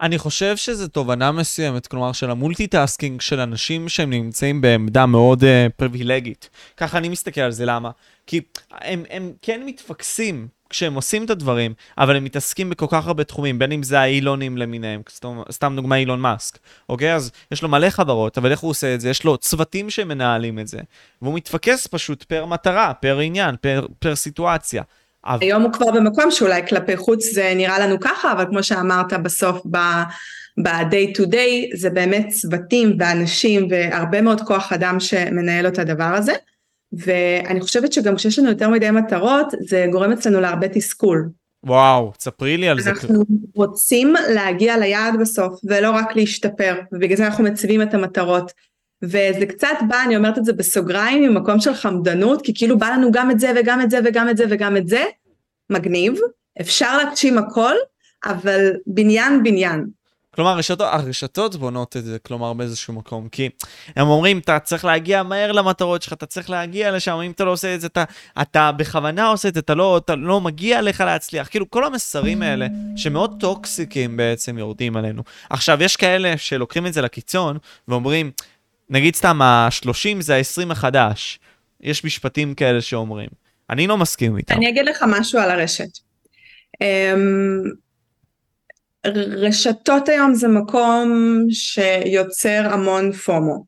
אני 0.00 0.18
חושב 0.18 0.56
שזו 0.56 0.88
תובנה 0.88 1.32
מסוימת, 1.32 1.86
כלומר 1.86 2.12
של 2.12 2.30
ה 2.30 2.37
multitasking 2.37 3.20
של 3.20 3.40
אנשים 3.40 3.88
שהם 3.88 4.10
נמצאים 4.10 4.60
בעמדה 4.60 5.06
מאוד 5.06 5.42
uh, 5.42 5.46
פריבילגית. 5.76 6.50
ככה 6.76 6.98
אני 6.98 7.08
מסתכל 7.08 7.40
על 7.40 7.52
זה, 7.52 7.64
למה? 7.64 7.90
כי 8.26 8.40
הם, 8.70 9.04
הם 9.10 9.32
כן 9.42 9.62
מתפקסים 9.66 10.48
כשהם 10.74 10.94
עושים 10.94 11.24
את 11.24 11.30
הדברים, 11.30 11.74
אבל 11.98 12.16
הם 12.16 12.24
מתעסקים 12.24 12.70
בכל 12.70 12.86
כך 12.88 13.06
הרבה 13.06 13.24
תחומים, 13.24 13.58
בין 13.58 13.72
אם 13.72 13.82
זה 13.82 14.00
האילונים 14.00 14.58
למיניהם, 14.58 15.02
סתם, 15.10 15.40
סתם 15.52 15.72
דוגמה 15.76 15.96
אילון 15.96 16.20
מאסק, 16.20 16.58
אוקיי? 16.88 17.14
אז 17.14 17.30
יש 17.52 17.62
לו 17.62 17.68
מלא 17.68 17.90
חברות, 17.90 18.38
אבל 18.38 18.50
איך 18.50 18.60
הוא 18.60 18.70
עושה 18.70 18.94
את 18.94 19.00
זה? 19.00 19.10
יש 19.10 19.24
לו 19.24 19.38
צוותים 19.38 19.90
שמנהלים 19.90 20.58
את 20.58 20.68
זה, 20.68 20.78
והוא 21.22 21.34
מתפקס 21.34 21.86
פשוט 21.86 22.22
פר 22.22 22.44
מטרה, 22.44 22.92
פר 22.94 23.18
עניין, 23.18 23.54
פר, 23.60 23.86
פר 23.98 24.16
סיטואציה. 24.16 24.82
היום 25.24 25.62
הוא 25.62 25.72
כבר 25.72 25.90
במקום 25.90 26.30
שאולי 26.30 26.66
כלפי 26.66 26.96
חוץ 26.96 27.24
זה 27.32 27.52
נראה 27.56 27.78
לנו 27.78 28.00
ככה, 28.00 28.32
אבל 28.32 28.44
כמו 28.50 28.62
שאמרת 28.62 29.12
בסוף 29.12 29.62
ב... 29.70 29.78
ב-day 30.62 31.18
to 31.18 31.26
day 31.30 31.76
זה 31.76 31.90
באמת 31.90 32.28
צוותים 32.28 32.96
ואנשים 32.98 33.68
והרבה 33.70 34.20
מאוד 34.20 34.40
כוח 34.40 34.72
אדם 34.72 35.00
שמנהל 35.00 35.66
את 35.66 35.78
הדבר 35.78 36.04
הזה. 36.04 36.32
ואני 36.98 37.60
חושבת 37.60 37.92
שגם 37.92 38.16
כשיש 38.16 38.38
לנו 38.38 38.48
יותר 38.48 38.68
מדי 38.68 38.90
מטרות, 38.90 39.46
זה 39.60 39.86
גורם 39.92 40.12
אצלנו 40.12 40.40
להרבה 40.40 40.68
תסכול. 40.68 41.28
וואו, 41.66 42.12
ספרי 42.20 42.56
לי 42.56 42.68
על 42.68 42.80
זה. 42.80 42.90
אנחנו 42.90 43.24
רוצים 43.54 44.14
להגיע 44.34 44.78
ליעד 44.78 45.14
בסוף, 45.20 45.60
ולא 45.64 45.90
רק 45.90 46.16
להשתפר, 46.16 46.80
ובגלל 46.92 47.16
זה 47.16 47.26
אנחנו 47.26 47.44
מציבים 47.44 47.82
את 47.82 47.94
המטרות. 47.94 48.52
וזה 49.02 49.46
קצת 49.48 49.76
בא, 49.88 50.02
אני 50.02 50.16
אומרת 50.16 50.38
את 50.38 50.44
זה 50.44 50.52
בסוגריים, 50.52 51.22
ממקום 51.22 51.60
של 51.60 51.74
חמדנות, 51.74 52.42
כי 52.42 52.52
כאילו 52.54 52.78
בא 52.78 52.86
לנו 52.86 53.12
גם 53.12 53.30
את 53.30 53.40
זה 53.40 53.52
וגם 53.56 53.80
את 53.80 53.90
זה 53.90 53.98
וגם 54.04 54.28
את 54.28 54.36
זה 54.36 54.44
וגם 54.50 54.76
את 54.76 54.88
זה, 54.88 55.04
מגניב, 55.70 56.14
אפשר 56.60 56.96
להגשים 56.96 57.38
הכל, 57.38 57.74
אבל 58.24 58.72
בניין 58.86 59.42
בניין. 59.42 59.84
כלומר, 60.34 60.50
הרשתות, 60.50 60.80
הרשתות 60.80 61.56
בונות 61.56 61.96
את 61.96 62.04
זה, 62.04 62.18
כלומר, 62.18 62.52
באיזשהו 62.52 62.94
מקום, 62.94 63.28
כי 63.28 63.48
הם 63.96 64.08
אומרים, 64.08 64.38
אתה 64.38 64.58
צריך 64.58 64.84
להגיע 64.84 65.22
מהר 65.22 65.52
למטרות 65.52 66.02
שלך, 66.02 66.12
אתה 66.12 66.26
צריך 66.26 66.50
להגיע 66.50 66.90
לשם, 66.90 67.12
אם 67.12 67.30
אתה 67.30 67.44
לא 67.44 67.50
עושה 67.50 67.74
את 67.74 67.80
זה, 67.80 67.86
אתה, 67.86 68.04
אתה 68.42 68.72
בכוונה 68.72 69.26
עושה 69.26 69.48
את 69.48 69.54
זה, 69.54 69.60
אתה 69.60 69.74
לא, 69.74 69.98
אתה 69.98 70.14
לא 70.14 70.40
מגיע 70.40 70.82
לך 70.82 71.00
להצליח. 71.00 71.48
כאילו, 71.48 71.70
כל 71.70 71.84
המסרים 71.84 72.42
האלה, 72.42 72.66
שמאוד 72.96 73.36
טוקסיקים 73.40 74.16
בעצם 74.16 74.58
יורדים 74.58 74.96
עלינו. 74.96 75.22
עכשיו, 75.50 75.82
יש 75.82 75.96
כאלה 75.96 76.36
שלוקחים 76.36 76.86
את 76.86 76.92
זה 76.92 77.02
לקיצון, 77.02 77.58
ואומרים, 77.88 78.30
נגיד 78.90 79.14
סתם, 79.14 79.42
ה-30 79.42 80.20
זה 80.20 80.36
ה-20 80.36 80.72
החדש. 80.72 81.38
יש 81.80 82.04
משפטים 82.04 82.54
כאלה 82.54 82.80
שאומרים. 82.80 83.28
אני 83.70 83.86
לא 83.86 83.96
מסכים 83.96 84.36
איתם. 84.36 84.54
אני 84.54 84.68
אגיד 84.68 84.86
לך 84.86 85.04
משהו 85.08 85.40
על 85.40 85.50
הרשת. 85.50 85.98
אמ, 86.80 87.62
רשתות 89.06 90.08
היום 90.08 90.34
זה 90.34 90.48
מקום 90.48 91.38
שיוצר 91.50 92.68
המון 92.70 93.12
פומו. 93.12 93.64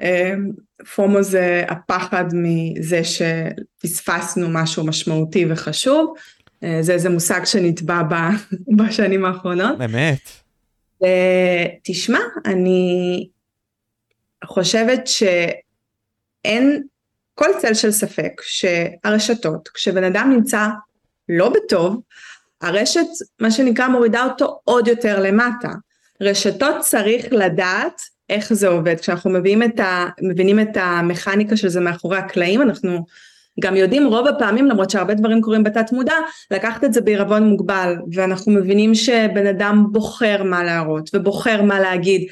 אמ, 0.00 0.50
פומו 0.94 1.22
זה 1.22 1.64
הפחד 1.68 2.24
מזה 2.32 3.00
שפספסנו 3.04 4.48
משהו 4.50 4.86
משמעותי 4.86 5.46
וחשוב. 5.50 6.14
אה, 6.64 6.78
זה 6.80 6.92
איזה 6.92 7.08
מושג 7.08 7.44
שנטבע 7.44 8.02
בשנים 8.76 9.24
האחרונות. 9.24 9.78
באמת. 9.78 10.30
תשמע, 11.82 12.18
אני 12.44 13.28
חושבת 14.44 15.06
שאין 15.06 16.82
כל 17.34 17.48
צל 17.60 17.74
של 17.74 17.90
ספק 17.90 18.32
שהרשתות, 18.42 19.68
כשבן 19.68 20.04
אדם 20.04 20.32
נמצא 20.36 20.68
לא 21.28 21.52
בטוב, 21.54 22.00
הרשת, 22.62 23.06
מה 23.40 23.50
שנקרא, 23.50 23.88
מורידה 23.88 24.24
אותו 24.24 24.60
עוד 24.64 24.88
יותר 24.88 25.20
למטה. 25.22 25.68
רשתות 26.20 26.74
צריך 26.80 27.26
לדעת 27.30 28.00
איך 28.30 28.52
זה 28.52 28.68
עובד. 28.68 29.00
כשאנחנו 29.00 29.30
מביאים 29.30 29.62
את 29.62 29.80
ה, 29.80 30.06
מבינים 30.22 30.60
את 30.60 30.76
המכניקה 30.76 31.56
של 31.56 31.68
זה 31.68 31.80
מאחורי 31.80 32.18
הקלעים, 32.18 32.62
אנחנו 32.62 33.04
גם 33.60 33.76
יודעים 33.76 34.06
רוב 34.06 34.26
הפעמים, 34.26 34.66
למרות 34.66 34.90
שהרבה 34.90 35.14
דברים 35.14 35.40
קורים 35.40 35.64
בתת 35.64 35.92
מודע, 35.92 36.14
לקחת 36.50 36.84
את 36.84 36.92
זה 36.92 37.00
בעירבון 37.00 37.44
מוגבל, 37.48 37.96
ואנחנו 38.12 38.52
מבינים 38.52 38.94
שבן 38.94 39.46
אדם 39.46 39.86
בוחר 39.92 40.42
מה 40.42 40.64
להראות, 40.64 41.10
ובוחר 41.14 41.62
מה 41.62 41.80
להגיד. 41.80 42.28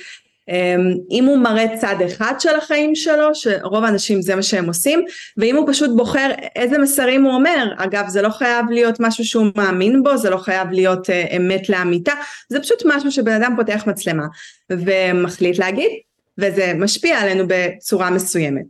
אמ, 0.49 0.95
אם 1.11 1.25
הוא 1.25 1.39
מראה 1.39 1.77
צד 1.77 1.97
אחד 2.07 2.35
של 2.39 2.57
החיים 2.57 2.95
שלו, 2.95 3.35
שרוב 3.35 3.85
האנשים 3.85 4.23
זה 4.23 4.35
מה 4.35 4.43
שהם 4.43 4.67
עושים, 4.67 5.05
ואם 5.37 5.57
הוא 5.57 5.73
פשוט 5.73 5.91
בוחר 5.97 6.31
איזה 6.57 6.79
מסרים 6.79 7.25
הוא 7.25 7.33
אומר, 7.33 7.69
אגב 7.77 8.09
זה 8.09 8.23
לא 8.23 8.29
חייב 8.29 8.67
להיות 8.71 9.01
משהו 9.01 9.25
שהוא 9.25 9.47
מאמין 9.57 10.03
בו, 10.03 10.17
זה 10.17 10.31
לא 10.31 10.37
חייב 10.37 10.71
להיות 10.71 11.11
uh, 11.11 11.37
אמת 11.37 11.69
לאמיתה, 11.69 12.13
זה 12.49 12.61
פשוט 12.61 12.83
משהו 12.85 13.13
שבן 13.13 13.33
אדם 13.33 13.55
פותח 13.57 13.85
מצלמה 13.87 14.27
ומחליט 14.71 15.59
להגיד, 15.59 15.91
וזה 16.39 16.73
משפיע 16.77 17.19
עלינו 17.19 17.45
בצורה 17.49 18.11
מסוימת. 18.11 18.65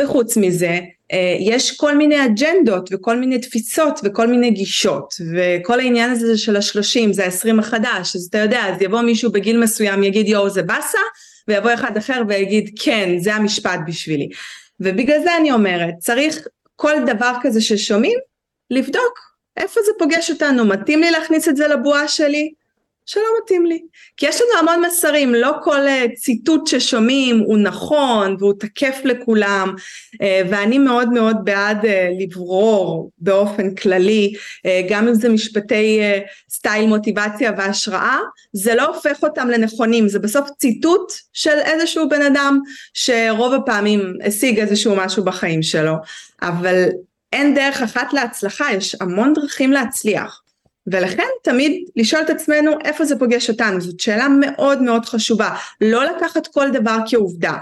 וחוץ 0.00 0.36
מזה, 0.36 0.66
אה, 0.66 0.80
יש 1.40 1.76
כל 1.76 1.96
מיני 1.96 2.24
אג'נדות 2.24 2.88
וכל 2.92 3.16
מיני 3.16 3.38
תפיסות 3.38 4.00
וכל 4.04 4.26
מיני 4.26 4.50
גישות 4.50 5.14
וכל 5.34 5.80
העניין 5.80 6.10
הזה 6.10 6.38
של 6.38 6.56
השלושים 6.56 7.12
זה 7.12 7.24
העשרים 7.24 7.58
החדש 7.58 8.16
אז 8.16 8.26
אתה 8.30 8.38
יודע 8.38 8.60
אז 8.66 8.82
יבוא 8.82 9.00
מישהו 9.00 9.32
בגיל 9.32 9.60
מסוים 9.60 10.02
יגיד 10.02 10.28
יואו 10.28 10.50
זה 10.50 10.62
באסה 10.62 10.98
ויבוא 11.48 11.74
אחד 11.74 11.96
אחר 11.96 12.22
ויגיד 12.28 12.70
כן 12.82 13.18
זה 13.18 13.34
המשפט 13.34 13.80
בשבילי 13.86 14.28
ובגלל 14.80 15.22
זה 15.22 15.36
אני 15.36 15.52
אומרת 15.52 15.94
צריך 15.98 16.46
כל 16.76 16.94
דבר 17.06 17.32
כזה 17.42 17.60
ששומעים 17.60 18.18
לבדוק 18.70 19.18
איפה 19.56 19.80
זה 19.86 19.92
פוגש 19.98 20.30
אותנו 20.30 20.64
מתאים 20.64 21.00
לי 21.00 21.10
להכניס 21.10 21.48
את 21.48 21.56
זה 21.56 21.68
לבועה 21.68 22.08
שלי 22.08 22.52
שלא 23.06 23.22
מתאים 23.42 23.66
לי. 23.66 23.82
כי 24.16 24.26
יש 24.26 24.40
לנו 24.40 24.70
המון 24.70 24.84
מסרים, 24.86 25.34
לא 25.34 25.52
כל 25.62 25.88
אה, 25.88 26.04
ציטוט 26.14 26.66
ששומעים 26.66 27.38
הוא 27.38 27.58
נכון 27.58 28.36
והוא 28.38 28.52
תקף 28.60 29.00
לכולם, 29.04 29.74
אה, 30.22 30.42
ואני 30.50 30.78
מאוד 30.78 31.12
מאוד 31.12 31.36
בעד 31.44 31.86
אה, 31.86 32.08
לברור 32.20 33.10
באופן 33.18 33.74
כללי, 33.74 34.32
גם 34.90 35.08
אם 35.08 35.14
זה 35.14 35.28
משפטי 35.28 36.00
סטייל 36.50 36.86
מוטיבציה 36.86 37.52
והשראה, 37.58 38.18
זה 38.52 38.74
לא 38.74 38.86
הופך 38.86 39.22
אותם 39.22 39.48
לנכונים, 39.48 40.08
זה 40.08 40.18
בסוף 40.18 40.50
ציטוט 40.58 41.12
של 41.32 41.58
איזשהו 41.64 42.08
בן 42.08 42.22
אדם 42.22 42.58
שרוב 42.94 43.54
הפעמים 43.54 44.14
השיג 44.24 44.60
איזשהו 44.60 44.96
משהו 44.96 45.24
בחיים 45.24 45.62
שלו, 45.62 45.94
אבל 46.42 46.84
אין 47.32 47.54
דרך 47.54 47.82
אחת 47.82 48.12
להצלחה, 48.12 48.72
יש 48.72 48.96
המון 49.00 49.32
דרכים 49.34 49.72
להצליח. 49.72 50.41
ולכן 50.86 51.28
תמיד 51.42 51.88
לשאול 51.96 52.22
את 52.22 52.30
עצמנו 52.30 52.70
איפה 52.84 53.04
זה 53.04 53.18
פוגש 53.18 53.50
אותנו, 53.50 53.80
זאת 53.80 54.00
שאלה 54.00 54.28
מאוד 54.28 54.82
מאוד 54.82 55.04
חשובה, 55.04 55.56
לא 55.80 56.04
לקחת 56.04 56.46
כל 56.46 56.70
דבר 56.70 56.96
כעובדה. 57.10 57.54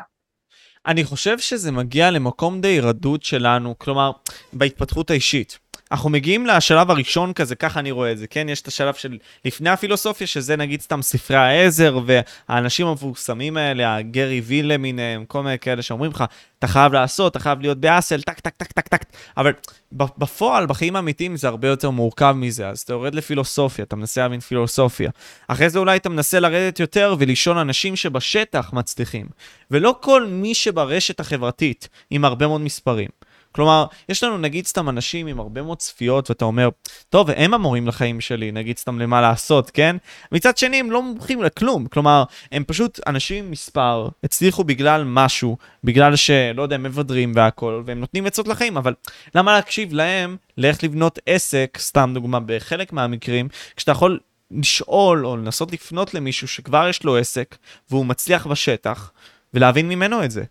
אני 0.86 1.04
חושב 1.04 1.38
שזה 1.38 1.72
מגיע 1.72 2.10
למקום 2.10 2.60
די 2.60 2.80
רדוד 2.80 3.22
שלנו, 3.22 3.74
כלומר, 3.78 4.10
בהתפתחות 4.52 5.10
האישית. 5.10 5.58
אנחנו 5.92 6.10
מגיעים 6.10 6.46
לשלב 6.46 6.90
הראשון 6.90 7.32
כזה, 7.32 7.54
ככה 7.54 7.80
אני 7.80 7.90
רואה 7.90 8.12
את 8.12 8.18
זה, 8.18 8.26
כן? 8.26 8.48
יש 8.48 8.60
את 8.60 8.68
השלב 8.68 8.94
של 8.94 9.18
לפני 9.44 9.70
הפילוסופיה, 9.70 10.26
שזה 10.26 10.56
נגיד 10.56 10.80
סתם 10.80 11.02
ספרי 11.02 11.36
העזר, 11.36 11.98
והאנשים 12.06 12.86
המפורסמים 12.86 13.56
האלה, 13.56 13.96
הגרי 13.96 14.40
וי 14.40 14.72
למיניהם, 14.72 15.24
כל 15.24 15.42
מיני 15.42 15.58
כאלה 15.58 15.82
שאומרים 15.82 16.10
לך, 16.10 16.24
אתה 16.58 16.66
חייב 16.66 16.92
לעשות, 16.92 17.32
אתה 17.32 17.38
חייב 17.38 17.60
להיות 17.60 17.78
ב 17.78 17.84
hustle, 17.84 18.22
טק, 18.22 18.40
טק, 18.40 18.54
טק, 18.56 18.72
טק, 18.72 18.88
טק. 18.88 19.04
אבל 19.36 19.52
בפועל, 19.92 20.66
בחיים 20.66 20.96
האמיתיים 20.96 21.36
זה 21.36 21.48
הרבה 21.48 21.68
יותר 21.68 21.90
מורכב 21.90 22.34
מזה, 22.36 22.68
אז 22.68 22.80
אתה 22.80 22.92
יורד 22.92 23.14
לפילוסופיה, 23.14 23.84
אתה 23.84 23.96
מנסה 23.96 24.20
להבין 24.20 24.40
פילוסופיה. 24.40 25.10
אחרי 25.48 25.70
זה 25.70 25.78
אולי 25.78 25.96
אתה 25.96 26.08
מנסה 26.08 26.40
לרדת 26.40 26.80
יותר 26.80 27.14
ולשאול 27.18 27.58
אנשים 27.58 27.96
שבשטח 27.96 28.70
מצליחים. 28.72 29.26
ולא 29.70 29.94
כל 30.00 30.26
מי 30.26 30.54
שברשת 30.54 31.20
החברתית, 31.20 31.88
עם 32.10 32.24
הרבה 32.24 32.46
מאוד 32.46 32.60
מספרים. 32.60 33.08
כלומר, 33.52 33.86
יש 34.08 34.24
לנו 34.24 34.38
נגיד 34.38 34.66
סתם 34.66 34.88
אנשים 34.88 35.26
עם 35.26 35.40
הרבה 35.40 35.62
מאוד 35.62 35.78
צפיות, 35.78 36.30
ואתה 36.30 36.44
אומר, 36.44 36.68
טוב, 37.08 37.30
הם 37.30 37.54
המורים 37.54 37.88
לחיים 37.88 38.20
שלי, 38.20 38.52
נגיד 38.52 38.78
סתם 38.78 38.98
למה 38.98 39.20
לעשות, 39.20 39.70
כן? 39.70 39.96
מצד 40.32 40.56
שני, 40.56 40.76
הם 40.76 40.90
לא 40.90 41.02
מומחים 41.02 41.42
לכלום, 41.42 41.86
כלומר, 41.86 42.24
הם 42.52 42.64
פשוט 42.64 43.00
אנשים 43.06 43.50
מספר, 43.50 44.08
הצליחו 44.24 44.64
בגלל 44.64 45.04
משהו, 45.04 45.56
בגלל 45.84 46.16
שלא 46.16 46.62
יודע, 46.62 46.74
הם 46.74 46.82
מבדרים 46.82 47.32
והכל, 47.34 47.82
והם 47.86 48.00
נותנים 48.00 48.26
עצות 48.26 48.48
לחיים, 48.48 48.76
אבל 48.76 48.94
למה 49.34 49.52
להקשיב 49.52 49.92
להם 49.92 50.36
לאיך 50.58 50.84
לבנות 50.84 51.18
עסק, 51.26 51.78
סתם 51.80 52.10
דוגמה, 52.14 52.40
בחלק 52.40 52.92
מהמקרים, 52.92 53.48
כשאתה 53.76 53.92
יכול 53.92 54.18
לשאול 54.50 55.26
או 55.26 55.36
לנסות 55.36 55.72
לפנות 55.72 56.14
למישהו 56.14 56.48
שכבר 56.48 56.88
יש 56.88 57.04
לו 57.04 57.16
עסק, 57.16 57.56
והוא 57.90 58.06
מצליח 58.06 58.46
בשטח, 58.46 59.12
ולהבין 59.54 59.88
ממנו 59.88 60.24
את 60.24 60.30
זה. 60.30 60.44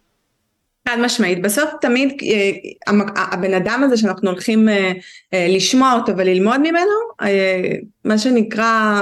חד 0.89 0.97
משמעית, 1.01 1.41
בסוף 1.41 1.69
תמיד 1.81 2.21
אה, 2.23 2.93
הבן 3.15 3.53
אדם 3.53 3.83
הזה 3.85 3.97
שאנחנו 3.97 4.29
הולכים 4.29 4.69
אה, 4.69 4.91
אה, 5.33 5.47
לשמוע 5.49 5.93
אותו 5.93 6.17
וללמוד 6.17 6.59
ממנו, 6.59 7.25
מה 8.05 8.17
שנקרא 8.17 9.01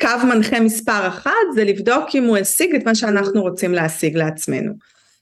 קו 0.00 0.26
מנחה 0.28 0.60
מספר 0.60 1.08
אחת 1.08 1.30
זה 1.54 1.64
לבדוק 1.64 2.04
אם 2.14 2.24
הוא 2.24 2.36
השיג 2.36 2.74
את 2.74 2.84
מה 2.84 2.94
שאנחנו 2.94 3.42
רוצים 3.42 3.74
להשיג 3.74 4.16
לעצמנו. 4.16 4.72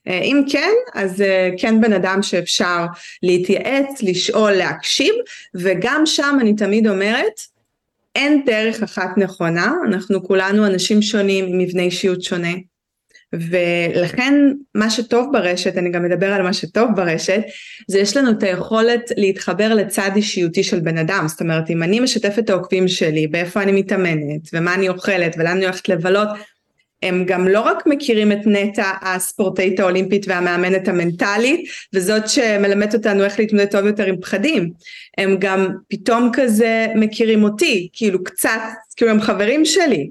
אם 0.06 0.42
כן, 0.50 0.72
אז 0.94 1.24
כן 1.58 1.80
בן 1.80 1.92
אדם 1.92 2.22
שאפשר 2.22 2.86
להתייעץ, 3.22 4.02
לשאול, 4.02 4.52
להקשיב, 4.52 5.14
וגם 5.54 6.02
שם 6.06 6.38
אני 6.40 6.56
תמיד 6.56 6.88
אומרת, 6.88 7.40
אין 8.14 8.42
דרך 8.46 8.82
אחת 8.82 9.10
נכונה, 9.16 9.72
אנחנו 9.86 10.22
כולנו 10.22 10.66
אנשים 10.66 11.02
שונים 11.02 11.44
עם 11.44 11.58
מבנה 11.58 11.82
אישיות 11.82 12.22
שונה, 12.22 12.52
ולכן 13.32 14.34
מה 14.74 14.90
שטוב 14.90 15.32
ברשת, 15.32 15.78
אני 15.78 15.90
גם 15.90 16.02
מדבר 16.04 16.32
על 16.32 16.42
מה 16.42 16.52
שטוב 16.52 16.88
ברשת, 16.96 17.40
זה 17.88 17.98
יש 17.98 18.16
לנו 18.16 18.30
את 18.30 18.42
היכולת 18.42 19.10
להתחבר 19.16 19.74
לצד 19.74 20.10
אישיותי 20.16 20.62
של 20.62 20.80
בן 20.80 20.98
אדם, 20.98 21.24
זאת 21.28 21.40
אומרת 21.40 21.70
אם 21.70 21.82
אני 21.82 22.00
משתפת 22.00 22.38
את 22.38 22.50
העוקבים 22.50 22.88
שלי 22.88 23.26
באיפה 23.26 23.62
אני 23.62 23.72
מתאמנת 23.72 24.48
ומה 24.52 24.74
אני 24.74 24.88
אוכלת 24.88 25.34
ולאן 25.38 25.56
אני 25.56 25.64
הולכת 25.64 25.88
לבלות, 25.88 26.28
הם 27.02 27.24
גם 27.26 27.48
לא 27.48 27.60
רק 27.60 27.86
מכירים 27.86 28.32
את 28.32 28.46
נטע 28.46 28.90
הספורטאית 29.02 29.80
האולימפית 29.80 30.28
והמאמנת 30.28 30.88
המנטלית 30.88 31.70
וזאת 31.94 32.28
שמלמדת 32.28 32.94
אותנו 32.94 33.24
איך 33.24 33.38
להתמודד 33.38 33.66
טוב 33.66 33.86
יותר 33.86 34.04
עם 34.04 34.20
פחדים, 34.20 34.70
הם 35.18 35.36
גם 35.38 35.68
פתאום 35.88 36.30
כזה 36.32 36.86
מכירים 36.94 37.44
אותי, 37.44 37.88
כאילו 37.92 38.24
קצת, 38.24 38.60
כאילו 38.96 39.10
הם 39.10 39.20
חברים 39.20 39.64
שלי, 39.64 40.10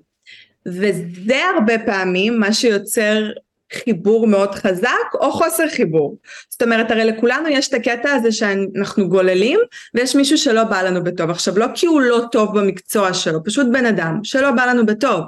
וזה 0.65 1.41
הרבה 1.55 1.79
פעמים 1.85 2.39
מה 2.39 2.53
שיוצר 2.53 3.31
חיבור 3.73 4.27
מאוד 4.27 4.55
חזק 4.55 5.13
או 5.13 5.31
חוסר 5.31 5.69
חיבור. 5.69 6.17
זאת 6.49 6.61
אומרת 6.61 6.91
הרי 6.91 7.05
לכולנו 7.05 7.47
יש 7.47 7.67
את 7.67 7.73
הקטע 7.73 8.11
הזה 8.11 8.31
שאנחנו 8.31 9.09
גוללים 9.09 9.59
ויש 9.93 10.15
מישהו 10.15 10.37
שלא 10.37 10.63
בא 10.63 10.81
לנו 10.81 11.03
בטוב. 11.03 11.29
עכשיו 11.29 11.59
לא 11.59 11.65
כי 11.75 11.85
הוא 11.85 12.01
לא 12.01 12.23
טוב 12.31 12.59
במקצוע 12.59 13.13
שלו, 13.13 13.43
פשוט 13.43 13.67
בן 13.71 13.85
אדם 13.85 14.19
שלא 14.23 14.51
בא 14.51 14.65
לנו 14.65 14.85
בטוב. 14.85 15.21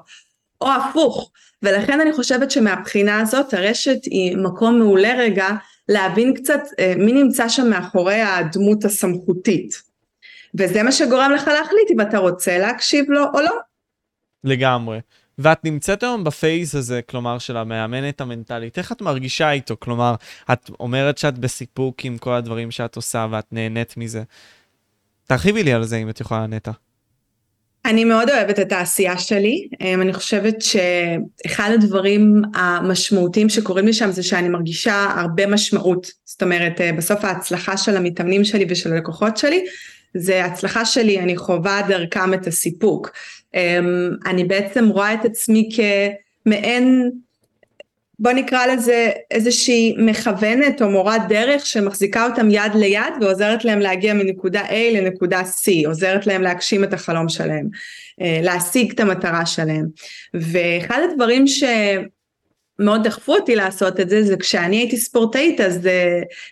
או 0.61 0.68
הפוך. 0.72 1.31
ולכן 1.64 2.01
אני 2.01 2.14
חושבת 2.14 2.51
שמהבחינה 2.51 3.19
הזאת 3.19 3.53
הרשת 3.53 4.05
היא 4.05 4.38
מקום 4.38 4.80
מעולה 4.80 5.14
רגע 5.18 5.47
להבין 5.89 6.34
קצת 6.34 6.61
אה, 6.80 6.93
מי 6.97 7.11
נמצא 7.14 7.49
שם 7.49 7.69
מאחורי 7.69 8.22
הדמות 8.22 8.85
הסמכותית. 8.85 9.81
וזה 10.55 10.84
מה 10.84 10.91
שגורם 10.91 11.31
לך 11.31 11.47
להחליט 11.47 11.91
אם 11.91 12.01
אתה 12.01 12.18
רוצה 12.18 12.57
להקשיב 12.57 13.11
לו 13.11 13.23
או 13.34 13.41
לא. 13.41 13.57
לגמרי. 14.43 14.99
ואת 15.38 15.65
נמצאת 15.65 16.03
היום 16.03 16.23
בפייס 16.23 16.76
הזה, 16.76 17.01
כלומר, 17.01 17.39
של 17.39 17.57
המאמנת 17.57 18.22
המנטלית. 18.22 18.77
איך 18.77 18.91
את 18.91 19.01
מרגישה 19.01 19.51
איתו? 19.51 19.76
כלומר, 19.80 20.15
את 20.53 20.69
אומרת 20.80 21.18
שאת 21.18 21.38
בסיפוק 21.38 22.05
עם 22.05 22.18
כל 22.18 22.34
הדברים 22.34 22.72
שאת 22.72 22.95
עושה 22.95 23.27
ואת 23.31 23.45
נהנית 23.51 23.97
מזה. 23.97 24.23
תרחיבי 25.27 25.64
לי 25.64 25.73
על 25.73 25.84
זה 25.84 25.97
אם 25.97 26.10
את 26.10 26.22
יכולה, 26.22 26.47
נטע. 26.47 26.72
אני 27.85 28.05
מאוד 28.05 28.30
אוהבת 28.30 28.60
את 28.60 28.72
העשייה 28.72 29.18
שלי, 29.18 29.68
אמ, 29.81 30.01
אני 30.01 30.14
חושבת 30.14 30.55
שאחד 30.61 31.72
הדברים 31.73 32.41
המשמעותיים 32.55 33.49
שקורים 33.49 33.85
לי 33.85 33.93
שם 33.93 34.11
זה 34.11 34.23
שאני 34.23 34.49
מרגישה 34.49 35.05
הרבה 35.15 35.47
משמעות, 35.47 36.11
זאת 36.26 36.43
אומרת 36.43 36.81
אה, 36.81 36.91
בסוף 36.93 37.23
ההצלחה 37.26 37.77
של 37.77 37.97
המתאמנים 37.97 38.43
שלי 38.43 38.65
ושל 38.69 38.93
הלקוחות 38.93 39.38
שלי 39.38 39.65
זה 40.14 40.45
הצלחה 40.45 40.85
שלי, 40.85 41.19
אני 41.19 41.38
חווה 41.38 41.81
דרכם 41.88 42.34
את 42.34 42.48
הסיפוק. 42.48 43.11
אמ, 43.53 44.10
אני 44.26 44.44
בעצם 44.44 44.90
רואה 44.90 45.14
את 45.14 45.26
עצמי 45.26 45.69
כמעין, 45.76 47.11
בוא 48.19 48.31
נקרא 48.31 48.65
לזה 48.65 49.11
איזושהי 49.31 49.95
מכוונת 49.98 50.81
או 50.81 50.90
מורת 50.90 51.22
דרך 51.30 51.65
שמחזיקה 51.65 52.26
אותם 52.26 52.48
יד 52.52 52.76
ליד 52.76 53.14
ועוזרת 53.22 53.65
להם 53.65 53.80
להגיע 53.80 54.14
מנקודה 54.14 54.61
A 54.61 54.94
לנקודה 54.94 55.41
C, 55.41 55.88
עוזרת 55.88 56.27
להם 56.27 56.41
להגשים 56.41 56.84
את 56.84 56.94
החלום 56.94 57.30
שלהם, 57.30 57.69
אה, 58.22 58.40
להשיג 58.44 58.91
את 58.91 58.99
המטרה 58.99 59.45
שלהם. 59.45 59.85
ואחד 60.34 60.99
הדברים 61.11 61.48
ש... 61.48 61.64
מאוד 62.80 63.04
דחפו 63.04 63.36
אותי 63.36 63.56
לעשות 63.56 64.00
את 64.00 64.10
זה, 64.10 64.24
זה 64.24 64.38
כשאני 64.38 64.78
הייתי 64.78 64.98
ספורטאית 64.98 65.62
אז 65.62 65.78
uh, 65.78 65.90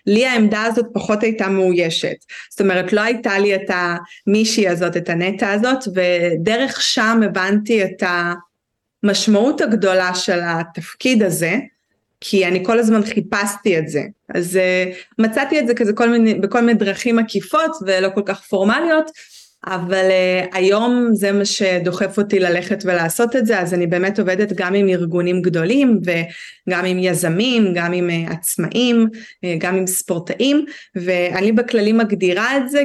לי 0.06 0.26
העמדה 0.26 0.62
הזאת 0.62 0.86
פחות 0.92 1.22
הייתה 1.22 1.48
מאוישת. 1.48 2.16
זאת 2.50 2.60
אומרת 2.60 2.92
לא 2.92 3.00
הייתה 3.00 3.38
לי 3.38 3.54
את 3.54 3.70
המישהי 3.70 4.68
הזאת, 4.68 4.96
את 4.96 5.08
הנטע 5.08 5.50
הזאת, 5.50 5.78
ודרך 5.94 6.82
שם 6.82 7.20
הבנתי 7.24 7.84
את 7.84 8.02
המשמעות 9.04 9.60
הגדולה 9.60 10.14
של 10.14 10.40
התפקיד 10.42 11.22
הזה, 11.22 11.56
כי 12.20 12.46
אני 12.46 12.64
כל 12.64 12.78
הזמן 12.78 13.02
חיפשתי 13.04 13.78
את 13.78 13.88
זה. 13.88 14.02
אז 14.34 14.58
uh, 14.58 14.94
מצאתי 15.18 15.60
את 15.60 15.66
זה 15.66 15.74
כזה 15.74 15.92
כל 15.92 16.08
מיני, 16.08 16.34
בכל 16.34 16.60
מיני 16.60 16.78
דרכים 16.78 17.18
עקיפות 17.18 17.70
ולא 17.86 18.08
כל 18.14 18.22
כך 18.26 18.42
פורמליות, 18.42 19.10
אבל 19.66 20.08
uh, 20.08 20.56
היום 20.56 21.08
זה 21.12 21.32
מה 21.32 21.44
שדוחף 21.44 22.18
אותי 22.18 22.38
ללכת 22.38 22.82
ולעשות 22.84 23.36
את 23.36 23.46
זה, 23.46 23.60
אז 23.60 23.74
אני 23.74 23.86
באמת 23.86 24.18
עובדת 24.18 24.52
גם 24.52 24.74
עם 24.74 24.88
ארגונים 24.88 25.42
גדולים 25.42 26.00
וגם 26.04 26.84
עם 26.84 26.98
יזמים, 26.98 27.72
גם 27.74 27.92
עם 27.92 28.10
uh, 28.10 28.32
עצמאים, 28.32 29.08
uh, 29.14 29.48
גם 29.58 29.76
עם 29.76 29.86
ספורטאים, 29.86 30.64
ואני 30.94 31.52
בכללי 31.52 31.92
מגדירה 31.92 32.56
את 32.56 32.70
זה 32.70 32.82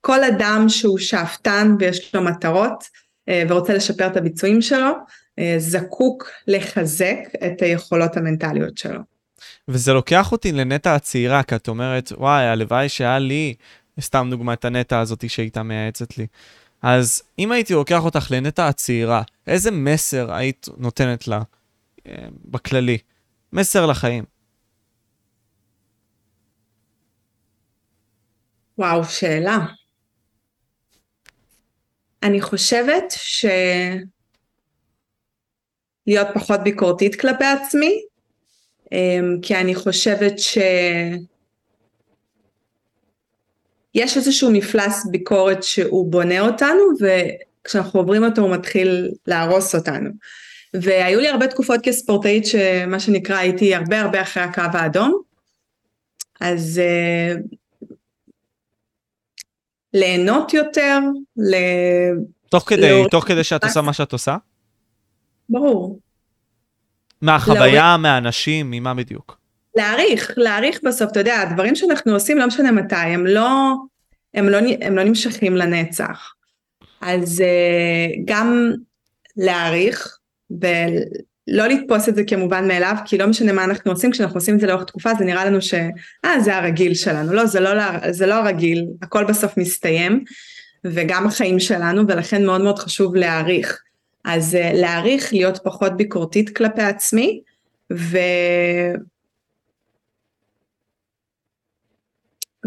ככל 0.00 0.24
אדם 0.24 0.64
שהוא 0.68 0.98
שאפתן 0.98 1.74
ויש 1.80 2.14
לו 2.14 2.22
מטרות 2.22 2.82
uh, 2.82 3.32
ורוצה 3.48 3.74
לשפר 3.74 4.06
את 4.06 4.16
הביצועים 4.16 4.62
שלו, 4.62 4.90
uh, 4.90 5.42
זקוק 5.58 6.30
לחזק 6.48 7.18
את 7.46 7.62
היכולות 7.62 8.16
המנטליות 8.16 8.78
שלו. 8.78 9.00
וזה 9.68 9.92
לוקח 9.92 10.32
אותי 10.32 10.52
לנטע 10.52 10.94
הצעירה, 10.94 11.42
כי 11.42 11.56
את 11.56 11.68
אומרת, 11.68 12.12
וואי, 12.18 12.44
הלוואי 12.44 12.88
שהיה 12.88 13.18
לי 13.18 13.54
סתם 14.00 14.28
דוגמא 14.30 14.52
את 14.52 14.64
הנטע 14.64 15.00
הזאתי 15.00 15.28
שהייתה 15.28 15.62
מייעצת 15.62 16.18
לי. 16.18 16.26
אז 16.82 17.22
אם 17.38 17.52
הייתי 17.52 17.72
לוקח 17.74 18.04
אותך 18.04 18.26
לנטע 18.30 18.68
הצעירה, 18.68 19.22
איזה 19.46 19.70
מסר 19.70 20.32
היית 20.32 20.66
נותנת 20.76 21.28
לה 21.28 21.42
אה, 22.06 22.26
בכללי? 22.44 22.98
מסר 23.52 23.86
לחיים. 23.86 24.24
וואו, 28.78 29.04
שאלה. 29.04 29.58
אני 32.22 32.40
חושבת 32.40 33.04
ש... 33.10 33.44
להיות 36.06 36.28
פחות 36.34 36.60
ביקורתית 36.64 37.20
כלפי 37.20 37.44
עצמי, 37.44 38.02
אה, 38.92 39.18
כי 39.42 39.56
אני 39.56 39.74
חושבת 39.74 40.38
ש... 40.38 40.58
יש 43.94 44.16
איזשהו 44.16 44.50
מפלס 44.50 45.06
ביקורת 45.10 45.62
שהוא 45.62 46.12
בונה 46.12 46.40
אותנו 46.40 46.82
וכשאנחנו 47.00 48.00
עוברים 48.00 48.24
אותו 48.24 48.42
הוא 48.42 48.50
מתחיל 48.50 49.10
להרוס 49.26 49.74
אותנו. 49.74 50.10
והיו 50.74 51.20
לי 51.20 51.28
הרבה 51.28 51.46
תקופות 51.46 51.80
כספורטאית 51.82 52.46
שמה 52.46 53.00
שנקרא 53.00 53.36
הייתי 53.36 53.74
הרבה 53.74 54.00
הרבה 54.00 54.22
אחרי 54.22 54.42
הקו 54.42 54.62
האדום. 54.72 55.22
אז 56.40 56.80
uh, 56.80 57.38
ליהנות 59.94 60.54
יותר, 60.54 60.98
ל... 61.36 61.54
תוך 62.48 62.68
כדי, 62.68 62.90
להוריד... 62.90 63.10
תוך 63.10 63.24
כדי 63.24 63.44
שאת 63.44 63.64
עושה 63.64 63.80
מה 63.80 63.92
שאת 63.92 64.12
עושה? 64.12 64.36
ברור. 65.48 65.98
מהחוויה, 67.22 67.64
להוריד... 67.64 68.00
מהאנשים, 68.00 68.70
ממה 68.70 68.94
בדיוק? 68.94 69.43
להעריך, 69.76 70.32
להעריך 70.36 70.80
בסוף, 70.82 71.10
אתה 71.10 71.20
יודע, 71.20 71.40
הדברים 71.40 71.74
שאנחנו 71.74 72.12
עושים, 72.12 72.38
לא 72.38 72.46
משנה 72.46 72.72
מתי, 72.72 72.94
הם 72.96 73.26
לא, 73.26 73.74
הם 74.34 74.48
לא, 74.48 74.58
הם 74.80 74.96
לא 74.96 75.04
נמשכים 75.04 75.56
לנצח. 75.56 76.34
אז 77.00 77.40
uh, 77.40 78.20
גם 78.24 78.72
להעריך, 79.36 80.18
ולא 80.50 81.66
לתפוס 81.66 82.08
את 82.08 82.14
זה 82.14 82.22
כמובן 82.26 82.68
מאליו, 82.68 82.94
כי 83.04 83.18
לא 83.18 83.26
משנה 83.26 83.52
מה 83.52 83.64
אנחנו 83.64 83.90
עושים, 83.90 84.10
כשאנחנו 84.10 84.36
עושים 84.36 84.54
את 84.54 84.60
זה 84.60 84.66
לאורך 84.66 84.84
תקופה, 84.84 85.14
זה 85.18 85.24
נראה 85.24 85.44
לנו 85.44 85.62
ש... 85.62 85.74
אה, 86.24 86.40
זה 86.40 86.56
הרגיל 86.56 86.94
שלנו. 86.94 87.32
לא, 87.32 87.46
זה 87.46 87.60
לא, 87.60 87.70
זה 88.10 88.26
לא 88.26 88.34
הרגיל, 88.34 88.86
הכל 89.02 89.24
בסוף 89.24 89.56
מסתיים, 89.56 90.24
וגם 90.84 91.26
החיים 91.26 91.60
שלנו, 91.60 92.02
ולכן 92.08 92.46
מאוד 92.46 92.60
מאוד 92.60 92.78
חשוב 92.78 93.14
להעריך. 93.14 93.82
אז 94.24 94.54
uh, 94.54 94.76
להעריך, 94.76 95.32
להיות 95.32 95.58
פחות 95.64 95.96
ביקורתית 95.96 96.56
כלפי 96.56 96.82
עצמי, 96.82 97.40
ו... 97.92 98.18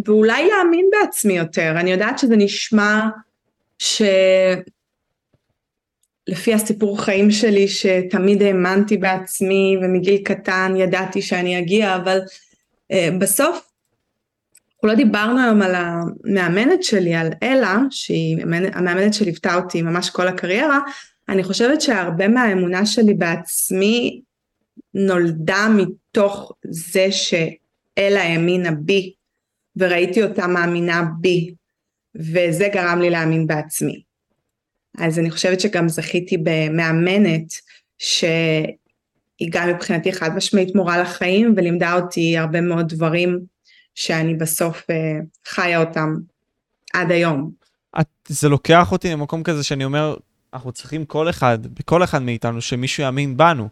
ואולי 0.06 0.48
להאמין 0.48 0.90
בעצמי 0.92 1.38
יותר. 1.38 1.74
אני 1.80 1.92
יודעת 1.92 2.20
שזה 2.20 2.36
נשמע 2.36 3.02
שלפי 3.80 4.64
הסיפור 6.54 7.02
חיים 7.02 7.32
שלי 7.32 7.68
שתמיד 7.68 8.42
האמנתי 8.42 8.98
בעצמי 8.98 9.78
ומגיל 9.82 10.18
קטן 10.24 10.74
ידעתי 10.78 11.22
שאני 11.22 11.60
אגיע, 11.60 11.96
אבל 11.96 12.20
uh, 12.94 12.96
בסוף 13.20 13.68
אנחנו 14.78 14.88
לא 14.88 14.96
דיברנו 14.96 15.40
היום 15.44 15.62
על 15.62 15.76
המאמנת 15.76 16.84
שלי, 16.84 17.16
על 17.16 17.30
אלה, 17.44 17.78
שהיא 17.90 18.38
המאמנת 18.74 19.14
שליוותה 19.14 19.56
אותי 19.56 19.82
ממש 19.82 20.10
כל 20.10 20.28
הקריירה, 20.28 20.80
אני 21.30 21.44
חושבת 21.44 21.82
שהרבה 21.82 22.28
מהאמונה 22.28 22.86
שלי 22.86 23.14
בעצמי 23.14 24.22
נולדה 24.94 25.68
מתוך 25.76 26.52
זה 26.70 27.12
שאלה 27.12 28.24
האמינה 28.24 28.72
בי 28.72 29.14
וראיתי 29.78 30.24
אותה 30.24 30.48
מאמינה 30.48 31.04
בי, 31.22 31.54
וזה 32.16 32.68
גרם 32.74 33.00
לי 33.02 33.10
להאמין 33.10 33.48
בעצמי. 33.48 34.02
אז 34.98 35.20
אני 35.20 35.32
חושבת 35.32 35.60
שגם 35.60 35.90
זכיתי 35.90 36.38
במאמנת 36.38 37.54
שהיא 37.98 39.50
גם 39.50 39.70
מבחינתי 39.70 40.14
חד 40.14 40.36
משמעית 40.36 40.76
מורה 40.76 41.02
לחיים 41.02 41.54
ולימדה 41.58 41.94
אותי 41.94 42.38
הרבה 42.38 42.62
מאוד 42.62 42.88
דברים 42.90 43.40
שאני 43.96 44.36
בסוף 44.36 44.82
uh, 44.82 45.26
חיה 45.48 45.80
אותם 45.80 46.16
עד 46.94 47.12
היום. 47.12 47.52
את, 48.00 48.08
זה 48.28 48.50
לוקח 48.50 48.92
אותי 48.92 49.12
למקום 49.12 49.44
כזה 49.44 49.64
שאני 49.64 49.86
אומר, 49.86 50.16
אנחנו 50.54 50.72
צריכים 50.72 51.06
כל 51.06 51.30
אחד, 51.30 51.60
בכל 51.68 52.04
אחד 52.04 52.22
מאיתנו, 52.22 52.62
שמישהו 52.62 53.04
יאמין 53.04 53.38
בנו. 53.38 53.70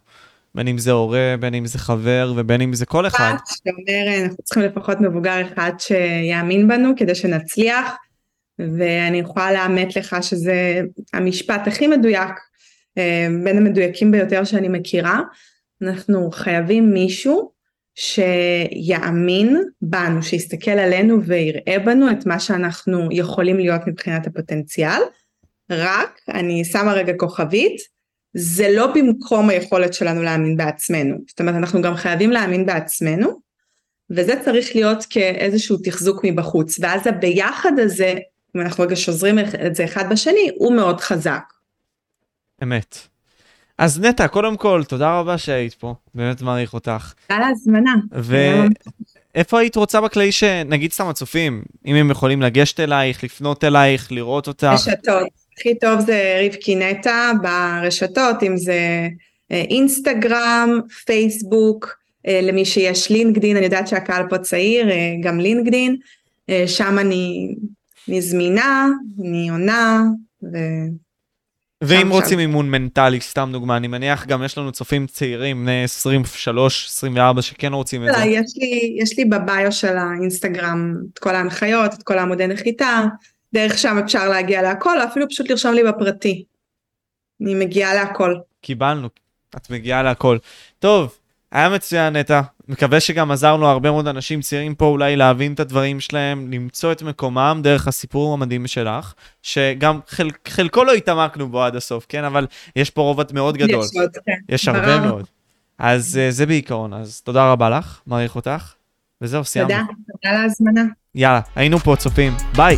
בין 0.56 0.68
אם 0.68 0.78
זה 0.78 0.90
הורה, 0.90 1.34
בין 1.40 1.54
אם 1.54 1.66
זה 1.66 1.78
חבר 1.78 2.32
ובין 2.36 2.60
אם 2.60 2.74
זה 2.74 2.86
כל 2.86 3.06
אחד. 3.06 3.34
שאומר, 3.64 4.22
אנחנו 4.24 4.42
צריכים 4.42 4.62
לפחות 4.62 5.00
מבוגר 5.00 5.42
אחד 5.42 5.72
שיאמין 5.78 6.68
בנו 6.68 6.92
כדי 6.96 7.14
שנצליח, 7.14 7.96
ואני 8.58 9.18
יכולה 9.18 9.52
לאמת 9.52 9.96
לך 9.96 10.16
שזה 10.20 10.80
המשפט 11.12 11.66
הכי 11.66 11.86
מדויק, 11.86 12.30
אה, 12.98 13.28
בין 13.44 13.56
המדויקים 13.56 14.10
ביותר 14.10 14.44
שאני 14.44 14.68
מכירה. 14.68 15.20
אנחנו 15.82 16.30
חייבים 16.30 16.92
מישהו 16.92 17.50
שיאמין 17.94 19.62
בנו, 19.82 20.22
שיסתכל 20.22 20.70
עלינו 20.70 21.22
ויראה 21.22 21.78
בנו 21.84 22.10
את 22.10 22.26
מה 22.26 22.40
שאנחנו 22.40 23.08
יכולים 23.10 23.56
להיות 23.56 23.80
מבחינת 23.86 24.26
הפוטנציאל. 24.26 25.00
רק, 25.70 26.20
אני 26.28 26.64
שמה 26.64 26.92
רגע 26.92 27.12
כוכבית, 27.16 27.95
זה 28.38 28.68
לא 28.70 28.86
במקום 28.94 29.50
היכולת 29.50 29.94
שלנו 29.94 30.22
להאמין 30.22 30.56
בעצמנו. 30.56 31.16
זאת 31.28 31.40
אומרת, 31.40 31.54
אנחנו 31.54 31.82
גם 31.82 31.94
חייבים 31.94 32.30
להאמין 32.30 32.66
בעצמנו, 32.66 33.40
וזה 34.10 34.34
צריך 34.44 34.76
להיות 34.76 35.04
כאיזשהו 35.10 35.76
תחזוק 35.84 36.20
מבחוץ, 36.24 36.78
ואז 36.80 37.06
הביחד 37.06 37.72
הזה, 37.78 38.14
אם 38.56 38.60
אנחנו 38.60 38.84
רגע 38.84 38.96
שוזרים 38.96 39.38
את 39.38 39.74
זה 39.74 39.84
אחד 39.84 40.10
בשני, 40.10 40.50
הוא 40.56 40.76
מאוד 40.76 41.00
חזק. 41.00 41.42
אמת. 42.62 42.98
אז 43.78 44.00
נטע, 44.00 44.28
קודם 44.28 44.56
כל, 44.56 44.82
תודה 44.88 45.18
רבה 45.18 45.38
שהיית 45.38 45.74
פה, 45.74 45.94
באמת 46.14 46.42
מעריך 46.42 46.74
אותך. 46.74 47.12
תודה 47.28 47.40
להזמנה. 47.40 47.94
ואיפה 48.12 49.60
היית 49.60 49.76
רוצה 49.76 50.00
בכללי 50.00 50.32
שנגיד 50.32 50.92
סתם 50.92 51.08
הצופים, 51.08 51.62
אם 51.86 51.94
הם 51.94 52.10
יכולים 52.10 52.42
לגשת 52.42 52.80
אלייך, 52.80 53.24
לפנות 53.24 53.64
אלייך, 53.64 54.12
לראות 54.12 54.48
אותך? 54.48 54.70
רשתות. 54.72 55.45
הכי 55.58 55.78
טוב 55.78 56.00
זה 56.00 56.40
רבקי 56.46 56.74
נטע 56.74 57.32
ברשתות, 57.42 58.42
אם 58.42 58.56
זה 58.56 59.08
אה, 59.52 59.64
אינסטגרם, 59.70 60.80
פייסבוק, 61.06 61.98
אה, 62.26 62.40
למי 62.42 62.64
שיש 62.64 63.10
לינקדין, 63.10 63.56
אני 63.56 63.64
יודעת 63.64 63.88
שהקהל 63.88 64.28
פה 64.28 64.38
צעיר, 64.38 64.90
אה, 64.90 65.14
גם 65.22 65.40
לינקדין, 65.40 65.96
שם 66.66 66.98
אני, 66.98 67.54
אני 68.08 68.22
זמינה, 68.22 68.88
אני 69.20 69.48
עונה, 69.50 70.02
ו... 70.42 70.56
ואם 71.80 72.10
רוצים 72.10 72.38
אימון 72.38 72.70
מנטלי, 72.70 73.20
סתם 73.20 73.48
דוגמה, 73.52 73.76
אני 73.76 73.88
מניח 73.88 74.26
גם 74.26 74.42
יש 74.42 74.58
לנו 74.58 74.72
צופים 74.72 75.06
צעירים, 75.06 75.62
בני 75.62 75.84
23, 75.84 76.86
24, 76.88 77.42
שכן 77.42 77.72
רוצים 77.72 78.02
את 78.02 78.14
זה. 78.14 78.24
לא, 78.24 78.24
יש 78.24 78.52
לי, 78.56 78.96
יש 79.02 79.18
לי 79.18 79.24
בביו 79.24 79.72
של 79.72 79.96
האינסטגרם 79.96 80.94
את 81.12 81.18
כל 81.18 81.34
ההנחיות, 81.34 81.94
את 81.94 82.02
כל 82.02 82.18
העמודי 82.18 82.46
נחיתה, 82.46 83.04
דרך 83.54 83.78
שם 83.78 83.98
אפשר 84.04 84.28
להגיע 84.28 84.62
להכל, 84.62 85.00
או 85.00 85.04
אפילו 85.04 85.28
פשוט 85.28 85.50
לרשום 85.50 85.74
לי 85.74 85.82
בפרטי. 85.84 86.44
אני 87.42 87.54
מגיעה 87.54 87.94
להכל. 87.94 88.34
קיבלנו, 88.60 89.08
את 89.56 89.70
מגיעה 89.70 90.02
להכל. 90.02 90.38
טוב, 90.78 91.18
היה 91.52 91.68
מצוין 91.68 92.16
נטע, 92.16 92.40
מקווה 92.68 93.00
שגם 93.00 93.30
עזרנו 93.30 93.66
הרבה 93.66 93.90
מאוד 93.90 94.08
אנשים 94.08 94.40
צעירים 94.40 94.74
פה 94.74 94.84
אולי 94.84 95.16
להבין 95.16 95.52
את 95.52 95.60
הדברים 95.60 96.00
שלהם, 96.00 96.52
למצוא 96.52 96.92
את 96.92 97.02
מקומם 97.02 97.60
דרך 97.62 97.88
הסיפור 97.88 98.34
המדהים 98.34 98.66
שלך, 98.66 99.14
שגם 99.42 100.00
חל, 100.08 100.30
חלקו 100.48 100.84
לא 100.84 100.92
התעמקנו 100.92 101.48
בו 101.48 101.62
עד 101.62 101.76
הסוף, 101.76 102.06
כן? 102.08 102.24
אבל 102.24 102.46
יש 102.76 102.90
פה 102.90 103.02
רובד 103.02 103.32
מאוד 103.32 103.56
גדול. 103.56 103.84
יש 103.84 103.90
עוד, 104.00 104.10
כן. 104.26 104.32
יש 104.48 104.68
הרבה 104.68 105.00
מאוד. 105.00 105.26
אז 105.78 106.20
uh, 106.28 106.32
זה 106.32 106.46
בעיקרון, 106.46 106.92
אז 106.92 107.20
תודה 107.20 107.52
רבה 107.52 107.70
לך, 107.70 108.00
מעריך 108.06 108.36
אותך, 108.36 108.72
וזהו, 109.20 109.44
סיימנו. 109.44 109.74
תודה, 109.74 109.82
תודה 110.12 110.36
על 110.36 110.42
ההזמנה. 110.42 110.82
יאללה, 111.14 111.40
היינו 111.54 111.78
פה 111.78 111.96
צופים, 111.96 112.32
ביי. 112.56 112.76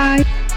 Bye. 0.00 0.49